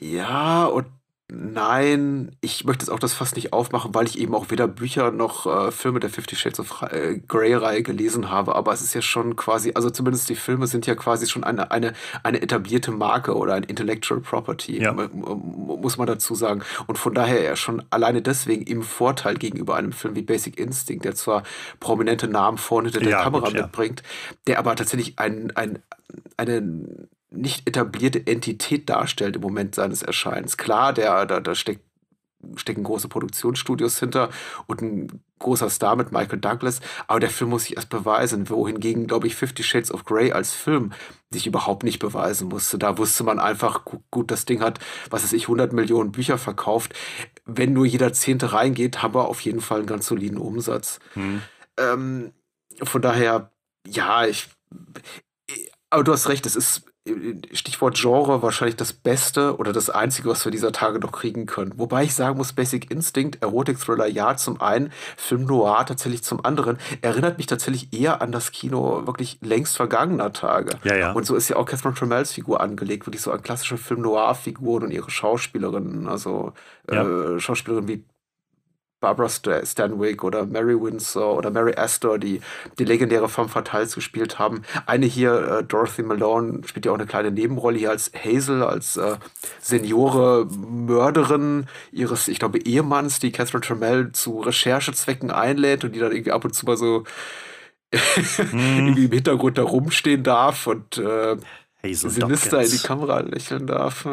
Ja, 0.00 0.64
und 0.64 0.86
Nein, 1.36 2.36
ich 2.40 2.64
möchte 2.64 2.84
jetzt 2.84 2.90
auch 2.90 2.98
das 2.98 3.12
fast 3.12 3.34
nicht 3.34 3.52
aufmachen, 3.52 3.94
weil 3.94 4.06
ich 4.06 4.18
eben 4.18 4.34
auch 4.34 4.50
weder 4.50 4.68
Bücher 4.68 5.10
noch 5.10 5.46
äh, 5.46 5.72
Filme 5.72 5.98
der 5.98 6.10
Fifty 6.10 6.36
Shades 6.36 6.60
of 6.60 6.82
äh, 6.82 7.18
Grey-Reihe 7.26 7.82
gelesen 7.82 8.30
habe. 8.30 8.54
Aber 8.54 8.72
es 8.72 8.82
ist 8.82 8.94
ja 8.94 9.02
schon 9.02 9.34
quasi, 9.34 9.72
also 9.74 9.90
zumindest 9.90 10.28
die 10.28 10.36
Filme 10.36 10.66
sind 10.66 10.86
ja 10.86 10.94
quasi 10.94 11.26
schon 11.26 11.42
eine, 11.42 11.70
eine, 11.70 11.92
eine 12.22 12.40
etablierte 12.40 12.92
Marke 12.92 13.36
oder 13.36 13.54
ein 13.54 13.64
Intellectual 13.64 14.20
Property, 14.20 14.80
ja. 14.80 14.92
muss 14.92 15.96
man 15.96 16.06
dazu 16.06 16.34
sagen. 16.34 16.62
Und 16.86 16.98
von 16.98 17.14
daher 17.14 17.42
ja 17.42 17.56
schon 17.56 17.82
alleine 17.90 18.22
deswegen 18.22 18.62
im 18.62 18.82
Vorteil 18.82 19.34
gegenüber 19.34 19.74
einem 19.74 19.92
Film 19.92 20.14
wie 20.14 20.22
Basic 20.22 20.58
Instinct, 20.58 21.04
der 21.04 21.14
zwar 21.14 21.42
prominente 21.80 22.28
Namen 22.28 22.58
vorne 22.58 22.88
hinter 22.88 23.00
der 23.00 23.10
ja, 23.10 23.22
Kamera 23.22 23.46
gut, 23.46 23.54
mitbringt, 23.54 24.02
der 24.46 24.58
aber 24.58 24.76
tatsächlich 24.76 25.18
ein, 25.18 25.50
ein, 25.56 25.80
eine 26.36 27.08
nicht 27.36 27.68
etablierte 27.68 28.26
Entität 28.26 28.88
darstellt 28.88 29.36
im 29.36 29.42
Moment 29.42 29.74
seines 29.74 30.02
Erscheinens. 30.02 30.56
Klar, 30.56 30.92
der, 30.92 31.26
da, 31.26 31.40
da 31.40 31.54
steckt, 31.54 31.82
stecken 32.56 32.84
große 32.84 33.08
Produktionsstudios 33.08 33.98
hinter 33.98 34.30
und 34.66 34.82
ein 34.82 35.22
großer 35.38 35.70
Star 35.70 35.96
mit 35.96 36.12
Michael 36.12 36.40
Douglas, 36.40 36.80
aber 37.06 37.20
der 37.20 37.30
Film 37.30 37.50
muss 37.50 37.64
sich 37.64 37.76
erst 37.76 37.90
beweisen, 37.90 38.48
wohingegen, 38.48 39.06
glaube 39.06 39.26
ich, 39.26 39.36
Fifty 39.36 39.62
Shades 39.62 39.92
of 39.92 40.04
Grey 40.04 40.32
als 40.32 40.52
Film 40.52 40.92
sich 41.30 41.46
überhaupt 41.46 41.82
nicht 41.82 41.98
beweisen 41.98 42.48
musste. 42.48 42.78
Da 42.78 42.96
wusste 42.98 43.24
man 43.24 43.38
einfach, 43.38 43.84
gut, 44.10 44.30
das 44.30 44.44
Ding 44.44 44.60
hat, 44.60 44.78
was 45.10 45.24
weiß 45.24 45.32
ich, 45.32 45.44
100 45.44 45.72
Millionen 45.72 46.12
Bücher 46.12 46.38
verkauft. 46.38 46.94
Wenn 47.44 47.72
nur 47.72 47.86
jeder 47.86 48.12
Zehnte 48.12 48.52
reingeht, 48.52 49.02
haben 49.02 49.14
wir 49.14 49.28
auf 49.28 49.40
jeden 49.40 49.60
Fall 49.60 49.78
einen 49.78 49.86
ganz 49.86 50.06
soliden 50.06 50.38
Umsatz. 50.38 50.98
Hm. 51.14 51.42
Ähm, 51.78 52.32
von 52.82 53.02
daher, 53.02 53.50
ja, 53.86 54.26
ich, 54.26 54.48
aber 55.90 56.04
du 56.04 56.12
hast 56.12 56.28
recht, 56.28 56.46
es 56.46 56.56
ist 56.56 56.84
Stichwort 57.52 57.98
Genre 58.00 58.42
wahrscheinlich 58.42 58.76
das 58.76 58.94
Beste 58.94 59.58
oder 59.58 59.74
das 59.74 59.90
Einzige, 59.90 60.30
was 60.30 60.42
wir 60.46 60.52
dieser 60.52 60.72
Tage 60.72 60.98
noch 60.98 61.12
kriegen 61.12 61.44
können. 61.44 61.74
Wobei 61.76 62.04
ich 62.04 62.14
sagen 62.14 62.38
muss, 62.38 62.54
Basic 62.54 62.90
Instinct, 62.90 63.42
Erotik-Thriller 63.42 64.06
ja 64.06 64.36
zum 64.36 64.60
einen, 64.62 64.90
Film 65.16 65.44
Noir 65.44 65.84
tatsächlich 65.84 66.24
zum 66.24 66.42
anderen, 66.44 66.78
erinnert 67.02 67.36
mich 67.36 67.46
tatsächlich 67.46 67.92
eher 67.92 68.22
an 68.22 68.32
das 68.32 68.52
Kino 68.52 69.06
wirklich 69.06 69.38
längst 69.42 69.76
vergangener 69.76 70.32
Tage. 70.32 70.78
Ja, 70.84 70.96
ja. 70.96 71.12
Und 71.12 71.26
so 71.26 71.36
ist 71.36 71.50
ja 71.50 71.56
auch 71.56 71.66
Catherine 71.66 71.94
Tremels 71.94 72.32
Figur 72.32 72.62
angelegt, 72.62 73.06
wirklich 73.06 73.22
so 73.22 73.32
an 73.32 73.42
klassische 73.42 73.76
Film 73.76 74.00
Noir-Figuren 74.00 74.84
und 74.84 74.90
ihre 74.90 75.10
Schauspielerinnen, 75.10 76.08
also 76.08 76.54
ja. 76.90 77.34
äh, 77.34 77.38
Schauspielerinnen 77.38 77.88
wie 77.88 78.04
Barbara 79.04 79.28
Stanwyck 79.28 80.24
oder 80.24 80.46
Mary 80.46 80.80
Windsor 80.80 81.36
oder 81.36 81.50
Mary 81.50 81.74
Astor, 81.76 82.18
die 82.18 82.40
die 82.78 82.86
legendäre 82.86 83.28
Femme 83.28 83.50
Fatales 83.50 83.94
gespielt 83.94 84.38
haben. 84.38 84.62
Eine 84.86 85.04
hier, 85.04 85.58
äh, 85.58 85.62
Dorothy 85.62 86.02
Malone, 86.02 86.62
spielt 86.64 86.86
ja 86.86 86.92
auch 86.92 86.96
eine 86.96 87.04
kleine 87.04 87.30
Nebenrolle 87.30 87.76
hier 87.76 87.90
als 87.90 88.10
Hazel, 88.14 88.62
als 88.62 88.96
äh, 88.96 89.16
Seniore 89.60 90.46
Mörderin 90.46 91.66
ihres, 91.92 92.28
ich 92.28 92.38
glaube, 92.38 92.60
Ehemanns, 92.60 93.18
die 93.18 93.30
Catherine 93.30 93.60
Trammell 93.60 94.12
zu 94.12 94.40
Recherchezwecken 94.40 95.30
einlädt 95.30 95.84
und 95.84 95.94
die 95.94 96.00
dann 96.00 96.12
irgendwie 96.12 96.32
ab 96.32 96.46
und 96.46 96.54
zu 96.54 96.64
mal 96.64 96.78
so 96.78 97.04
mm. 97.92 98.56
irgendwie 98.56 99.04
im 99.04 99.12
Hintergrund 99.12 99.58
da 99.58 99.64
rumstehen 99.64 100.22
darf 100.22 100.66
und 100.66 100.96
äh, 100.96 101.36
Hazel 101.84 102.10
Sinister 102.10 102.62
in 102.62 102.70
die 102.70 102.78
Kamera 102.78 103.20
lächeln 103.20 103.66
darf. 103.66 104.08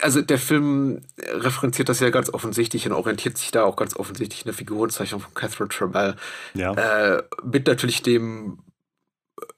Also 0.00 0.20
der 0.22 0.38
Film 0.38 1.02
referenziert 1.18 1.88
das 1.88 2.00
ja 2.00 2.10
ganz 2.10 2.30
offensichtlich 2.30 2.86
und 2.86 2.92
orientiert 2.92 3.38
sich 3.38 3.50
da 3.50 3.64
auch 3.64 3.76
ganz 3.76 3.96
offensichtlich 3.96 4.42
in 4.42 4.46
der 4.46 4.54
Figurenzeichnung 4.54 5.20
von 5.20 5.34
Catherine 5.34 5.68
Trammell. 5.68 6.16
Ja. 6.54 6.74
Äh, 6.74 7.22
mit 7.44 7.66
natürlich 7.66 8.02
dem 8.02 8.58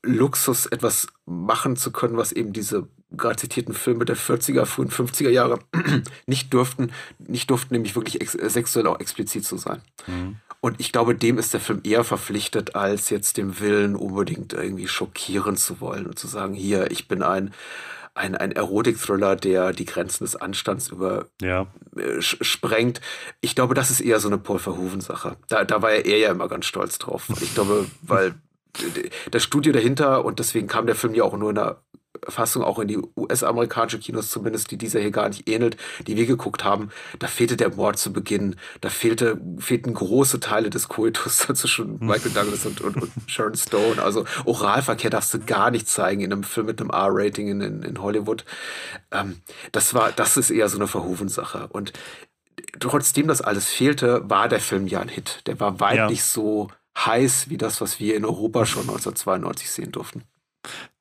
Luxus, 0.02 0.66
etwas 0.66 1.08
machen 1.26 1.76
zu 1.76 1.90
können, 1.90 2.16
was 2.16 2.32
eben 2.32 2.52
diese 2.52 2.88
gerade 3.10 3.36
zitierten 3.36 3.74
Filme 3.74 4.04
der 4.04 4.16
40er, 4.16 4.64
frühen 4.66 4.90
50er 4.90 5.30
Jahre 5.30 5.58
nicht 6.26 6.54
durften, 6.54 6.92
nicht 7.18 7.50
durften 7.50 7.74
nämlich 7.74 7.96
wirklich 7.96 8.18
sexuell 8.22 8.86
auch 8.86 9.00
explizit 9.00 9.44
zu 9.44 9.56
sein. 9.56 9.82
Mhm. 10.06 10.36
Und 10.60 10.78
ich 10.78 10.92
glaube, 10.92 11.14
dem 11.14 11.38
ist 11.38 11.54
der 11.54 11.60
Film 11.60 11.80
eher 11.84 12.04
verpflichtet, 12.04 12.74
als 12.74 13.08
jetzt 13.08 13.38
dem 13.38 13.60
Willen, 13.60 13.96
unbedingt 13.96 14.52
irgendwie 14.52 14.88
schockieren 14.88 15.56
zu 15.56 15.80
wollen 15.80 16.06
und 16.06 16.18
zu 16.18 16.26
sagen, 16.26 16.54
hier, 16.54 16.90
ich 16.90 17.08
bin 17.08 17.22
ein, 17.22 17.54
ein, 18.14 18.36
ein 18.36 18.52
Erotik-Thriller, 18.52 19.36
der 19.36 19.72
die 19.72 19.86
Grenzen 19.86 20.24
des 20.24 20.36
Anstands 20.36 20.88
über 20.88 21.26
ja. 21.40 21.66
äh, 21.96 22.20
sprengt. 22.20 23.00
Ich 23.40 23.54
glaube, 23.54 23.74
das 23.74 23.90
ist 23.90 24.00
eher 24.00 24.20
so 24.20 24.28
eine 24.28 24.36
Paul 24.36 24.58
Verhoeven-Sache. 24.58 25.36
Da, 25.48 25.64
da 25.64 25.80
war 25.80 25.92
er 25.92 26.18
ja 26.18 26.30
immer 26.30 26.48
ganz 26.48 26.66
stolz 26.66 26.98
drauf. 26.98 27.28
Ich 27.40 27.54
glaube, 27.54 27.86
weil 28.02 28.34
das 29.30 29.42
Studio 29.42 29.72
dahinter 29.72 30.24
und 30.24 30.38
deswegen 30.38 30.68
kam 30.68 30.86
der 30.86 30.94
Film 30.94 31.14
ja 31.14 31.24
auch 31.24 31.36
nur 31.36 31.50
in 31.50 31.58
einer 31.58 31.78
Fassung 32.28 32.62
auch 32.62 32.78
in 32.78 32.88
die 32.88 32.98
US-amerikanische 33.16 33.98
Kinos 33.98 34.30
zumindest, 34.30 34.70
die 34.70 34.78
dieser 34.78 35.00
hier 35.00 35.10
gar 35.10 35.28
nicht 35.28 35.48
ähnelt, 35.48 35.76
die 36.06 36.16
wir 36.16 36.26
geguckt 36.26 36.64
haben, 36.64 36.90
da 37.18 37.26
fehlte 37.26 37.56
der 37.56 37.74
Mord 37.74 37.98
zu 37.98 38.12
Beginn, 38.12 38.56
da 38.80 38.88
fehlte, 38.88 39.40
fehlten 39.58 39.94
große 39.94 40.40
Teile 40.40 40.70
des 40.70 40.88
Koitus 40.88 41.38
zwischen. 41.54 41.98
Michael 42.00 42.32
Douglas 42.32 42.66
und, 42.66 42.80
und, 42.80 42.96
und 42.96 43.12
Sharon 43.26 43.54
Stone. 43.54 44.02
Also 44.02 44.24
Oralverkehr 44.44 45.10
darfst 45.10 45.34
du 45.34 45.40
gar 45.40 45.70
nicht 45.70 45.88
zeigen 45.88 46.20
in 46.20 46.32
einem 46.32 46.44
Film 46.44 46.66
mit 46.66 46.80
einem 46.80 46.90
R-Rating 46.90 47.48
in, 47.48 47.60
in, 47.60 47.82
in, 47.82 48.02
Hollywood. 48.02 48.44
Ähm, 49.10 49.40
das 49.72 49.94
war, 49.94 50.12
das 50.12 50.36
ist 50.36 50.50
eher 50.50 50.68
so 50.68 50.78
eine 50.78 50.86
Verhoeven-Sache. 50.86 51.68
Und 51.68 51.92
trotzdem 52.78 53.28
das 53.28 53.40
alles 53.40 53.68
fehlte, 53.68 54.28
war 54.28 54.48
der 54.48 54.60
Film 54.60 54.86
ja 54.86 55.00
ein 55.00 55.08
Hit. 55.08 55.42
Der 55.46 55.60
war 55.60 55.80
weit 55.80 55.96
ja. 55.96 56.10
nicht 56.10 56.24
so 56.24 56.68
heiß 56.98 57.48
wie 57.48 57.56
das, 57.56 57.80
was 57.80 58.00
wir 58.00 58.16
in 58.16 58.24
Europa 58.24 58.66
schon 58.66 58.82
1992 58.82 59.70
sehen 59.70 59.92
durften. 59.92 60.24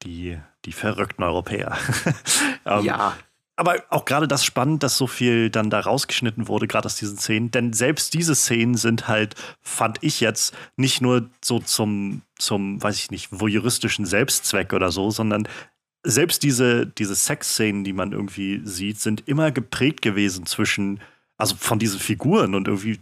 Die, 0.03 0.37
die 0.65 0.71
verrückten 0.71 1.23
Europäer. 1.23 1.77
ähm, 2.65 2.83
ja. 2.85 3.15
Aber 3.55 3.83
auch 3.89 4.05
gerade 4.05 4.29
das 4.29 4.45
spannend, 4.45 4.83
dass 4.83 4.97
so 4.97 5.05
viel 5.05 5.49
dann 5.49 5.69
da 5.69 5.81
rausgeschnitten 5.81 6.47
wurde, 6.47 6.65
gerade 6.65 6.85
aus 6.85 6.95
diesen 6.95 7.17
Szenen. 7.17 7.51
Denn 7.51 7.73
selbst 7.73 8.13
diese 8.13 8.33
Szenen 8.33 8.75
sind 8.75 9.09
halt, 9.09 9.35
fand 9.61 9.97
ich 10.01 10.21
jetzt, 10.21 10.55
nicht 10.77 11.01
nur 11.01 11.29
so 11.43 11.59
zum, 11.59 12.21
zum, 12.37 12.81
weiß 12.81 12.95
ich 12.95 13.11
nicht, 13.11 13.27
voyeuristischen 13.31 14.05
Selbstzweck 14.05 14.71
oder 14.71 14.91
so, 14.91 15.11
sondern 15.11 15.45
selbst 16.03 16.43
diese, 16.43 16.87
diese 16.87 17.15
Sexszenen, 17.15 17.83
die 17.83 17.91
man 17.91 18.13
irgendwie 18.13 18.61
sieht, 18.63 19.01
sind 19.01 19.27
immer 19.27 19.51
geprägt 19.51 20.01
gewesen 20.01 20.45
zwischen, 20.45 21.01
also 21.37 21.55
von 21.57 21.79
diesen 21.79 21.99
Figuren 21.99 22.55
und 22.55 22.69
irgendwie 22.69 23.01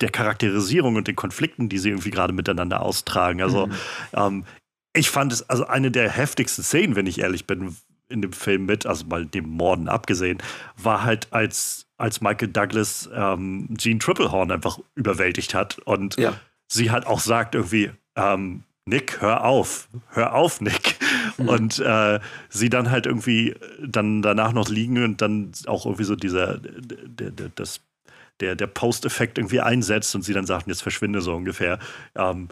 der 0.00 0.10
Charakterisierung 0.10 0.96
und 0.96 1.08
den 1.08 1.16
Konflikten, 1.16 1.70
die 1.70 1.78
sie 1.78 1.88
irgendwie 1.88 2.10
gerade 2.10 2.34
miteinander 2.34 2.82
austragen. 2.82 3.40
Also 3.40 3.68
mhm. 3.68 3.72
ähm, 4.12 4.44
ich 4.96 5.10
fand 5.10 5.32
es 5.32 5.48
also 5.48 5.66
eine 5.66 5.90
der 5.90 6.10
heftigsten 6.10 6.64
Szenen, 6.64 6.96
wenn 6.96 7.06
ich 7.06 7.20
ehrlich 7.20 7.46
bin, 7.46 7.76
in 8.08 8.22
dem 8.22 8.32
Film 8.32 8.66
mit, 8.66 8.86
also 8.86 9.04
mal 9.06 9.26
dem 9.26 9.48
Morden 9.48 9.88
abgesehen, 9.88 10.38
war 10.76 11.02
halt 11.02 11.32
als, 11.32 11.86
als 11.96 12.20
Michael 12.20 12.48
Douglas 12.48 13.08
ähm, 13.12 13.68
Gene 13.70 13.98
Triplehorn 13.98 14.52
einfach 14.52 14.78
überwältigt 14.94 15.54
hat 15.54 15.78
und 15.80 16.16
ja. 16.16 16.34
sie 16.68 16.90
halt 16.90 17.06
auch 17.06 17.20
sagt 17.20 17.54
irgendwie, 17.54 17.90
ähm, 18.14 18.62
Nick, 18.88 19.20
hör 19.20 19.44
auf, 19.44 19.88
hör 20.10 20.34
auf, 20.34 20.60
Nick. 20.60 20.96
Mhm. 21.38 21.48
Und 21.48 21.78
äh, 21.80 22.18
sie 22.48 22.70
dann 22.70 22.90
halt 22.90 23.04
irgendwie 23.04 23.54
dann 23.84 24.22
danach 24.22 24.54
noch 24.54 24.70
liegen 24.70 25.04
und 25.04 25.20
dann 25.20 25.52
auch 25.66 25.84
irgendwie 25.84 26.04
so 26.04 26.16
dieser, 26.16 26.56
der, 26.58 27.30
der, 27.30 27.50
das, 27.54 27.80
der, 28.40 28.54
der 28.54 28.66
Post-Effekt 28.66 29.36
irgendwie 29.36 29.60
einsetzt 29.60 30.14
und 30.14 30.22
sie 30.22 30.32
dann 30.32 30.46
sagt, 30.46 30.66
jetzt 30.66 30.82
verschwinde 30.82 31.20
so 31.20 31.34
ungefähr. 31.34 31.78
Ähm, 32.14 32.48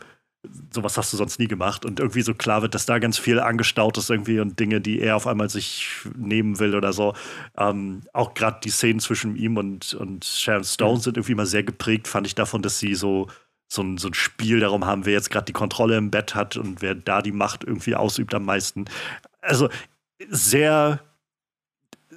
sowas 0.71 0.97
hast 0.97 1.13
du 1.13 1.17
sonst 1.17 1.39
nie 1.39 1.49
gemacht. 1.49 1.85
Und 1.85 2.01
irgendwie 2.01 2.23
so 2.23 2.35
klar 2.35 2.63
wird, 2.63 2.75
dass 2.75 2.87
da 2.87 2.99
ganz 2.99 3.19
viel 3.19 3.41
angestaut 3.41 3.99
ist 3.99 4.11
irgendwie 4.11 4.41
und 4.41 4.59
Dinge, 4.59 4.81
die 4.81 5.01
er 5.01 5.17
auf 5.17 5.27
einmal 5.27 5.49
sich 5.49 5.89
nehmen 6.17 6.59
will 6.59 6.75
oder 6.75 6.93
so. 6.93 7.15
Ähm, 7.57 8.03
auch 8.13 8.35
gerade 8.35 8.61
die 8.63 8.71
Szenen 8.71 9.01
zwischen 9.01 9.37
ihm 9.37 9.57
und, 9.57 9.95
und 9.95 10.25
Sharon 10.25 10.65
Stone 10.65 10.97
mhm. 10.97 11.01
sind 11.01 11.17
irgendwie 11.17 11.35
mal 11.35 11.47
sehr 11.47 11.63
geprägt, 11.63 12.09
fand 12.09 12.27
ich 12.27 12.35
davon, 12.35 12.63
dass 12.63 12.79
sie 12.79 12.95
so, 12.95 13.29
so, 13.69 13.83
ein, 13.83 13.99
so 13.99 14.09
ein 14.09 14.15
Spiel 14.15 14.61
darum 14.61 14.85
haben, 14.85 15.07
wer 15.07 15.15
jetzt 15.15 15.31
gerade 15.31 15.47
die 15.47 15.53
Kontrolle 15.53 15.97
im 15.97 16.11
Bett 16.11 16.35
hat 16.35 16.57
und 16.57 16.83
wer 16.83 16.95
da 16.95 17.23
die 17.23 17.33
Macht 17.33 17.65
irgendwie 17.65 17.95
ausübt 17.95 18.35
am 18.35 18.45
meisten. 18.45 18.85
Also 19.41 19.69
sehr, 20.29 21.01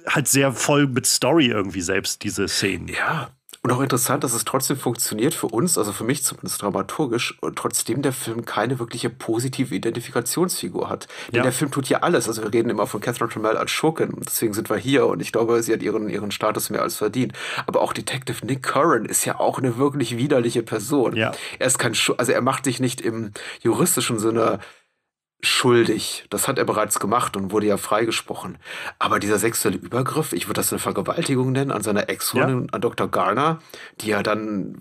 halt 0.06 0.28
sehr 0.28 0.52
voll 0.52 0.86
mit 0.86 1.06
Story 1.06 1.46
irgendwie 1.46 1.80
selbst, 1.82 2.24
diese 2.24 2.48
Szenen. 2.48 2.88
Ja, 2.88 3.30
und 3.68 3.74
auch 3.74 3.82
interessant, 3.82 4.24
dass 4.24 4.32
es 4.32 4.46
trotzdem 4.46 4.78
funktioniert 4.78 5.34
für 5.34 5.48
uns, 5.48 5.76
also 5.76 5.92
für 5.92 6.04
mich 6.04 6.22
zumindest 6.24 6.62
dramaturgisch, 6.62 7.36
und 7.42 7.56
trotzdem 7.56 8.00
der 8.00 8.14
Film 8.14 8.46
keine 8.46 8.78
wirkliche 8.78 9.10
positive 9.10 9.74
Identifikationsfigur 9.74 10.88
hat. 10.88 11.06
Denn 11.26 11.36
ja. 11.36 11.42
der 11.42 11.52
Film 11.52 11.70
tut 11.70 11.86
ja 11.90 11.98
alles. 11.98 12.28
Also 12.28 12.42
wir 12.42 12.50
reden 12.50 12.70
immer 12.70 12.86
von 12.86 13.02
Catherine 13.02 13.30
Trammell 13.30 13.58
als 13.58 13.70
Schurkin, 13.70 14.14
deswegen 14.24 14.54
sind 14.54 14.70
wir 14.70 14.78
hier 14.78 15.06
und 15.06 15.20
ich 15.20 15.32
glaube, 15.32 15.62
sie 15.62 15.74
hat 15.74 15.82
ihren, 15.82 16.08
ihren 16.08 16.30
Status 16.30 16.70
mehr 16.70 16.80
als 16.80 16.96
verdient. 16.96 17.34
Aber 17.66 17.82
auch 17.82 17.92
Detective 17.92 18.46
Nick 18.46 18.62
Curran 18.62 19.04
ist 19.04 19.26
ja 19.26 19.38
auch 19.38 19.58
eine 19.58 19.76
wirklich 19.76 20.16
widerliche 20.16 20.62
Person. 20.62 21.14
Ja. 21.14 21.32
Er 21.58 21.66
ist 21.66 21.78
kein, 21.78 21.94
Schu 21.94 22.14
also 22.14 22.32
er 22.32 22.40
macht 22.40 22.64
sich 22.64 22.80
nicht 22.80 23.02
im 23.02 23.32
juristischen 23.60 24.18
Sinne 24.18 24.60
schuldig. 25.40 26.24
Das 26.30 26.48
hat 26.48 26.58
er 26.58 26.64
bereits 26.64 26.98
gemacht 26.98 27.36
und 27.36 27.52
wurde 27.52 27.66
ja 27.66 27.76
freigesprochen. 27.76 28.58
Aber 28.98 29.18
dieser 29.18 29.38
sexuelle 29.38 29.76
Übergriff, 29.78 30.32
ich 30.32 30.46
würde 30.46 30.58
das 30.58 30.72
eine 30.72 30.80
Vergewaltigung 30.80 31.52
nennen, 31.52 31.70
an 31.70 31.82
seiner 31.82 32.08
Ex-Freundin, 32.08 32.62
ja. 32.62 32.72
an 32.72 32.80
Dr. 32.80 33.08
Garner, 33.08 33.60
die 34.00 34.08
ja 34.08 34.22
dann, 34.22 34.80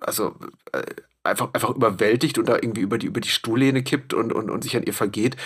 also 0.00 0.36
äh, 0.72 0.82
einfach, 1.24 1.50
einfach 1.52 1.70
überwältigt 1.70 2.38
und 2.38 2.48
da 2.48 2.56
irgendwie 2.56 2.80
über 2.80 2.98
die, 2.98 3.06
über 3.06 3.20
die 3.20 3.28
Stuhllehne 3.28 3.82
kippt 3.82 4.12
und, 4.12 4.32
und, 4.32 4.50
und 4.50 4.62
sich 4.62 4.76
an 4.76 4.82
ihr 4.82 4.92
vergeht, 4.92 5.36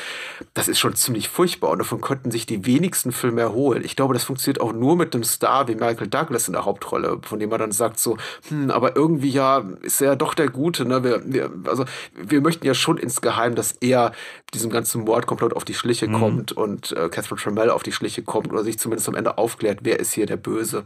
das 0.55 0.69
ist 0.69 0.79
schon 0.79 0.95
ziemlich 0.95 1.29
furchtbar 1.29 1.71
und 1.71 1.79
davon 1.79 2.01
könnten 2.01 2.31
sich 2.31 2.47
die 2.47 2.65
wenigsten 2.65 3.13
Filme 3.13 3.43
erholen. 3.43 3.85
Ich 3.85 3.95
glaube, 3.95 4.15
das 4.15 4.25
funktioniert 4.25 4.61
auch 4.61 4.73
nur 4.73 4.97
mit 4.97 5.15
einem 5.15 5.25
Star 5.25 5.69
wie 5.69 5.75
Michael 5.75 6.09
Douglas 6.09 6.49
in 6.49 6.55
der 6.55 6.65
Hauptrolle, 6.65 7.19
von 7.23 7.39
dem 7.39 7.51
man 7.51 7.61
dann 7.61 7.73
sagt 7.73 7.99
so, 7.99 8.17
hm, 8.49 8.71
aber 8.71 8.97
irgendwie 8.97 9.31
ja, 9.31 9.65
ist 9.83 10.01
er 10.01 10.09
ja 10.09 10.17
doch 10.17 10.35
der 10.35 10.49
Gute, 10.49 10.87
ne? 10.87 11.05
Wir, 11.05 11.23
wir, 11.25 11.53
also 11.67 11.85
wir 12.15 12.41
möchten 12.41 12.67
ja 12.67 12.75
schon 12.75 12.97
insgeheim, 12.97 13.55
dass 13.55 13.73
er 13.73 14.13
diesem 14.55 14.71
ganzen 14.71 15.05
Mordkomplott 15.05 15.55
auf 15.55 15.65
die 15.65 15.75
Schliche 15.75 16.09
mhm. 16.09 16.19
kommt 16.19 16.53
und 16.53 16.93
äh, 16.93 17.09
Catherine 17.11 17.41
Trammell 17.41 17.71
auf 17.71 17.83
die 17.83 17.93
Schliche 17.93 18.23
kommt 18.23 18.51
oder 18.51 18.65
sich 18.65 18.79
zumindest 18.79 19.09
am 19.09 19.15
Ende 19.15 19.37
aufklärt, 19.37 19.81
wer 19.83 20.01
ist 20.01 20.13
hier 20.13 20.27
der 20.27 20.39
Böse. 20.39 20.85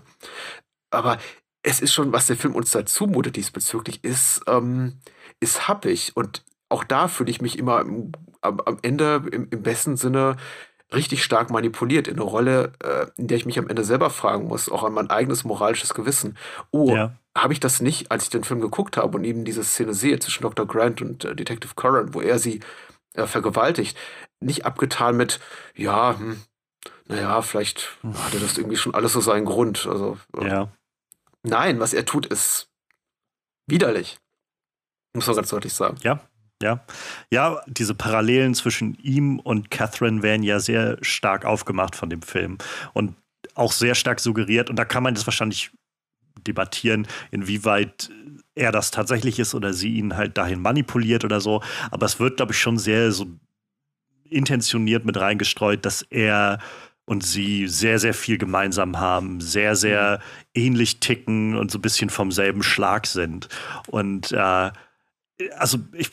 Aber 0.91 1.19
es 1.63 1.81
ist 1.81 1.93
schon, 1.93 2.13
was 2.13 2.27
der 2.27 2.37
Film 2.37 2.55
uns 2.55 2.71
da 2.71 2.87
zumutet 2.87 3.37
diesbezüglich, 3.37 4.03
ist, 4.03 4.43
ähm, 4.47 5.01
ist 5.41 5.69
happig. 5.69 6.13
Und 6.15 6.45
auch 6.69 6.85
da 6.85 7.09
fühle 7.09 7.31
ich 7.31 7.41
mich 7.41 7.59
immer 7.59 7.81
am, 7.81 8.13
am 8.41 8.79
Ende 8.83 9.23
im, 9.31 9.49
im, 9.51 9.63
besten 9.63 9.97
Sinne 9.97 10.37
richtig 10.93 11.23
stark 11.23 11.51
manipuliert 11.51 12.09
in 12.09 12.15
eine 12.15 12.23
Rolle, 12.23 12.73
äh, 12.83 13.07
in 13.17 13.29
der 13.29 13.37
ich 13.37 13.47
mich 13.47 13.59
am 13.59 13.69
Ende 13.69 13.85
selber 13.85 14.11
fragen 14.11 14.49
muss, 14.49 14.69
auch 14.69 14.85
an 14.85 14.95
mein 14.95 15.11
eigenes 15.11 15.45
moralisches 15.45 15.95
Gewissen. 15.95 16.37
Oh, 16.71 16.95
ja. 16.95 17.17
habe 17.37 17.53
ich 17.53 17.61
das 17.61 17.81
nicht, 17.81 18.11
als 18.11 18.25
ich 18.25 18.31
den 18.31 18.45
Film 18.45 18.61
geguckt 18.61 18.97
habe 18.97 19.17
und 19.17 19.25
eben 19.25 19.45
diese 19.45 19.63
Szene 19.63 19.95
sehe 19.95 20.19
zwischen 20.19 20.43
Dr. 20.43 20.67
Grant 20.67 21.03
und 21.03 21.25
äh, 21.25 21.37
Detective 21.37 21.75
Curran, 21.77 22.15
wo 22.15 22.21
er 22.21 22.39
sie 22.39 22.61
äh, 23.15 23.27
vergewaltigt, 23.27 23.97
nicht 24.41 24.65
abgetan 24.65 25.17
mit, 25.17 25.39
ja, 25.77 26.19
hm, 26.19 26.41
naja, 27.07 27.43
vielleicht 27.43 27.99
hatte 28.03 28.39
das 28.39 28.57
irgendwie 28.57 28.77
schon 28.77 28.95
alles 28.95 29.13
so 29.13 29.21
seinen 29.21 29.45
Grund. 29.45 29.87
Also, 29.91 30.17
äh, 30.39 30.49
ja. 30.49 30.73
Nein, 31.43 31.81
was 31.81 31.95
er 31.95 32.05
tut, 32.05 32.27
ist 32.27 32.69
widerlich. 33.67 34.19
Muss 35.15 35.27
man 35.27 35.37
ganz 35.37 35.49
deutlich 35.49 35.73
sagen. 35.73 35.97
Ja, 36.03 36.21
ja. 36.63 36.85
Ja, 37.33 37.63
diese 37.67 37.95
Parallelen 37.95 38.55
zwischen 38.55 38.95
ihm 39.03 39.39
und 39.39 39.71
Catherine 39.71 40.23
werden 40.23 40.43
ja 40.43 40.61
sehr 40.61 40.99
stark 41.03 41.45
aufgemacht 41.45 41.97
von 41.97 42.11
dem 42.11 42.23
Film 42.23 42.59
und 42.93 43.17
auch 43.55 43.73
sehr 43.73 43.95
stark 43.95 44.21
suggeriert. 44.21 44.71
Und 44.71 44.77
da 44.77 44.85
kann 44.85 45.03
man 45.03 45.15
das 45.15 45.27
wahrscheinlich 45.27 45.71
debattieren, 46.47 47.07
inwieweit 47.31 48.11
er 48.55 48.73
das 48.73 48.91
tatsächlich 48.91 49.39
ist 49.39 49.55
oder 49.55 49.73
sie 49.73 49.95
ihn 49.95 50.17
halt 50.17 50.37
dahin 50.37 50.61
manipuliert 50.61 51.25
oder 51.25 51.41
so. 51.41 51.63
Aber 51.91 52.07
es 52.07 52.21
wird, 52.21 52.37
glaube 52.37 52.53
ich, 52.53 52.59
schon 52.59 52.79
sehr 52.79 53.11
so 53.13 53.27
intentioniert 54.25 55.05
mit 55.05 55.17
reingestreut, 55.19 55.85
dass 55.85 56.03
er 56.03 56.59
und 57.11 57.25
sie 57.25 57.67
sehr, 57.67 57.99
sehr 57.99 58.15
viel 58.15 58.39
gemeinsam 58.39 59.01
haben, 59.01 59.41
sehr, 59.41 59.75
sehr 59.75 60.21
mhm. 60.55 60.63
ähnlich 60.63 61.01
ticken 61.01 61.57
und 61.57 61.69
so 61.69 61.79
ein 61.79 61.83
bisschen 61.83 62.09
vom 62.09 62.31
selben 62.31 62.63
Schlag 62.63 63.05
sind. 63.09 63.49
Und 63.89 64.31
äh, 64.31 64.71
also 65.57 65.79
ich 65.93 66.13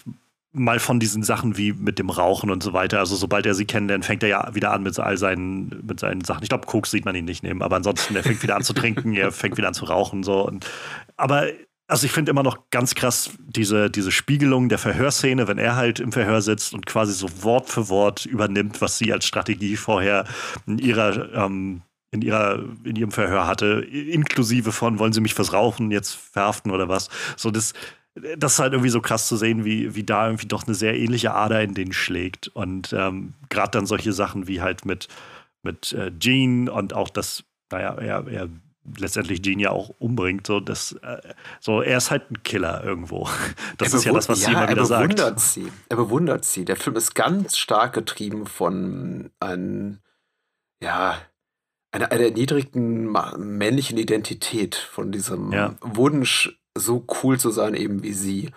mal 0.53 0.79
von 0.79 0.99
diesen 0.99 1.21
Sachen 1.21 1.55
wie 1.55 1.71
mit 1.71 1.99
dem 1.99 2.09
Rauchen 2.09 2.49
und 2.49 2.63
so 2.63 2.73
weiter. 2.73 2.97
Also 2.97 3.15
sobald 3.15 3.45
er 3.45 3.53
sie 3.53 3.65
kennenlernt, 3.65 4.05
fängt 4.05 4.23
er 4.23 4.29
ja 4.29 4.55
wieder 4.55 4.71
an 4.71 4.81
mit 4.81 4.97
all 4.97 5.17
seinen, 5.17 5.85
mit 5.85 5.99
seinen 5.99 6.23
Sachen. 6.23 6.41
Ich 6.41 6.49
glaube, 6.49 6.65
Koks 6.65 6.89
sieht 6.89 7.05
man 7.05 7.13
ihn 7.13 7.25
nicht 7.25 7.43
nehmen, 7.43 7.61
aber 7.61 7.75
ansonsten, 7.75 8.15
er 8.15 8.23
fängt 8.23 8.41
wieder 8.41 8.55
an 8.55 8.63
zu 8.63 8.73
trinken, 8.73 9.13
er 9.13 9.31
fängt 9.31 9.55
wieder 9.55 9.67
an 9.67 9.75
zu 9.75 9.85
rauchen. 9.85 10.23
So. 10.23 10.47
Und, 10.47 10.65
aber 11.15 11.45
also 11.87 12.05
ich 12.05 12.11
finde 12.11 12.31
immer 12.31 12.43
noch 12.43 12.69
ganz 12.69 12.95
krass 12.95 13.31
diese, 13.39 13.89
diese 13.89 14.11
Spiegelung 14.11 14.69
der 14.69 14.77
Verhörszene, 14.77 15.47
wenn 15.47 15.57
er 15.57 15.75
halt 15.75 15.99
im 15.99 16.11
Verhör 16.11 16.41
sitzt 16.41 16.73
und 16.73 16.85
quasi 16.85 17.13
so 17.13 17.27
Wort 17.43 17.69
für 17.69 17.87
Wort 17.89 18.25
übernimmt, 18.25 18.81
was 18.81 18.97
sie 18.97 19.13
als 19.13 19.25
Strategie 19.25 19.77
vorher 19.77 20.25
in 20.65 20.79
ihrer 20.79 21.33
ähm, 21.33 21.81
in 22.11 22.21
ihrer 22.21 22.63
in 22.83 22.95
ihrem 22.95 23.11
Verhör 23.11 23.47
hatte, 23.47 23.81
inklusive 23.81 24.71
von 24.71 24.99
wollen 24.99 25.13
sie 25.13 25.21
mich 25.21 25.33
fürs 25.33 25.53
Rauchen 25.53 25.91
jetzt 25.91 26.15
verhaften 26.15 26.71
oder 26.71 26.89
was. 26.89 27.09
So 27.35 27.51
das 27.51 27.73
das 28.37 28.53
ist 28.53 28.59
halt 28.59 28.73
irgendwie 28.73 28.89
so 28.89 29.01
krass 29.01 29.27
zu 29.27 29.37
sehen, 29.37 29.63
wie, 29.63 29.95
wie 29.95 30.03
da 30.03 30.25
irgendwie 30.25 30.47
doch 30.47 30.65
eine 30.65 30.75
sehr 30.75 30.97
ähnliche 30.97 31.33
Ader 31.33 31.61
in 31.61 31.73
den 31.73 31.93
schlägt. 31.93 32.47
Und 32.47 32.93
ähm, 32.93 33.33
gerade 33.49 33.71
dann 33.71 33.85
solche 33.85 34.13
Sachen 34.13 34.47
wie 34.47 34.61
halt 34.61 34.85
mit, 34.85 35.07
mit 35.61 35.93
äh, 35.93 36.11
Gene 36.17 36.71
und 36.71 36.93
auch 36.93 37.09
das, 37.09 37.43
naja, 37.71 37.95
er, 37.95 38.27
er 38.27 38.49
letztendlich 38.97 39.41
Gene 39.41 39.63
ja 39.63 39.71
auch 39.71 39.89
umbringt. 39.99 40.47
So, 40.47 40.59
das, 40.59 40.93
äh, 41.01 41.21
so, 41.59 41.81
er 41.81 41.97
ist 41.97 42.11
halt 42.11 42.31
ein 42.31 42.43
Killer 42.43 42.83
irgendwo. 42.83 43.29
Das 43.77 43.93
ist 43.93 44.05
ja 44.05 44.13
das, 44.13 44.27
was 44.27 44.41
ja, 44.41 44.47
sie 44.47 44.51
immer 44.53 44.69
wieder 44.69 44.81
er 44.81 44.87
bewundert 44.87 45.17
sagt. 45.17 45.39
Sie. 45.39 45.71
Er 45.89 45.97
bewundert 45.97 46.45
sie. 46.45 46.65
Der 46.65 46.75
Film 46.75 46.95
ist 46.95 47.13
ganz 47.13 47.57
stark 47.57 47.93
getrieben 47.93 48.47
von 48.47 49.29
einem, 49.39 49.99
ja, 50.81 51.21
einer, 51.91 52.11
einer 52.11 52.25
erniedrigten 52.25 53.11
männlichen 53.37 53.97
Identität, 53.97 54.75
von 54.75 55.11
diesem 55.11 55.51
ja. 55.51 55.75
Wunsch, 55.81 56.59
so 56.75 57.05
cool 57.23 57.39
zu 57.39 57.51
sein, 57.51 57.73
eben 57.75 58.03
wie 58.03 58.13
sie. 58.13 58.51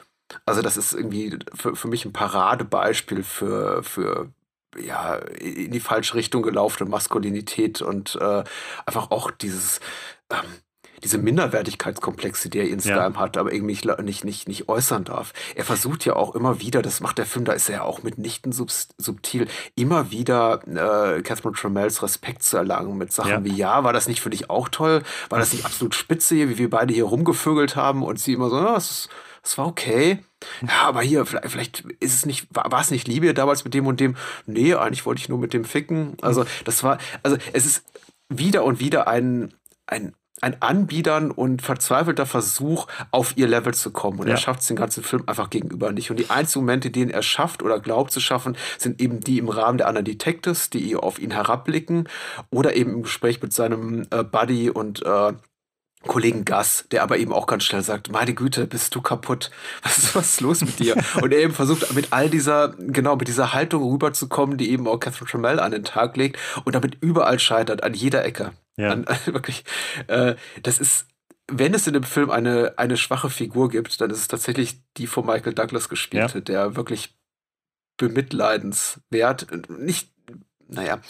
Also, 0.47 0.63
das 0.63 0.77
ist 0.77 0.95
irgendwie 0.95 1.39
für, 1.55 1.77
für 1.77 1.89
mich 1.89 2.05
ein 2.05 2.13
Paradebeispiel 2.13 3.23
für, 3.23 3.83
für 3.83 4.31
ja, 4.79 5.17
in 5.17 5.73
die 5.73 5.81
falsche 5.81 6.15
Richtung 6.15 6.43
gelaufene 6.43 6.89
Maskulinität 6.89 7.83
und 7.83 8.17
äh, 8.21 8.45
einfach 8.87 9.11
auch 9.11 9.31
dieses, 9.31 9.81
diese 11.03 11.19
Minderwertigkeitskomplexe, 11.19 12.51
die 12.51 12.59
er 12.59 12.69
insgeheim 12.69 13.15
ja. 13.15 13.21
hat, 13.21 13.37
aber 13.37 13.53
irgendwie 13.53 13.73
nicht, 14.03 14.25
nicht, 14.25 14.49
nicht, 14.49 14.69
äußern 14.69 15.05
darf. 15.05 15.33
Er 15.55 15.65
versucht 15.65 16.05
ja 16.05 16.15
auch 16.15 16.35
immer 16.35 16.61
wieder, 16.61 16.83
das 16.83 17.01
macht 17.01 17.19
der 17.19 17.27
Film, 17.27 17.45
da 17.45 17.53
ist 17.53 17.69
er 17.69 17.77
ja 17.77 17.83
auch 17.83 18.03
mitnichten 18.03 18.53
sub 18.53 18.71
subtil, 18.99 19.49
immer 19.75 20.11
wieder 20.11 20.61
äh, 20.67 21.23
Catherine 21.23 21.57
Tramells 21.57 22.03
Respekt 22.03 22.43
zu 22.43 22.57
erlangen 22.57 22.97
mit 22.99 23.13
Sachen 23.13 23.31
ja. 23.31 23.45
wie, 23.45 23.57
ja, 23.57 23.85
war 23.85 23.93
das 23.93 24.09
nicht 24.09 24.21
für 24.21 24.31
dich 24.31 24.51
auch 24.51 24.69
toll? 24.69 25.03
War 25.29 25.39
das 25.39 25.53
nicht 25.53 25.65
absolut 25.65 25.95
spitze 25.95 26.35
hier, 26.35 26.49
wie 26.51 26.59
wir 26.59 26.71
beide 26.71 26.93
hier 26.93 27.05
rumgevögelt 27.05 27.77
haben 27.77 28.03
und 28.03 28.21
sie 28.21 28.35
immer 28.35 28.51
so, 28.51 28.59
ja, 28.59 28.75
das, 28.75 29.09
das 29.43 29.59
war 29.59 29.67
okay. 29.67 30.19
Ja, 30.63 30.83
aber 30.83 31.03
hier, 31.03 31.27
vielleicht, 31.27 31.51
vielleicht 31.51 31.81
ist 32.01 32.15
es 32.15 32.27
nicht, 32.27 32.49
war, 32.51 32.71
war 32.71 32.81
es 32.81 32.91
nicht 32.91 33.09
Liebe 33.09 33.33
damals 33.35 33.65
mit 33.65 33.75
dem 33.75 33.87
und 33.87 34.01
dem? 34.01 34.17
Nee, 34.47 34.75
eigentlich 34.75 35.07
wollte 35.07 35.21
ich 35.21 35.29
nur 35.29 35.39
mit 35.39 35.53
dem 35.53 35.65
ficken. 35.65 36.17
Also, 36.23 36.45
das 36.65 36.83
war, 36.83 36.99
also 37.23 37.37
es 37.53 37.67
ist 37.67 37.85
wieder 38.29 38.65
und 38.65 38.81
wieder 38.81 39.09
ein, 39.09 39.53
ein, 39.87 40.15
ein 40.41 40.61
Anbiedern 40.61 41.31
und 41.31 41.63
verzweifelter 41.63 42.27
Versuch, 42.27 42.87
auf 43.11 43.37
ihr 43.37 43.49
Level 43.49 43.75
zu 43.75 43.91
kommen. 43.91 44.19
Und 44.21 44.27
ja. 44.27 44.35
er 44.35 44.37
schafft 44.39 44.61
es 44.61 44.67
den 44.67 44.77
ganzen 44.77 45.03
Film 45.03 45.25
einfach 45.27 45.51
gegenüber 45.51 45.93
nicht. 45.93 46.11
Und 46.11 46.19
die 46.19 46.31
einzigen 46.31 46.65
Momente, 46.65 46.91
denen 46.91 47.11
er 47.11 47.23
schafft 47.23 47.63
oder 47.63 47.81
glaubt 47.81 48.13
zu 48.13 48.21
schaffen, 48.21 48.57
sind 48.79 49.01
eben 49.01 49.21
die 49.21 49.39
im 49.39 49.49
Rahmen 49.49 49.79
der 49.79 49.89
anderen 49.89 50.05
Detectives, 50.05 50.71
die 50.71 50.97
auf 50.97 51.19
ihn 51.19 51.31
herabblicken 51.31 52.09
oder 52.51 52.75
eben 52.75 52.93
im 52.93 53.03
Gespräch 53.03 53.43
mit 53.43 53.53
seinem 53.53 54.07
äh, 54.11 54.25
Buddy 54.25 54.71
und 54.71 55.05
äh, 55.05 55.33
Kollegen 56.07 56.47
Gas, 56.47 56.87
der 56.91 57.03
aber 57.03 57.19
eben 57.19 57.33
auch 57.33 57.47
ganz 57.47 57.65
schnell 57.65 57.83
sagt, 57.83 58.11
meine 58.11 58.33
Güte, 58.35 58.67
bist 58.67 58.95
du 58.95 59.03
kaputt? 59.03 59.51
Was 59.83 59.99
ist, 59.99 60.15
was 60.15 60.31
ist 60.31 60.41
los 60.41 60.61
mit 60.63 60.79
dir? 60.79 60.97
und 61.23 61.33
er 61.33 61.41
eben 61.41 61.53
versucht, 61.53 61.93
mit 61.95 62.13
all 62.13 62.31
dieser, 62.31 62.75
genau, 62.79 63.17
mit 63.17 63.29
dieser 63.29 63.53
Haltung 63.53 63.83
rüberzukommen, 63.83 64.57
die 64.57 64.71
eben 64.71 64.89
auch 64.89 64.99
Catherine 64.99 65.31
Trammell 65.31 65.61
an 65.61 65.73
den 65.73 65.85
Tag 65.85 66.17
legt 66.17 66.39
und 66.65 66.75
damit 66.75 66.97
überall 67.01 67.39
scheitert, 67.39 67.83
an 67.83 67.95
jeder 67.95 68.25
Ecke. 68.25 68.53
Ja. 68.77 68.91
An, 68.91 69.07
wirklich, 69.27 69.65
äh, 70.07 70.37
das 70.63 70.79
ist, 70.79 71.07
wenn 71.47 71.75
es 71.75 71.87
in 71.87 71.93
dem 71.93 72.05
Film 72.05 72.31
eine, 72.31 72.75
eine 72.79 72.97
schwache 72.97 73.29
Figur 73.29 73.69
gibt, 73.69 74.01
dann 74.01 74.11
ist 74.11 74.21
es 74.21 74.29
tatsächlich 74.29 74.83
die 74.97 75.07
von 75.07 75.27
Michael 75.27 75.55
Douglas 75.55 75.89
gespielte, 75.89 76.39
ja. 76.39 76.41
der 76.41 76.77
wirklich 76.77 77.15
bemitleidenswert, 77.99 79.49
nicht, 79.69 80.11
naja, 80.67 81.01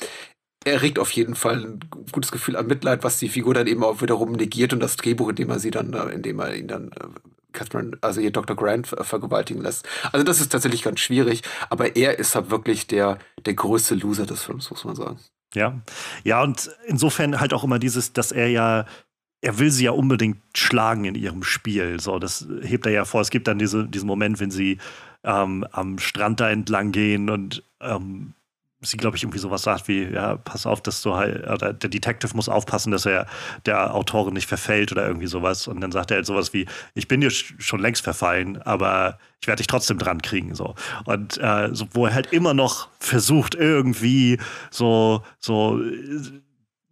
er 0.65 0.83
regt 0.83 0.99
auf 0.99 1.11
jeden 1.13 1.35
Fall 1.35 1.65
ein 1.65 1.81
gutes 2.13 2.33
Gefühl 2.33 2.57
an 2.57 2.67
Mitleid, 2.67 3.03
was 3.03 3.19
die 3.19 3.29
Figur 3.29 3.55
dann 3.55 3.67
eben 3.67 3.83
auch 3.83 4.03
wiederum 4.03 4.33
negiert 4.33 4.73
und 4.73 4.81
das 4.81 4.97
Drehbuch, 4.97 5.31
in 5.31 5.37
dem 5.37 5.51
er 5.51 5.59
sie 5.59 5.71
dann, 5.71 5.93
in 6.11 6.23
dem 6.23 6.39
er 6.39 6.55
ihn 6.55 6.69
dann 6.69 6.89
äh, 6.89 7.07
Catherine, 7.53 7.97
also 8.01 8.21
hier 8.21 8.31
Dr. 8.31 8.57
Grant 8.57 8.87
vergewaltigen 8.87 9.63
lässt. 9.63 9.89
Also 10.13 10.25
das 10.25 10.41
ist 10.41 10.53
tatsächlich 10.53 10.83
ganz 10.83 11.01
schwierig, 11.01 11.43
aber 11.69 11.97
er 11.97 12.19
ist 12.19 12.35
halt 12.35 12.51
wirklich 12.51 12.87
der, 12.87 13.19
der 13.45 13.55
größte 13.55 13.95
Loser 13.95 14.27
des 14.27 14.45
Films, 14.45 14.71
muss 14.71 14.85
man 14.85 14.95
sagen. 14.95 15.19
Ja, 15.55 15.81
ja 16.23 16.43
und 16.43 16.71
insofern 16.87 17.41
halt 17.41 17.53
auch 17.53 17.65
immer 17.65 17.79
dieses, 17.79 18.13
dass 18.13 18.31
er 18.31 18.49
ja 18.49 18.87
er 19.43 19.59
will 19.59 19.71
sie 19.71 19.85
ja 19.85 19.93
unbedingt 19.93 20.39
schlagen 20.55 21.07
in 21.07 21.15
ihrem 21.15 21.43
Spiel. 21.43 21.99
So, 21.99 22.19
das 22.19 22.47
hebt 22.61 22.85
er 22.85 22.93
ja 22.93 23.05
vor. 23.07 23.23
Es 23.23 23.31
gibt 23.31 23.49
dann 23.49 23.59
diese, 23.59 23.87
diesen 23.89 24.07
Moment, 24.07 24.39
wenn 24.39 24.51
sie 24.51 24.77
ähm, 25.25 25.67
am 25.73 25.99
Strand 25.99 26.41
da 26.41 26.51
entlang 26.51 26.93
gehen 26.93 27.31
und 27.31 27.63
ähm, 27.81 28.35
sie, 28.83 28.97
glaube 28.97 29.17
ich, 29.17 29.23
irgendwie 29.23 29.39
sowas 29.39 29.63
sagt 29.63 29.89
wie, 29.89 30.05
ja, 30.05 30.37
pass 30.37 30.67
auf, 30.67 30.81
dass 30.81 31.03
du 31.03 31.15
halt, 31.15 31.47
oder 31.47 31.73
der 31.73 31.91
Detective 31.91 32.35
muss 32.35 32.49
aufpassen, 32.49 32.91
dass 32.91 33.05
er 33.05 33.27
der 33.67 33.95
Autorin 33.95 34.35
nicht 34.35 34.47
verfällt 34.47 34.91
oder 34.91 35.07
irgendwie 35.07 35.27
sowas. 35.27 35.69
Und 35.69 35.81
dann 35.81 35.93
sagt 35.93 36.11
er 36.11 36.19
halt 36.19 36.27
sowas 36.27 36.53
wie, 36.55 36.67
ich 36.95 37.07
bin 37.07 37.21
dir 37.21 37.31
schon 37.31 37.81
längst 37.81 38.03
verfallen, 38.03 38.61
aber 38.63 39.19
ich 39.41 39.49
werde 39.49 39.59
dich 39.59 39.67
trotzdem 39.67 39.99
dran 39.99 40.23
kriegen. 40.23 40.55
So. 40.55 40.75
Und 41.05 41.39
äh, 41.39 41.69
so, 41.73 41.89
wo 41.93 42.07
er 42.07 42.15
halt 42.15 42.33
immer 42.33 42.55
noch 42.55 42.89
versucht, 42.99 43.55
irgendwie 43.55 44.39
so, 44.71 45.23
so 45.39 45.81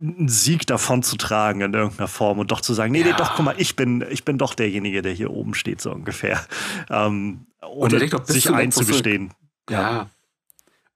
einen 0.01 0.28
Sieg 0.28 0.66
davon 0.66 1.02
zu 1.02 1.16
tragen 1.16 1.62
in 1.62 1.74
irgendeiner 1.74 2.09
Form 2.09 2.39
und 2.39 2.51
doch 2.51 2.60
zu 2.60 2.74
sagen, 2.74 2.93
nee, 2.93 3.01
ja. 3.01 3.06
nee, 3.06 3.15
doch, 3.16 3.35
guck 3.35 3.44
mal, 3.47 3.55
ich 3.56 3.77
bin, 3.77 4.05
ich 4.10 4.24
bin 4.24 4.36
doch 4.36 4.55
derjenige, 4.55 5.01
der 5.02 5.12
hier 5.12 5.31
oben 5.31 5.55
steht, 5.55 5.81
so 5.81 5.90
ungefähr. 5.90 6.44
Ähm, 6.90 7.47
und, 7.60 7.94
und 7.94 8.27
sich 8.27 8.51
einzugestehen. 8.51 9.32
Ja. 9.70 10.09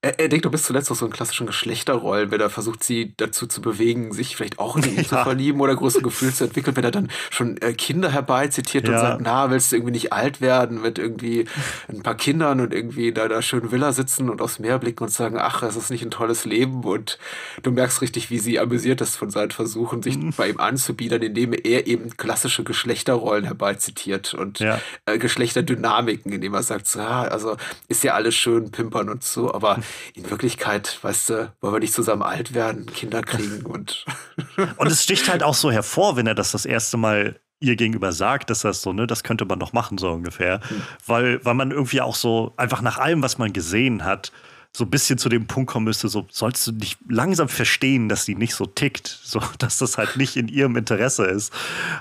Er, 0.02 0.18
er 0.18 0.28
denkt 0.28 0.44
doch 0.44 0.50
bis 0.50 0.64
zuletzt 0.64 0.90
auf 0.90 0.98
so 0.98 1.04
einen 1.04 1.12
klassischen 1.12 1.46
Geschlechterrollen, 1.46 2.32
wenn 2.32 2.40
er 2.40 2.50
versucht, 2.50 2.82
sie 2.82 3.14
dazu 3.16 3.46
zu 3.46 3.62
bewegen, 3.62 4.12
sich 4.12 4.36
vielleicht 4.36 4.58
auch 4.58 4.76
in 4.76 4.82
ihn 4.82 4.96
ja. 4.96 5.04
zu 5.04 5.16
verlieben 5.16 5.60
oder 5.60 5.76
große 5.76 6.02
Gefühle 6.02 6.34
zu 6.34 6.44
entwickeln, 6.44 6.76
wenn 6.76 6.84
er 6.84 6.90
dann 6.90 7.10
schon 7.30 7.56
äh, 7.58 7.72
Kinder 7.72 8.10
herbeizitiert 8.10 8.88
ja. 8.88 8.94
und 8.94 9.00
sagt, 9.00 9.20
na, 9.22 9.50
willst 9.50 9.70
du 9.70 9.76
irgendwie 9.76 9.92
nicht 9.92 10.12
alt 10.12 10.40
werden 10.40 10.82
mit 10.82 10.98
irgendwie 10.98 11.46
ein 11.88 12.02
paar 12.02 12.16
Kindern 12.16 12.60
und 12.60 12.74
irgendwie 12.74 13.12
da, 13.12 13.28
da 13.28 13.40
schön 13.42 13.70
Villa 13.70 13.92
sitzen 13.92 14.28
und 14.28 14.42
aufs 14.42 14.58
Meer 14.58 14.80
blicken 14.80 15.04
und 15.04 15.10
sagen, 15.10 15.38
ach, 15.38 15.62
es 15.62 15.76
ist 15.76 15.90
nicht 15.90 16.02
ein 16.02 16.10
tolles 16.10 16.44
Leben 16.44 16.82
und 16.82 17.18
du 17.62 17.70
merkst 17.70 18.02
richtig, 18.02 18.28
wie 18.28 18.40
sie 18.40 18.58
amüsiert 18.58 19.00
ist 19.00 19.14
von 19.16 19.30
seinen 19.30 19.52
Versuchen, 19.52 20.02
sich 20.02 20.18
mhm. 20.18 20.32
bei 20.36 20.48
ihm 20.48 20.58
anzubiedern, 20.58 21.22
indem 21.22 21.52
er 21.52 21.86
eben 21.86 22.16
klassische 22.16 22.64
Geschlechterrollen 22.64 23.44
herbeizitiert 23.44 24.34
und 24.34 24.58
ja. 24.58 24.80
äh, 25.06 25.18
Geschlechterdynamiken, 25.18 26.32
indem 26.32 26.54
er 26.54 26.64
sagt, 26.64 26.88
so, 26.88 26.98
ah, 26.98 27.22
also 27.22 27.56
ist 27.86 28.02
ja 28.02 28.14
alles 28.14 28.34
schön 28.34 28.72
pimpern 28.72 29.08
und 29.08 29.22
so, 29.22 29.54
aber 29.54 29.78
in 30.14 30.30
Wirklichkeit, 30.30 30.98
weißt 31.02 31.30
du, 31.30 31.52
wollen 31.60 31.74
wir 31.74 31.80
nicht 31.80 31.94
zusammen 31.94 32.22
alt 32.22 32.54
werden, 32.54 32.86
Kinder 32.86 33.22
kriegen 33.22 33.64
und. 33.66 34.04
und 34.76 34.86
es 34.86 35.02
sticht 35.02 35.30
halt 35.30 35.42
auch 35.42 35.54
so 35.54 35.70
hervor, 35.70 36.16
wenn 36.16 36.26
er 36.26 36.34
das 36.34 36.52
das 36.52 36.64
erste 36.66 36.96
Mal 36.96 37.40
ihr 37.60 37.76
gegenüber 37.76 38.12
sagt, 38.12 38.50
dass 38.50 38.60
das 38.60 38.82
so, 38.82 38.92
ne, 38.92 39.06
das 39.06 39.22
könnte 39.22 39.44
man 39.44 39.58
noch 39.58 39.72
machen, 39.72 39.96
so 39.96 40.10
ungefähr. 40.10 40.58
Mhm. 40.58 40.82
Weil, 41.06 41.44
weil 41.44 41.54
man 41.54 41.70
irgendwie 41.70 42.00
auch 42.00 42.16
so, 42.16 42.52
einfach 42.56 42.82
nach 42.82 42.98
allem, 42.98 43.22
was 43.22 43.38
man 43.38 43.52
gesehen 43.52 44.04
hat, 44.04 44.32
so 44.74 44.84
ein 44.84 44.90
bisschen 44.90 45.18
zu 45.18 45.28
dem 45.28 45.46
Punkt 45.46 45.70
kommen 45.70 45.84
müsste, 45.84 46.08
so 46.08 46.26
sollst 46.30 46.66
du 46.66 46.72
nicht 46.72 46.98
langsam 47.08 47.48
verstehen, 47.48 48.08
dass 48.08 48.24
die 48.24 48.34
nicht 48.34 48.54
so 48.54 48.66
tickt, 48.66 49.06
so 49.06 49.40
dass 49.58 49.78
das 49.78 49.98
halt 49.98 50.16
nicht 50.16 50.36
in 50.36 50.48
ihrem 50.48 50.76
Interesse 50.76 51.24
ist. 51.24 51.52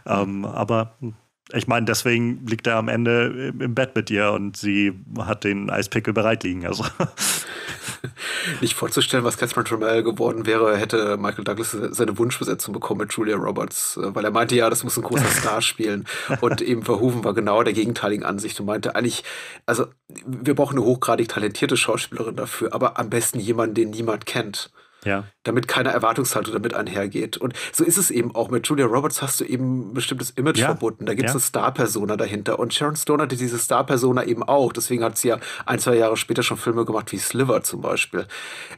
Ähm, 0.06 0.46
aber 0.46 0.96
hm, 1.00 1.14
ich 1.54 1.68
meine, 1.68 1.86
deswegen 1.86 2.46
liegt 2.46 2.68
er 2.68 2.78
am 2.78 2.88
Ende 2.88 3.54
im 3.60 3.76
Bett 3.76 3.96
mit 3.96 4.10
ihr 4.10 4.32
und 4.32 4.58
sie 4.58 4.94
hat 5.20 5.44
den 5.44 5.70
Eispickel 5.70 6.14
bereit 6.14 6.44
liegen. 6.44 6.66
Also. 6.66 6.86
Nicht 8.62 8.74
vorzustellen, 8.74 9.24
was 9.24 9.38
Catherine 9.38 9.64
Trammell 9.64 10.04
geworden 10.04 10.46
wäre, 10.46 10.78
hätte 10.78 11.18
Michael 11.18 11.44
Douglas 11.44 11.72
seine 11.72 12.18
Wunschbesetzung 12.18 12.74
bekommen 12.74 13.02
mit 13.02 13.14
Julia 13.14 13.36
Roberts, 13.36 13.98
äh, 13.98 14.16
weil 14.16 14.26
er 14.26 14.32
meinte, 14.32 14.56
ja, 14.56 14.70
das 14.70 14.84
muss 14.84 14.98
ein 14.98 15.04
großer 15.04 15.26
Star 15.30 15.62
spielen. 15.62 16.06
Und 16.42 16.62
eben 16.62 16.84
Verhoeven 16.84 17.24
war 17.24 17.34
genau 17.34 17.64
der 17.64 17.74
gegenteiligen 17.74 18.26
Ansicht 18.26 18.60
und 18.60 18.66
meinte 18.66 18.96
eigentlich, 18.96 19.24
also 19.66 19.88
wir 20.26 20.56
brauchen 20.56 20.78
eine 20.78 20.86
hochgradig 20.86 21.30
talentierte 21.30 21.78
Schauspielerin 21.78 22.36
dafür, 22.36 22.74
aber 22.74 23.00
am 23.00 23.10
besten 23.10 23.40
jemanden, 23.40 23.76
den 23.76 23.90
niemand 23.92 24.26
kennt. 24.26 24.72
Ja. 25.04 25.26
Damit 25.44 25.68
keine 25.68 25.90
Erwartungshaltung 25.90 26.54
damit 26.54 26.74
einhergeht. 26.74 27.38
Und 27.38 27.54
so 27.72 27.84
ist 27.84 27.98
es 27.98 28.12
eben 28.12 28.36
auch. 28.36 28.50
Mit 28.50 28.68
Julia 28.68 28.86
Roberts 28.86 29.22
hast 29.22 29.40
du 29.40 29.46
eben 29.46 29.92
ein 29.92 29.94
bestimmtes 29.94 30.30
Image 30.32 30.60
ja. 30.60 30.68
verbunden. 30.68 31.06
Da 31.06 31.14
gibt 31.14 31.30
es 31.30 31.34
ja. 31.34 31.38
eine 31.38 31.42
Star-Persona 31.42 32.18
dahinter. 32.18 32.60
Und 32.60 32.74
Sharon 32.74 32.96
Stone 32.96 33.24
hatte 33.24 33.36
diese 33.36 33.58
Star-Persona 33.58 34.24
eben 34.26 34.44
auch. 34.44 34.74
Deswegen 34.74 35.04
hat 35.04 35.18
sie 35.18 35.30
ja 35.30 35.40
ein, 35.66 35.80
zwei 35.80 35.96
Jahre 35.96 36.18
später 36.18 36.44
schon 36.44 36.58
Filme 36.58 36.86
gemacht 36.86 37.12
wie 37.12 37.18
Sliver 37.18 37.64
zum 37.64 37.82
Beispiel. 37.82 38.28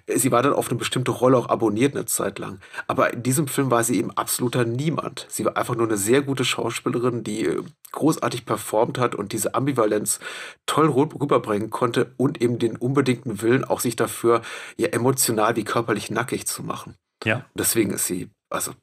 Sie 0.07 0.31
war 0.31 0.41
dann 0.41 0.53
auf 0.53 0.69
eine 0.69 0.79
bestimmte 0.79 1.11
Rolle 1.11 1.37
auch 1.37 1.49
abonniert 1.49 1.95
eine 1.95 2.05
Zeit 2.05 2.39
lang. 2.39 2.59
Aber 2.87 3.13
in 3.13 3.23
diesem 3.23 3.47
Film 3.47 3.69
war 3.69 3.83
sie 3.83 3.97
eben 3.97 4.11
absoluter 4.11 4.63
Niemand. 4.63 5.25
Sie 5.29 5.43
war 5.45 5.57
einfach 5.57 5.75
nur 5.75 5.87
eine 5.87 5.97
sehr 5.97 6.21
gute 6.21 6.45
Schauspielerin, 6.45 7.23
die 7.23 7.45
äh, 7.45 7.63
großartig 7.93 8.45
performt 8.45 8.97
hat 8.97 9.15
und 9.15 9.31
diese 9.31 9.55
Ambivalenz 9.55 10.19
toll 10.65 10.89
rüberbringen 10.89 11.69
konnte 11.69 12.11
und 12.17 12.41
eben 12.41 12.59
den 12.59 12.75
unbedingten 12.75 13.41
Willen, 13.41 13.63
auch 13.63 13.79
sich 13.79 13.95
dafür 13.95 14.41
ja 14.77 14.89
emotional 14.89 15.55
wie 15.55 15.63
körperlich 15.63 16.09
nackig 16.13 16.47
zu 16.47 16.63
machen. 16.63 16.95
Ja. 17.23 17.45
Deswegen 17.55 17.91
ist 17.91 18.05
sie, 18.05 18.29
also 18.49 18.73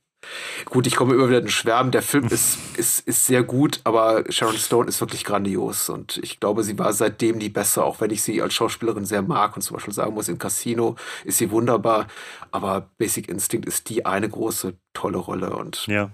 Gut, 0.66 0.86
ich 0.86 0.96
komme 0.96 1.14
immer 1.14 1.28
wieder 1.28 1.38
in 1.38 1.44
den 1.46 1.50
Schwärmen. 1.50 1.92
Der 1.92 2.02
Film 2.02 2.26
ist, 2.26 2.58
ist, 2.76 3.06
ist 3.08 3.24
sehr 3.24 3.42
gut, 3.42 3.80
aber 3.84 4.24
Sharon 4.30 4.56
Stone 4.56 4.88
ist 4.88 5.00
wirklich 5.00 5.24
grandios. 5.24 5.88
Und 5.88 6.18
ich 6.18 6.40
glaube, 6.40 6.62
sie 6.62 6.78
war 6.78 6.92
seitdem 6.92 7.38
die 7.38 7.48
beste, 7.48 7.82
auch 7.82 8.00
wenn 8.00 8.10
ich 8.10 8.22
sie 8.22 8.42
als 8.42 8.52
Schauspielerin 8.54 9.06
sehr 9.06 9.22
mag 9.22 9.56
und 9.56 9.62
zum 9.62 9.76
Beispiel 9.76 9.94
sagen 9.94 10.14
muss, 10.14 10.28
im 10.28 10.38
Casino 10.38 10.96
ist 11.24 11.38
sie 11.38 11.50
wunderbar. 11.50 12.06
Aber 12.50 12.90
Basic 12.98 13.28
Instinct 13.28 13.66
ist 13.66 13.88
die 13.88 14.04
eine 14.04 14.28
große, 14.28 14.74
tolle 14.92 15.18
Rolle. 15.18 15.56
Und 15.56 15.86
ja. 15.86 16.10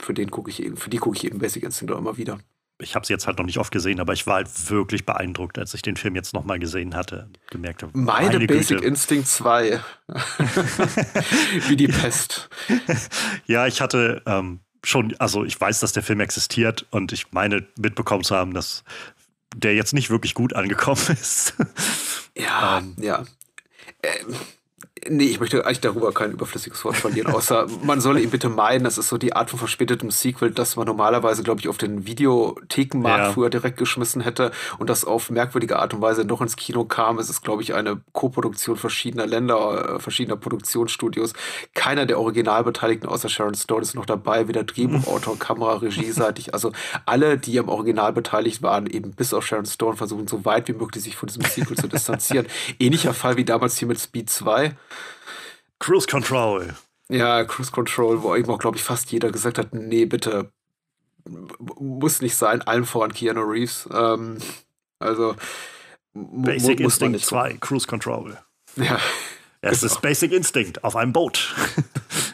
für 0.00 0.14
den 0.14 0.30
gucke 0.30 0.50
ich 0.50 0.62
eben, 0.62 0.78
für 0.78 0.90
die 0.90 0.98
gucke 0.98 1.18
ich 1.18 1.24
eben 1.24 1.38
Basic 1.38 1.62
Instinct 1.62 1.92
auch 1.92 1.98
immer 1.98 2.16
wieder 2.16 2.40
ich 2.80 2.94
habe 2.94 3.02
es 3.02 3.08
jetzt 3.08 3.26
halt 3.26 3.38
noch 3.38 3.44
nicht 3.44 3.58
oft 3.58 3.72
gesehen, 3.72 4.00
aber 4.00 4.12
ich 4.12 4.26
war 4.26 4.36
halt 4.36 4.48
wirklich 4.70 5.06
beeindruckt, 5.06 5.58
als 5.58 5.74
ich 5.74 5.82
den 5.82 5.96
Film 5.96 6.14
jetzt 6.14 6.34
nochmal 6.34 6.58
gesehen 6.58 6.94
hatte. 6.94 7.28
Gemerkt 7.50 7.82
habe, 7.82 7.96
meine, 7.96 8.32
meine 8.32 8.46
Basic 8.46 8.78
Güte. 8.78 8.86
Instinct 8.86 9.28
2. 9.28 9.80
Wie 11.68 11.76
die 11.76 11.88
Pest. 11.88 12.48
Ja, 13.46 13.66
ich 13.66 13.80
hatte 13.80 14.22
ähm, 14.26 14.60
schon, 14.84 15.14
also 15.18 15.44
ich 15.44 15.60
weiß, 15.60 15.80
dass 15.80 15.92
der 15.92 16.02
Film 16.02 16.20
existiert 16.20 16.86
und 16.90 17.12
ich 17.12 17.32
meine 17.32 17.66
mitbekommen 17.76 18.24
zu 18.24 18.36
haben, 18.36 18.54
dass 18.54 18.84
der 19.54 19.74
jetzt 19.74 19.94
nicht 19.94 20.10
wirklich 20.10 20.34
gut 20.34 20.54
angekommen 20.54 21.02
ist. 21.08 21.54
Ja, 22.36 22.78
ähm, 22.78 22.96
ja. 22.98 23.24
Ähm 24.02 24.36
Nee, 25.08 25.24
ich 25.24 25.40
möchte 25.40 25.64
eigentlich 25.64 25.80
darüber 25.80 26.12
kein 26.12 26.32
überflüssiges 26.32 26.84
Wort 26.84 26.96
verlieren, 26.96 27.32
außer 27.32 27.66
man 27.82 28.00
solle 28.00 28.20
ihn 28.20 28.30
bitte 28.30 28.50
meiden. 28.50 28.84
Das 28.84 28.98
ist 28.98 29.08
so 29.08 29.16
die 29.16 29.34
Art 29.34 29.48
von 29.48 29.58
verspätetem 29.58 30.10
Sequel, 30.10 30.50
das 30.50 30.76
man 30.76 30.86
normalerweise, 30.86 31.42
glaube 31.42 31.60
ich, 31.60 31.68
auf 31.68 31.78
den 31.78 32.06
Videothekenmarkt 32.06 33.24
ja. 33.24 33.32
früher 33.32 33.50
direkt 33.50 33.78
geschmissen 33.78 34.20
hätte 34.20 34.50
und 34.78 34.90
das 34.90 35.04
auf 35.04 35.30
merkwürdige 35.30 35.78
Art 35.78 35.94
und 35.94 36.02
Weise 36.02 36.24
noch 36.24 36.42
ins 36.42 36.56
Kino 36.56 36.84
kam. 36.84 37.18
Es 37.18 37.30
ist, 37.30 37.42
glaube 37.42 37.62
ich, 37.62 37.74
eine 37.74 38.00
Co-Produktion 38.12 38.76
verschiedener 38.76 39.26
Länder, 39.26 39.96
äh, 39.96 40.00
verschiedener 40.00 40.36
Produktionsstudios. 40.36 41.32
Keiner 41.74 42.04
der 42.04 42.18
Originalbeteiligten 42.18 43.08
außer 43.08 43.30
Sharon 43.30 43.54
Stone 43.54 43.82
ist 43.82 43.94
noch 43.94 44.06
dabei, 44.06 44.48
weder 44.48 44.64
Drehbuchautor, 44.64 45.38
Kamera, 45.38 45.76
Regieseitig. 45.76 46.52
Also 46.52 46.72
alle, 47.06 47.38
die 47.38 47.58
am 47.58 47.70
Original 47.70 48.12
beteiligt 48.12 48.62
waren, 48.62 48.86
eben 48.86 49.12
bis 49.12 49.32
auf 49.32 49.46
Sharon 49.46 49.66
Stone, 49.66 49.96
versuchen 49.96 50.28
so 50.28 50.44
weit 50.44 50.68
wie 50.68 50.74
möglich 50.74 51.02
sich 51.02 51.16
von 51.16 51.28
diesem 51.28 51.44
Sequel 51.44 51.78
zu 51.78 51.88
distanzieren. 51.88 52.46
Ähnlicher 52.78 53.14
Fall 53.14 53.38
wie 53.38 53.44
damals 53.44 53.78
hier 53.78 53.88
mit 53.88 53.98
Speed 53.98 54.28
2. 54.28 54.76
Cruise 55.80 56.06
Control. 56.06 56.74
Ja, 57.08 57.42
Cruise 57.44 57.72
Control, 57.72 58.22
wo 58.22 58.36
eben 58.36 58.48
auch, 58.50 58.58
glaube 58.58 58.76
ich, 58.76 58.84
fast 58.84 59.10
jeder 59.10 59.32
gesagt 59.32 59.58
hat, 59.58 59.74
nee, 59.74 60.04
bitte, 60.04 60.52
muss 61.78 62.22
nicht 62.22 62.36
sein, 62.36 62.62
allen 62.62 62.84
voran 62.84 63.12
Keanu 63.12 63.42
Reeves. 63.42 63.88
Ähm, 63.92 64.38
also 65.00 65.34
Basic 66.14 66.78
Instinct 66.80 67.24
2, 67.24 67.56
Cruise 67.60 67.86
Control. 67.86 68.38
Ja. 68.76 69.00
Es 69.62 69.80
genau. 69.80 69.92
ist 69.92 70.02
Basic 70.02 70.32
Instinct 70.32 70.84
auf 70.84 70.96
einem 70.96 71.12
Boot. 71.12 71.54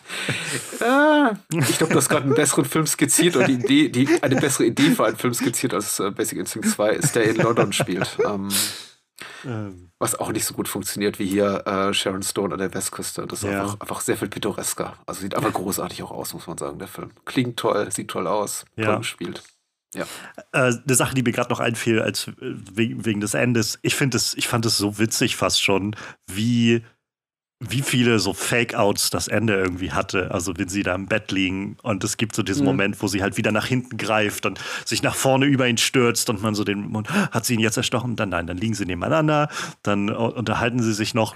ah, 0.81 1.33
ich 1.53 1.79
glaube, 1.79 1.93
du 1.93 1.99
hast 1.99 2.09
gerade 2.09 2.25
einen 2.25 2.35
besseren 2.35 2.65
Film 2.65 2.87
skizziert 2.87 3.37
und 3.37 3.49
die 3.49 3.55
Idee, 3.55 3.89
die, 3.89 4.23
eine 4.23 4.37
bessere 4.37 4.67
Idee 4.67 4.91
für 4.91 5.07
einen 5.07 5.17
Film 5.17 5.35
skizziert 5.35 5.75
als 5.75 5.99
äh, 5.99 6.11
Basic 6.11 6.39
Instinct 6.39 6.69
2 6.69 6.91
ist, 6.91 7.17
der 7.17 7.25
in 7.25 7.37
London 7.37 7.73
spielt. 7.73 8.19
Ähm, 8.25 8.49
ähm. 9.45 9.91
Was 9.99 10.15
auch 10.15 10.31
nicht 10.33 10.45
so 10.45 10.55
gut 10.55 10.69
funktioniert 10.69 11.19
wie 11.19 11.27
hier 11.27 11.67
äh, 11.67 11.95
Sharon 11.95 12.23
Stone 12.23 12.53
an 12.53 12.59
der 12.59 12.73
Westküste. 12.75 13.27
Das 13.27 13.43
ist 13.43 13.51
ja. 13.51 13.63
einfach, 13.63 13.81
einfach, 13.81 14.01
sehr 14.01 14.17
viel 14.17 14.29
pittoresker. 14.29 14.95
Also 15.07 15.23
sieht 15.23 15.35
einfach 15.35 15.53
großartig 15.55 16.03
auch 16.03 16.11
aus, 16.11 16.35
muss 16.35 16.47
man 16.47 16.59
sagen, 16.59 16.79
der 16.79 16.89
Film. 16.89 17.11
Klingt 17.25 17.59
toll, 17.59 17.91
sieht 17.91 18.09
toll 18.09 18.27
aus, 18.27 18.65
ja. 18.77 18.87
toll 18.87 18.99
gespielt. 18.99 19.43
Ja. 19.95 20.05
Äh, 20.53 20.75
eine 20.85 20.95
Sache, 20.95 21.15
die 21.15 21.23
mir 21.23 21.33
gerade 21.33 21.51
noch 21.51 21.61
einfiel, 21.61 22.03
als, 22.03 22.31
wegen, 22.39 23.05
wegen 23.05 23.21
des 23.21 23.35
Endes, 23.35 23.79
ich, 23.83 23.99
es, 24.01 24.35
ich 24.35 24.49
fand 24.49 24.67
es 24.67 24.77
so 24.77 24.99
witzig 24.99 25.37
fast 25.37 25.63
schon, 25.63 25.97
wie 26.27 26.85
wie 27.61 27.81
viele 27.81 28.19
so 28.19 28.35
Fake-Outs 28.35 29.09
das 29.09 29.29
Ende 29.29 29.55
irgendwie 29.55 29.91
hatte. 29.91 30.31
Also 30.31 30.53
wenn 30.59 30.69
sie 30.69 30.83
da 30.83 30.95
im 30.95 31.07
Bett 31.07 31.33
liegen 31.33 31.79
und 31.83 32.05
es 32.05 32.19
gibt 32.19 32.37
so 32.37 32.43
diesen 32.43 32.63
mhm. 32.63 32.67
Moment, 32.67 33.03
wo 33.03 33.09
sie 33.09 33.23
halt 33.23 33.39
wieder 33.39 33.51
nach 33.51 33.67
hinten 33.67 33.97
greift 33.97 34.45
und 34.45 34.61
sich 34.85 35.03
nach 35.03 35.15
vorne 35.15 35.47
über 35.47 35.67
ihn 35.67 35.79
stürzt 35.79 36.29
und 36.29 36.43
man 36.43 36.55
so 36.55 36.65
den 36.65 36.89
Mund, 36.89 37.09
hat 37.09 37.47
sie 37.47 37.55
ihn 37.55 37.61
jetzt 37.61 37.79
erstochen? 37.79 38.15
Dann 38.15 38.29
nein, 38.29 38.47
dann 38.47 38.59
liegen 38.59 38.75
sie 38.75 38.85
nebeneinander, 38.85 39.49
dann 39.83 40.11
unterhalten 40.11 40.83
sie 40.83 40.93
sich 40.93 41.15
noch 41.15 41.35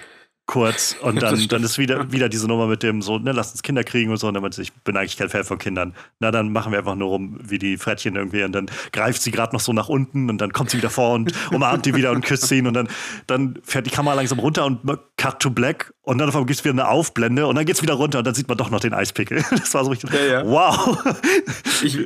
kurz 0.50 0.96
und 1.00 1.22
dann, 1.22 1.46
dann 1.46 1.62
ist 1.62 1.78
wieder, 1.78 2.10
wieder 2.10 2.28
diese 2.28 2.48
Nummer 2.48 2.66
mit 2.66 2.82
dem 2.82 3.02
so, 3.02 3.18
ne, 3.18 3.30
lass 3.30 3.52
uns 3.52 3.62
Kinder 3.62 3.84
kriegen 3.84 4.10
und 4.10 4.16
so. 4.16 4.26
Und 4.26 4.34
dann 4.34 4.42
meinte 4.42 4.60
ich, 4.60 4.72
bin 4.72 4.96
eigentlich 4.96 5.16
kein 5.16 5.28
Fan 5.28 5.44
von 5.44 5.58
Kindern. 5.58 5.94
Na, 6.18 6.32
dann 6.32 6.50
machen 6.50 6.72
wir 6.72 6.78
einfach 6.80 6.96
nur 6.96 7.08
rum 7.08 7.38
wie 7.40 7.58
die 7.58 7.76
Frettchen 7.76 8.16
irgendwie 8.16 8.42
und 8.42 8.52
dann 8.52 8.66
greift 8.92 9.22
sie 9.22 9.30
gerade 9.30 9.54
noch 9.54 9.60
so 9.60 9.72
nach 9.72 9.88
unten 9.88 10.28
und 10.28 10.38
dann 10.38 10.52
kommt 10.52 10.70
sie 10.70 10.78
wieder 10.78 10.90
vor 10.90 11.14
und 11.14 11.32
umarmt 11.52 11.86
die 11.86 11.94
wieder 11.94 12.10
und 12.10 12.24
küsst 12.24 12.50
ihn 12.50 12.66
und 12.66 12.74
dann, 12.74 12.88
dann 13.28 13.60
fährt 13.62 13.86
die 13.86 13.90
Kamera 13.90 14.14
langsam 14.14 14.40
runter 14.40 14.66
und 14.66 14.80
cut 15.16 15.38
to 15.38 15.50
black 15.50 15.94
und 16.02 16.18
dann 16.18 16.28
einmal 16.28 16.44
gibt 16.46 16.58
es 16.58 16.64
wieder 16.64 16.72
eine 16.72 16.88
Aufblende 16.88 17.46
und 17.46 17.54
dann 17.54 17.64
geht 17.64 17.76
es 17.76 17.82
wieder 17.82 17.94
runter 17.94 18.18
und 18.18 18.26
dann 18.26 18.34
sieht 18.34 18.48
man 18.48 18.58
doch 18.58 18.70
noch 18.70 18.80
den 18.80 18.92
Eispickel. 18.92 19.44
Das 19.60 19.74
war 19.74 19.84
so 19.84 19.90
richtig, 19.90 20.10
ja, 20.12 20.40
ja. 20.40 20.46
wow. 20.46 20.98
Ich, 21.82 21.98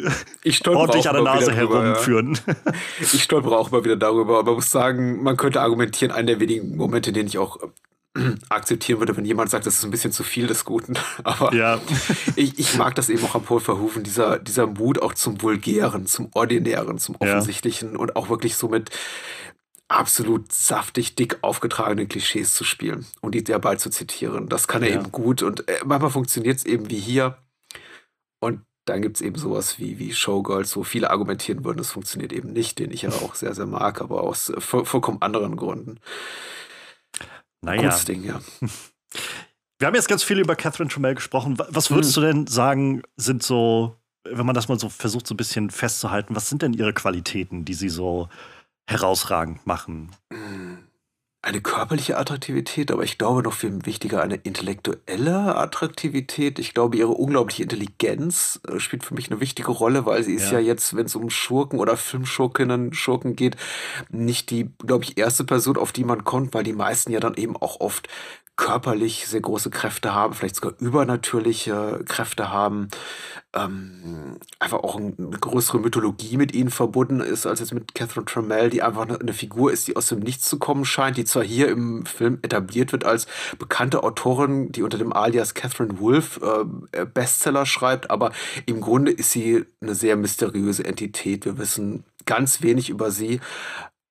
ich 0.43 0.67
Ordentlich 0.67 1.09
an 1.09 1.15
der 1.15 1.25
Nase 1.25 1.55
herumführen. 1.55 2.39
Ja. 2.47 2.55
Ich 3.01 3.23
stolpere 3.23 3.57
auch 3.57 3.71
mal 3.71 3.85
wieder 3.85 3.97
darüber, 3.97 4.41
aber 4.41 4.55
muss 4.55 4.71
sagen, 4.71 5.23
man 5.23 5.37
könnte 5.37 5.63
argumentieren, 5.63 6.13
einer 6.13 6.27
der 6.27 6.41
wenigen 6.41 6.77
Momente, 6.77 7.11
in 7.11 7.15
denen 7.15 7.29
ich 7.29 7.39
auch 7.39 7.59
akzeptieren 8.49 9.01
würde, 9.01 9.17
wenn 9.17 9.25
jemand 9.25 9.51
sagt, 9.51 9.67
das 9.67 9.75
ist 9.75 9.85
ein 9.85 9.91
bisschen 9.91 10.13
zu 10.13 10.23
viel 10.23 10.47
des 10.47 10.65
Guten. 10.65 10.95
Aber 11.25 11.55
ja. 11.55 11.81
ich, 12.37 12.59
ich 12.59 12.77
mag 12.77 12.95
das 12.95 13.09
eben 13.09 13.25
auch 13.25 13.35
am 13.35 13.43
Paul 13.43 13.61
Verhoeven, 13.61 14.03
dieser, 14.03 14.39
dieser 14.39 14.67
Mut 14.67 15.01
auch 15.03 15.15
zum 15.15 15.41
Vulgären, 15.43 16.07
zum 16.07 16.31
Ordinären, 16.35 16.99
zum 16.99 17.17
Offensichtlichen 17.17 17.93
ja. 17.93 17.99
und 17.99 18.17
auch 18.17 18.29
wirklich 18.29 18.57
so 18.57 18.69
mit 18.69 18.91
absolut 19.89 20.51
saftig 20.53 21.15
dick 21.15 21.39
aufgetragenen 21.43 22.09
Klischees 22.09 22.55
zu 22.55 22.65
spielen 22.65 23.07
und 23.21 23.35
die 23.35 23.45
dabei 23.45 23.77
zu 23.77 23.91
zitieren. 23.91 24.49
Das 24.49 24.67
kann 24.67 24.83
er 24.83 24.91
ja. 24.91 24.95
eben 24.97 25.13
gut 25.13 25.43
und 25.43 25.69
äh, 25.69 25.81
manchmal 25.85 26.11
funktioniert 26.11 26.59
es 26.59 26.65
eben 26.65 26.91
wie 26.91 26.99
hier. 26.99 27.37
Und 28.41 28.63
dann 28.87 29.03
gibt 29.03 29.17
es 29.17 29.23
eben 29.23 29.37
sowas 29.37 29.79
wie, 29.79 29.99
wie 29.99 30.13
Showgirls, 30.13 30.77
wo 30.77 30.85
viele 30.85 31.11
argumentieren 31.11 31.65
würden, 31.65 31.79
das 31.79 31.91
funktioniert 31.91 32.33
eben 32.33 32.53
nicht, 32.53 32.79
den 32.79 32.91
ich 32.91 33.03
ja 33.03 33.11
auch 33.11 33.35
sehr, 33.35 33.55
sehr 33.55 33.67
mag, 33.67 34.01
aber 34.01 34.23
aus 34.23 34.51
äh, 34.51 34.61
vollkommen 34.61 35.23
anderen 35.23 35.57
Gründen. 35.57 36.01
Naja. 37.65 37.83
Gutes 37.83 38.05
Ding, 38.05 38.25
ja. 38.25 38.41
Wir 39.79 39.89
haben 39.89 39.95
jetzt 39.95 40.09
ganz 40.09 40.23
viel 40.23 40.39
über 40.39 40.57
Catherine 40.57 40.89
Tremell 40.89 41.15
gesprochen. 41.15 41.59
Was 41.59 41.91
würdest 41.91 42.17
hm. 42.17 42.23
du 42.23 42.29
denn 42.29 42.47
sagen, 42.47 43.03
sind 43.17 43.43
so, 43.43 43.97
wenn 44.25 44.47
man 44.47 44.55
das 44.55 44.69
mal 44.69 44.79
so 44.79 44.89
versucht, 44.89 45.27
so 45.27 45.35
ein 45.35 45.37
bisschen 45.37 45.71
festzuhalten, 45.71 46.35
was 46.37 46.49
sind 46.49 46.63
denn 46.63 46.73
ihre 46.73 46.93
Qualitäten, 46.93 47.65
die 47.65 47.75
sie 47.75 47.89
so 47.89 48.29
herausragend 48.87 49.67
machen? 49.67 50.11
Hm 50.33 50.74
eine 51.45 51.61
körperliche 51.61 52.17
Attraktivität, 52.17 52.91
aber 52.91 53.05
ich 53.05 53.19
glaube 53.19 53.43
noch 53.43 53.53
viel 53.53 53.85
wichtiger 53.85 54.23
eine 54.23 54.37
intellektuelle 54.37 55.57
Attraktivität. 55.57 56.59
Ich 56.59 56.73
glaube, 56.73 56.97
ihre 56.97 57.13
unglaubliche 57.13 57.63
Intelligenz 57.63 58.61
äh, 58.67 58.81
spielt 58.81 59.05
für 59.05 59.15
mich 59.15 59.31
eine 59.31 59.41
wichtige 59.41 59.71
Rolle, 59.71 60.07
weil 60.07 60.23
sie 60.23 60.35
ist 60.35 60.51
ja, 60.51 60.59
ja 60.59 60.67
jetzt, 60.67 60.97
wenn 60.97 61.07
es 61.07 61.15
um 61.15 61.29
Schurken 61.31 61.79
oder 61.79 61.97
Filmschurkinnen, 61.97 62.95
Schurken 62.95 63.37
geht, 63.37 63.57
nicht 64.11 64.51
die, 64.51 64.71
glaube 64.79 65.05
ich, 65.05 65.19
erste 65.19 65.45
Person, 65.45 65.77
auf 65.77 65.93
die 65.93 66.05
man 66.05 66.25
kommt, 66.25 66.55
weil 66.55 66.65
die 66.65 66.73
meisten 66.73 67.13
ja 67.13 67.21
dann 67.21 67.35
eben 67.35 67.57
auch 67.57 67.81
oft 67.81 68.09
körperlich 68.57 69.27
sehr 69.27 69.41
große 69.41 69.71
Kräfte 69.71 70.15
haben, 70.15 70.33
vielleicht 70.33 70.57
sogar 70.57 70.75
übernatürliche 70.79 72.05
Kräfte 72.07 72.53
haben, 72.53 72.89
ähm, 73.53 74.39
einfach 74.61 74.79
auch 74.79 74.97
eine 74.97 75.13
größere 75.13 75.81
Mythologie 75.81 76.37
mit 76.37 76.55
ihnen 76.55 76.71
verbunden 76.71 77.21
ist, 77.21 77.47
als 77.47 77.61
jetzt 77.61 77.75
mit 77.75 77.95
Catherine 77.95 78.27
Trammell, 78.27 78.71
die 78.71 78.83
einfach 78.83 79.09
eine, 79.09 79.33
Figur 79.33 79.73
ist, 79.73 79.89
die 79.89 79.97
aus 79.97 80.07
dem 80.07 80.21
Nichts 80.21 80.49
zu 80.49 80.59
kommen 80.59 80.85
scheint, 80.85 81.17
die 81.17 81.25
zwar 81.25 81.43
hier 81.43 81.69
im 81.69 82.07
Film 82.07 82.39
etabliert 82.43 82.93
wird 82.93 83.05
als 83.05 83.27
bekannte 83.59 84.05
Autorin, 84.05 84.71
die 84.71 84.83
unter 84.83 84.99
dem 84.99 85.13
Alias 85.13 85.55
Catherine 85.55 85.99
Wolf 85.99 86.41
äh, 86.43 87.05
Bestseller 87.07 87.67
schreibt, 87.67 88.11
aber 88.11 88.31
im 88.67 88.81
Grunde 88.81 89.11
ist 89.11 89.33
sie 89.33 89.65
eine 89.81 89.97
sehr 89.97 90.17
mysteriöse 90.17 90.85
Entität. 90.85 91.45
Wir 91.45 91.59
wissen 91.59 92.05
ganz 92.27 92.63
wenig 92.63 92.89
über 92.89 93.11
sie. 93.11 93.41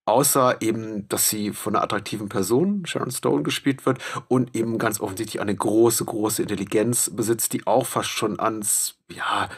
Außer 0.05 0.61
eben, 0.61 1.07
dass 1.07 1.29
sie 1.29 1.53
von 1.53 1.75
einer 1.75 1.83
attraktiven 1.83 2.27
Person, 2.27 2.85
Sharon 2.85 3.11
Stone, 3.11 3.43
gespielt 3.43 3.85
wird 3.85 3.99
und 4.27 4.53
eben 4.55 4.77
ganz 4.77 4.99
offensichtlich 4.99 5.41
eine 5.41 5.55
große, 5.55 6.03
große 6.03 6.41
Intelligenz 6.41 7.09
besitzt, 7.15 7.53
die 7.53 7.65
auch 7.65 7.85
fast 7.85 8.09
schon 8.09 8.39
ans, 8.39 8.99
ja, 9.09 9.49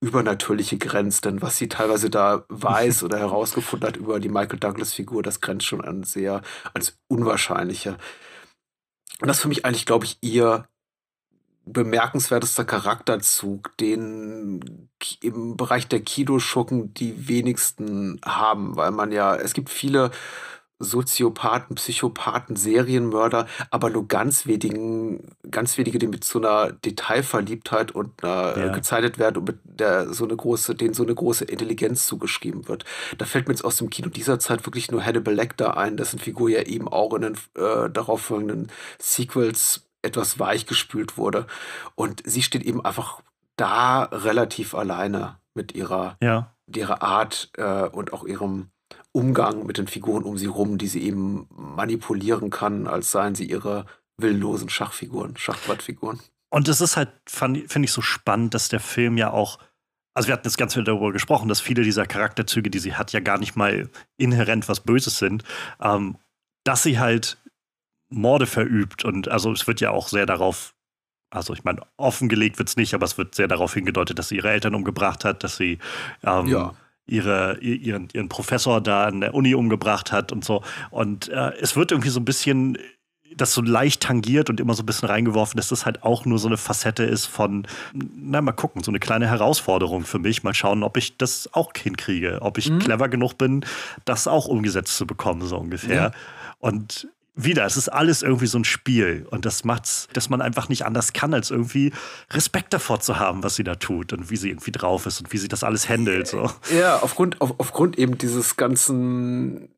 übernatürliche 0.00 0.78
grenzt. 0.78 1.26
Denn 1.26 1.42
was 1.42 1.58
sie 1.58 1.68
teilweise 1.68 2.08
da 2.08 2.46
weiß 2.48 3.02
oder 3.02 3.18
herausgefunden 3.18 3.86
hat 3.86 3.96
über 3.96 4.18
die 4.18 4.30
Michael 4.30 4.58
Douglas-Figur, 4.58 5.22
das 5.22 5.42
grenzt 5.42 5.66
schon 5.66 5.84
an 5.84 6.04
sehr, 6.04 6.40
ans 6.72 6.98
Unwahrscheinliche. 7.08 7.98
Und 9.20 9.28
das 9.28 9.38
ist 9.38 9.42
für 9.42 9.48
mich 9.48 9.64
eigentlich, 9.64 9.86
glaube 9.86 10.06
ich, 10.06 10.18
ihr 10.22 10.68
bemerkenswertester 11.66 12.64
Charakterzug, 12.64 13.76
den 13.78 14.88
im 15.20 15.56
Bereich 15.56 15.88
der 15.88 16.00
Kinoschurken 16.00 16.94
die 16.94 17.28
wenigsten 17.28 18.20
haben, 18.24 18.76
weil 18.76 18.92
man 18.92 19.12
ja, 19.12 19.34
es 19.36 19.52
gibt 19.52 19.68
viele 19.68 20.12
Soziopathen, 20.78 21.76
Psychopathen, 21.76 22.54
Serienmörder, 22.54 23.46
aber 23.70 23.88
nur 23.88 24.06
ganz 24.08 24.46
wenigen, 24.46 25.32
ganz 25.50 25.78
wenige, 25.78 25.98
die 25.98 26.06
mit 26.06 26.22
so 26.22 26.38
einer 26.38 26.72
Detailverliebtheit 26.72 27.92
und 27.92 28.22
einer, 28.22 28.58
ja. 28.58 28.72
gezeichnet 28.72 29.18
werden 29.18 29.38
und 29.38 29.48
mit 29.48 29.58
der 29.64 30.12
so 30.12 30.24
eine 30.24 30.36
große, 30.36 30.74
denen 30.74 30.92
so 30.92 31.02
eine 31.02 31.14
große 31.14 31.46
Intelligenz 31.46 32.06
zugeschrieben 32.06 32.68
wird. 32.68 32.84
Da 33.16 33.24
fällt 33.24 33.48
mir 33.48 33.54
jetzt 33.54 33.64
aus 33.64 33.78
dem 33.78 33.88
Kino 33.88 34.10
dieser 34.10 34.38
Zeit 34.38 34.66
wirklich 34.66 34.90
nur 34.90 35.02
Hannibal 35.02 35.34
Lecter 35.34 35.78
ein, 35.78 35.96
dessen 35.96 36.18
Figur 36.18 36.50
ja 36.50 36.62
eben 36.62 36.88
auch 36.88 37.14
in 37.14 37.22
den 37.22 37.34
äh, 37.54 37.88
darauffolgenden 37.90 38.70
Sequels 38.98 39.85
etwas 40.02 40.38
weichgespült 40.38 41.16
wurde. 41.16 41.46
Und 41.94 42.22
sie 42.24 42.42
steht 42.42 42.62
eben 42.62 42.84
einfach 42.84 43.22
da 43.56 44.04
relativ 44.04 44.74
alleine 44.74 45.38
mit 45.54 45.74
ihrer, 45.74 46.16
ja. 46.22 46.54
ihrer 46.72 47.02
Art 47.02 47.50
äh, 47.56 47.88
und 47.88 48.12
auch 48.12 48.24
ihrem 48.24 48.70
Umgang 49.12 49.64
mit 49.64 49.78
den 49.78 49.88
Figuren 49.88 50.24
um 50.24 50.36
sie 50.36 50.46
rum, 50.46 50.78
die 50.78 50.88
sie 50.88 51.02
eben 51.02 51.48
manipulieren 51.50 52.50
kann, 52.50 52.86
als 52.86 53.10
seien 53.10 53.34
sie 53.34 53.46
ihre 53.46 53.86
willlosen 54.18 54.68
Schachfiguren, 54.68 55.36
Schachbrettfiguren. 55.36 56.20
Und 56.50 56.68
es 56.68 56.80
ist 56.80 56.96
halt, 56.96 57.10
finde 57.26 57.66
ich, 57.84 57.92
so 57.92 58.02
spannend, 58.02 58.54
dass 58.54 58.68
der 58.68 58.80
Film 58.80 59.16
ja 59.16 59.30
auch, 59.30 59.58
also 60.14 60.28
wir 60.28 60.34
hatten 60.34 60.46
jetzt 60.46 60.58
ganz 60.58 60.74
viel 60.74 60.84
darüber 60.84 61.12
gesprochen, 61.12 61.48
dass 61.48 61.60
viele 61.60 61.82
dieser 61.82 62.06
Charakterzüge, 62.06 62.70
die 62.70 62.78
sie 62.78 62.94
hat, 62.94 63.12
ja 63.12 63.20
gar 63.20 63.38
nicht 63.38 63.56
mal 63.56 63.90
inhärent 64.16 64.68
was 64.68 64.80
Böses 64.80 65.18
sind, 65.18 65.44
ähm, 65.80 66.18
dass 66.64 66.82
sie 66.82 66.98
halt 66.98 67.38
Morde 68.08 68.46
verübt. 68.46 69.04
Und 69.04 69.28
also 69.28 69.52
es 69.52 69.66
wird 69.66 69.80
ja 69.80 69.90
auch 69.90 70.08
sehr 70.08 70.26
darauf, 70.26 70.74
also 71.30 71.52
ich 71.52 71.64
meine, 71.64 71.82
offengelegt 71.96 72.58
wird 72.58 72.68
es 72.68 72.76
nicht, 72.76 72.94
aber 72.94 73.04
es 73.04 73.18
wird 73.18 73.34
sehr 73.34 73.48
darauf 73.48 73.74
hingedeutet, 73.74 74.18
dass 74.18 74.28
sie 74.28 74.36
ihre 74.36 74.50
Eltern 74.50 74.74
umgebracht 74.74 75.24
hat, 75.24 75.44
dass 75.44 75.56
sie 75.56 75.78
ähm, 76.24 76.46
ja. 76.46 76.74
ihre, 77.06 77.58
ihren, 77.58 78.08
ihren 78.12 78.28
Professor 78.28 78.80
da 78.80 79.06
an 79.06 79.20
der 79.20 79.34
Uni 79.34 79.54
umgebracht 79.54 80.12
hat 80.12 80.32
und 80.32 80.44
so. 80.44 80.62
Und 80.90 81.28
äh, 81.28 81.52
es 81.60 81.76
wird 81.76 81.90
irgendwie 81.90 82.10
so 82.10 82.20
ein 82.20 82.24
bisschen 82.24 82.78
das 83.36 83.52
so 83.52 83.60
leicht 83.60 84.02
tangiert 84.02 84.48
und 84.50 84.60
immer 84.60 84.74
so 84.74 84.82
ein 84.82 84.86
bisschen 84.86 85.08
reingeworfen, 85.08 85.56
dass 85.56 85.68
das 85.68 85.84
halt 85.84 86.02
auch 86.02 86.24
nur 86.24 86.38
so 86.38 86.48
eine 86.48 86.56
Facette 86.56 87.02
ist 87.04 87.26
von, 87.26 87.66
na, 87.92 88.40
mal 88.40 88.52
gucken, 88.52 88.82
so 88.82 88.90
eine 88.90 88.98
kleine 88.98 89.28
Herausforderung 89.28 90.04
für 90.04 90.18
mich. 90.18 90.42
Mal 90.42 90.54
schauen, 90.54 90.82
ob 90.82 90.96
ich 90.96 91.18
das 91.18 91.52
auch 91.52 91.72
hinkriege, 91.76 92.38
ob 92.40 92.56
ich 92.56 92.70
mhm. 92.70 92.78
clever 92.78 93.08
genug 93.08 93.36
bin, 93.36 93.64
das 94.04 94.26
auch 94.26 94.46
umgesetzt 94.46 94.96
zu 94.96 95.06
bekommen, 95.06 95.42
so 95.42 95.58
ungefähr. 95.58 95.94
Ja. 95.94 96.10
Und 96.58 97.08
wieder, 97.36 97.66
es 97.66 97.76
ist 97.76 97.90
alles 97.90 98.22
irgendwie 98.22 98.46
so 98.46 98.58
ein 98.58 98.64
Spiel 98.64 99.26
und 99.30 99.44
das 99.44 99.62
macht's, 99.64 100.08
dass 100.14 100.30
man 100.30 100.40
einfach 100.40 100.68
nicht 100.68 100.86
anders 100.86 101.12
kann, 101.12 101.34
als 101.34 101.50
irgendwie 101.50 101.92
Respekt 102.30 102.72
davor 102.72 103.00
zu 103.00 103.18
haben, 103.18 103.42
was 103.42 103.56
sie 103.56 103.64
da 103.64 103.74
tut 103.76 104.14
und 104.14 104.30
wie 104.30 104.36
sie 104.36 104.48
irgendwie 104.48 104.72
drauf 104.72 105.06
ist 105.06 105.20
und 105.20 105.32
wie 105.32 105.38
sie 105.38 105.48
das 105.48 105.62
alles 105.62 105.88
handelt. 105.88 106.26
So. 106.26 106.50
Ja, 106.76 106.98
aufgrund, 106.98 107.40
auf, 107.42 107.54
aufgrund 107.58 107.98
eben 107.98 108.16
dieses 108.16 108.56
ganzen 108.56 109.68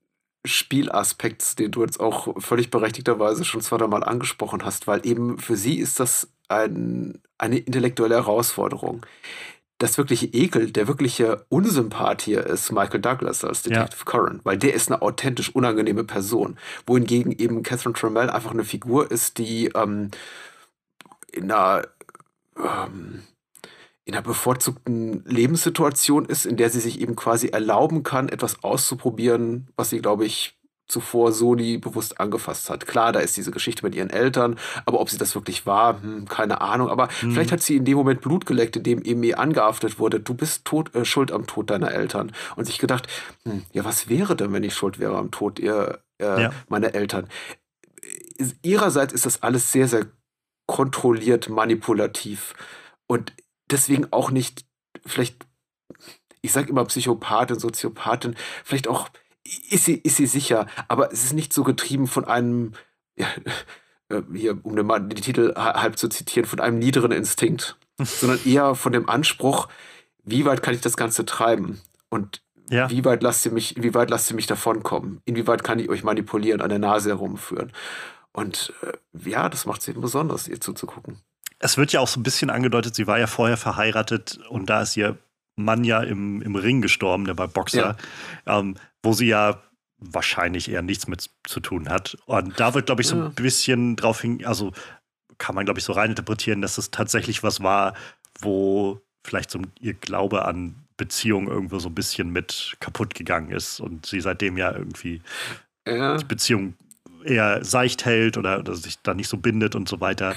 Spielaspekts, 0.47 1.57
den 1.57 1.73
du 1.73 1.83
jetzt 1.83 1.99
auch 1.99 2.41
völlig 2.41 2.71
berechtigterweise 2.71 3.45
schon 3.45 3.61
zweimal 3.61 4.05
angesprochen 4.05 4.65
hast, 4.65 4.87
weil 4.87 5.05
eben 5.05 5.39
für 5.39 5.57
sie 5.57 5.79
ist 5.79 5.99
das 5.99 6.29
ein, 6.49 7.21
eine 7.39 7.59
intellektuelle 7.59 8.15
Herausforderung 8.15 9.05
das 9.79 9.97
wirkliche 9.97 10.27
Ekel, 10.27 10.73
der 10.73 10.89
wirkliche 10.89 11.45
Unsympath 11.49 12.23
hier 12.23 12.45
ist 12.45 12.73
Michael 12.73 13.01
Douglas 13.01 13.45
als 13.45 13.63
Detective 13.63 14.05
ja. 14.05 14.11
Curran, 14.11 14.41
weil 14.43 14.59
der 14.59 14.75
ist 14.75 14.91
eine 14.91 15.03
authentisch 15.03 15.55
unangenehme 15.55 16.05
Person. 16.05 16.59
Wohingegen 16.87 17.33
eben 17.33 17.63
Catherine 17.63 17.95
Trammell 17.95 18.29
einfach 18.29 18.51
eine 18.51 18.65
Figur 18.65 19.11
ist, 19.11 19.39
die 19.39 19.67
ähm, 19.75 20.11
in 21.33 21.51
einer 21.51 21.87
ähm, 22.57 23.23
in 24.05 24.15
einer 24.15 24.23
bevorzugten 24.23 25.23
Lebenssituation 25.27 26.25
ist, 26.25 26.47
in 26.47 26.57
der 26.57 26.71
sie 26.71 26.81
sich 26.81 26.99
eben 26.99 27.15
quasi 27.15 27.49
erlauben 27.49 28.03
kann, 28.03 28.31
etwas 28.31 28.65
auszuprobieren, 28.65 29.69
was 29.77 29.91
sie, 29.91 30.01
glaube 30.01 30.25
ich, 30.25 30.58
zuvor 30.89 31.33
Sony 31.33 31.79
bewusst 31.79 32.19
angefasst 32.19 32.71
hat. 32.71 32.87
Klar, 32.87 33.13
da 33.13 33.21
ist 33.21 33.37
diese 33.37 33.51
Geschichte 33.51 33.85
mit 33.85 33.95
ihren 33.95 34.11
Eltern, 34.11 34.59
aber 34.87 35.01
ob 35.01 35.11
sie 35.11 35.19
das 35.19 35.35
wirklich 35.35 35.67
war, 35.67 36.03
hm, 36.03 36.27
keine 36.27 36.61
Ahnung. 36.61 36.89
Aber 36.89 37.09
mhm. 37.23 37.33
vielleicht 37.33 37.53
hat 37.53 37.63
sie 37.63 37.77
in 37.77 37.85
dem 37.85 37.97
Moment 37.97 38.21
Blut 38.21 38.47
geleckt, 38.47 38.77
in 38.77 38.83
dem 38.83 39.03
eben 39.03 39.23
ihr 39.23 39.39
angehaftet 39.39 39.99
wurde, 39.99 40.21
du 40.21 40.35
bist 40.35 40.65
tot, 40.65 40.95
äh, 40.95 41.05
schuld 41.05 41.31
am 41.31 41.47
Tod 41.47 41.71
deiner 41.71 41.93
Eltern. 41.93 42.33
Und 42.57 42.65
sich 42.65 42.79
gedacht, 42.79 43.07
hm, 43.45 43.63
ja, 43.73 43.85
was 43.85 44.09
wäre 44.09 44.35
denn, 44.35 44.53
wenn 44.53 44.65
ich 44.65 44.75
schuld 44.75 44.99
wäre 44.99 45.17
am 45.17 45.31
Tod 45.31 45.59
ihr, 45.59 46.01
äh, 46.19 46.43
ja. 46.43 46.51
meiner 46.69 46.95
Eltern? 46.95 47.29
Ihrerseits 48.63 49.13
ist 49.13 49.27
das 49.27 49.43
alles 49.43 49.73
sehr, 49.73 49.89
sehr 49.89 50.07
kontrolliert, 50.67 51.49
manipulativ 51.49 52.55
und 53.07 53.33
deswegen 53.71 54.13
auch 54.13 54.31
nicht, 54.31 54.65
vielleicht, 55.05 55.47
ich 56.43 56.53
sage 56.53 56.69
immer 56.69 56.85
Psychopathin, 56.85 57.59
Soziopathin, 57.59 58.37
vielleicht 58.65 58.87
auch 58.87 59.09
ist 59.71 59.85
sie, 59.85 59.95
ist 59.95 60.17
sie 60.17 60.27
sicher, 60.27 60.67
aber 60.89 61.13
es 61.13 61.25
ist 61.25 61.33
nicht 61.33 61.53
so 61.53 61.63
getrieben 61.63 62.07
von 62.07 62.25
einem, 62.25 62.73
ja, 63.17 63.27
äh, 64.09 64.23
hier, 64.35 64.59
um 64.65 64.77
den, 64.77 64.89
den 64.89 65.23
Titel 65.23 65.55
halb 65.57 65.99
zu 65.99 66.09
zitieren, 66.09 66.49
von 66.49 66.61
einem 66.61 66.79
niederen 66.79 67.13
Instinkt, 67.13 67.77
sondern 68.03 68.41
eher 68.45 68.75
von 68.75 68.93
dem 68.93 69.09
Anspruch, 69.09 69.69
wie 70.25 70.45
weit 70.45 70.63
kann 70.63 70.75
ich 70.75 70.81
das 70.81 70.97
Ganze 70.97 71.25
treiben? 71.25 71.81
Und 72.11 72.43
ja. 72.71 72.91
wie 72.91 73.05
weit 73.05 73.23
lasst 73.23 73.47
ihr 73.47 73.53
mich, 73.53 73.75
wie 73.79 73.95
weit 73.95 74.11
lasst 74.11 74.31
ihr 74.31 74.37
mich 74.37 74.47
davonkommen? 74.47 75.21
Inwieweit 75.25 75.65
kann 75.65 75.79
ich 75.79 75.89
euch 75.89 76.05
manipulieren, 76.05 76.61
an 76.61 76.69
der 76.69 76.79
Nase 76.79 77.11
herumführen? 77.11 77.73
Und 78.33 78.73
äh, 78.83 79.29
ja, 79.29 79.49
das 79.49 79.67
macht 79.67 79.81
es 79.81 79.89
eben 79.89 80.01
besonders, 80.01 80.49
ihr 80.49 80.61
zuzugucken. 80.61 81.21
Es 81.59 81.77
wird 81.77 81.93
ja 81.93 82.01
auch 82.01 82.09
so 82.09 82.21
ein 82.21 82.23
bisschen 82.23 82.51
angedeutet, 82.51 82.95
sie 82.95 83.07
war 83.07 83.19
ja 83.19 83.27
vorher 83.27 83.57
verheiratet 83.57 84.39
und 84.49 84.71
da 84.71 84.83
ist 84.83 84.97
ihr 84.97 85.19
Mann 85.59 85.85
ja 85.85 86.03
im, 86.03 86.43
im 86.43 86.57
Ring 86.57 86.81
gestorben, 86.81 87.25
der 87.25 87.37
war 87.39 87.49
Boxer. 87.49 87.97
Ja. 88.47 88.59
Ähm, 88.59 88.77
wo 89.03 89.13
sie 89.13 89.27
ja 89.27 89.63
wahrscheinlich 89.99 90.71
eher 90.71 90.83
nichts 90.83 91.09
mit 91.09 91.31
zu 91.45 91.61
tun 91.61 91.89
hat. 91.89 92.17
Und 92.27 92.59
da 92.59 92.75
wird, 92.75 92.87
glaube 92.87 93.03
ich, 93.03 93.09
so 93.09 93.17
ein 93.17 93.35
bisschen 93.35 93.97
drauf 93.97 94.21
hin, 94.21 94.45
also 94.45 94.73
kann 95.39 95.55
man, 95.55 95.65
glaube 95.65 95.81
ich, 95.81 95.85
so 95.85 95.93
reininterpretieren, 95.93 96.63
dass 96.63 96.79
es 96.79 96.91
tatsächlich 96.91 97.43
was 97.43 97.63
war, 97.63 97.95
wo 98.41 99.01
vielleicht 99.25 99.51
so 99.51 99.61
ihr 99.81 99.95
Glaube 99.95 100.45
an 100.45 100.75
Beziehung 100.97 101.49
irgendwo 101.49 101.79
so 101.79 101.89
ein 101.89 101.95
bisschen 101.95 102.31
mit 102.31 102.77
kaputt 102.81 103.15
gegangen 103.15 103.51
ist 103.51 103.81
und 103.81 104.07
sie 104.07 104.21
seitdem 104.21 104.57
ja 104.57 104.73
irgendwie 104.73 105.23
ja. 105.87 106.17
die 106.17 106.25
Beziehung 106.25 106.75
eher 107.25 107.65
seicht 107.65 108.05
hält 108.05 108.37
oder, 108.37 108.59
oder 108.61 108.75
sich 108.75 109.01
da 109.03 109.15
nicht 109.15 109.29
so 109.29 109.37
bindet 109.37 109.75
und 109.75 109.89
so 109.89 110.01
weiter. 110.01 110.35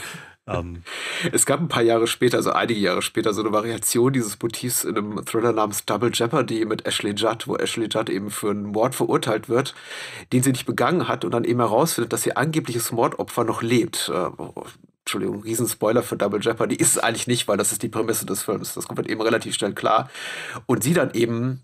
Ähm, 0.53 0.83
es 1.31 1.45
gab 1.45 1.59
ein 1.59 1.67
paar 1.67 1.83
Jahre 1.83 2.07
später, 2.07 2.37
also 2.37 2.51
einige 2.51 2.79
Jahre 2.79 3.01
später, 3.01 3.33
so 3.33 3.41
eine 3.41 3.51
Variation 3.51 4.13
dieses 4.13 4.41
Motivs 4.41 4.83
in 4.83 4.97
einem 4.97 5.25
Thriller 5.25 5.53
namens 5.53 5.85
Double 5.85 6.11
Jeopardy 6.13 6.65
mit 6.65 6.85
Ashley 6.85 7.13
Judd, 7.13 7.47
wo 7.47 7.55
Ashley 7.55 7.87
Judd 7.87 8.09
eben 8.09 8.31
für 8.31 8.51
einen 8.51 8.65
Mord 8.65 8.95
verurteilt 8.95 9.49
wird, 9.49 9.73
den 10.33 10.43
sie 10.43 10.51
nicht 10.51 10.65
begangen 10.65 11.07
hat 11.07 11.25
und 11.25 11.31
dann 11.31 11.43
eben 11.43 11.59
herausfindet, 11.59 12.13
dass 12.13 12.25
ihr 12.25 12.37
angebliches 12.37 12.91
Mordopfer 12.91 13.43
noch 13.43 13.61
lebt. 13.61 14.11
Äh, 14.13 14.29
Entschuldigung, 15.01 15.41
Riesenspoiler 15.41 16.03
für 16.03 16.15
Double 16.15 16.39
Jeopardy 16.39 16.75
ist 16.75 16.91
es 16.91 16.97
eigentlich 16.99 17.27
nicht, 17.27 17.47
weil 17.47 17.57
das 17.57 17.71
ist 17.71 17.83
die 17.83 17.89
Prämisse 17.89 18.25
des 18.25 18.43
Films. 18.43 18.75
Das 18.75 18.85
wird 18.89 19.09
eben 19.09 19.21
relativ 19.21 19.55
schnell 19.55 19.73
klar. 19.73 20.09
Und 20.67 20.83
sie 20.83 20.93
dann 20.93 21.11
eben 21.13 21.61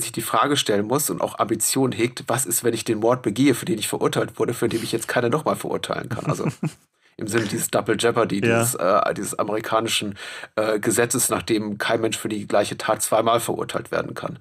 sich 0.00 0.12
die 0.12 0.22
Frage 0.22 0.56
stellen 0.56 0.86
muss 0.86 1.08
und 1.08 1.20
auch 1.20 1.38
Ambitionen 1.38 1.92
hegt, 1.92 2.24
was 2.26 2.46
ist, 2.46 2.64
wenn 2.64 2.74
ich 2.74 2.84
den 2.84 2.98
Mord 2.98 3.22
begehe, 3.22 3.54
für 3.54 3.64
den 3.64 3.78
ich 3.78 3.88
verurteilt 3.88 4.38
wurde, 4.38 4.54
für 4.54 4.68
den 4.68 4.80
mich 4.80 4.92
jetzt 4.92 5.08
keiner 5.08 5.28
nochmal 5.28 5.56
verurteilen 5.56 6.08
kann. 6.08 6.26
Also 6.26 6.46
im 7.16 7.28
Sinne 7.28 7.46
dieses 7.46 7.70
Double 7.70 7.96
Jeopardy, 7.98 8.44
ja. 8.44 8.58
dieses, 8.60 8.74
äh, 8.74 9.14
dieses 9.14 9.38
amerikanischen 9.38 10.18
äh, 10.56 10.78
Gesetzes, 10.78 11.28
nach 11.28 11.42
dem 11.42 11.78
kein 11.78 12.00
Mensch 12.00 12.18
für 12.18 12.28
die 12.28 12.46
gleiche 12.46 12.76
Tat 12.76 13.02
zweimal 13.02 13.40
verurteilt 13.40 13.90
werden 13.90 14.14
kann. 14.14 14.38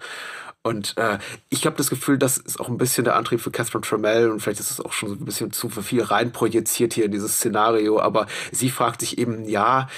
Und 0.65 0.97
äh, 0.97 1.19
ich 1.49 1.65
habe 1.65 1.75
das 1.75 1.89
Gefühl, 1.89 2.17
das 2.17 2.37
ist 2.37 2.59
auch 2.59 2.69
ein 2.69 2.77
bisschen 2.77 3.03
der 3.03 3.17
Antrieb 3.17 3.41
für 3.41 3.51
Catherine 3.51 3.81
Trammell 3.81 4.31
und 4.31 4.39
vielleicht 4.39 4.61
ist 4.61 4.71
es 4.71 4.79
auch 4.79 4.93
schon 4.93 5.09
so 5.09 5.15
ein 5.15 5.25
bisschen 5.25 5.51
zu 5.51 5.69
viel 5.69 6.01
reinprojiziert 6.01 6.93
hier 6.93 7.05
in 7.05 7.11
dieses 7.11 7.35
Szenario, 7.35 7.99
aber 7.99 8.27
sie 8.51 8.69
fragt 8.69 9.01
sich 9.01 9.17
eben, 9.17 9.43
ja, 9.43 9.89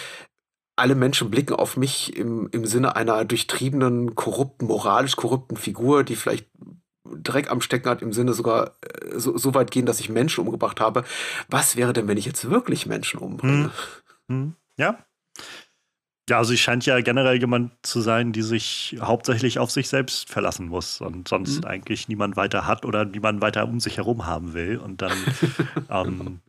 alle 0.76 0.95
Menschen 0.95 1.30
blicken 1.30 1.53
auf 1.53 1.77
mich 1.77 2.18
im, 2.18 2.49
im 2.52 2.65
Sinne 2.65 2.95
einer 2.95 3.26
durchtriebenen, 3.26 4.15
korrupten, 4.15 4.65
moralisch 4.68 5.15
korrupten 5.15 5.56
Figur, 5.56 6.03
die 6.03 6.15
vielleicht 6.15 6.47
Dreck 7.06 7.52
am 7.52 7.61
Stecken 7.61 7.90
hat, 7.90 8.02
im 8.02 8.14
Sinne 8.14 8.34
sogar 8.34 8.72
äh, 8.82 9.19
so, 9.19 9.38
so 9.38 9.53
weit 9.53 9.72
gehen, 9.72 9.86
dass 9.86 9.99
ich 9.99 10.10
Menschen 10.10 10.45
umgebracht 10.45 10.80
habe. 10.80 11.03
Was 11.49 11.76
wäre 11.76 11.94
denn, 11.94 12.07
wenn 12.07 12.18
ich 12.18 12.26
jetzt 12.26 12.49
wirklich 12.49 12.86
Menschen 12.86 13.19
umbringe? 13.19 13.72
Hm. 14.27 14.36
Hm. 14.36 14.53
Ja. 14.77 14.99
Ja, 16.27 16.40
also 16.40 16.49
sie 16.52 16.57
scheint 16.57 16.88
ja 16.88 16.99
generell 17.02 17.38
jemand 17.38 17.72
zu 17.84 18.02
sein, 18.02 18.32
die 18.32 18.41
sich 18.41 18.98
hauptsächlich 18.99 19.60
auf 19.60 19.69
sich 19.69 19.90
selbst 19.90 20.27
verlassen 20.27 20.69
muss 20.69 20.99
und 20.99 21.27
sonst 21.27 21.57
hm. 21.57 21.65
eigentlich 21.65 22.07
niemand 22.07 22.36
weiter 22.36 22.65
hat 22.65 22.84
oder 22.84 23.06
niemand 23.06 23.41
weiter 23.41 23.68
um 23.68 23.80
sich 23.80 23.98
herum 23.98 24.26
haben 24.26 24.53
will. 24.56 24.77
Und 24.77 25.03
dann 25.03 25.15
ähm, 25.90 26.41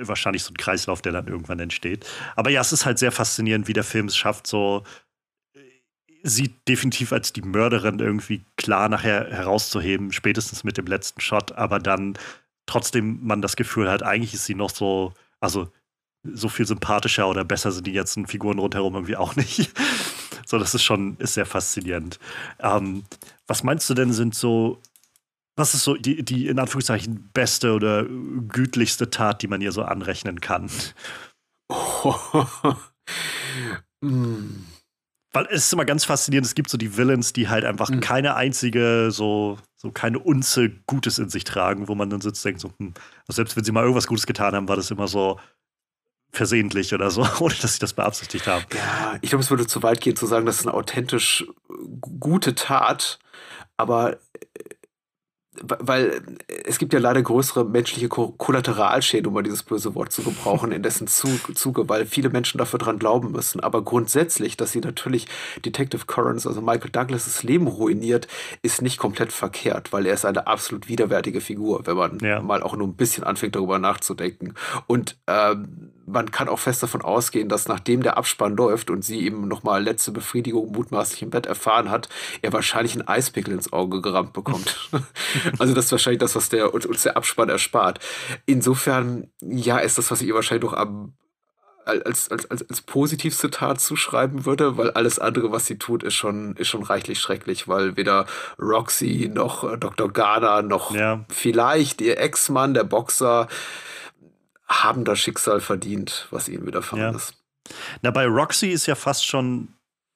wahrscheinlich 0.00 0.42
so 0.42 0.52
ein 0.52 0.56
Kreislauf, 0.56 1.02
der 1.02 1.12
dann 1.12 1.26
irgendwann 1.26 1.60
entsteht. 1.60 2.06
Aber 2.36 2.50
ja, 2.50 2.60
es 2.62 2.72
ist 2.72 2.86
halt 2.86 2.98
sehr 2.98 3.12
faszinierend, 3.12 3.68
wie 3.68 3.74
der 3.74 3.84
Film 3.84 4.06
es 4.06 4.16
schafft, 4.16 4.46
so 4.46 4.82
sie 6.22 6.54
definitiv 6.66 7.12
als 7.12 7.32
die 7.32 7.42
Mörderin 7.42 7.98
irgendwie 7.98 8.44
klar 8.56 8.88
nachher 8.88 9.28
herauszuheben, 9.30 10.12
spätestens 10.12 10.64
mit 10.64 10.76
dem 10.76 10.86
letzten 10.86 11.20
Shot, 11.20 11.52
aber 11.52 11.78
dann 11.78 12.14
trotzdem 12.66 13.20
man 13.22 13.42
das 13.42 13.56
Gefühl 13.56 13.90
hat, 13.90 14.02
eigentlich 14.02 14.34
ist 14.34 14.44
sie 14.44 14.54
noch 14.54 14.70
so, 14.70 15.12
also 15.40 15.72
so 16.24 16.48
viel 16.48 16.66
sympathischer 16.66 17.28
oder 17.28 17.44
besser 17.44 17.72
sind 17.72 17.86
die 17.86 17.92
ganzen 17.92 18.26
Figuren 18.26 18.58
rundherum 18.58 18.94
irgendwie 18.94 19.16
auch 19.16 19.36
nicht. 19.36 19.70
so, 20.46 20.58
das 20.58 20.74
ist 20.74 20.82
schon, 20.82 21.16
ist 21.18 21.34
sehr 21.34 21.46
faszinierend. 21.46 22.18
Ähm, 22.58 23.04
was 23.46 23.62
meinst 23.62 23.88
du 23.88 23.94
denn 23.94 24.12
sind 24.12 24.34
so, 24.34 24.82
was 25.56 25.74
ist 25.74 25.84
so 25.84 25.94
die, 25.94 26.22
die 26.22 26.48
in 26.48 26.58
Anführungszeichen 26.58 27.30
beste 27.32 27.72
oder 27.72 28.04
gütlichste 28.48 29.10
Tat, 29.10 29.42
die 29.42 29.48
man 29.48 29.60
ihr 29.60 29.72
so 29.72 29.82
anrechnen 29.82 30.40
kann? 30.40 30.70
Oh. 31.68 32.46
mm. 34.00 34.77
Weil 35.32 35.46
es 35.50 35.66
ist 35.66 35.72
immer 35.72 35.84
ganz 35.84 36.04
faszinierend, 36.04 36.46
es 36.46 36.54
gibt 36.54 36.70
so 36.70 36.78
die 36.78 36.96
Villains, 36.96 37.32
die 37.32 37.48
halt 37.48 37.64
einfach 37.64 37.90
mhm. 37.90 38.00
keine 38.00 38.34
einzige, 38.34 39.10
so, 39.10 39.58
so 39.76 39.90
keine 39.90 40.18
Unze 40.18 40.70
Gutes 40.86 41.18
in 41.18 41.28
sich 41.28 41.44
tragen, 41.44 41.88
wo 41.88 41.94
man 41.94 42.08
dann 42.08 42.20
sitzt 42.20 42.44
und 42.44 42.50
denkt 42.50 42.60
so, 42.60 42.72
hm, 42.78 42.94
also 43.26 43.36
selbst 43.36 43.56
wenn 43.56 43.64
sie 43.64 43.72
mal 43.72 43.82
irgendwas 43.82 44.06
Gutes 44.06 44.26
getan 44.26 44.54
haben, 44.54 44.68
war 44.68 44.76
das 44.76 44.90
immer 44.90 45.06
so 45.06 45.38
versehentlich 46.32 46.94
oder 46.94 47.10
so, 47.10 47.26
ohne 47.40 47.54
dass 47.60 47.74
sie 47.74 47.78
das 47.78 47.92
beabsichtigt 47.92 48.46
haben. 48.46 48.64
Ja, 48.74 49.18
ich 49.20 49.30
glaube, 49.30 49.42
es 49.42 49.50
würde 49.50 49.66
zu 49.66 49.82
weit 49.82 50.00
gehen 50.00 50.16
zu 50.16 50.26
sagen, 50.26 50.46
das 50.46 50.60
ist 50.60 50.66
eine 50.66 50.74
authentisch 50.74 51.46
gute 52.00 52.54
Tat, 52.54 53.18
aber 53.76 54.18
weil 55.62 56.22
es 56.64 56.78
gibt 56.78 56.92
ja 56.92 56.98
leider 56.98 57.22
größere 57.22 57.64
menschliche 57.64 58.08
Kollateralschäden, 58.08 59.26
um 59.26 59.34
mal 59.34 59.42
dieses 59.42 59.62
böse 59.62 59.94
Wort 59.94 60.12
zu 60.12 60.22
gebrauchen, 60.22 60.72
in 60.72 60.82
dessen 60.82 61.06
Zuge, 61.06 61.88
weil 61.88 62.06
viele 62.06 62.30
Menschen 62.30 62.58
dafür 62.58 62.78
dran 62.78 62.98
glauben 62.98 63.32
müssen. 63.32 63.60
Aber 63.60 63.82
grundsätzlich, 63.82 64.56
dass 64.56 64.72
sie 64.72 64.80
natürlich 64.80 65.26
Detective 65.64 66.06
Currens, 66.06 66.46
also 66.46 66.60
Michael 66.60 66.90
Douglas' 66.90 67.42
Leben 67.42 67.66
ruiniert, 67.66 68.28
ist 68.62 68.82
nicht 68.82 68.98
komplett 68.98 69.32
verkehrt, 69.32 69.92
weil 69.92 70.06
er 70.06 70.14
ist 70.14 70.24
eine 70.24 70.46
absolut 70.46 70.88
widerwärtige 70.88 71.40
Figur, 71.40 71.86
wenn 71.86 71.96
man 71.96 72.18
ja. 72.20 72.40
mal 72.40 72.62
auch 72.62 72.76
nur 72.76 72.86
ein 72.86 72.96
bisschen 72.96 73.24
anfängt, 73.24 73.56
darüber 73.56 73.78
nachzudenken. 73.78 74.54
Und 74.86 75.16
ähm, 75.26 75.90
man 76.08 76.30
kann 76.30 76.48
auch 76.48 76.58
fest 76.58 76.82
davon 76.82 77.02
ausgehen, 77.02 77.48
dass 77.48 77.68
nachdem 77.68 78.02
der 78.02 78.16
Abspann 78.16 78.56
läuft 78.56 78.90
und 78.90 79.04
sie 79.04 79.24
eben 79.24 79.48
nochmal 79.48 79.82
letzte 79.82 80.12
Befriedigung 80.12 80.72
mutmaßlich 80.72 81.22
im 81.22 81.30
Bett 81.30 81.46
erfahren 81.46 81.90
hat, 81.90 82.08
er 82.42 82.52
wahrscheinlich 82.52 82.92
einen 82.92 83.06
Eispickel 83.06 83.54
ins 83.54 83.72
Auge 83.72 84.00
gerammt 84.00 84.32
bekommt. 84.32 84.90
also 85.58 85.74
das 85.74 85.86
ist 85.86 85.92
wahrscheinlich 85.92 86.20
das, 86.20 86.34
was 86.34 86.48
der, 86.48 86.74
uns 86.74 87.02
der 87.02 87.16
Abspann 87.16 87.48
erspart. 87.48 88.00
Insofern, 88.46 89.30
ja, 89.40 89.78
ist 89.78 89.98
das, 89.98 90.10
was 90.10 90.20
ich 90.22 90.28
ihr 90.28 90.34
wahrscheinlich 90.34 90.70
noch 90.70 90.76
am 90.76 91.14
als, 91.88 92.30
als, 92.30 92.50
als, 92.50 92.68
als 92.68 92.82
positivste 92.82 93.50
Tat 93.50 93.80
zuschreiben 93.80 94.44
würde, 94.44 94.76
weil 94.76 94.90
alles 94.90 95.18
andere, 95.18 95.50
was 95.52 95.66
sie 95.66 95.78
tut, 95.78 96.02
ist 96.02 96.14
schon, 96.14 96.54
ist 96.56 96.68
schon 96.68 96.82
reichlich 96.82 97.18
schrecklich, 97.18 97.66
weil 97.66 97.96
weder 97.96 98.26
Roxy 98.60 99.30
noch 99.32 99.78
Dr. 99.78 100.12
Garner 100.12 100.62
noch 100.62 100.94
ja. 100.94 101.24
vielleicht 101.30 102.00
ihr 102.00 102.18
Ex-Mann, 102.18 102.74
der 102.74 102.84
Boxer, 102.84 103.48
haben 104.68 105.04
das 105.04 105.18
Schicksal 105.18 105.60
verdient, 105.60 106.26
was 106.30 106.48
ihnen 106.48 106.66
widerfahren 106.66 107.02
ja. 107.02 107.16
ist. 107.16 107.34
Na, 108.02 108.10
bei 108.10 108.26
Roxy 108.26 108.68
ist 108.68 108.86
ja 108.86 108.94
fast 108.94 109.26
schon. 109.26 109.68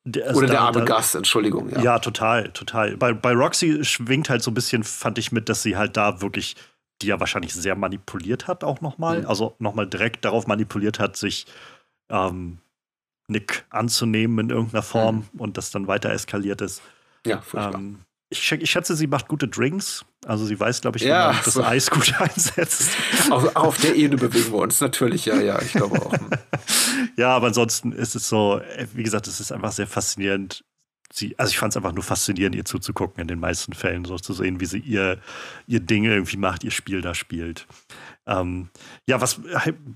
Der, 0.04 0.28
also 0.28 0.38
Oder 0.38 0.48
der 0.48 0.60
arme 0.60 0.80
da, 0.80 0.84
Gast, 0.84 1.14
Entschuldigung. 1.14 1.70
Ja. 1.70 1.80
ja, 1.80 1.98
total, 1.98 2.50
total. 2.50 2.96
Bei, 2.96 3.12
bei 3.12 3.32
Roxy 3.32 3.84
schwingt 3.84 4.30
halt 4.30 4.42
so 4.42 4.50
ein 4.50 4.54
bisschen, 4.54 4.82
fand 4.82 5.16
ich 5.18 5.30
mit, 5.30 5.48
dass 5.48 5.62
sie 5.62 5.76
halt 5.76 5.96
da 5.96 6.20
wirklich, 6.20 6.56
die 7.00 7.06
ja 7.06 7.20
wahrscheinlich 7.20 7.54
sehr 7.54 7.76
manipuliert 7.76 8.48
hat, 8.48 8.64
auch 8.64 8.80
nochmal. 8.80 9.20
Mhm. 9.20 9.28
Also 9.28 9.54
nochmal 9.60 9.86
direkt 9.86 10.24
darauf 10.24 10.48
manipuliert 10.48 10.98
hat, 10.98 11.16
sich 11.16 11.46
ähm, 12.10 12.58
Nick 13.28 13.64
anzunehmen 13.70 14.38
in 14.40 14.50
irgendeiner 14.50 14.82
Form 14.82 15.28
mhm. 15.32 15.40
und 15.40 15.56
das 15.56 15.70
dann 15.70 15.86
weiter 15.86 16.10
eskaliert 16.10 16.60
ist. 16.62 16.82
Ja, 17.24 17.40
furchtbar. 17.40 17.74
Ähm, 17.74 18.00
ich, 18.32 18.52
ich, 18.52 18.70
schätze, 18.70 18.96
sie 18.96 19.06
macht 19.06 19.28
gute 19.28 19.46
Drinks. 19.46 20.04
Also 20.26 20.44
sie 20.44 20.58
weiß, 20.58 20.80
glaube 20.80 20.98
ich, 20.98 21.04
wie 21.04 21.08
ja, 21.08 21.32
man 21.32 21.40
das. 21.44 21.58
Eis 21.58 21.90
gut 21.90 22.14
einsetzt. 22.20 22.90
Auf, 23.30 23.54
auf, 23.54 23.80
der 23.80 23.94
Ebene 23.94 24.20
bewegen 24.20 24.52
wir 24.52 24.58
uns 24.58 24.80
natürlich, 24.80 25.26
ja, 25.26 25.40
ja, 25.40 25.60
ich 25.60 25.72
glaube 25.72 26.00
auch. 26.00 26.12
ja, 27.16 27.28
aber 27.34 27.48
ansonsten 27.48 27.92
ist 27.92 28.14
es 28.14 28.28
so, 28.28 28.58
äh, 28.58 28.86
wie 28.94 29.02
gesagt, 29.02 29.26
es 29.26 29.40
ist 29.40 29.52
einfach 29.52 29.72
sehr 29.72 29.86
faszinierend. 29.86 30.64
Sie, 31.12 31.38
also 31.38 31.50
ich 31.50 31.58
fand 31.58 31.72
es 31.72 31.76
einfach 31.76 31.92
nur 31.92 32.02
faszinierend, 32.02 32.56
ihr 32.56 32.64
zuzugucken 32.64 33.20
in 33.20 33.28
den 33.28 33.38
meisten 33.38 33.74
Fällen, 33.74 34.06
so 34.06 34.16
zu 34.16 34.32
sehen, 34.32 34.60
wie 34.60 34.66
sie 34.66 34.78
ihr, 34.78 35.18
ihr 35.66 35.80
Ding 35.80 36.04
irgendwie 36.04 36.38
macht, 36.38 36.64
ihr 36.64 36.70
Spiel 36.70 37.02
da 37.02 37.14
spielt. 37.14 37.66
Ähm, 38.26 38.70
ja, 39.06 39.20
was 39.20 39.40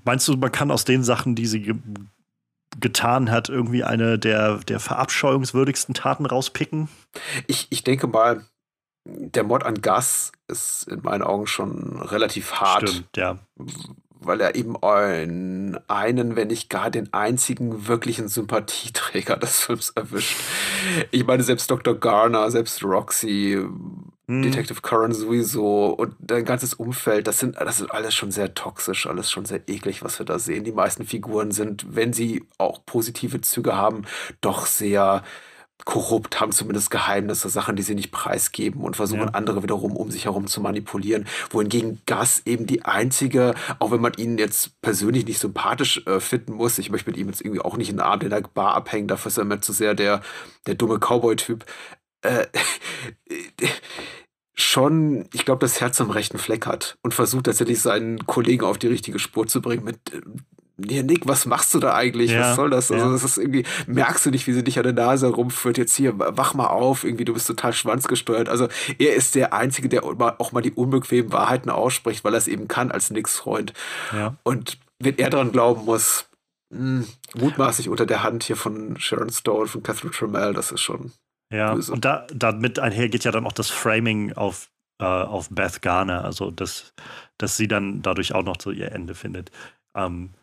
meinst 0.04 0.28
du, 0.28 0.36
man 0.36 0.52
kann 0.52 0.70
aus 0.70 0.84
den 0.84 1.02
Sachen, 1.02 1.34
die 1.34 1.46
sie 1.46 1.74
getan 2.80 3.30
hat, 3.30 3.48
irgendwie 3.48 3.84
eine 3.84 4.18
der, 4.18 4.58
der 4.58 4.80
verabscheuungswürdigsten 4.80 5.94
Taten 5.94 6.26
rauspicken? 6.26 6.88
Ich, 7.46 7.68
ich 7.70 7.84
denke 7.84 8.06
mal, 8.06 8.44
der 9.04 9.44
Mord 9.44 9.64
an 9.64 9.80
Gas 9.80 10.32
ist 10.48 10.88
in 10.88 11.02
meinen 11.02 11.22
Augen 11.22 11.46
schon 11.46 12.00
relativ 12.00 12.54
hart. 12.54 12.88
Stimmt, 12.88 13.16
ja. 13.16 13.38
Weil 14.18 14.40
er 14.40 14.54
eben 14.54 14.82
einen, 14.82 15.78
einen, 15.88 16.36
wenn 16.36 16.48
nicht 16.48 16.70
gar 16.70 16.90
den 16.90 17.12
einzigen 17.12 17.86
wirklichen 17.86 18.28
Sympathieträger 18.28 19.36
des 19.36 19.60
Films 19.60 19.90
erwischt. 19.90 20.36
Ich 21.10 21.26
meine, 21.26 21.42
selbst 21.42 21.70
Dr. 21.70 21.94
Garner, 21.94 22.50
selbst 22.50 22.82
Roxy, 22.82 23.64
hm. 24.28 24.42
Detective 24.42 24.80
Curran 24.80 25.12
sowieso 25.12 25.86
und 25.86 26.14
dein 26.18 26.44
ganzes 26.44 26.74
Umfeld, 26.74 27.26
das 27.26 27.38
sind, 27.38 27.56
das 27.56 27.80
ist 27.80 27.90
alles 27.90 28.14
schon 28.14 28.32
sehr 28.32 28.54
toxisch, 28.54 29.06
alles 29.06 29.30
schon 29.30 29.44
sehr 29.44 29.68
eklig, 29.68 30.02
was 30.02 30.18
wir 30.18 30.26
da 30.26 30.38
sehen. 30.38 30.64
Die 30.64 30.72
meisten 30.72 31.06
Figuren 31.06 31.52
sind, 31.52 31.94
wenn 31.94 32.12
sie 32.12 32.44
auch 32.58 32.84
positive 32.84 33.40
Züge 33.40 33.76
haben, 33.76 34.02
doch 34.40 34.66
sehr 34.66 35.22
korrupt, 35.84 36.40
haben 36.40 36.52
zumindest 36.52 36.90
Geheimnisse, 36.90 37.48
Sachen, 37.48 37.76
die 37.76 37.82
sie 37.82 37.94
nicht 37.94 38.10
preisgeben 38.10 38.80
und 38.80 38.96
versuchen 38.96 39.20
ja. 39.20 39.34
andere 39.34 39.62
wiederum 39.62 39.94
um 39.94 40.10
sich 40.10 40.24
herum 40.24 40.46
zu 40.46 40.60
manipulieren. 40.60 41.26
Wohingegen 41.50 42.00
Gus 42.06 42.42
eben 42.44 42.66
die 42.66 42.84
einzige, 42.84 43.54
auch 43.78 43.90
wenn 43.90 44.00
man 44.00 44.14
ihn 44.14 44.38
jetzt 44.38 44.80
persönlich 44.80 45.26
nicht 45.26 45.38
sympathisch 45.38 46.04
äh, 46.06 46.18
finden 46.18 46.54
muss, 46.54 46.78
ich 46.78 46.90
möchte 46.90 47.10
mit 47.10 47.18
ihm 47.18 47.28
jetzt 47.28 47.42
irgendwie 47.42 47.60
auch 47.60 47.76
nicht 47.76 47.90
in 47.90 47.96
den 47.96 48.00
Abend 48.00 48.24
in 48.24 48.30
der 48.30 48.40
Bar 48.40 48.74
abhängen, 48.74 49.06
dafür 49.06 49.28
ist 49.28 49.38
er 49.38 49.44
mir 49.44 49.60
zu 49.60 49.72
sehr 49.72 49.94
der, 49.94 50.22
der 50.66 50.74
dumme 50.74 50.98
Cowboy-Typ. 50.98 51.64
Äh, 52.22 52.46
schon, 54.54 55.28
ich 55.32 55.44
glaube, 55.44 55.60
das 55.60 55.80
Herz 55.80 56.00
am 56.00 56.10
rechten 56.10 56.38
Fleck 56.38 56.66
hat 56.66 56.98
und 57.02 57.14
versucht 57.14 57.44
tatsächlich 57.44 57.80
seinen 57.80 58.26
Kollegen 58.26 58.64
auf 58.64 58.78
die 58.78 58.88
richtige 58.88 59.18
Spur 59.18 59.46
zu 59.46 59.60
bringen 59.60 59.84
mit 59.84 59.98
Nee, 60.78 61.02
Nick, 61.02 61.26
was 61.26 61.46
machst 61.46 61.72
du 61.72 61.78
da 61.78 61.94
eigentlich? 61.94 62.32
Ja, 62.32 62.40
was 62.40 62.56
soll 62.56 62.68
das? 62.68 62.92
Also, 62.92 63.06
ja. 63.06 63.10
das 63.10 63.24
ist 63.24 63.38
irgendwie, 63.38 63.64
merkst 63.86 64.26
du 64.26 64.30
nicht, 64.30 64.46
wie 64.46 64.52
sie 64.52 64.62
dich 64.62 64.76
an 64.76 64.84
der 64.84 64.92
Nase 64.92 65.26
rumführt? 65.28 65.78
Jetzt 65.78 65.96
hier, 65.96 66.18
wach 66.18 66.52
mal 66.52 66.66
auf, 66.66 67.02
irgendwie, 67.02 67.24
du 67.24 67.32
bist 67.32 67.46
total 67.46 67.72
schwanzgesteuert. 67.72 68.50
Also, 68.50 68.68
er 68.98 69.14
ist 69.14 69.34
der 69.36 69.54
Einzige, 69.54 69.88
der 69.88 70.04
auch 70.04 70.52
mal 70.52 70.60
die 70.60 70.72
unbequemen 70.72 71.32
Wahrheiten 71.32 71.70
ausspricht, 71.70 72.24
weil 72.24 72.34
er 72.34 72.38
es 72.38 72.46
eben 72.46 72.68
kann 72.68 72.90
als 72.90 73.10
Nicks 73.10 73.36
Freund. 73.36 73.72
Ja. 74.12 74.36
Und 74.42 74.76
wenn 74.98 75.16
er 75.16 75.30
daran 75.30 75.50
glauben 75.50 75.86
muss, 75.86 76.26
Hm, 76.72 77.06
mutmaßlich 77.34 77.88
unter 77.88 78.06
der 78.06 78.22
Hand 78.22 78.42
hier 78.42 78.56
von 78.56 78.98
Sharon 78.98 79.30
Stone, 79.30 79.68
von 79.68 79.82
Catherine 79.82 80.12
Trammell, 80.12 80.52
das 80.52 80.72
ist 80.72 80.80
schon. 80.80 81.12
Ja, 81.52 81.72
und 81.72 82.04
da, 82.04 82.26
damit 82.34 82.78
einher 82.78 83.08
geht 83.08 83.24
ja 83.24 83.30
dann 83.30 83.46
auch 83.46 83.52
das 83.52 83.70
Framing 83.70 84.32
auf, 84.32 84.70
äh, 85.00 85.04
auf 85.04 85.48
Beth 85.50 85.80
Garner, 85.80 86.24
also 86.24 86.50
dass, 86.50 86.92
dass 87.38 87.56
sie 87.56 87.68
dann 87.68 88.02
dadurch 88.02 88.34
auch 88.34 88.42
noch 88.42 88.60
so 88.60 88.70
ihr 88.72 88.90
Ende 88.92 89.14
findet. 89.14 89.50
Ähm, 89.94 90.34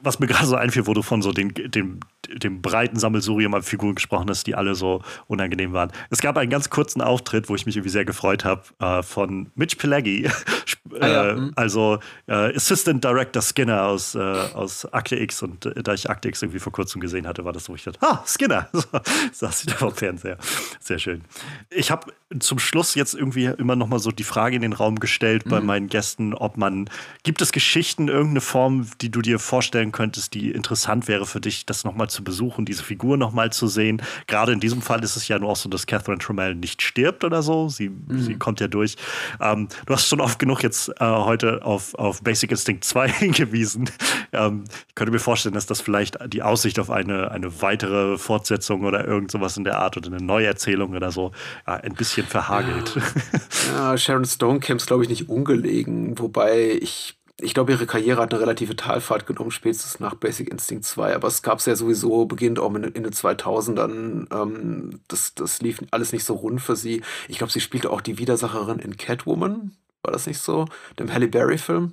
was 0.00 0.18
mir 0.18 0.26
gerade 0.26 0.46
so 0.46 0.56
einfiel, 0.56 0.86
wo 0.86 0.94
du 0.94 1.02
von 1.02 1.22
so 1.22 1.32
den, 1.32 1.52
dem, 1.54 2.00
dem 2.32 2.62
breiten 2.62 2.98
Sammelsurium 2.98 3.54
an 3.54 3.62
Figuren 3.62 3.94
gesprochen 3.94 4.28
hast, 4.28 4.46
die 4.46 4.54
alle 4.54 4.74
so 4.74 5.02
unangenehm 5.26 5.72
waren. 5.72 5.92
Es 6.10 6.20
gab 6.20 6.36
einen 6.36 6.50
ganz 6.50 6.70
kurzen 6.70 7.02
Auftritt, 7.02 7.48
wo 7.48 7.54
ich 7.54 7.66
mich 7.66 7.76
irgendwie 7.76 7.90
sehr 7.90 8.04
gefreut 8.04 8.44
habe, 8.44 8.62
äh, 8.78 9.02
von 9.02 9.50
Mitch 9.54 9.76
Pileggi, 9.76 10.28
ah, 11.00 11.06
ja. 11.06 11.28
äh, 11.30 11.34
mhm. 11.34 11.52
also 11.56 11.98
äh, 12.26 12.54
Assistant 12.54 13.04
Director 13.04 13.42
Skinner 13.42 13.84
aus, 13.84 14.14
äh, 14.14 14.18
aus 14.18 14.86
Akte 14.92 15.16
X. 15.16 15.42
Und 15.42 15.66
äh, 15.66 15.82
da 15.82 15.94
ich 15.94 16.08
Akte 16.08 16.28
X 16.28 16.42
irgendwie 16.42 16.60
vor 16.60 16.72
kurzem 16.72 17.00
gesehen 17.00 17.26
hatte, 17.26 17.44
war 17.44 17.52
das 17.52 17.64
so, 17.64 17.74
ich 17.74 17.84
dachte, 17.84 17.98
ah, 18.02 18.22
Skinner, 18.26 18.68
so, 18.72 18.82
saß 19.32 19.64
ich 19.64 19.72
da 19.72 19.76
vom 19.76 19.94
Fernseher. 19.94 20.38
Sehr 20.80 20.98
schön. 20.98 21.22
Ich 21.70 21.90
habe 21.90 22.12
zum 22.38 22.58
Schluss 22.58 22.94
jetzt 22.94 23.14
irgendwie 23.14 23.44
immer 23.44 23.76
noch 23.76 23.88
mal 23.88 23.98
so 23.98 24.10
die 24.10 24.24
Frage 24.24 24.56
in 24.56 24.62
den 24.62 24.72
Raum 24.72 24.96
gestellt 24.96 25.46
mhm. 25.46 25.50
bei 25.50 25.60
meinen 25.60 25.88
Gästen, 25.88 26.34
ob 26.34 26.56
man, 26.56 26.88
gibt 27.22 27.42
es 27.42 27.52
Geschichten, 27.52 28.08
irgendeine 28.08 28.40
Form, 28.40 28.86
die 29.00 29.10
du 29.10 29.22
dir 29.22 29.38
vorstellen 29.38 29.92
könntest, 29.92 30.34
die 30.34 30.50
interessant 30.50 31.08
wäre 31.08 31.26
für 31.26 31.40
dich, 31.40 31.66
das 31.66 31.84
noch 31.84 31.94
mal 31.94 32.08
zu 32.08 32.24
besuchen, 32.24 32.64
diese 32.64 32.82
Figur 32.82 33.16
noch 33.16 33.32
mal 33.32 33.52
zu 33.52 33.66
sehen. 33.66 34.02
Gerade 34.26 34.52
in 34.52 34.60
diesem 34.60 34.82
Fall 34.82 35.02
ist 35.04 35.16
es 35.16 35.28
ja 35.28 35.38
nur 35.38 35.50
auch 35.50 35.56
so, 35.56 35.68
dass 35.68 35.86
Catherine 35.86 36.18
Trammell 36.18 36.54
nicht 36.54 36.82
stirbt 36.82 37.24
oder 37.24 37.42
so. 37.42 37.68
Sie, 37.68 37.88
mhm. 37.88 38.20
sie 38.20 38.34
kommt 38.34 38.60
ja 38.60 38.68
durch. 38.68 38.96
Ähm, 39.40 39.68
du 39.86 39.94
hast 39.94 40.08
schon 40.08 40.20
oft 40.20 40.38
genug 40.38 40.62
jetzt 40.62 40.88
äh, 40.88 41.04
heute 41.04 41.64
auf, 41.64 41.94
auf 41.94 42.22
Basic 42.22 42.50
Instinct 42.50 42.84
2 42.84 43.08
hingewiesen. 43.12 43.90
Ähm, 44.32 44.64
ich 44.88 44.94
könnte 44.94 45.12
mir 45.12 45.18
vorstellen, 45.18 45.54
dass 45.54 45.66
das 45.66 45.80
vielleicht 45.80 46.18
die 46.32 46.42
Aussicht 46.42 46.78
auf 46.78 46.90
eine, 46.90 47.30
eine 47.30 47.62
weitere 47.62 48.18
Fortsetzung 48.18 48.84
oder 48.84 49.06
irgend 49.06 49.30
sowas 49.30 49.56
in 49.56 49.64
der 49.64 49.78
Art 49.78 49.96
oder 49.96 50.08
eine 50.08 50.24
Neuerzählung 50.24 50.94
oder 50.94 51.12
so 51.12 51.32
äh, 51.66 51.72
ein 51.72 51.94
bisschen 51.94 52.21
verhagelt. 52.26 52.96
Ja, 53.68 53.90
ja 53.92 53.98
Sharon 53.98 54.24
Stone 54.24 54.60
käme 54.60 54.78
es, 54.78 54.86
glaube 54.86 55.02
ich, 55.02 55.08
nicht 55.08 55.28
ungelegen. 55.28 56.18
Wobei 56.18 56.78
ich 56.80 57.18
ich 57.42 57.54
glaube, 57.54 57.72
ihre 57.72 57.86
Karriere 57.86 58.22
hat 58.22 58.32
eine 58.32 58.40
relative 58.40 58.76
Talfahrt 58.76 59.26
genommen, 59.26 59.50
spätestens 59.50 59.98
nach 59.98 60.14
Basic 60.14 60.48
Instinct 60.48 60.84
2. 60.84 61.16
Aber 61.16 61.26
es 61.26 61.42
gab 61.42 61.58
es 61.58 61.66
ja 61.66 61.74
sowieso, 61.74 62.24
beginnend 62.24 62.60
auch 62.60 62.72
in, 62.74 62.84
in 62.84 63.02
den 63.02 63.12
2000ern. 63.12 64.32
Ähm, 64.32 65.00
das, 65.08 65.34
das 65.34 65.60
lief 65.60 65.82
alles 65.90 66.12
nicht 66.12 66.24
so 66.24 66.34
rund 66.34 66.60
für 66.60 66.76
sie. 66.76 67.02
Ich 67.28 67.38
glaube, 67.38 67.52
sie 67.52 67.60
spielte 67.60 67.90
auch 67.90 68.00
die 68.00 68.18
Widersacherin 68.18 68.78
in 68.78 68.96
Catwoman. 68.96 69.72
War 70.02 70.12
das 70.12 70.26
nicht 70.26 70.40
so? 70.40 70.66
Dem 70.98 71.12
Halle 71.12 71.28
Berry-Film? 71.28 71.92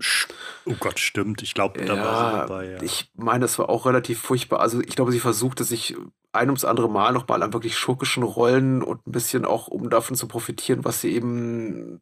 Oh 0.65 0.73
Gott, 0.79 0.99
stimmt. 0.99 1.43
Ich 1.43 1.53
glaube, 1.53 1.83
da 1.85 1.95
ja, 1.95 2.03
war 2.03 2.31
sie 2.31 2.37
dabei. 2.37 2.69
Ja. 2.71 2.81
Ich 2.81 3.11
meine, 3.15 3.41
das 3.41 3.59
war 3.59 3.69
auch 3.69 3.85
relativ 3.85 4.19
furchtbar. 4.19 4.61
Also, 4.61 4.81
ich 4.81 4.95
glaube, 4.95 5.11
sie 5.11 5.19
versuchte 5.19 5.63
sich 5.63 5.95
ein 6.31 6.49
ums 6.49 6.65
andere 6.65 6.89
Mal 6.89 7.13
nochmal 7.13 7.43
an 7.43 7.53
wirklich 7.53 7.77
schurkischen 7.77 8.23
Rollen 8.23 8.81
und 8.81 9.05
ein 9.05 9.11
bisschen 9.11 9.45
auch, 9.45 9.67
um 9.67 9.89
davon 9.89 10.15
zu 10.15 10.27
profitieren, 10.27 10.85
was 10.85 11.01
sie 11.01 11.13
eben 11.13 12.01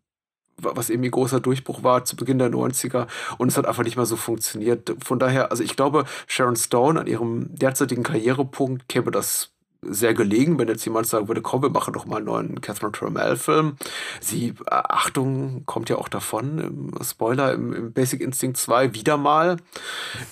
was 0.60 0.90
eben 0.90 1.04
ihr 1.04 1.12
großer 1.12 1.40
Durchbruch 1.40 1.84
war 1.84 2.04
zu 2.04 2.16
Beginn 2.16 2.40
der 2.40 2.50
90er 2.50 3.06
und 3.38 3.50
es 3.50 3.58
hat 3.58 3.68
einfach 3.68 3.84
nicht 3.84 3.96
mehr 3.96 4.08
so 4.08 4.16
funktioniert. 4.16 4.96
Von 5.04 5.20
daher, 5.20 5.52
also 5.52 5.64
ich 5.64 5.76
glaube, 5.76 6.06
Sharon 6.26 6.56
Stone 6.56 7.00
an 7.00 7.06
ihrem 7.06 7.56
derzeitigen 7.56 8.02
Karrierepunkt 8.02 8.90
käme 8.90 9.12
das 9.12 9.52
sehr 9.82 10.14
gelegen, 10.14 10.58
wenn 10.60 10.68
jetzt 10.68 10.86
jemand 10.86 11.08
sagen 11.08 11.28
würde, 11.28 11.42
komm, 11.42 11.62
wir 11.62 11.70
machen 11.70 11.94
doch 11.94 12.06
mal 12.06 12.18
einen 12.18 12.26
neuen 12.26 12.62
Catherine 12.62 12.92
Trammell-Film. 12.92 13.78
Sie, 14.22 14.50
äh, 14.50 14.54
Achtung, 14.70 15.64
kommt 15.66 15.90
ja 15.90 15.98
auch 15.98 16.10
davon, 16.10 16.60
im 16.60 17.04
Spoiler, 17.04 17.54
im, 17.54 17.74
im 17.74 17.94
Basic 17.94 18.22
Instinct 18.22 18.58
2 18.58 18.94
wieder 18.94 19.18
mal. 19.18 19.58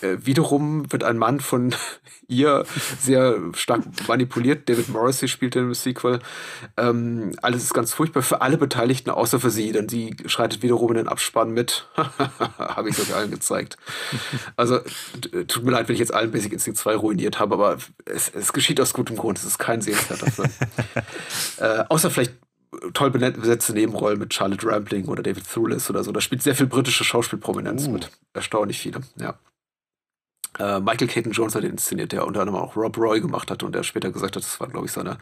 Äh, 0.02 0.18
wiederum 0.22 0.92
wird 0.92 1.04
ein 1.04 1.18
Mann 1.18 1.40
von 1.40 1.76
ihr 2.28 2.66
sehr 3.00 3.38
stark 3.54 3.84
manipuliert. 4.08 4.68
David 4.68 4.90
Morrissey 4.90 5.28
spielt 5.28 5.56
im 5.56 5.74
Sequel. 5.74 6.20
Ähm, 6.78 7.34
alles 7.42 7.64
ist 7.64 7.74
ganz 7.74 7.94
furchtbar 7.94 8.24
für 8.24 8.42
alle 8.42 8.58
Beteiligten, 8.58 9.12
außer 9.12 9.40
für 9.40 9.52
sie, 9.52 9.72
denn 9.72 9.90
sie 9.90 10.16
schreitet 10.26 10.64
wiederum 10.64 10.90
in 10.92 10.98
den 10.98 11.08
Abspann 11.08 11.52
mit. 11.52 11.88
habe 12.58 12.90
ich 12.90 13.00
euch 13.00 13.14
allen 13.14 13.32
gezeigt. 13.32 13.78
Also, 14.56 14.80
tut 15.48 15.64
mir 15.64 15.72
leid, 15.72 15.88
wenn 15.88 15.94
ich 15.94 16.00
jetzt 16.00 16.14
allen 16.14 16.32
Basic 16.32 16.54
Instinct 16.54 16.80
2 16.80 16.96
ruiniert 16.96 17.40
habe, 17.40 17.56
aber 17.56 17.78
es, 18.06 18.30
es 18.30 18.54
geschieht 18.54 18.80
aus 18.82 18.94
gutem 18.94 19.16
Grund. 19.16 19.35
Es 19.38 19.46
ist 19.46 19.58
kein 19.58 19.82
sehenswerter 19.82 20.32
Film. 20.32 20.50
äh, 21.58 21.84
außer 21.90 22.10
vielleicht 22.10 22.34
toll 22.94 23.12
besetzte 23.12 23.74
Nebenrollen 23.74 24.20
mit 24.20 24.34
Charlotte 24.34 24.68
Rampling 24.68 25.06
oder 25.06 25.24
David 25.24 25.46
Thewlis 25.52 25.90
oder 25.90 26.04
so. 26.04 26.12
Da 26.12 26.22
spielt 26.22 26.44
sehr 26.44 26.56
viel 26.56 26.68
britische 26.68 27.04
Schauspielprominenz 27.04 27.88
uh. 27.88 27.92
mit. 27.92 28.10
Erstaunlich 28.34 28.80
viele, 28.80 29.02
ja. 29.18 29.36
Äh, 30.60 30.80
Michael 30.80 31.08
Caton 31.08 31.32
Jones 31.32 31.56
hat 31.56 31.64
ihn 31.64 31.72
inszeniert, 31.72 32.12
der 32.12 32.26
unter 32.26 32.42
anderem 32.42 32.60
auch 32.60 32.76
Rob 32.76 32.98
Roy 32.98 33.20
gemacht 33.20 33.52
hat 33.52 33.64
und 33.64 33.74
der 33.74 33.84
später 33.84 34.12
gesagt 34.12 34.36
hat, 34.36 34.44
das 34.44 34.60
war, 34.60 34.68
glaube 34.68 34.86
ich, 34.86 34.92
seine, 34.92 35.18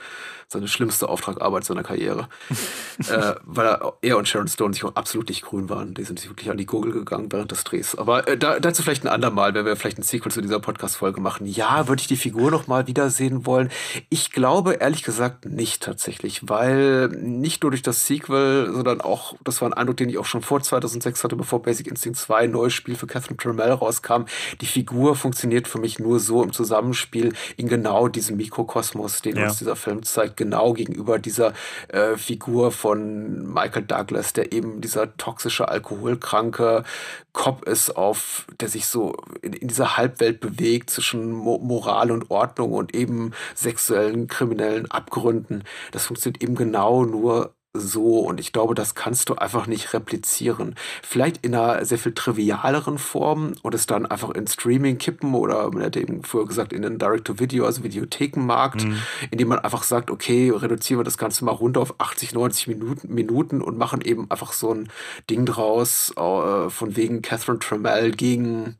seine 0.47 0.67
schlimmste 0.67 1.09
Auftragarbeit 1.09 1.63
seiner 1.63 1.83
Karriere. 1.83 2.27
äh, 3.09 3.33
weil 3.43 3.67
er, 3.67 3.93
er, 4.01 4.17
und 4.17 4.27
Sharon 4.27 4.47
Stone 4.47 4.73
sich 4.73 4.83
auch 4.83 4.95
absolut 4.95 5.29
nicht 5.29 5.43
grün 5.43 5.69
waren. 5.69 5.93
Die 5.93 6.03
sind 6.03 6.19
sich 6.19 6.29
wirklich 6.29 6.49
an 6.51 6.57
die 6.57 6.65
Gurgel 6.65 6.91
gegangen 6.91 7.31
während 7.31 7.51
des 7.51 7.63
Drehs. 7.63 7.95
Aber 7.95 8.27
äh, 8.27 8.37
da, 8.37 8.59
dazu 8.59 8.83
vielleicht 8.83 9.03
ein 9.03 9.09
andermal, 9.09 9.53
wenn 9.53 9.65
wir 9.65 9.75
vielleicht 9.75 9.97
ein 9.97 10.03
Sequel 10.03 10.31
zu 10.31 10.41
dieser 10.41 10.59
Podcast-Folge 10.59 11.19
machen. 11.19 11.47
Ja, 11.47 11.87
würde 11.87 12.01
ich 12.01 12.07
die 12.07 12.17
Figur 12.17 12.51
noch 12.51 12.67
mal 12.67 12.87
wiedersehen 12.87 13.45
wollen? 13.45 13.69
Ich 14.09 14.31
glaube, 14.31 14.73
ehrlich 14.73 15.03
gesagt, 15.03 15.45
nicht 15.45 15.81
tatsächlich, 15.81 16.47
weil 16.47 17.07
nicht 17.07 17.63
nur 17.63 17.71
durch 17.71 17.81
das 17.81 18.05
Sequel, 18.05 18.71
sondern 18.73 19.01
auch, 19.01 19.35
das 19.43 19.61
war 19.61 19.69
ein 19.69 19.73
Eindruck, 19.73 19.97
den 19.97 20.09
ich 20.09 20.17
auch 20.17 20.25
schon 20.25 20.41
vor 20.41 20.61
2006 20.61 21.23
hatte, 21.23 21.35
bevor 21.35 21.61
Basic 21.61 21.87
Instinct 21.87 22.19
2 22.19 22.43
ein 22.43 22.51
neues 22.51 22.73
Spiel 22.73 22.95
für 22.95 23.07
Catherine 23.07 23.37
Trammell 23.37 23.71
rauskam, 23.71 24.25
die 24.61 24.65
Figur 24.65 25.15
funktioniert 25.23 25.69
für 25.69 25.79
mich 25.79 25.99
nur 25.99 26.19
so 26.19 26.43
im 26.43 26.51
Zusammenspiel 26.51 27.33
in 27.55 27.69
genau 27.69 28.09
diesem 28.09 28.35
Mikrokosmos, 28.35 29.21
den 29.21 29.37
ja. 29.37 29.45
uns 29.45 29.57
dieser 29.57 29.77
Film 29.77 30.03
zeigt, 30.03 30.35
genau 30.35 30.73
gegenüber 30.73 31.17
dieser 31.17 31.53
äh, 31.87 32.17
Figur 32.17 32.73
von 32.73 33.47
Michael 33.51 33.83
Douglas, 33.83 34.33
der 34.33 34.51
eben 34.51 34.81
dieser 34.81 35.15
toxische, 35.15 35.69
alkoholkranke 35.69 36.83
Cop 37.31 37.63
ist, 37.63 37.95
auf, 37.95 38.45
der 38.59 38.67
sich 38.67 38.85
so 38.85 39.15
in, 39.41 39.53
in 39.53 39.69
dieser 39.69 39.95
Halbwelt 39.95 40.41
bewegt 40.41 40.89
zwischen 40.89 41.31
Mo 41.31 41.57
Moral 41.57 42.11
und 42.11 42.29
Ordnung 42.29 42.73
und 42.73 42.93
eben 42.93 43.31
sexuellen, 43.55 44.27
kriminellen 44.27 44.91
Abgründen. 44.91 45.63
Das 45.91 46.05
funktioniert 46.07 46.43
eben 46.43 46.55
genau 46.55 47.05
nur 47.05 47.53
so 47.75 48.19
und 48.19 48.39
ich 48.39 48.53
glaube, 48.53 48.75
das 48.75 48.93
kannst 48.93 49.29
du 49.29 49.35
einfach 49.35 49.65
nicht 49.65 49.93
replizieren. 49.93 50.75
Vielleicht 51.01 51.43
in 51.43 51.55
einer 51.55 51.83
sehr 51.85 51.97
viel 51.97 52.13
trivialeren 52.13 52.99
Form 52.99 53.53
und 53.63 53.73
es 53.73 53.87
dann 53.87 54.05
einfach 54.05 54.29
in 54.29 54.45
Streaming 54.45 54.99
kippen 54.99 55.33
oder 55.33 55.71
man 55.71 55.81
hätte 55.81 55.99
eben 55.99 56.23
früher 56.23 56.45
gesagt 56.45 56.71
in 56.71 56.83
den 56.83 56.99
Direct-to-Video, 56.99 57.65
also 57.65 57.83
Videothekenmarkt, 57.83 58.83
mhm. 58.83 58.97
indem 59.31 59.47
man 59.47 59.59
einfach 59.59 59.83
sagt, 59.83 60.11
okay, 60.11 60.51
reduzieren 60.51 60.99
wir 60.99 61.03
das 61.03 61.17
Ganze 61.17 61.45
mal 61.45 61.51
runter 61.51 61.81
auf 61.81 61.99
80, 61.99 62.33
90 62.33 62.67
Minuten, 62.67 63.13
Minuten 63.13 63.61
und 63.61 63.77
machen 63.77 64.01
eben 64.01 64.29
einfach 64.29 64.53
so 64.53 64.71
ein 64.71 64.89
Ding 65.29 65.45
draus 65.45 66.13
äh, 66.15 66.69
von 66.69 66.95
wegen 66.95 67.23
Catherine 67.23 67.59
Trammell 67.59 68.11
gegen 68.11 68.77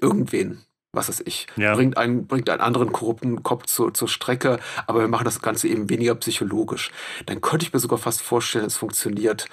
irgendwen 0.00 0.64
was 0.92 1.08
weiß 1.08 1.22
ich, 1.24 1.46
ja. 1.56 1.74
bringt, 1.74 1.96
einen, 1.96 2.26
bringt 2.26 2.50
einen 2.50 2.60
anderen 2.60 2.92
korrupten 2.92 3.42
Kopf 3.42 3.66
zur, 3.66 3.94
zur 3.94 4.08
Strecke, 4.08 4.58
aber 4.86 5.00
wir 5.00 5.08
machen 5.08 5.24
das 5.24 5.40
Ganze 5.40 5.68
eben 5.68 5.88
weniger 5.88 6.14
psychologisch. 6.16 6.90
Dann 7.26 7.40
könnte 7.40 7.64
ich 7.64 7.72
mir 7.72 7.80
sogar 7.80 7.98
fast 7.98 8.20
vorstellen, 8.20 8.66
es 8.66 8.76
funktioniert. 8.76 9.46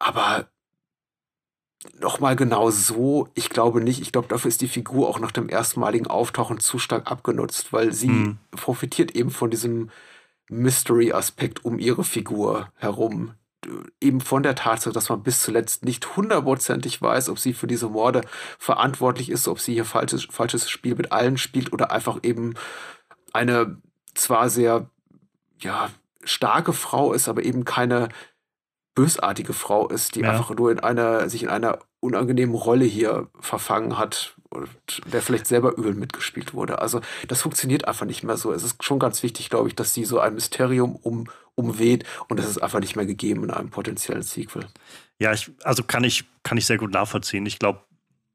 Aber 0.00 0.48
nochmal 2.00 2.34
genau 2.34 2.70
so, 2.70 3.28
ich 3.34 3.50
glaube 3.50 3.80
nicht. 3.80 4.00
Ich 4.00 4.10
glaube, 4.10 4.28
dafür 4.28 4.48
ist 4.48 4.60
die 4.60 4.68
Figur 4.68 5.08
auch 5.08 5.20
nach 5.20 5.32
dem 5.32 5.48
erstmaligen 5.48 6.08
Auftauchen 6.08 6.58
zu 6.58 6.78
stark 6.78 7.10
abgenutzt, 7.10 7.72
weil 7.72 7.92
sie 7.92 8.08
mhm. 8.08 8.38
profitiert 8.50 9.12
eben 9.14 9.30
von 9.30 9.50
diesem 9.50 9.90
Mystery-Aspekt 10.48 11.64
um 11.64 11.78
ihre 11.78 12.04
Figur 12.04 12.72
herum, 12.76 13.34
eben 14.00 14.20
von 14.20 14.42
der 14.42 14.54
Tatsache, 14.54 14.92
dass 14.92 15.08
man 15.08 15.22
bis 15.22 15.42
zuletzt 15.42 15.84
nicht 15.84 16.16
hundertprozentig 16.16 17.00
weiß, 17.00 17.28
ob 17.28 17.38
sie 17.38 17.52
für 17.52 17.66
diese 17.66 17.88
Morde 17.88 18.22
verantwortlich 18.58 19.30
ist, 19.30 19.48
ob 19.48 19.60
sie 19.60 19.74
hier 19.74 19.84
falsches, 19.84 20.26
falsches 20.30 20.68
Spiel 20.70 20.94
mit 20.94 21.12
allen 21.12 21.38
spielt 21.38 21.72
oder 21.72 21.90
einfach 21.90 22.18
eben 22.22 22.54
eine 23.32 23.76
zwar 24.14 24.50
sehr 24.50 24.90
ja, 25.60 25.90
starke 26.24 26.72
Frau 26.72 27.12
ist, 27.12 27.28
aber 27.28 27.42
eben 27.42 27.64
keine 27.64 28.08
bösartige 28.98 29.52
Frau 29.52 29.86
ist, 29.86 30.16
die 30.16 30.22
ja. 30.22 30.32
einfach 30.32 30.50
nur 30.50 30.72
in 30.72 30.80
einer, 30.80 31.30
sich 31.30 31.44
in 31.44 31.48
einer 31.48 31.78
unangenehmen 32.00 32.56
Rolle 32.56 32.84
hier 32.84 33.28
verfangen 33.38 33.96
hat 33.96 34.34
und 34.50 34.68
der 35.06 35.22
vielleicht 35.22 35.46
selber 35.46 35.76
übel 35.76 35.94
mitgespielt 35.94 36.52
wurde. 36.52 36.80
Also 36.80 37.00
das 37.28 37.42
funktioniert 37.42 37.86
einfach 37.86 38.06
nicht 38.06 38.24
mehr 38.24 38.36
so. 38.36 38.52
Es 38.52 38.64
ist 38.64 38.82
schon 38.82 38.98
ganz 38.98 39.22
wichtig, 39.22 39.50
glaube 39.50 39.68
ich, 39.68 39.76
dass 39.76 39.94
sie 39.94 40.04
so 40.04 40.18
ein 40.18 40.34
Mysterium 40.34 40.96
um, 40.96 41.28
umweht 41.54 42.04
und 42.26 42.40
das 42.40 42.48
ist 42.48 42.58
einfach 42.58 42.80
nicht 42.80 42.96
mehr 42.96 43.06
gegeben 43.06 43.44
in 43.44 43.52
einem 43.52 43.70
potenziellen 43.70 44.22
Sequel. 44.22 44.66
Ja, 45.20 45.32
ich, 45.32 45.48
also 45.62 45.84
kann 45.84 46.02
ich, 46.02 46.24
kann 46.42 46.58
ich 46.58 46.66
sehr 46.66 46.78
gut 46.78 46.90
nachvollziehen. 46.90 47.46
Ich 47.46 47.60
glaube, 47.60 47.78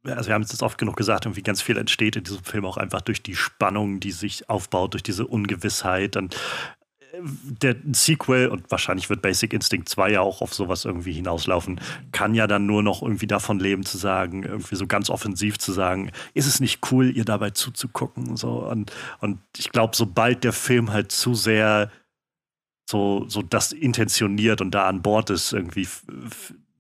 also 0.06 0.30
wir 0.30 0.34
haben 0.34 0.44
es 0.44 0.52
jetzt 0.54 0.64
oft 0.64 0.78
genug 0.78 0.96
gesagt, 0.96 1.26
irgendwie 1.26 1.44
ganz 1.44 1.62
viel 1.62 1.78
entsteht 1.78 2.16
in 2.16 2.24
diesem 2.24 2.44
Film 2.46 2.66
auch 2.66 2.78
einfach 2.78 3.02
durch 3.02 3.22
die 3.22 3.36
Spannung, 3.36 4.00
die 4.00 4.12
sich 4.12 4.50
aufbaut, 4.50 4.94
durch 4.94 5.04
diese 5.04 5.28
Ungewissheit. 5.28 6.16
Und 6.16 6.38
der 7.16 7.76
Sequel, 7.92 8.48
und 8.48 8.72
wahrscheinlich 8.72 9.10
wird 9.10 9.22
Basic 9.22 9.54
Instinct 9.54 9.88
2 9.88 10.12
ja 10.12 10.22
auch 10.22 10.42
auf 10.42 10.54
sowas 10.54 10.84
irgendwie 10.84 11.14
hinauslaufen, 11.14 11.80
kann 12.12 12.34
ja 12.34 12.48
dann 12.48 12.66
nur 12.66 12.82
noch 12.82 13.04
irgendwie 13.04 13.28
davon 13.28 13.60
leben, 13.60 13.86
zu 13.86 13.98
sagen, 13.98 14.44
irgendwie 14.44 14.76
so 14.76 14.88
ganz 14.88 15.10
offensiv 15.12 15.60
zu 15.60 15.72
sagen, 15.72 16.12
ist 16.34 16.48
es 16.48 16.60
nicht 16.60 16.92
cool, 16.92 17.16
ihr 17.16 17.26
dabei 17.26 17.52
zuzugucken? 17.52 18.36
So. 18.36 18.68
Und, 18.68 18.92
und 19.20 19.40
ich 19.58 19.72
glaube, 19.72 19.96
sobald 19.96 20.44
der 20.44 20.54
Film 20.54 20.92
halt 20.92 21.12
zu 21.12 21.36
sehr 21.36 21.92
so, 22.90 23.26
so 23.28 23.44
das 23.44 23.72
intentioniert 23.72 24.60
und 24.60 24.72
da 24.72 24.88
an 24.88 25.04
Bord 25.04 25.30
ist, 25.30 25.54
irgendwie 25.54 25.88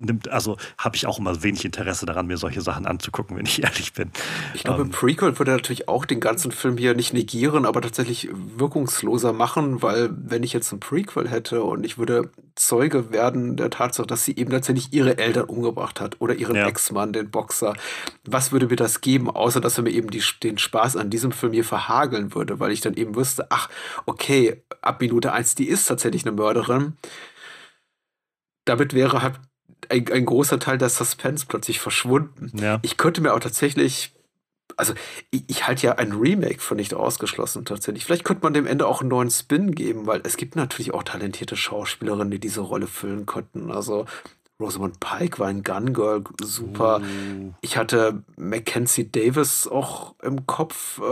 nimmt, 0.04 0.30
also 0.30 0.58
habe 0.78 0.96
ich 0.96 1.06
auch 1.06 1.20
immer 1.20 1.44
wenig 1.44 1.66
Interesse 1.66 2.06
daran, 2.06 2.28
mir 2.28 2.38
solche 2.38 2.62
Sachen 2.62 2.86
anzugucken, 2.86 3.38
wenn 3.38 3.46
ich 3.46 3.64
ehrlich 3.64 3.94
bin. 3.94 4.12
Ich 4.54 4.64
glaube, 4.64 4.84
ähm, 4.84 4.90
Prequel 4.90 5.38
würde 5.40 5.52
natürlich 5.52 5.88
auch 5.88 6.06
den 6.06 6.20
ganzen 6.20 6.52
Film 6.52 6.78
hier 6.78 6.96
nicht 6.96 7.14
negieren, 7.14 7.66
aber 7.66 7.82
tatsächlich 7.82 8.30
wirkungsloser 8.32 9.34
machen, 9.34 9.82
weil 9.82 10.10
wenn 10.14 10.44
ich 10.44 10.54
jetzt 10.54 10.72
ein 10.72 10.80
Prequel 10.80 11.30
hätte 11.30 11.64
und 11.64 11.86
ich 11.86 11.98
würde 11.98 12.32
Zeuge 12.56 13.12
werden 13.12 13.56
der 13.56 13.72
Tatsache, 13.72 14.06
dass 14.06 14.26
sie 14.26 14.36
eben 14.36 14.52
tatsächlich 14.52 14.94
ihre 14.94 15.18
Eltern 15.18 15.46
umgebracht 15.46 16.00
hat 16.00 16.22
oder 16.22 16.36
ihren 16.36 16.56
ja. 16.56 16.68
Ex-Mann, 16.68 17.12
den 17.12 17.32
Boxer, 17.32 17.74
was 18.26 18.52
würde 18.52 18.68
mir 18.68 18.76
das 18.76 19.02
geben, 19.02 19.30
außer 19.30 19.60
dass 19.60 19.78
er 19.78 19.84
mir 19.84 19.92
eben 19.92 20.12
die, 20.12 20.22
den 20.44 20.58
Spaß 20.58 20.96
an 20.98 21.10
diesem 21.10 21.32
Film 21.32 21.54
hier 21.54 21.64
verhageln 21.64 22.36
würde, 22.36 22.60
weil 22.60 22.72
ich 22.72 22.82
dann 22.82 22.94
eben 22.94 23.16
wüsste, 23.16 23.48
ach, 23.50 23.70
okay, 24.06 24.64
ab 24.82 25.02
Minute 25.02 25.32
eins, 25.34 25.56
die 25.56 25.68
ist 25.68 25.86
tatsächlich 25.86 26.26
eine 26.26 26.36
Mörderin. 26.36 26.94
Damit 28.66 28.94
wäre 28.94 29.22
halt 29.22 29.40
ein, 29.89 30.11
ein 30.11 30.26
großer 30.26 30.60
Teil 30.60 30.77
der 30.77 30.89
Suspense 30.89 31.45
plötzlich 31.47 31.80
verschwunden. 31.80 32.51
Ja. 32.57 32.80
Ich 32.81 32.97
könnte 32.97 33.22
mir 33.22 33.34
auch 33.34 33.39
tatsächlich 33.39 34.14
also 34.77 34.93
ich, 35.31 35.43
ich 35.47 35.68
halte 35.68 35.85
ja 35.85 35.95
ein 35.95 36.14
Remake 36.14 36.60
für 36.60 36.76
nicht 36.76 36.93
ausgeschlossen 36.93 37.65
tatsächlich. 37.65 38.05
Vielleicht 38.05 38.23
könnte 38.23 38.43
man 38.43 38.53
dem 38.53 38.65
Ende 38.65 38.88
auch 38.88 39.01
einen 39.01 39.10
neuen 39.10 39.30
Spin 39.30 39.76
geben, 39.76 40.07
weil 40.07 40.22
es 40.23 40.38
gibt 40.38 40.55
natürlich 40.55 40.93
auch 40.93 41.03
talentierte 41.03 41.55
Schauspielerinnen, 41.55 42.31
die 42.31 42.39
diese 42.39 42.61
Rolle 42.61 42.88
füllen 42.88 43.26
könnten. 43.26 43.72
Also 43.72 44.05
Rosamund 44.60 44.99
Pike 44.99 45.39
war 45.39 45.47
ein 45.47 45.64
Gun 45.64 45.93
Girl, 45.93 46.23
super. 46.41 47.01
Uh. 47.01 47.53
Ich 47.61 47.77
hatte 47.77 48.23
Mackenzie 48.38 49.11
Davis 49.11 49.68
auch 49.68 50.15
im 50.22 50.45
Kopf, 50.45 50.99
äh, 50.99 51.03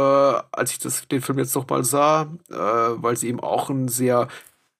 als 0.51 0.71
ich 0.71 0.79
das, 0.79 1.07
den 1.07 1.21
Film 1.21 1.39
jetzt 1.39 1.55
noch 1.55 1.67
mal 1.67 1.83
sah, 1.83 2.27
äh, 2.49 2.55
weil 2.55 3.17
sie 3.17 3.27
eben 3.27 3.39
auch 3.39 3.69
ein 3.69 3.87
sehr 3.87 4.27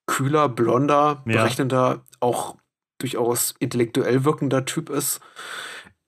kühler, 0.05 0.47
blonder, 0.47 1.23
ja. 1.25 1.41
berechnender, 1.41 2.01
auch 2.19 2.55
durchaus 3.01 3.55
intellektuell 3.59 4.25
wirkender 4.25 4.65
Typ 4.65 4.89
ist, 4.89 5.21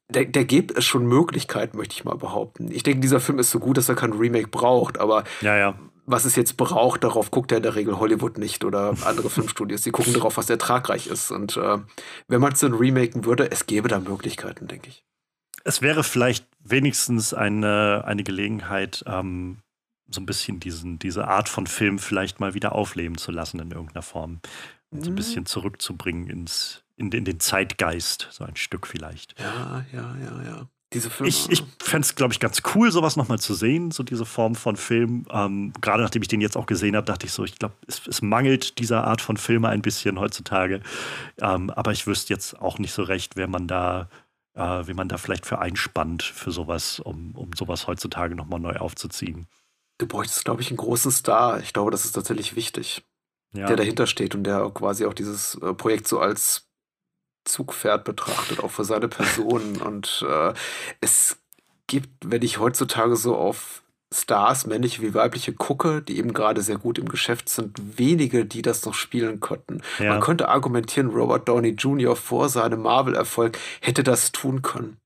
der, 0.10 0.26
der 0.26 0.46
gibt 0.46 0.78
es 0.78 0.86
schon 0.86 1.06
Möglichkeiten, 1.06 1.78
möchte 1.78 1.96
ich 1.96 2.04
mal 2.04 2.16
behaupten. 2.16 2.72
Ich 2.72 2.84
denke, 2.84 3.00
dieser 3.00 3.20
Film 3.20 3.40
ist 3.40 3.52
so 3.52 3.60
gut, 3.60 3.78
dass 3.78 3.90
er 3.90 3.96
kein 3.96 4.14
Remake 4.14 4.48
braucht, 4.48 5.00
aber 5.00 5.24
ja, 5.42 5.58
ja. 5.58 5.80
was 6.06 6.26
es 6.26 6.36
jetzt 6.36 6.58
braucht, 6.58 7.04
darauf 7.04 7.32
guckt 7.32 7.52
er 7.52 7.58
in 7.58 7.64
der 7.64 7.76
Regel 7.76 8.00
Hollywood 8.00 8.38
nicht 8.38 8.64
oder 8.64 8.96
andere 9.06 9.30
Filmstudios. 9.32 9.82
Die 9.82 9.92
gucken 9.92 10.14
darauf, 10.14 10.38
was 10.38 10.50
ertragreich 10.50 11.08
ist. 11.08 11.32
Und 11.32 11.58
äh, 11.58 11.80
wenn 12.28 12.42
man 12.42 12.54
es 12.54 12.60
dann 12.60 12.74
remaken 12.74 13.26
würde, 13.26 13.52
es 13.52 13.66
gäbe 13.66 13.88
da 13.88 14.00
Möglichkeiten, 14.00 14.68
denke 14.68 14.90
ich. 14.90 15.04
Es 15.66 15.82
wäre 15.82 16.04
vielleicht 16.04 16.46
wenigstens 16.60 17.34
eine, 17.34 18.04
eine 18.06 18.24
Gelegenheit, 18.24 19.04
ähm, 19.08 19.60
so 20.10 20.20
ein 20.20 20.26
bisschen 20.26 20.60
diesen, 20.60 21.00
diese 21.00 21.28
Art 21.28 21.48
von 21.48 21.66
Film 21.66 21.98
vielleicht 21.98 22.42
mal 22.42 22.54
wieder 22.54 22.74
aufleben 22.74 23.18
zu 23.18 23.32
lassen 23.32 23.60
in 23.60 23.72
irgendeiner 23.72 24.02
Form. 24.02 24.42
Und 24.92 25.04
so 25.04 25.10
ein 25.10 25.14
mhm. 25.14 25.16
bisschen 25.16 25.46
zurückzubringen 25.46 26.30
ins, 26.30 26.83
in, 26.96 27.12
in 27.12 27.26
den 27.26 27.40
Zeitgeist, 27.40 28.28
so 28.32 28.44
ein 28.44 28.56
Stück 28.56 28.88
vielleicht. 28.88 29.40
Ja, 29.40 29.86
ja, 29.92 30.16
ja, 30.18 30.44
ja. 30.44 30.68
Diese 30.94 31.10
Filme. 31.10 31.30
Ich, 31.30 31.50
ich 31.50 31.64
fände 31.82 32.06
es, 32.06 32.16
glaube 32.16 32.34
ich, 32.34 32.40
ganz 32.40 32.62
cool, 32.76 32.92
sowas 32.92 33.16
nochmal 33.16 33.40
zu 33.40 33.56
sehen, 33.56 33.90
so 33.90 34.04
diese 34.04 34.26
Form 34.26 34.54
von 34.54 34.76
Film. 34.76 35.26
Ähm, 35.32 35.74
Gerade 35.82 36.04
nachdem 36.04 36.22
ich 36.22 36.28
den 36.28 36.40
jetzt 36.40 36.56
auch 36.56 36.68
gesehen 36.68 36.96
habe, 36.96 37.06
dachte 37.06 37.26
ich 37.26 37.32
so, 37.32 37.44
ich 37.44 37.58
glaube, 37.58 37.74
es, 37.88 38.06
es, 38.08 38.22
mangelt 38.22 38.78
dieser 38.78 39.04
Art 39.06 39.20
von 39.22 39.38
Filme 39.38 39.70
ein 39.70 39.82
bisschen 39.82 40.20
heutzutage. 40.20 40.82
Ähm, 41.42 41.72
aber 41.72 41.92
ich 41.92 42.06
wüsste 42.06 42.34
jetzt 42.34 42.60
auch 42.62 42.78
nicht 42.78 42.94
so 42.94 43.02
recht, 43.02 43.36
wer 43.36 43.48
man 43.48 43.68
da, 43.68 44.08
äh, 44.54 44.86
wie 44.86 44.94
man 44.94 45.10
da 45.10 45.18
vielleicht 45.18 45.48
für 45.48 45.58
einspannt 45.58 46.22
für 46.22 46.52
sowas, 46.52 47.00
um, 47.00 47.32
um 47.36 47.50
sowas 47.58 47.88
heutzutage 47.88 48.36
nochmal 48.36 48.60
neu 48.60 48.76
aufzuziehen. 48.76 49.48
Du 49.98 50.08
bräuchtest, 50.08 50.46
glaube 50.46 50.62
ich, 50.62 50.70
einen 50.70 50.78
großen 50.78 51.12
Star. 51.12 51.60
Ich 51.60 51.74
glaube, 51.74 51.90
das 51.90 52.06
ist 52.06 52.12
tatsächlich 52.12 52.56
wichtig. 52.56 53.04
Ja. 53.56 53.68
Der 53.68 53.78
dahinter 53.78 54.08
steht 54.08 54.36
und 54.36 54.44
der 54.44 54.70
quasi 54.72 55.06
auch 55.06 55.14
dieses 55.14 55.56
äh, 55.56 55.74
Projekt 55.74 56.08
so 56.08 56.20
als 56.20 56.68
Zugpferd 57.46 58.04
betrachtet, 58.04 58.64
auch 58.64 58.72
für 58.72 58.86
seine 58.86 59.08
Person. 59.08 59.78
Und 59.86 60.26
äh, 60.28 60.54
es 61.02 61.38
gibt, 61.88 62.10
wenn 62.26 62.42
ich 62.42 62.60
heutzutage 62.60 63.16
so 63.16 63.36
auf 63.36 63.84
Stars, 64.14 64.68
männliche 64.68 65.02
wie 65.02 65.14
weibliche, 65.14 65.54
gucke, 65.54 66.02
die 66.02 66.18
eben 66.18 66.34
gerade 66.34 66.62
sehr 66.62 66.78
gut 66.78 66.98
im 66.98 67.10
Geschäft 67.10 67.50
sind, 67.50 67.98
wenige, 67.98 68.46
die 68.46 68.62
das 68.62 68.86
noch 68.86 68.94
spielen 68.94 69.40
könnten. 69.40 69.82
Ja. 70.00 70.10
Man 70.10 70.22
könnte 70.22 70.50
argumentieren, 70.50 71.10
Robert 71.10 71.48
Downey 71.50 71.70
Jr. 71.70 72.16
vor 72.16 72.50
seinem 72.50 72.82
Marvel-Erfolg 72.84 73.58
hätte 73.82 74.04
das 74.04 74.32
tun 74.32 74.62
können. 74.62 74.98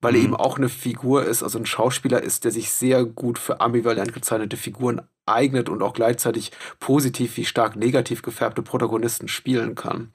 Weil 0.00 0.12
mhm. 0.12 0.18
er 0.18 0.24
eben 0.24 0.36
auch 0.36 0.58
eine 0.58 0.68
Figur 0.68 1.24
ist, 1.24 1.42
also 1.42 1.58
ein 1.58 1.66
Schauspieler 1.66 2.22
ist, 2.22 2.44
der 2.44 2.50
sich 2.50 2.70
sehr 2.72 3.04
gut 3.04 3.38
für 3.38 3.60
ambivalent 3.60 4.12
gezeichnete 4.12 4.56
Figuren 4.56 5.00
eignet 5.24 5.68
und 5.68 5.82
auch 5.82 5.94
gleichzeitig 5.94 6.50
positiv 6.80 7.36
wie 7.36 7.44
stark 7.44 7.76
negativ 7.76 8.22
gefärbte 8.22 8.60
Protagonisten 8.60 9.28
spielen 9.28 9.74
kann 9.76 10.12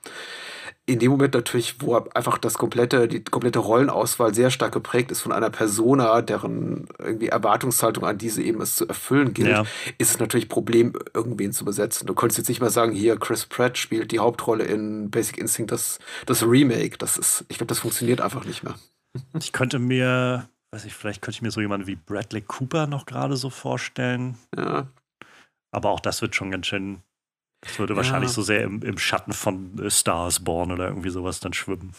in 0.87 0.99
dem 0.99 1.11
Moment 1.11 1.33
natürlich, 1.33 1.81
wo 1.81 1.95
einfach 1.95 2.37
das 2.37 2.53
komplette, 2.53 3.09
die 3.09 3.21
komplette 3.21 3.59
Rollenauswahl 3.59 4.33
sehr 4.33 4.49
stark 4.49 4.71
geprägt 4.71 5.11
ist 5.11 5.19
von 5.19 5.33
einer 5.33 5.49
Persona, 5.49 6.21
deren 6.21 6.87
irgendwie 6.97 7.27
Erwartungshaltung 7.27 8.05
an 8.05 8.17
diese 8.17 8.41
eben 8.41 8.61
es 8.61 8.77
zu 8.77 8.87
erfüllen 8.87 9.33
gilt, 9.33 9.49
ja. 9.49 9.65
ist 9.97 10.11
es 10.11 10.19
natürlich 10.19 10.47
Problem, 10.47 10.93
irgendwen 11.13 11.51
zu 11.51 11.65
besetzen. 11.65 12.07
Du 12.07 12.15
könntest 12.15 12.37
jetzt 12.37 12.47
nicht 12.47 12.61
mal 12.61 12.69
sagen, 12.69 12.93
hier 12.93 13.17
Chris 13.17 13.45
Pratt 13.45 13.77
spielt 13.77 14.13
die 14.13 14.19
Hauptrolle 14.19 14.63
in 14.63 15.11
Basic 15.11 15.37
Instinct, 15.37 15.73
das, 15.73 15.99
das 16.25 16.41
Remake. 16.43 16.97
Das 16.97 17.17
ist, 17.17 17.43
ich 17.49 17.57
glaube, 17.57 17.67
das 17.67 17.79
funktioniert 17.79 18.21
einfach 18.21 18.45
nicht 18.45 18.63
mehr. 18.63 18.75
Ich 19.39 19.51
könnte 19.51 19.79
mir, 19.79 20.47
weiß 20.71 20.85
ich, 20.85 20.93
vielleicht 20.93 21.23
könnte 21.23 21.37
ich 21.37 21.41
mir 21.41 21.49
so 21.49 21.59
jemanden 21.59 21.87
wie 21.87 21.95
Bradley 21.95 22.41
Cooper 22.41 22.85
noch 22.85 23.07
gerade 23.07 23.35
so 23.35 23.49
vorstellen. 23.49 24.37
Ja. 24.55 24.87
Aber 25.71 25.89
auch 25.89 25.99
das 25.99 26.21
wird 26.21 26.35
schon 26.35 26.51
ganz 26.51 26.67
schön 26.67 27.01
das 27.61 27.79
würde 27.79 27.93
ja. 27.93 27.97
wahrscheinlich 27.97 28.31
so 28.31 28.43
sehr 28.43 28.63
im, 28.63 28.81
im 28.83 28.99
Schatten 28.99 29.33
von 29.33 29.79
äh, 29.79 29.89
Stars 29.89 30.41
Born 30.41 30.71
oder 30.71 30.89
irgendwie 30.89 31.09
sowas 31.09 31.39
dann 31.39 31.53
schwimmen. 31.53 31.91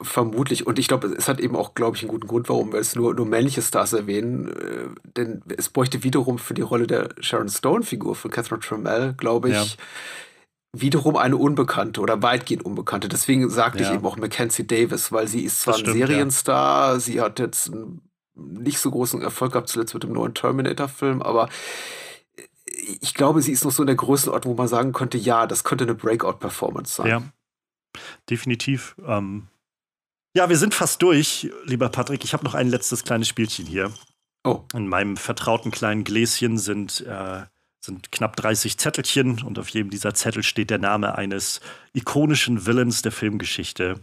Vermutlich. 0.00 0.66
Und 0.66 0.78
ich 0.78 0.86
glaube, 0.86 1.08
es 1.08 1.28
hat 1.28 1.40
eben 1.40 1.56
auch, 1.56 1.74
glaube 1.74 1.96
ich, 1.96 2.02
einen 2.02 2.10
guten 2.10 2.28
Grund, 2.28 2.48
warum 2.48 2.72
wir 2.72 2.78
es 2.78 2.94
nur, 2.94 3.12
nur 3.14 3.26
männliche 3.26 3.62
Stars 3.62 3.92
erwähnen. 3.92 4.48
Äh, 4.48 4.88
denn 5.16 5.42
es 5.56 5.70
bräuchte 5.70 6.04
wiederum 6.04 6.38
für 6.38 6.54
die 6.54 6.62
Rolle 6.62 6.86
der 6.86 7.08
Sharon 7.18 7.48
Stone-Figur 7.48 8.14
von 8.14 8.30
Catherine 8.30 8.60
Trammell, 8.60 9.14
glaube 9.14 9.48
ich, 9.48 9.54
ja. 9.54 9.66
wiederum 10.72 11.16
eine 11.16 11.36
Unbekannte 11.36 12.00
oder 12.00 12.22
weitgehend 12.22 12.64
Unbekannte. 12.64 13.08
Deswegen 13.08 13.50
sagte 13.50 13.82
ja. 13.82 13.88
ich 13.88 13.94
eben 13.96 14.06
auch 14.06 14.16
Mackenzie 14.16 14.68
Davis, 14.68 15.10
weil 15.10 15.26
sie 15.26 15.42
ist 15.42 15.62
zwar 15.62 15.74
stimmt, 15.74 15.96
ein 15.96 16.06
Serienstar, 16.06 17.00
sie 17.00 17.20
hat 17.20 17.40
jetzt 17.40 17.72
einen 17.72 18.02
nicht 18.36 18.78
so 18.78 18.90
großen 18.90 19.20
Erfolg 19.20 19.52
gehabt, 19.52 19.68
zuletzt 19.68 19.94
mit 19.94 20.04
dem 20.04 20.12
neuen 20.12 20.34
Terminator-Film, 20.34 21.22
aber 21.22 21.48
ich 22.86 23.14
glaube, 23.14 23.42
sie 23.42 23.52
ist 23.52 23.64
noch 23.64 23.72
so 23.72 23.82
in 23.82 23.88
der 23.88 23.96
Größenordnung, 23.96 24.54
wo 24.54 24.56
man 24.56 24.68
sagen 24.68 24.92
könnte, 24.92 25.18
ja, 25.18 25.46
das 25.46 25.64
könnte 25.64 25.84
eine 25.84 25.94
Breakout-Performance 25.94 26.94
sein. 26.94 27.06
Ja, 27.06 27.22
definitiv. 28.30 28.96
Ähm 29.06 29.48
ja, 30.36 30.48
wir 30.48 30.58
sind 30.58 30.74
fast 30.74 31.02
durch, 31.02 31.50
lieber 31.64 31.88
Patrick. 31.88 32.22
Ich 32.22 32.32
habe 32.34 32.44
noch 32.44 32.54
ein 32.54 32.68
letztes 32.68 33.04
kleines 33.04 33.28
Spielchen 33.28 33.66
hier. 33.66 33.92
Oh. 34.44 34.62
In 34.74 34.86
meinem 34.86 35.16
vertrauten 35.16 35.70
kleinen 35.70 36.04
Gläschen 36.04 36.58
sind 36.58 37.00
äh, 37.00 37.42
sind 37.86 38.12
knapp 38.12 38.36
30 38.36 38.78
Zettelchen 38.78 39.42
und 39.42 39.58
auf 39.58 39.68
jedem 39.70 39.90
dieser 39.90 40.14
Zettel 40.14 40.42
steht 40.42 40.70
der 40.70 40.78
Name 40.78 41.16
eines 41.16 41.60
ikonischen 41.94 42.66
Villains 42.66 43.02
der 43.02 43.12
Filmgeschichte. 43.12 44.00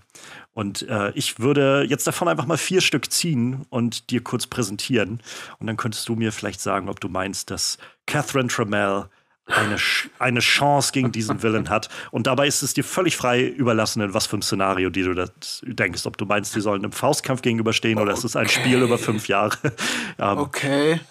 Und 0.53 0.83
äh, 0.89 1.11
ich 1.11 1.39
würde 1.39 1.85
jetzt 1.87 2.07
davon 2.07 2.27
einfach 2.27 2.45
mal 2.45 2.57
vier 2.57 2.81
Stück 2.81 3.11
ziehen 3.11 3.65
und 3.69 4.09
dir 4.09 4.21
kurz 4.23 4.47
präsentieren. 4.47 5.21
Und 5.59 5.67
dann 5.67 5.77
könntest 5.77 6.09
du 6.09 6.15
mir 6.15 6.31
vielleicht 6.31 6.61
sagen, 6.61 6.89
ob 6.89 6.99
du 6.99 7.09
meinst, 7.09 7.51
dass 7.51 7.77
Catherine 8.05 8.47
Trammell 8.47 9.05
eine, 9.45 9.77
eine 10.19 10.39
Chance 10.39 10.91
gegen 10.93 11.11
diesen 11.11 11.43
Villain 11.43 11.69
hat. 11.69 11.89
Und 12.11 12.27
dabei 12.27 12.47
ist 12.47 12.63
es 12.63 12.73
dir 12.73 12.83
völlig 12.83 13.17
frei 13.17 13.43
überlassen, 13.43 14.01
in 14.01 14.13
was 14.13 14.25
für 14.25 14.37
ein 14.37 14.41
Szenario 14.41 14.89
die 14.89 15.03
du 15.03 15.13
das 15.13 15.61
denkst. 15.63 16.05
Ob 16.05 16.17
du 16.17 16.25
meinst, 16.25 16.55
die 16.55 16.61
sollen 16.61 16.83
im 16.83 16.91
Faustkampf 16.91 17.41
gegenüberstehen 17.41 17.97
okay. 17.97 18.03
oder 18.03 18.13
es 18.13 18.23
ist 18.23 18.35
ein 18.35 18.47
Spiel 18.47 18.81
über 18.81 18.97
fünf 18.97 19.27
Jahre. 19.27 19.57
ähm, 20.19 20.37
okay. 20.37 21.01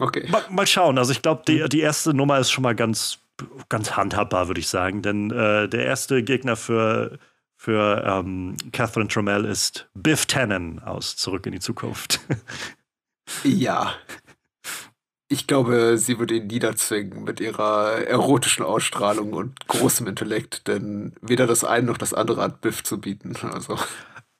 Okay. 0.00 0.26
Mal, 0.30 0.42
mal 0.48 0.66
schauen. 0.66 0.96
Also 0.96 1.12
ich 1.12 1.20
glaube, 1.20 1.42
die, 1.46 1.68
die 1.68 1.80
erste 1.80 2.14
Nummer 2.14 2.38
ist 2.38 2.50
schon 2.50 2.62
mal 2.62 2.74
ganz, 2.74 3.18
ganz 3.68 3.96
handhabbar, 3.96 4.48
würde 4.48 4.60
ich 4.60 4.68
sagen. 4.68 5.02
Denn 5.02 5.30
äh, 5.30 5.68
der 5.68 5.84
erste 5.84 6.22
Gegner 6.22 6.56
für, 6.56 7.18
für 7.56 8.02
ähm, 8.06 8.56
Catherine 8.72 9.08
Trammell 9.08 9.44
ist 9.44 9.90
Biff 9.92 10.24
Tannen 10.24 10.82
aus 10.82 11.16
Zurück 11.16 11.44
in 11.44 11.52
die 11.52 11.60
Zukunft. 11.60 12.20
ja. 13.44 13.94
Ich 15.28 15.46
glaube, 15.46 15.98
sie 15.98 16.18
würde 16.18 16.34
ihn 16.34 16.46
niederzwingen 16.46 17.22
mit 17.22 17.38
ihrer 17.38 17.98
erotischen 18.06 18.64
Ausstrahlung 18.64 19.34
und 19.34 19.68
großem 19.68 20.06
Intellekt, 20.06 20.66
denn 20.66 21.14
weder 21.20 21.46
das 21.46 21.62
eine 21.62 21.86
noch 21.86 21.98
das 21.98 22.14
andere 22.14 22.40
hat 22.40 22.62
Biff 22.62 22.82
zu 22.82 22.98
bieten. 23.00 23.36
Also, 23.42 23.78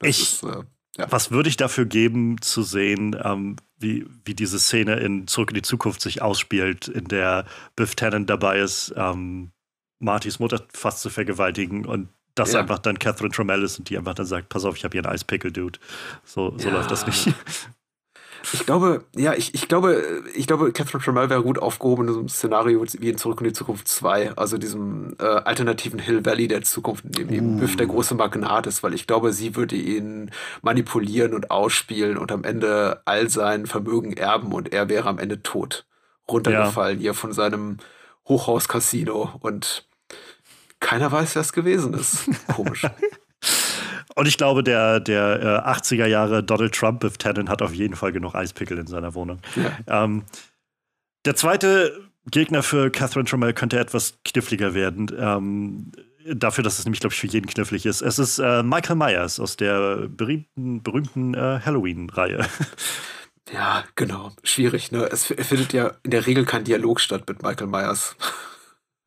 ich, 0.03 0.21
ist, 0.21 0.43
äh, 0.43 0.65
Ja. 1.01 1.07
Was 1.11 1.31
würde 1.31 1.49
ich 1.49 1.57
dafür 1.57 1.87
geben, 1.87 2.41
zu 2.43 2.63
sehen, 2.63 3.17
ähm, 3.23 3.57
wie, 3.79 4.07
wie 4.25 4.35
diese 4.35 4.59
Szene 4.59 4.97
in 4.97 5.27
Zurück 5.27 5.51
in 5.51 5.55
die 5.55 5.63
Zukunft 5.63 6.03
sich 6.03 6.21
ausspielt, 6.21 6.89
in 6.89 7.05
der 7.05 7.47
Biff 7.75 7.95
Tannen 7.95 8.27
dabei 8.27 8.59
ist, 8.59 8.93
ähm, 8.97 9.51
Martys 9.99 10.39
Mutter 10.39 10.63
fast 10.75 11.01
zu 11.01 11.09
vergewaltigen 11.11 11.87
und 11.87 12.09
das 12.35 12.53
ja. 12.53 12.61
einfach 12.61 12.79
dann 12.79 12.99
Catherine 12.99 13.33
Trammell 13.33 13.63
ist 13.63 13.79
und 13.79 13.89
die 13.89 13.97
einfach 13.97 14.15
dann 14.15 14.27
sagt, 14.27 14.51
pass 14.51 14.65
auf, 14.65 14.77
ich 14.77 14.85
habe 14.85 14.93
hier 14.93 15.05
einen 15.05 15.13
Eispickel, 15.13 15.51
Dude. 15.51 15.79
So, 16.25 16.57
so 16.59 16.69
ja. 16.69 16.75
läuft 16.75 16.91
das 16.91 17.07
nicht. 17.07 17.29
Ich 18.53 18.65
glaube, 18.67 19.05
ja, 19.15 19.35
ich, 19.35 19.55
ich 19.55 19.69
glaube, 19.69 20.23
ich 20.35 20.47
glaube, 20.47 20.73
Catherine 20.73 21.03
Trammell 21.03 21.31
wäre 21.31 21.43
gut 21.43 21.59
aufgehoben 21.59 22.09
in 22.09 22.15
so 22.15 22.21
einem 22.21 22.29
Szenario 22.29 22.85
wie 22.99 23.11
in 23.11 23.19
Zurück 23.19 23.41
in 23.41 23.49
die 23.49 23.53
Zukunft 23.53 23.89
2, 23.89 24.37
also 24.37 24.59
diesem 24.59 25.17
äh, 25.19 25.25
alternativen 25.25 25.99
Hill 25.99 26.25
Valley 26.25 26.49
der 26.49 26.63
Zukunft, 26.63 27.05
in 27.05 27.13
dem 27.13 27.29
uh. 27.29 27.33
eben 27.33 27.61
Biff 27.61 27.77
der 27.77 27.87
große 27.87 28.15
Magnat 28.15 28.67
ist, 28.67 28.83
weil 28.83 28.95
ich 28.95 29.07
glaube, 29.07 29.33
sie 29.33 29.57
würde 29.57 29.77
ihn 29.77 30.31
manipulieren 30.63 31.35
und 31.35 31.51
ausspielen 31.51 32.17
und 32.17 32.33
am 32.33 32.45
Ende 32.45 33.03
all 33.05 33.29
sein 33.29 33.67
Vermögen 33.67 34.15
erben 34.15 34.53
und 34.53 34.73
er 34.73 34.89
wäre 34.89 35.09
am 35.09 35.19
Ende 35.19 35.43
tot. 35.43 35.87
Runtergefallen, 36.29 37.01
ja. 37.01 37.07
ihr 37.07 37.15
von 37.15 37.33
seinem 37.33 37.79
Hochhaus-Casino 38.29 39.31
und 39.41 39.89
keiner 40.79 41.11
weiß, 41.11 41.35
wer 41.35 41.43
es 41.43 41.53
gewesen 41.53 41.95
ist. 41.95 42.31
Komisch. 42.55 42.87
Und 44.15 44.27
ich 44.27 44.37
glaube, 44.37 44.63
der, 44.63 45.01
der 45.01 45.65
äh, 45.67 45.71
80er 45.71 46.07
Jahre 46.07 46.43
Donald 46.43 46.75
Trump 46.75 47.01
Biff 47.01 47.19
Tannen 47.19 47.49
hat 47.49 47.63
auf 47.63 47.73
jeden 47.75 47.97
Fall 47.97 48.13
genug 48.13 48.35
Eispickel 48.35 48.79
in 48.79 48.87
seiner 48.87 49.15
Wohnung. 49.15 49.41
Ja. 49.57 50.05
Ähm, 50.05 50.25
der 51.25 51.37
zweite 51.37 52.11
Gegner 52.31 52.63
für 52.63 52.91
Catherine 52.91 53.29
Trammell 53.29 53.53
könnte 53.53 53.79
etwas 53.79 54.19
kniffliger 54.25 54.75
werden. 54.75 55.11
Ähm, 55.19 55.93
dafür, 56.27 56.65
dass 56.65 56.79
es 56.79 56.85
nämlich, 56.85 57.01
glaube 57.01 57.15
ich, 57.15 57.21
für 57.21 57.27
jeden 57.27 57.47
knifflig 57.47 57.87
ist. 57.87 58.03
Es 58.03 58.19
ist 58.19 58.39
äh, 58.39 58.63
Michael 58.63 58.97
Myers 58.97 59.41
aus 59.41 59.57
der 59.57 60.09
berühmten, 60.09 60.83
berühmten 60.83 61.35
äh, 61.35 61.61
Halloween-Reihe. 61.65 62.47
Ja, 63.53 63.85
genau. 63.97 64.31
Schwierig, 64.45 64.93
ne? 64.93 65.09
Es 65.11 65.25
findet 65.25 65.73
ja 65.73 65.93
in 66.05 66.13
der 66.13 66.27
Regel 66.27 66.45
kein 66.45 66.63
Dialog 66.65 67.01
statt 67.01 67.25
mit 67.29 67.43
Michael 67.43 67.67
Myers. 67.67 68.15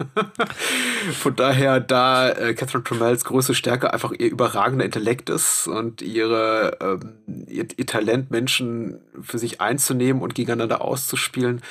Von 1.14 1.36
daher, 1.36 1.80
da 1.80 2.30
äh, 2.30 2.54
Catherine 2.54 2.84
Tremels 2.84 3.26
größte 3.26 3.56
Stärke 3.56 3.94
einfach 3.94 4.12
ihr 4.12 4.32
überragender 4.32 4.86
Intellekt 4.86 5.30
ist 5.30 5.68
und 5.68 6.02
ihre, 6.02 6.78
ähm, 6.82 7.46
ihr, 7.48 7.68
ihr, 7.76 7.86
Talent, 7.86 8.32
Menschen 8.32 9.02
für 9.22 9.38
sich 9.38 9.62
einzunehmen 9.62 10.22
und 10.22 10.36
gegeneinander 10.36 10.82
auszuspielen, 10.82 11.62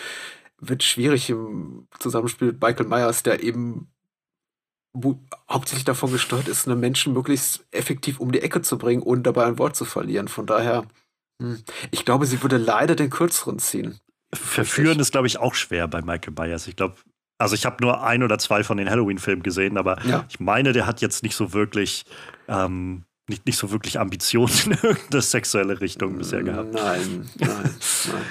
wird 0.59 0.82
schwierig 0.82 1.30
im 1.30 1.88
Zusammenspiel 1.98 2.48
mit 2.48 2.60
Michael 2.60 2.86
Myers, 2.86 3.22
der 3.22 3.42
eben 3.42 3.88
hauptsächlich 5.50 5.84
davon 5.84 6.12
gesteuert 6.12 6.48
ist, 6.48 6.66
eine 6.66 6.76
Menschen 6.76 7.12
möglichst 7.12 7.64
effektiv 7.70 8.20
um 8.20 8.30
die 8.30 8.42
Ecke 8.42 8.62
zu 8.62 8.78
bringen, 8.78 9.02
ohne 9.02 9.22
dabei 9.22 9.46
ein 9.46 9.59
Wort 9.59 9.74
zu 9.74 9.84
verlieren. 9.84 10.28
Von 10.28 10.46
daher, 10.46 10.84
hm, 11.40 11.62
ich 11.90 12.04
glaube, 12.04 12.26
sie 12.26 12.42
würde 12.42 12.59
leider 12.59 12.94
den 12.94 13.10
kürzeren 13.10 13.59
ziehen. 13.59 13.98
Verführen 14.34 14.98
ist, 15.00 15.12
glaube 15.12 15.26
ich, 15.26 15.38
auch 15.38 15.54
schwer 15.54 15.88
bei 15.88 16.00
Michael 16.00 16.34
Myers. 16.38 16.66
Ich 16.66 16.76
glaube, 16.76 16.96
also 17.38 17.54
ich 17.54 17.66
habe 17.66 17.76
nur 17.80 18.02
ein 18.02 18.22
oder 18.22 18.38
zwei 18.38 18.62
von 18.64 18.76
den 18.76 18.88
Halloween-Filmen 18.88 19.42
gesehen, 19.42 19.78
aber 19.78 19.98
ja. 20.04 20.24
ich 20.28 20.40
meine, 20.40 20.72
der 20.72 20.86
hat 20.86 21.00
jetzt 21.00 21.22
nicht 21.22 21.34
so 21.34 21.52
wirklich 21.52 22.04
ähm, 22.48 23.04
nicht, 23.28 23.46
nicht 23.46 23.56
so 23.56 23.70
wirklich 23.70 23.98
Ambitionen 23.98 24.52
in 24.66 24.72
irgendeine 24.72 25.22
sexuelle 25.22 25.80
Richtung 25.80 26.18
bisher 26.18 26.42
gehabt. 26.42 26.74
Nein, 26.74 27.28
nein, 27.38 27.48
nein. 27.48 27.74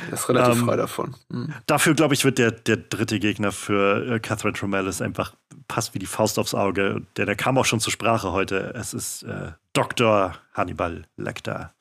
Er 0.10 0.14
ist 0.14 0.30
relativ 0.30 0.60
ähm, 0.60 0.65
frei 0.65 0.76
davon. 0.76 1.15
Mhm. 1.30 1.53
Dafür, 1.65 1.94
glaube 1.94 2.14
ich, 2.14 2.26
wird 2.26 2.38
der, 2.38 2.52
der 2.52 2.78
dritte 2.78 3.19
Gegner 3.19 3.52
für 3.52 4.15
äh, 4.15 4.19
Catherine 4.19 4.53
Tremell 4.53 4.91
einfach 5.02 5.34
passt 5.68 5.94
wie 5.94 5.99
die 5.99 6.06
Faust 6.06 6.38
aufs 6.38 6.53
Auge. 6.53 7.02
Der, 7.15 7.26
der 7.26 7.36
kam 7.36 7.57
auch 7.57 7.65
schon 7.65 7.80
zur 7.80 7.94
Sprache 7.94 8.32
heute. 8.32 8.73
Es 8.76 8.94
ist 8.94 9.23
äh, 9.23 9.52
Dr. 9.73 10.36
Hannibal 10.53 11.03
Lecter. 11.15 11.73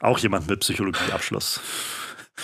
Auch 0.00 0.18
jemand 0.18 0.48
mit 0.48 0.60
Psychologieabschluss. 0.60 1.60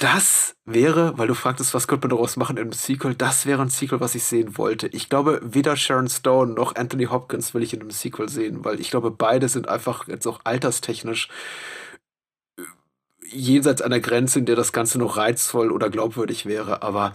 Das 0.01 0.57
wäre, 0.67 1.17
weil 1.17 1.29
du 1.29 1.35
fragtest, 1.35 1.73
was 1.73 1.89
könnte 1.89 2.09
man 2.09 2.17
daraus 2.17 2.37
machen 2.37 2.59
im 2.59 2.73
Sequel, 2.73 3.15
das 3.15 3.47
wäre 3.47 3.63
ein 3.63 3.71
Sequel, 3.71 4.01
was 4.01 4.15
ich 4.15 4.25
sehen 4.25 4.59
wollte. 4.59 4.89
Ich 4.89 5.09
glaube, 5.09 5.41
weder 5.43 5.77
Sharon 5.77 6.09
Stone 6.09 6.53
noch 6.53 6.75
Anthony 6.77 7.05
Hopkins 7.05 7.55
will 7.55 7.63
ich 7.63 7.73
in 7.73 7.81
einem 7.81 7.91
Sequel 7.91 8.29
sehen, 8.29 8.65
weil 8.65 8.81
ich 8.81 8.91
glaube, 8.91 9.11
beide 9.11 9.49
sind 9.49 9.69
einfach 9.69 10.07
jetzt 10.07 10.27
auch 10.27 10.41
alterstechnisch 10.45 11.29
äh, 12.59 12.63
jenseits 13.31 13.81
einer 13.81 14.01
Grenze, 14.01 14.39
in 14.41 14.47
der 14.47 14.57
das 14.57 14.73
Ganze 14.73 14.99
noch 14.99 15.17
reizvoll 15.17 15.73
oder 15.73 15.89
glaubwürdig 15.89 16.45
wäre. 16.45 16.83
Aber 16.83 17.15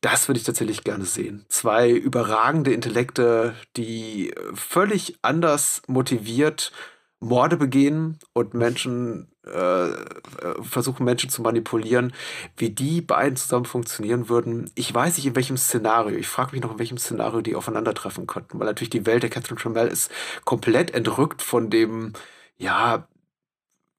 das 0.00 0.28
würde 0.28 0.38
ich 0.38 0.44
tatsächlich 0.44 0.82
gerne 0.82 1.04
sehen. 1.04 1.44
Zwei 1.48 1.90
überragende 1.90 2.72
Intellekte, 2.72 3.54
die 3.76 4.34
völlig 4.54 5.16
anders 5.22 5.82
motiviert 5.86 6.72
Morde 7.20 7.56
begehen 7.56 8.18
und 8.34 8.54
Menschen 8.54 9.22
äh, 9.22 9.26
äh, 9.26 9.35
versuchen, 9.46 11.04
Menschen 11.04 11.30
zu 11.30 11.42
manipulieren, 11.42 12.12
wie 12.56 12.70
die 12.70 13.00
beiden 13.00 13.36
zusammen 13.36 13.64
funktionieren 13.64 14.28
würden. 14.28 14.70
Ich 14.74 14.92
weiß 14.92 15.16
nicht, 15.16 15.26
in 15.26 15.36
welchem 15.36 15.56
Szenario. 15.56 16.16
Ich 16.18 16.28
frage 16.28 16.52
mich 16.52 16.62
noch, 16.62 16.72
in 16.72 16.78
welchem 16.78 16.98
Szenario 16.98 17.40
die 17.40 17.54
aufeinandertreffen 17.54 18.26
könnten, 18.26 18.58
weil 18.58 18.66
natürlich 18.66 18.90
die 18.90 19.06
Welt 19.06 19.22
der 19.22 19.30
Catherine 19.30 19.60
Trammell 19.60 19.88
ist 19.88 20.10
komplett 20.44 20.92
entrückt 20.92 21.42
von 21.42 21.70
dem, 21.70 22.12
ja, 22.58 23.06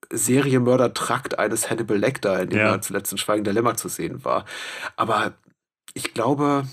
Serienmörder-Trakt 0.10 1.38
eines 1.40 1.70
Hannibal 1.70 1.98
Lecter, 1.98 2.42
in 2.42 2.50
dem 2.50 2.60
ja. 2.60 2.72
er 2.72 2.82
zuletzt 2.82 3.12
in 3.12 3.18
Schweigen 3.18 3.44
der 3.44 3.54
Lämmer 3.54 3.76
zu 3.76 3.90
sehen 3.90 4.24
war. 4.24 4.46
Aber 4.96 5.34
ich 5.94 6.14
glaube, 6.14 6.66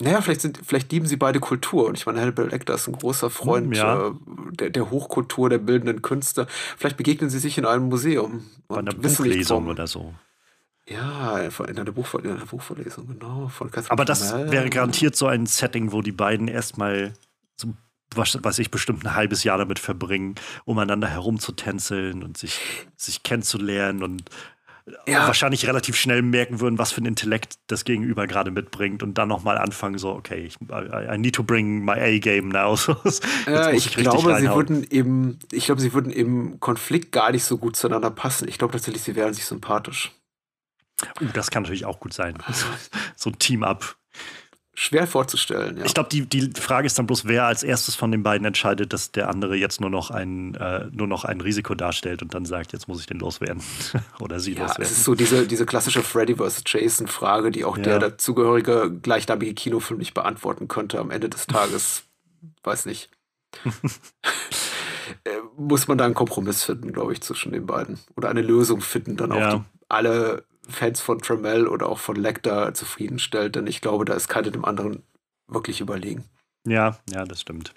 naja, 0.00 0.20
vielleicht, 0.20 0.40
sind, 0.40 0.60
vielleicht 0.64 0.90
lieben 0.90 1.06
sie 1.06 1.16
beide 1.16 1.38
Kultur. 1.38 1.86
Und 1.86 1.98
ich 1.98 2.06
meine, 2.06 2.20
Hannibal 2.20 2.48
Lecter 2.48 2.74
ist 2.74 2.88
ein 2.88 2.94
großer 2.94 3.30
Freund 3.30 3.66
hm, 3.66 3.72
ja. 3.72 4.08
äh, 4.08 4.12
der, 4.52 4.70
der 4.70 4.90
Hochkultur, 4.90 5.48
der 5.48 5.58
bildenden 5.58 6.02
Künste. 6.02 6.46
Vielleicht 6.76 6.96
begegnen 6.96 7.30
sie 7.30 7.38
sich 7.38 7.58
in 7.58 7.66
einem 7.66 7.88
Museum. 7.88 8.44
Bei 8.68 8.78
einer 8.78 8.94
Buchlesung 8.94 9.68
oder 9.68 9.86
so. 9.86 10.14
Ja, 10.88 11.38
in 11.38 11.78
einer, 11.78 11.92
Buchvor 11.92 12.24
in 12.24 12.30
einer 12.30 12.44
Buchvorlesung, 12.44 13.06
genau. 13.06 13.50
Aber 13.88 14.04
das 14.04 14.32
wäre 14.32 14.68
garantiert 14.68 15.14
so 15.14 15.26
ein 15.26 15.46
Setting, 15.46 15.92
wo 15.92 16.02
die 16.02 16.12
beiden 16.12 16.48
erstmal 16.48 17.12
so 17.54 17.72
was, 18.16 18.36
was 18.42 18.58
ich 18.58 18.70
bestimmt 18.70 19.04
ein 19.04 19.14
halbes 19.14 19.44
Jahr 19.44 19.58
damit 19.58 19.78
verbringen, 19.78 20.34
umeinander 20.64 21.08
herumzutänzeln 21.08 22.22
und 22.22 22.36
sich, 22.36 22.60
sich 22.96 23.22
kennenzulernen 23.22 24.02
und 24.02 24.24
ja. 25.06 25.26
wahrscheinlich 25.26 25.66
relativ 25.66 25.96
schnell 25.96 26.22
merken 26.22 26.60
würden, 26.60 26.78
was 26.78 26.92
für 26.92 27.00
ein 27.00 27.06
Intellekt 27.06 27.56
das 27.66 27.84
Gegenüber 27.84 28.26
gerade 28.26 28.50
mitbringt 28.50 29.02
und 29.02 29.18
dann 29.18 29.28
nochmal 29.28 29.58
anfangen, 29.58 29.98
so, 29.98 30.10
okay, 30.10 30.44
ich, 30.44 30.56
I, 30.60 31.14
I, 31.14 31.18
need 31.18 31.34
to 31.34 31.42
bring 31.42 31.84
my 31.84 31.92
A-Game 31.92 32.48
now. 32.48 32.76
ja, 33.46 33.70
ich, 33.70 33.86
ich 33.86 33.96
glaube, 33.96 34.36
sie 34.38 34.48
würden 34.48 34.86
eben, 34.90 35.38
ich 35.50 35.66
glaube, 35.66 35.80
sie 35.80 35.92
würden 35.92 36.10
im 36.10 36.60
Konflikt 36.60 37.12
gar 37.12 37.30
nicht 37.32 37.44
so 37.44 37.58
gut 37.58 37.76
zueinander 37.76 38.10
passen. 38.10 38.48
Ich 38.48 38.58
glaube 38.58 38.72
tatsächlich, 38.72 39.02
sie 39.02 39.14
wären 39.14 39.34
sich 39.34 39.44
sympathisch. 39.44 40.12
Uh, 41.20 41.26
das 41.32 41.50
kann 41.50 41.62
natürlich 41.62 41.84
auch 41.84 42.00
gut 42.00 42.12
sein. 42.12 42.38
so 43.16 43.30
ein 43.30 43.38
Team-Up 43.38 43.96
schwer 44.74 45.06
vorzustellen. 45.06 45.76
Ja. 45.76 45.84
Ich 45.84 45.94
glaube, 45.94 46.08
die, 46.08 46.26
die 46.26 46.50
Frage 46.60 46.86
ist 46.86 46.98
dann 46.98 47.06
bloß, 47.06 47.26
wer 47.26 47.44
als 47.44 47.62
erstes 47.62 47.94
von 47.94 48.10
den 48.10 48.22
beiden 48.22 48.46
entscheidet, 48.46 48.92
dass 48.92 49.12
der 49.12 49.28
andere 49.28 49.56
jetzt 49.56 49.80
nur 49.80 49.90
noch 49.90 50.10
ein, 50.10 50.54
äh, 50.54 50.86
nur 50.92 51.06
noch 51.06 51.24
ein 51.24 51.40
Risiko 51.40 51.74
darstellt 51.74 52.22
und 52.22 52.34
dann 52.34 52.46
sagt, 52.46 52.72
jetzt 52.72 52.88
muss 52.88 53.00
ich 53.00 53.06
den 53.06 53.18
loswerden. 53.18 53.62
Oder 54.20 54.40
sie 54.40 54.52
ja, 54.52 54.62
loswerden. 54.62 54.82
Das 54.82 54.92
ist 54.92 55.04
so 55.04 55.14
diese, 55.14 55.46
diese 55.46 55.66
klassische 55.66 56.02
Freddy 56.02 56.36
vs. 56.36 56.62
Jason-Frage, 56.66 57.50
die 57.50 57.64
auch 57.64 57.76
ja. 57.76 57.82
der 57.82 57.98
dazugehörige 57.98 58.90
gleichnamige 59.02 59.54
Kinofilm 59.54 59.98
nicht 59.98 60.14
beantworten 60.14 60.68
könnte 60.68 60.98
am 60.98 61.10
Ende 61.10 61.28
des 61.28 61.46
Tages. 61.46 62.04
Weiß 62.62 62.86
nicht. 62.86 63.10
Äh, 65.24 65.30
muss 65.58 65.88
man 65.88 65.98
da 65.98 66.06
einen 66.06 66.14
Kompromiss 66.14 66.64
finden, 66.64 66.92
glaube 66.92 67.12
ich, 67.12 67.20
zwischen 67.20 67.52
den 67.52 67.66
beiden. 67.66 67.98
Oder 68.16 68.30
eine 68.30 68.40
Lösung 68.40 68.80
finden, 68.80 69.16
dann 69.16 69.32
auch 69.32 69.58
die 69.58 69.64
alle 69.92 70.44
Fans 70.72 71.00
von 71.00 71.20
Tremel 71.20 71.68
oder 71.68 71.88
auch 71.88 71.98
von 71.98 72.16
Lecter 72.16 72.74
zufriedenstellt, 72.74 73.56
denn 73.56 73.66
ich 73.66 73.80
glaube, 73.80 74.04
da 74.04 74.14
ist 74.14 74.28
keiner 74.28 74.50
dem 74.50 74.64
anderen 74.64 75.02
wirklich 75.48 75.80
überlegen. 75.80 76.24
Ja, 76.66 76.96
ja, 77.10 77.24
das 77.24 77.40
stimmt. 77.40 77.74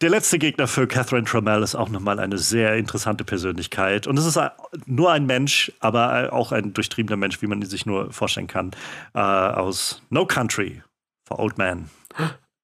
Der 0.00 0.10
letzte 0.10 0.38
Gegner 0.38 0.66
für 0.66 0.86
Catherine 0.86 1.24
Trammell 1.24 1.62
ist 1.62 1.74
auch 1.74 1.88
nochmal 1.88 2.18
eine 2.18 2.36
sehr 2.36 2.76
interessante 2.76 3.24
Persönlichkeit. 3.24 4.06
Und 4.06 4.18
es 4.18 4.26
ist 4.26 4.38
nur 4.86 5.12
ein 5.12 5.24
Mensch, 5.24 5.72
aber 5.80 6.32
auch 6.32 6.52
ein 6.52 6.74
durchtriebener 6.74 7.16
Mensch, 7.16 7.40
wie 7.40 7.46
man 7.46 7.62
ihn 7.62 7.68
sich 7.68 7.86
nur 7.86 8.12
vorstellen 8.12 8.46
kann, 8.46 8.72
äh, 9.14 9.20
aus 9.20 10.02
No 10.10 10.26
Country 10.26 10.82
for 11.26 11.38
Old 11.38 11.56
Man. 11.56 11.88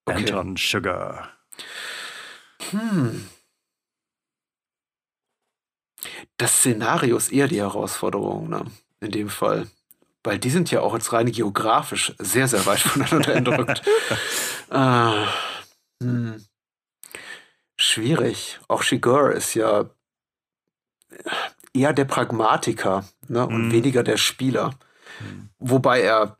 Okay. 0.04 0.18
Anton 0.32 0.56
Sugar. 0.56 1.30
Hm. 2.70 3.26
Das 6.36 6.58
Szenario 6.58 7.16
ist 7.16 7.32
eher 7.32 7.48
die 7.48 7.60
Herausforderung, 7.60 8.48
ne? 8.48 8.64
In 9.00 9.10
dem 9.10 9.28
Fall. 9.28 9.66
Weil 10.22 10.38
die 10.38 10.50
sind 10.50 10.70
ja 10.70 10.80
auch 10.80 10.94
jetzt 10.94 11.12
rein 11.12 11.30
geografisch 11.32 12.14
sehr, 12.18 12.48
sehr 12.48 12.64
weit 12.66 12.80
voneinander 12.80 13.34
entrückt. 13.34 13.82
ah, 14.70 15.26
hm. 16.02 16.44
Schwierig. 17.76 18.60
Auch 18.68 18.82
Shigur 18.82 19.32
ist 19.32 19.54
ja 19.54 19.88
eher 21.72 21.92
der 21.92 22.04
Pragmatiker 22.04 23.04
ne? 23.28 23.46
und 23.46 23.68
mm. 23.68 23.72
weniger 23.72 24.02
der 24.02 24.18
Spieler. 24.18 24.70
Mm. 25.20 25.48
Wobei 25.58 26.02
er, 26.02 26.36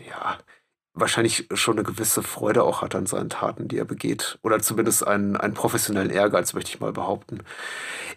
ja, 0.00 0.38
wahrscheinlich 0.94 1.48
schon 1.54 1.74
eine 1.74 1.82
gewisse 1.82 2.22
Freude 2.22 2.62
auch 2.62 2.80
hat 2.80 2.94
an 2.94 3.06
seinen 3.06 3.28
Taten, 3.28 3.66
die 3.66 3.78
er 3.78 3.84
begeht. 3.84 4.38
Oder 4.42 4.60
zumindest 4.60 5.06
einen, 5.06 5.36
einen 5.36 5.54
professionellen 5.54 6.10
Ehrgeiz, 6.10 6.54
möchte 6.54 6.70
ich 6.70 6.80
mal 6.80 6.92
behaupten. 6.92 7.40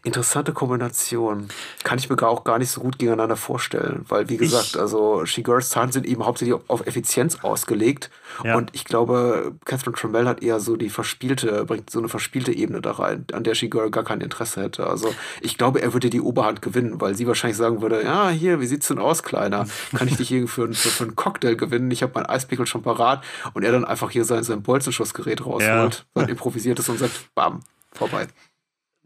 Interessante 0.03 0.53
Kombination. 0.53 1.47
Kann 1.83 1.97
ich 1.97 2.07
mir 2.07 2.15
gar 2.15 2.29
auch 2.29 2.43
gar 2.43 2.59
nicht 2.59 2.69
so 2.69 2.81
gut 2.81 2.99
gegeneinander 2.99 3.35
vorstellen. 3.35 4.05
Weil, 4.07 4.29
wie 4.29 4.37
gesagt, 4.37 4.75
ich, 4.75 4.79
also 4.79 5.25
Shigurs 5.25 5.69
Taten 5.69 5.91
sind 5.91 6.05
eben 6.05 6.23
hauptsächlich 6.23 6.59
auf 6.67 6.85
Effizienz 6.85 7.39
ausgelegt. 7.41 8.11
Ja. 8.43 8.55
Und 8.55 8.69
ich 8.73 8.85
glaube, 8.85 9.55
Catherine 9.65 9.95
Trammell 9.95 10.27
hat 10.27 10.43
eher 10.43 10.59
so 10.59 10.75
die 10.75 10.89
verspielte, 10.89 11.65
bringt 11.65 11.89
so 11.89 11.97
eine 11.97 12.09
verspielte 12.09 12.51
Ebene 12.51 12.81
da 12.81 12.91
rein, 12.91 13.25
an 13.33 13.43
der 13.43 13.55
Shigur 13.55 13.89
gar 13.89 14.03
kein 14.03 14.21
Interesse 14.21 14.61
hätte. 14.61 14.85
Also 14.85 15.13
ich 15.41 15.57
glaube, 15.57 15.81
er 15.81 15.93
würde 15.93 16.11
die 16.11 16.21
Oberhand 16.21 16.61
gewinnen, 16.61 17.01
weil 17.01 17.15
sie 17.15 17.25
wahrscheinlich 17.25 17.57
sagen 17.57 17.81
würde, 17.81 18.03
ja, 18.03 18.29
hier, 18.29 18.59
wie 18.59 18.67
sieht's 18.67 18.87
denn 18.87 18.99
aus, 18.99 19.23
Kleiner? 19.23 19.65
Kann 19.95 20.07
ich 20.07 20.17
dich 20.17 20.27
hier 20.27 20.47
für, 20.47 20.71
für, 20.73 20.89
für 20.89 21.03
einen 21.05 21.15
Cocktail 21.15 21.55
gewinnen? 21.55 21.89
Ich 21.89 22.03
habe 22.03 22.11
mein 22.13 22.27
Eispickel 22.27 22.66
schon 22.67 22.83
parat 22.83 23.23
und 23.53 23.63
er 23.63 23.71
dann 23.71 23.85
einfach 23.85 24.11
hier 24.11 24.25
sein, 24.25 24.43
sein 24.43 24.61
Bolzenschussgerät 24.61 25.45
rausholt, 25.45 26.05
ja. 26.15 26.21
sein 26.21 26.29
improvisiertes 26.29 26.89
und 26.89 26.99
sagt, 26.99 27.33
bam, 27.35 27.61
vorbei. 27.93 28.27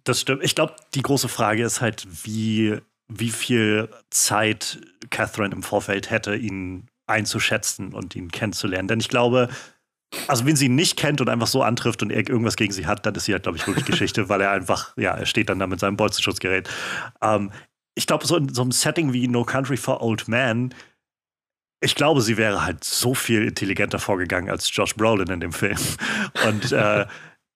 Das 0.03 0.19
stimmt. 0.21 0.43
Ich 0.43 0.55
glaube, 0.55 0.75
die 0.95 1.01
große 1.01 1.27
Frage 1.27 1.63
ist 1.63 1.81
halt, 1.81 2.07
wie, 2.23 2.77
wie 3.07 3.29
viel 3.29 3.89
Zeit 4.09 4.81
Catherine 5.09 5.53
im 5.53 5.63
Vorfeld 5.63 6.09
hätte, 6.09 6.35
ihn 6.35 6.87
einzuschätzen 7.07 7.93
und 7.93 8.15
ihn 8.15 8.31
kennenzulernen. 8.31 8.87
Denn 8.87 8.99
ich 8.99 9.09
glaube, 9.09 9.49
also 10.27 10.45
wenn 10.45 10.55
sie 10.55 10.65
ihn 10.65 10.75
nicht 10.75 10.97
kennt 10.97 11.21
und 11.21 11.29
einfach 11.29 11.47
so 11.47 11.61
antrifft 11.63 12.01
und 12.01 12.11
er 12.11 12.27
irgendwas 12.27 12.55
gegen 12.55 12.73
sie 12.73 12.85
hat, 12.85 13.05
dann 13.05 13.15
ist 13.15 13.25
sie 13.25 13.33
halt, 13.33 13.43
glaube 13.43 13.57
ich, 13.57 13.67
wirklich 13.67 13.85
Geschichte, 13.85 14.29
weil 14.29 14.41
er 14.41 14.51
einfach, 14.51 14.95
ja, 14.97 15.11
er 15.11 15.25
steht 15.25 15.49
dann 15.49 15.59
da 15.59 15.67
mit 15.67 15.79
seinem 15.79 15.97
Bolzenschutzgerät. 15.97 16.69
Ähm, 17.21 17.51
ich 17.95 18.07
glaube, 18.07 18.25
so 18.25 18.37
in 18.37 18.53
so 18.53 18.61
einem 18.61 18.71
Setting 18.71 19.13
wie 19.13 19.27
No 19.27 19.43
Country 19.43 19.77
for 19.77 20.01
Old 20.01 20.27
Men 20.27 20.73
ich 21.81 21.95
glaube, 21.95 22.21
sie 22.21 22.37
wäre 22.37 22.63
halt 22.63 22.83
so 22.83 23.13
viel 23.15 23.47
intelligenter 23.47 23.99
vorgegangen 23.99 24.49
als 24.49 24.73
Josh 24.73 24.95
Brolin 24.95 25.27
in 25.27 25.39
dem 25.39 25.51
Film. 25.51 25.77
Und 26.47 26.71
äh, 26.71 27.05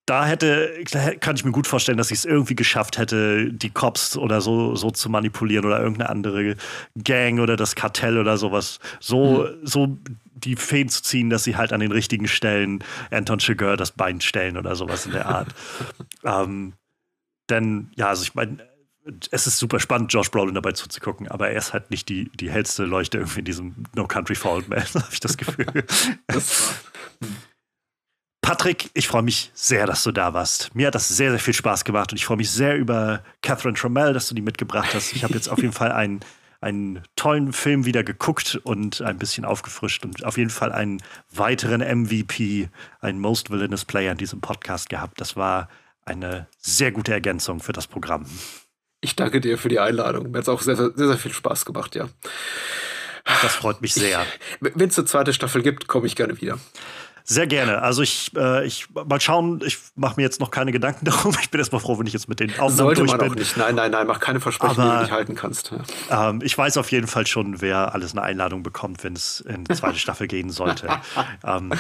da 0.08 0.26
hätte, 0.26 0.84
kann 1.20 1.36
ich 1.36 1.46
mir 1.46 1.52
gut 1.52 1.66
vorstellen, 1.66 1.98
dass 1.98 2.10
sie 2.10 2.14
es 2.14 2.26
irgendwie 2.26 2.56
geschafft 2.56 2.98
hätte, 2.98 3.52
die 3.52 3.72
Cops 3.72 4.18
oder 4.18 4.40
so, 4.42 4.76
so 4.76 4.92
zu 4.92 5.10
manipulieren 5.10 5.66
oder 5.66 5.80
irgendeine 5.80 6.10
andere 6.10 6.56
Gang 6.96 7.40
oder 7.40 7.56
das 7.56 7.76
Kartell 7.76 8.20
oder 8.20 8.38
sowas 8.38 8.80
so, 9.00 9.44
mhm. 9.44 9.66
so 9.66 9.98
die 10.34 10.56
Fäden 10.56 10.90
zu 10.90 11.02
ziehen, 11.02 11.30
dass 11.30 11.44
sie 11.44 11.56
halt 11.56 11.74
an 11.74 11.80
den 11.80 11.92
richtigen 11.92 12.28
Stellen 12.28 12.84
Anton 13.10 13.40
Chigurh 13.40 13.78
das 13.78 13.92
Bein 13.92 14.22
stellen 14.22 14.58
oder 14.58 14.76
sowas 14.76 15.08
in 15.08 15.14
der 15.14 15.26
Art. 15.26 15.48
ähm, 16.24 16.74
denn, 17.50 17.92
ja, 17.96 18.10
also 18.10 18.24
ich 18.24 18.36
meine, 18.36 18.58
es 19.32 19.48
ist 19.48 19.58
super 19.58 19.80
spannend, 19.80 20.12
Josh 20.12 20.32
Brolin 20.32 20.56
dabei 20.56 20.72
zuzugucken, 20.72 21.28
aber 21.28 21.50
er 21.50 21.58
ist 21.58 21.74
halt 21.74 21.92
nicht 21.92 22.10
die, 22.10 22.30
die 22.36 22.50
hellste 22.50 22.86
Leuchte 22.86 23.20
irgendwie 23.20 23.40
in 23.40 23.46
diesem 23.46 23.76
No 23.96 24.08
Country 24.08 24.36
for 24.36 24.54
Old 24.54 24.70
Men, 24.70 24.84
habe 24.84 25.08
ich 25.12 25.20
das 25.20 25.38
Gefühl. 25.38 25.86
Das 26.28 26.76
Patrick, 28.42 28.92
ich 28.94 29.08
freue 29.08 29.24
mich 29.24 29.52
sehr, 29.56 29.88
dass 29.88 30.04
du 30.04 30.12
da 30.12 30.36
warst. 30.36 30.76
Mir 30.76 30.88
hat 30.88 30.96
das 30.96 31.08
sehr, 31.08 31.32
sehr 31.32 31.40
viel 31.40 31.56
Spaß 31.56 31.84
gemacht 31.84 32.12
und 32.12 32.18
ich 32.18 32.26
freue 32.26 32.38
mich 32.38 32.52
sehr 32.52 32.78
über 32.78 33.24
Catherine 33.42 33.74
Trammell, 33.74 34.14
dass 34.14 34.28
du 34.28 34.36
die 34.36 34.44
mitgebracht 34.44 34.94
hast. 34.94 35.14
Ich 35.14 35.24
habe 35.24 35.34
jetzt 35.34 35.50
auf 35.50 35.58
jeden 35.58 35.74
Fall 35.74 35.92
einen, 35.92 36.20
einen 36.62 37.02
tollen 37.16 37.54
Film 37.54 37.86
wieder 37.86 38.04
geguckt 38.04 38.60
und 38.64 39.02
ein 39.02 39.18
bisschen 39.18 39.46
aufgefrischt 39.46 40.06
und 40.06 40.24
auf 40.24 40.38
jeden 40.38 40.52
Fall 40.52 40.72
einen 40.72 41.02
weiteren 41.32 41.82
MVP, 41.82 42.70
einen 43.02 43.20
Most 43.20 43.50
Villainous 43.50 43.84
Player 43.84 44.12
in 44.12 44.20
diesem 44.20 44.42
Podcast 44.42 44.90
gehabt. 44.90 45.20
Das 45.20 45.36
war 45.36 45.68
eine 46.06 46.48
sehr 46.60 46.92
gute 46.92 47.14
Ergänzung 47.14 47.60
für 47.62 47.74
das 47.74 47.88
Programm. 47.88 48.28
Ich 49.02 49.16
danke 49.16 49.42
dir 49.42 49.58
für 49.58 49.70
die 49.70 49.80
Einladung. 49.80 50.32
Mir 50.32 50.38
hat 50.40 50.44
es 50.44 50.50
auch 50.50 50.62
sehr, 50.62 50.76
sehr, 50.76 50.92
sehr 50.96 51.18
viel 51.18 51.34
Spaß 51.34 51.66
gemacht, 51.66 51.96
ja. 51.96 52.10
Das 53.42 53.56
freut 53.56 53.82
mich 53.82 53.94
sehr. 53.94 54.26
Wenn 54.60 54.90
es 54.90 54.98
eine 54.98 55.06
zweite 55.06 55.34
Staffel 55.34 55.64
gibt, 55.64 55.88
komme 55.88 56.06
ich 56.06 56.16
gerne 56.16 56.40
wieder. 56.40 56.60
Sehr 57.28 57.48
gerne. 57.48 57.82
Also 57.82 58.04
ich, 58.04 58.32
äh, 58.38 58.68
ich 58.68 58.88
mal 58.94 59.20
schauen, 59.20 59.60
ich 59.66 59.80
mache 59.96 60.14
mir 60.18 60.22
jetzt 60.22 60.40
noch 60.40 60.52
keine 60.52 60.72
Gedanken 60.72 61.06
darum. 61.06 61.36
Ich 61.42 61.50
bin 61.50 61.60
erstmal 61.60 61.82
froh, 61.82 61.98
wenn 61.98 62.06
ich 62.06 62.14
jetzt 62.14 62.30
mit 62.30 62.40
den 62.40 62.52
Aufnahmen 62.52 62.76
Sollte 62.76 63.04
man 63.04 63.18
bin. 63.18 63.32
auch 63.32 63.36
nicht. 63.36 63.58
Nein, 63.58 63.74
nein, 63.74 63.90
nein, 63.90 64.06
mach 64.06 64.20
keine 64.20 64.40
Versprechen, 64.40 64.80
Aber, 64.80 64.90
die 64.90 64.96
du 64.96 65.02
nicht 65.02 65.12
halten 65.12 65.34
kannst. 65.36 65.74
Ja. 66.10 66.30
Ähm, 66.30 66.42
ich 66.44 66.56
weiß 66.56 66.78
auf 66.78 66.92
jeden 66.92 67.08
Fall 67.08 67.26
schon, 67.26 67.62
wer 67.62 67.96
alles 67.96 68.12
eine 68.12 68.22
Einladung 68.22 68.62
bekommt, 68.62 69.04
wenn 69.04 69.14
es 69.14 69.40
in 69.40 69.64
die 69.64 69.74
zweite 69.74 69.98
Staffel 70.00 70.28
gehen 70.28 70.52
sollte. 70.52 70.88
ähm, 71.44 71.74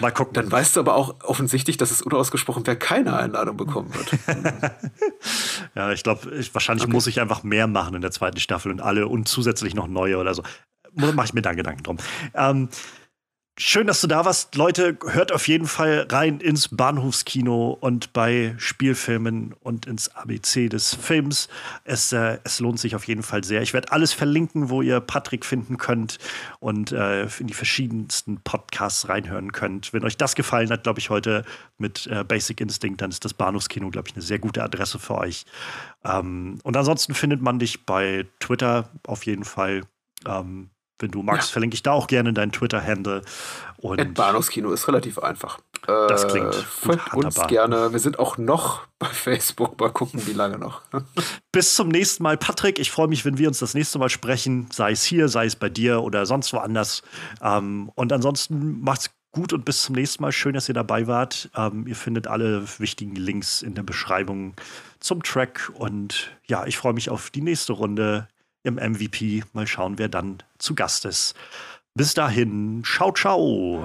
mal 0.00 0.12
gucken. 0.12 0.32
Dann 0.32 0.50
weißt 0.50 0.76
du 0.76 0.80
aber 0.80 0.94
auch 0.94 1.16
offensichtlich, 1.24 1.76
dass 1.76 1.90
es 1.90 2.00
unausgesprochen 2.00 2.66
wer 2.66 2.76
keine 2.76 3.14
Einladung 3.18 3.58
bekommen 3.58 3.92
wird. 3.94 4.18
ja, 5.74 5.92
ich 5.92 6.02
glaube, 6.02 6.26
wahrscheinlich 6.54 6.84
okay. 6.84 6.92
muss 6.92 7.06
ich 7.06 7.20
einfach 7.20 7.42
mehr 7.42 7.66
machen 7.66 7.96
in 7.96 8.00
der 8.00 8.12
zweiten 8.12 8.40
Staffel 8.40 8.72
und 8.72 8.80
alle 8.80 9.06
und 9.08 9.28
zusätzlich 9.28 9.74
noch 9.74 9.88
neue 9.88 10.16
oder 10.16 10.32
so. 10.32 10.42
Mache 10.94 11.26
ich 11.26 11.34
mir 11.34 11.42
dann 11.42 11.56
Gedanken 11.56 11.82
drum. 11.82 11.98
Ähm, 12.34 12.70
Schön, 13.62 13.86
dass 13.86 14.00
du 14.00 14.06
da 14.06 14.24
warst. 14.24 14.54
Leute, 14.54 14.96
hört 15.08 15.32
auf 15.32 15.46
jeden 15.46 15.66
Fall 15.66 16.06
rein 16.10 16.40
ins 16.40 16.68
Bahnhofskino 16.68 17.76
und 17.78 18.14
bei 18.14 18.54
Spielfilmen 18.56 19.54
und 19.60 19.84
ins 19.84 20.08
ABC 20.16 20.70
des 20.70 20.94
Films. 20.94 21.50
Es, 21.84 22.10
äh, 22.12 22.38
es 22.42 22.60
lohnt 22.60 22.80
sich 22.80 22.96
auf 22.96 23.06
jeden 23.06 23.22
Fall 23.22 23.44
sehr. 23.44 23.60
Ich 23.60 23.74
werde 23.74 23.92
alles 23.92 24.14
verlinken, 24.14 24.70
wo 24.70 24.80
ihr 24.80 25.00
Patrick 25.00 25.44
finden 25.44 25.76
könnt 25.76 26.16
und 26.60 26.92
äh, 26.92 27.24
in 27.38 27.48
die 27.48 27.54
verschiedensten 27.54 28.40
Podcasts 28.40 29.10
reinhören 29.10 29.52
könnt. 29.52 29.92
Wenn 29.92 30.04
euch 30.06 30.16
das 30.16 30.36
gefallen 30.36 30.70
hat, 30.70 30.84
glaube 30.84 30.98
ich, 30.98 31.10
heute 31.10 31.44
mit 31.76 32.06
äh, 32.06 32.24
Basic 32.24 32.62
Instinct, 32.62 33.02
dann 33.02 33.10
ist 33.10 33.26
das 33.26 33.34
Bahnhofskino, 33.34 33.90
glaube 33.90 34.08
ich, 34.08 34.14
eine 34.14 34.22
sehr 34.22 34.38
gute 34.38 34.62
Adresse 34.62 34.98
für 34.98 35.18
euch. 35.18 35.44
Ähm, 36.02 36.60
und 36.62 36.78
ansonsten 36.78 37.12
findet 37.12 37.42
man 37.42 37.58
dich 37.58 37.84
bei 37.84 38.24
Twitter 38.38 38.88
auf 39.06 39.26
jeden 39.26 39.44
Fall. 39.44 39.82
Ähm, 40.26 40.70
wenn 41.00 41.10
du 41.10 41.22
magst, 41.22 41.50
ja. 41.50 41.52
verlinke 41.52 41.74
ich 41.74 41.82
da 41.82 41.92
auch 41.92 42.06
gerne 42.06 42.32
deinen 42.32 42.52
Twitter-Handle. 42.52 43.22
Bahnhofskino 44.14 44.72
ist 44.72 44.86
relativ 44.88 45.18
einfach. 45.18 45.58
Das 45.86 46.28
klingt 46.28 46.54
äh, 46.54 46.62
folgt 46.62 47.14
uns 47.14 47.46
gerne. 47.46 47.92
Wir 47.92 47.98
sind 47.98 48.18
auch 48.18 48.36
noch 48.36 48.86
bei 48.98 49.06
Facebook. 49.06 49.80
Mal 49.80 49.90
gucken, 49.90 50.26
wie 50.26 50.32
lange 50.32 50.58
noch. 50.58 50.82
Bis 51.52 51.74
zum 51.74 51.88
nächsten 51.88 52.22
Mal, 52.22 52.36
Patrick. 52.36 52.78
Ich 52.78 52.90
freue 52.90 53.08
mich, 53.08 53.24
wenn 53.24 53.38
wir 53.38 53.48
uns 53.48 53.58
das 53.58 53.74
nächste 53.74 53.98
Mal 53.98 54.10
sprechen, 54.10 54.68
sei 54.72 54.92
es 54.92 55.04
hier, 55.04 55.28
sei 55.28 55.46
es 55.46 55.56
bei 55.56 55.70
dir 55.70 56.02
oder 56.02 56.26
sonst 56.26 56.52
woanders. 56.52 57.02
Ähm, 57.42 57.90
und 57.94 58.12
ansonsten 58.12 58.80
macht's 58.82 59.10
gut 59.32 59.52
und 59.52 59.64
bis 59.64 59.82
zum 59.82 59.94
nächsten 59.94 60.22
Mal. 60.22 60.32
Schön, 60.32 60.52
dass 60.52 60.68
ihr 60.68 60.74
dabei 60.74 61.06
wart. 61.06 61.50
Ähm, 61.56 61.86
ihr 61.86 61.96
findet 61.96 62.26
alle 62.26 62.64
wichtigen 62.78 63.16
Links 63.16 63.62
in 63.62 63.74
der 63.74 63.82
Beschreibung 63.82 64.54
zum 64.98 65.22
Track. 65.22 65.72
Und 65.74 66.30
ja, 66.46 66.66
ich 66.66 66.76
freue 66.76 66.92
mich 66.92 67.08
auf 67.08 67.30
die 67.30 67.42
nächste 67.42 67.72
Runde 67.72 68.28
im 68.62 68.74
MVP. 68.74 69.44
Mal 69.52 69.66
schauen, 69.66 69.98
wer 69.98 70.08
dann 70.08 70.38
zu 70.58 70.74
Gast 70.74 71.04
ist. 71.04 71.34
Bis 71.94 72.14
dahin, 72.14 72.82
ciao, 72.84 73.12
ciao. 73.12 73.84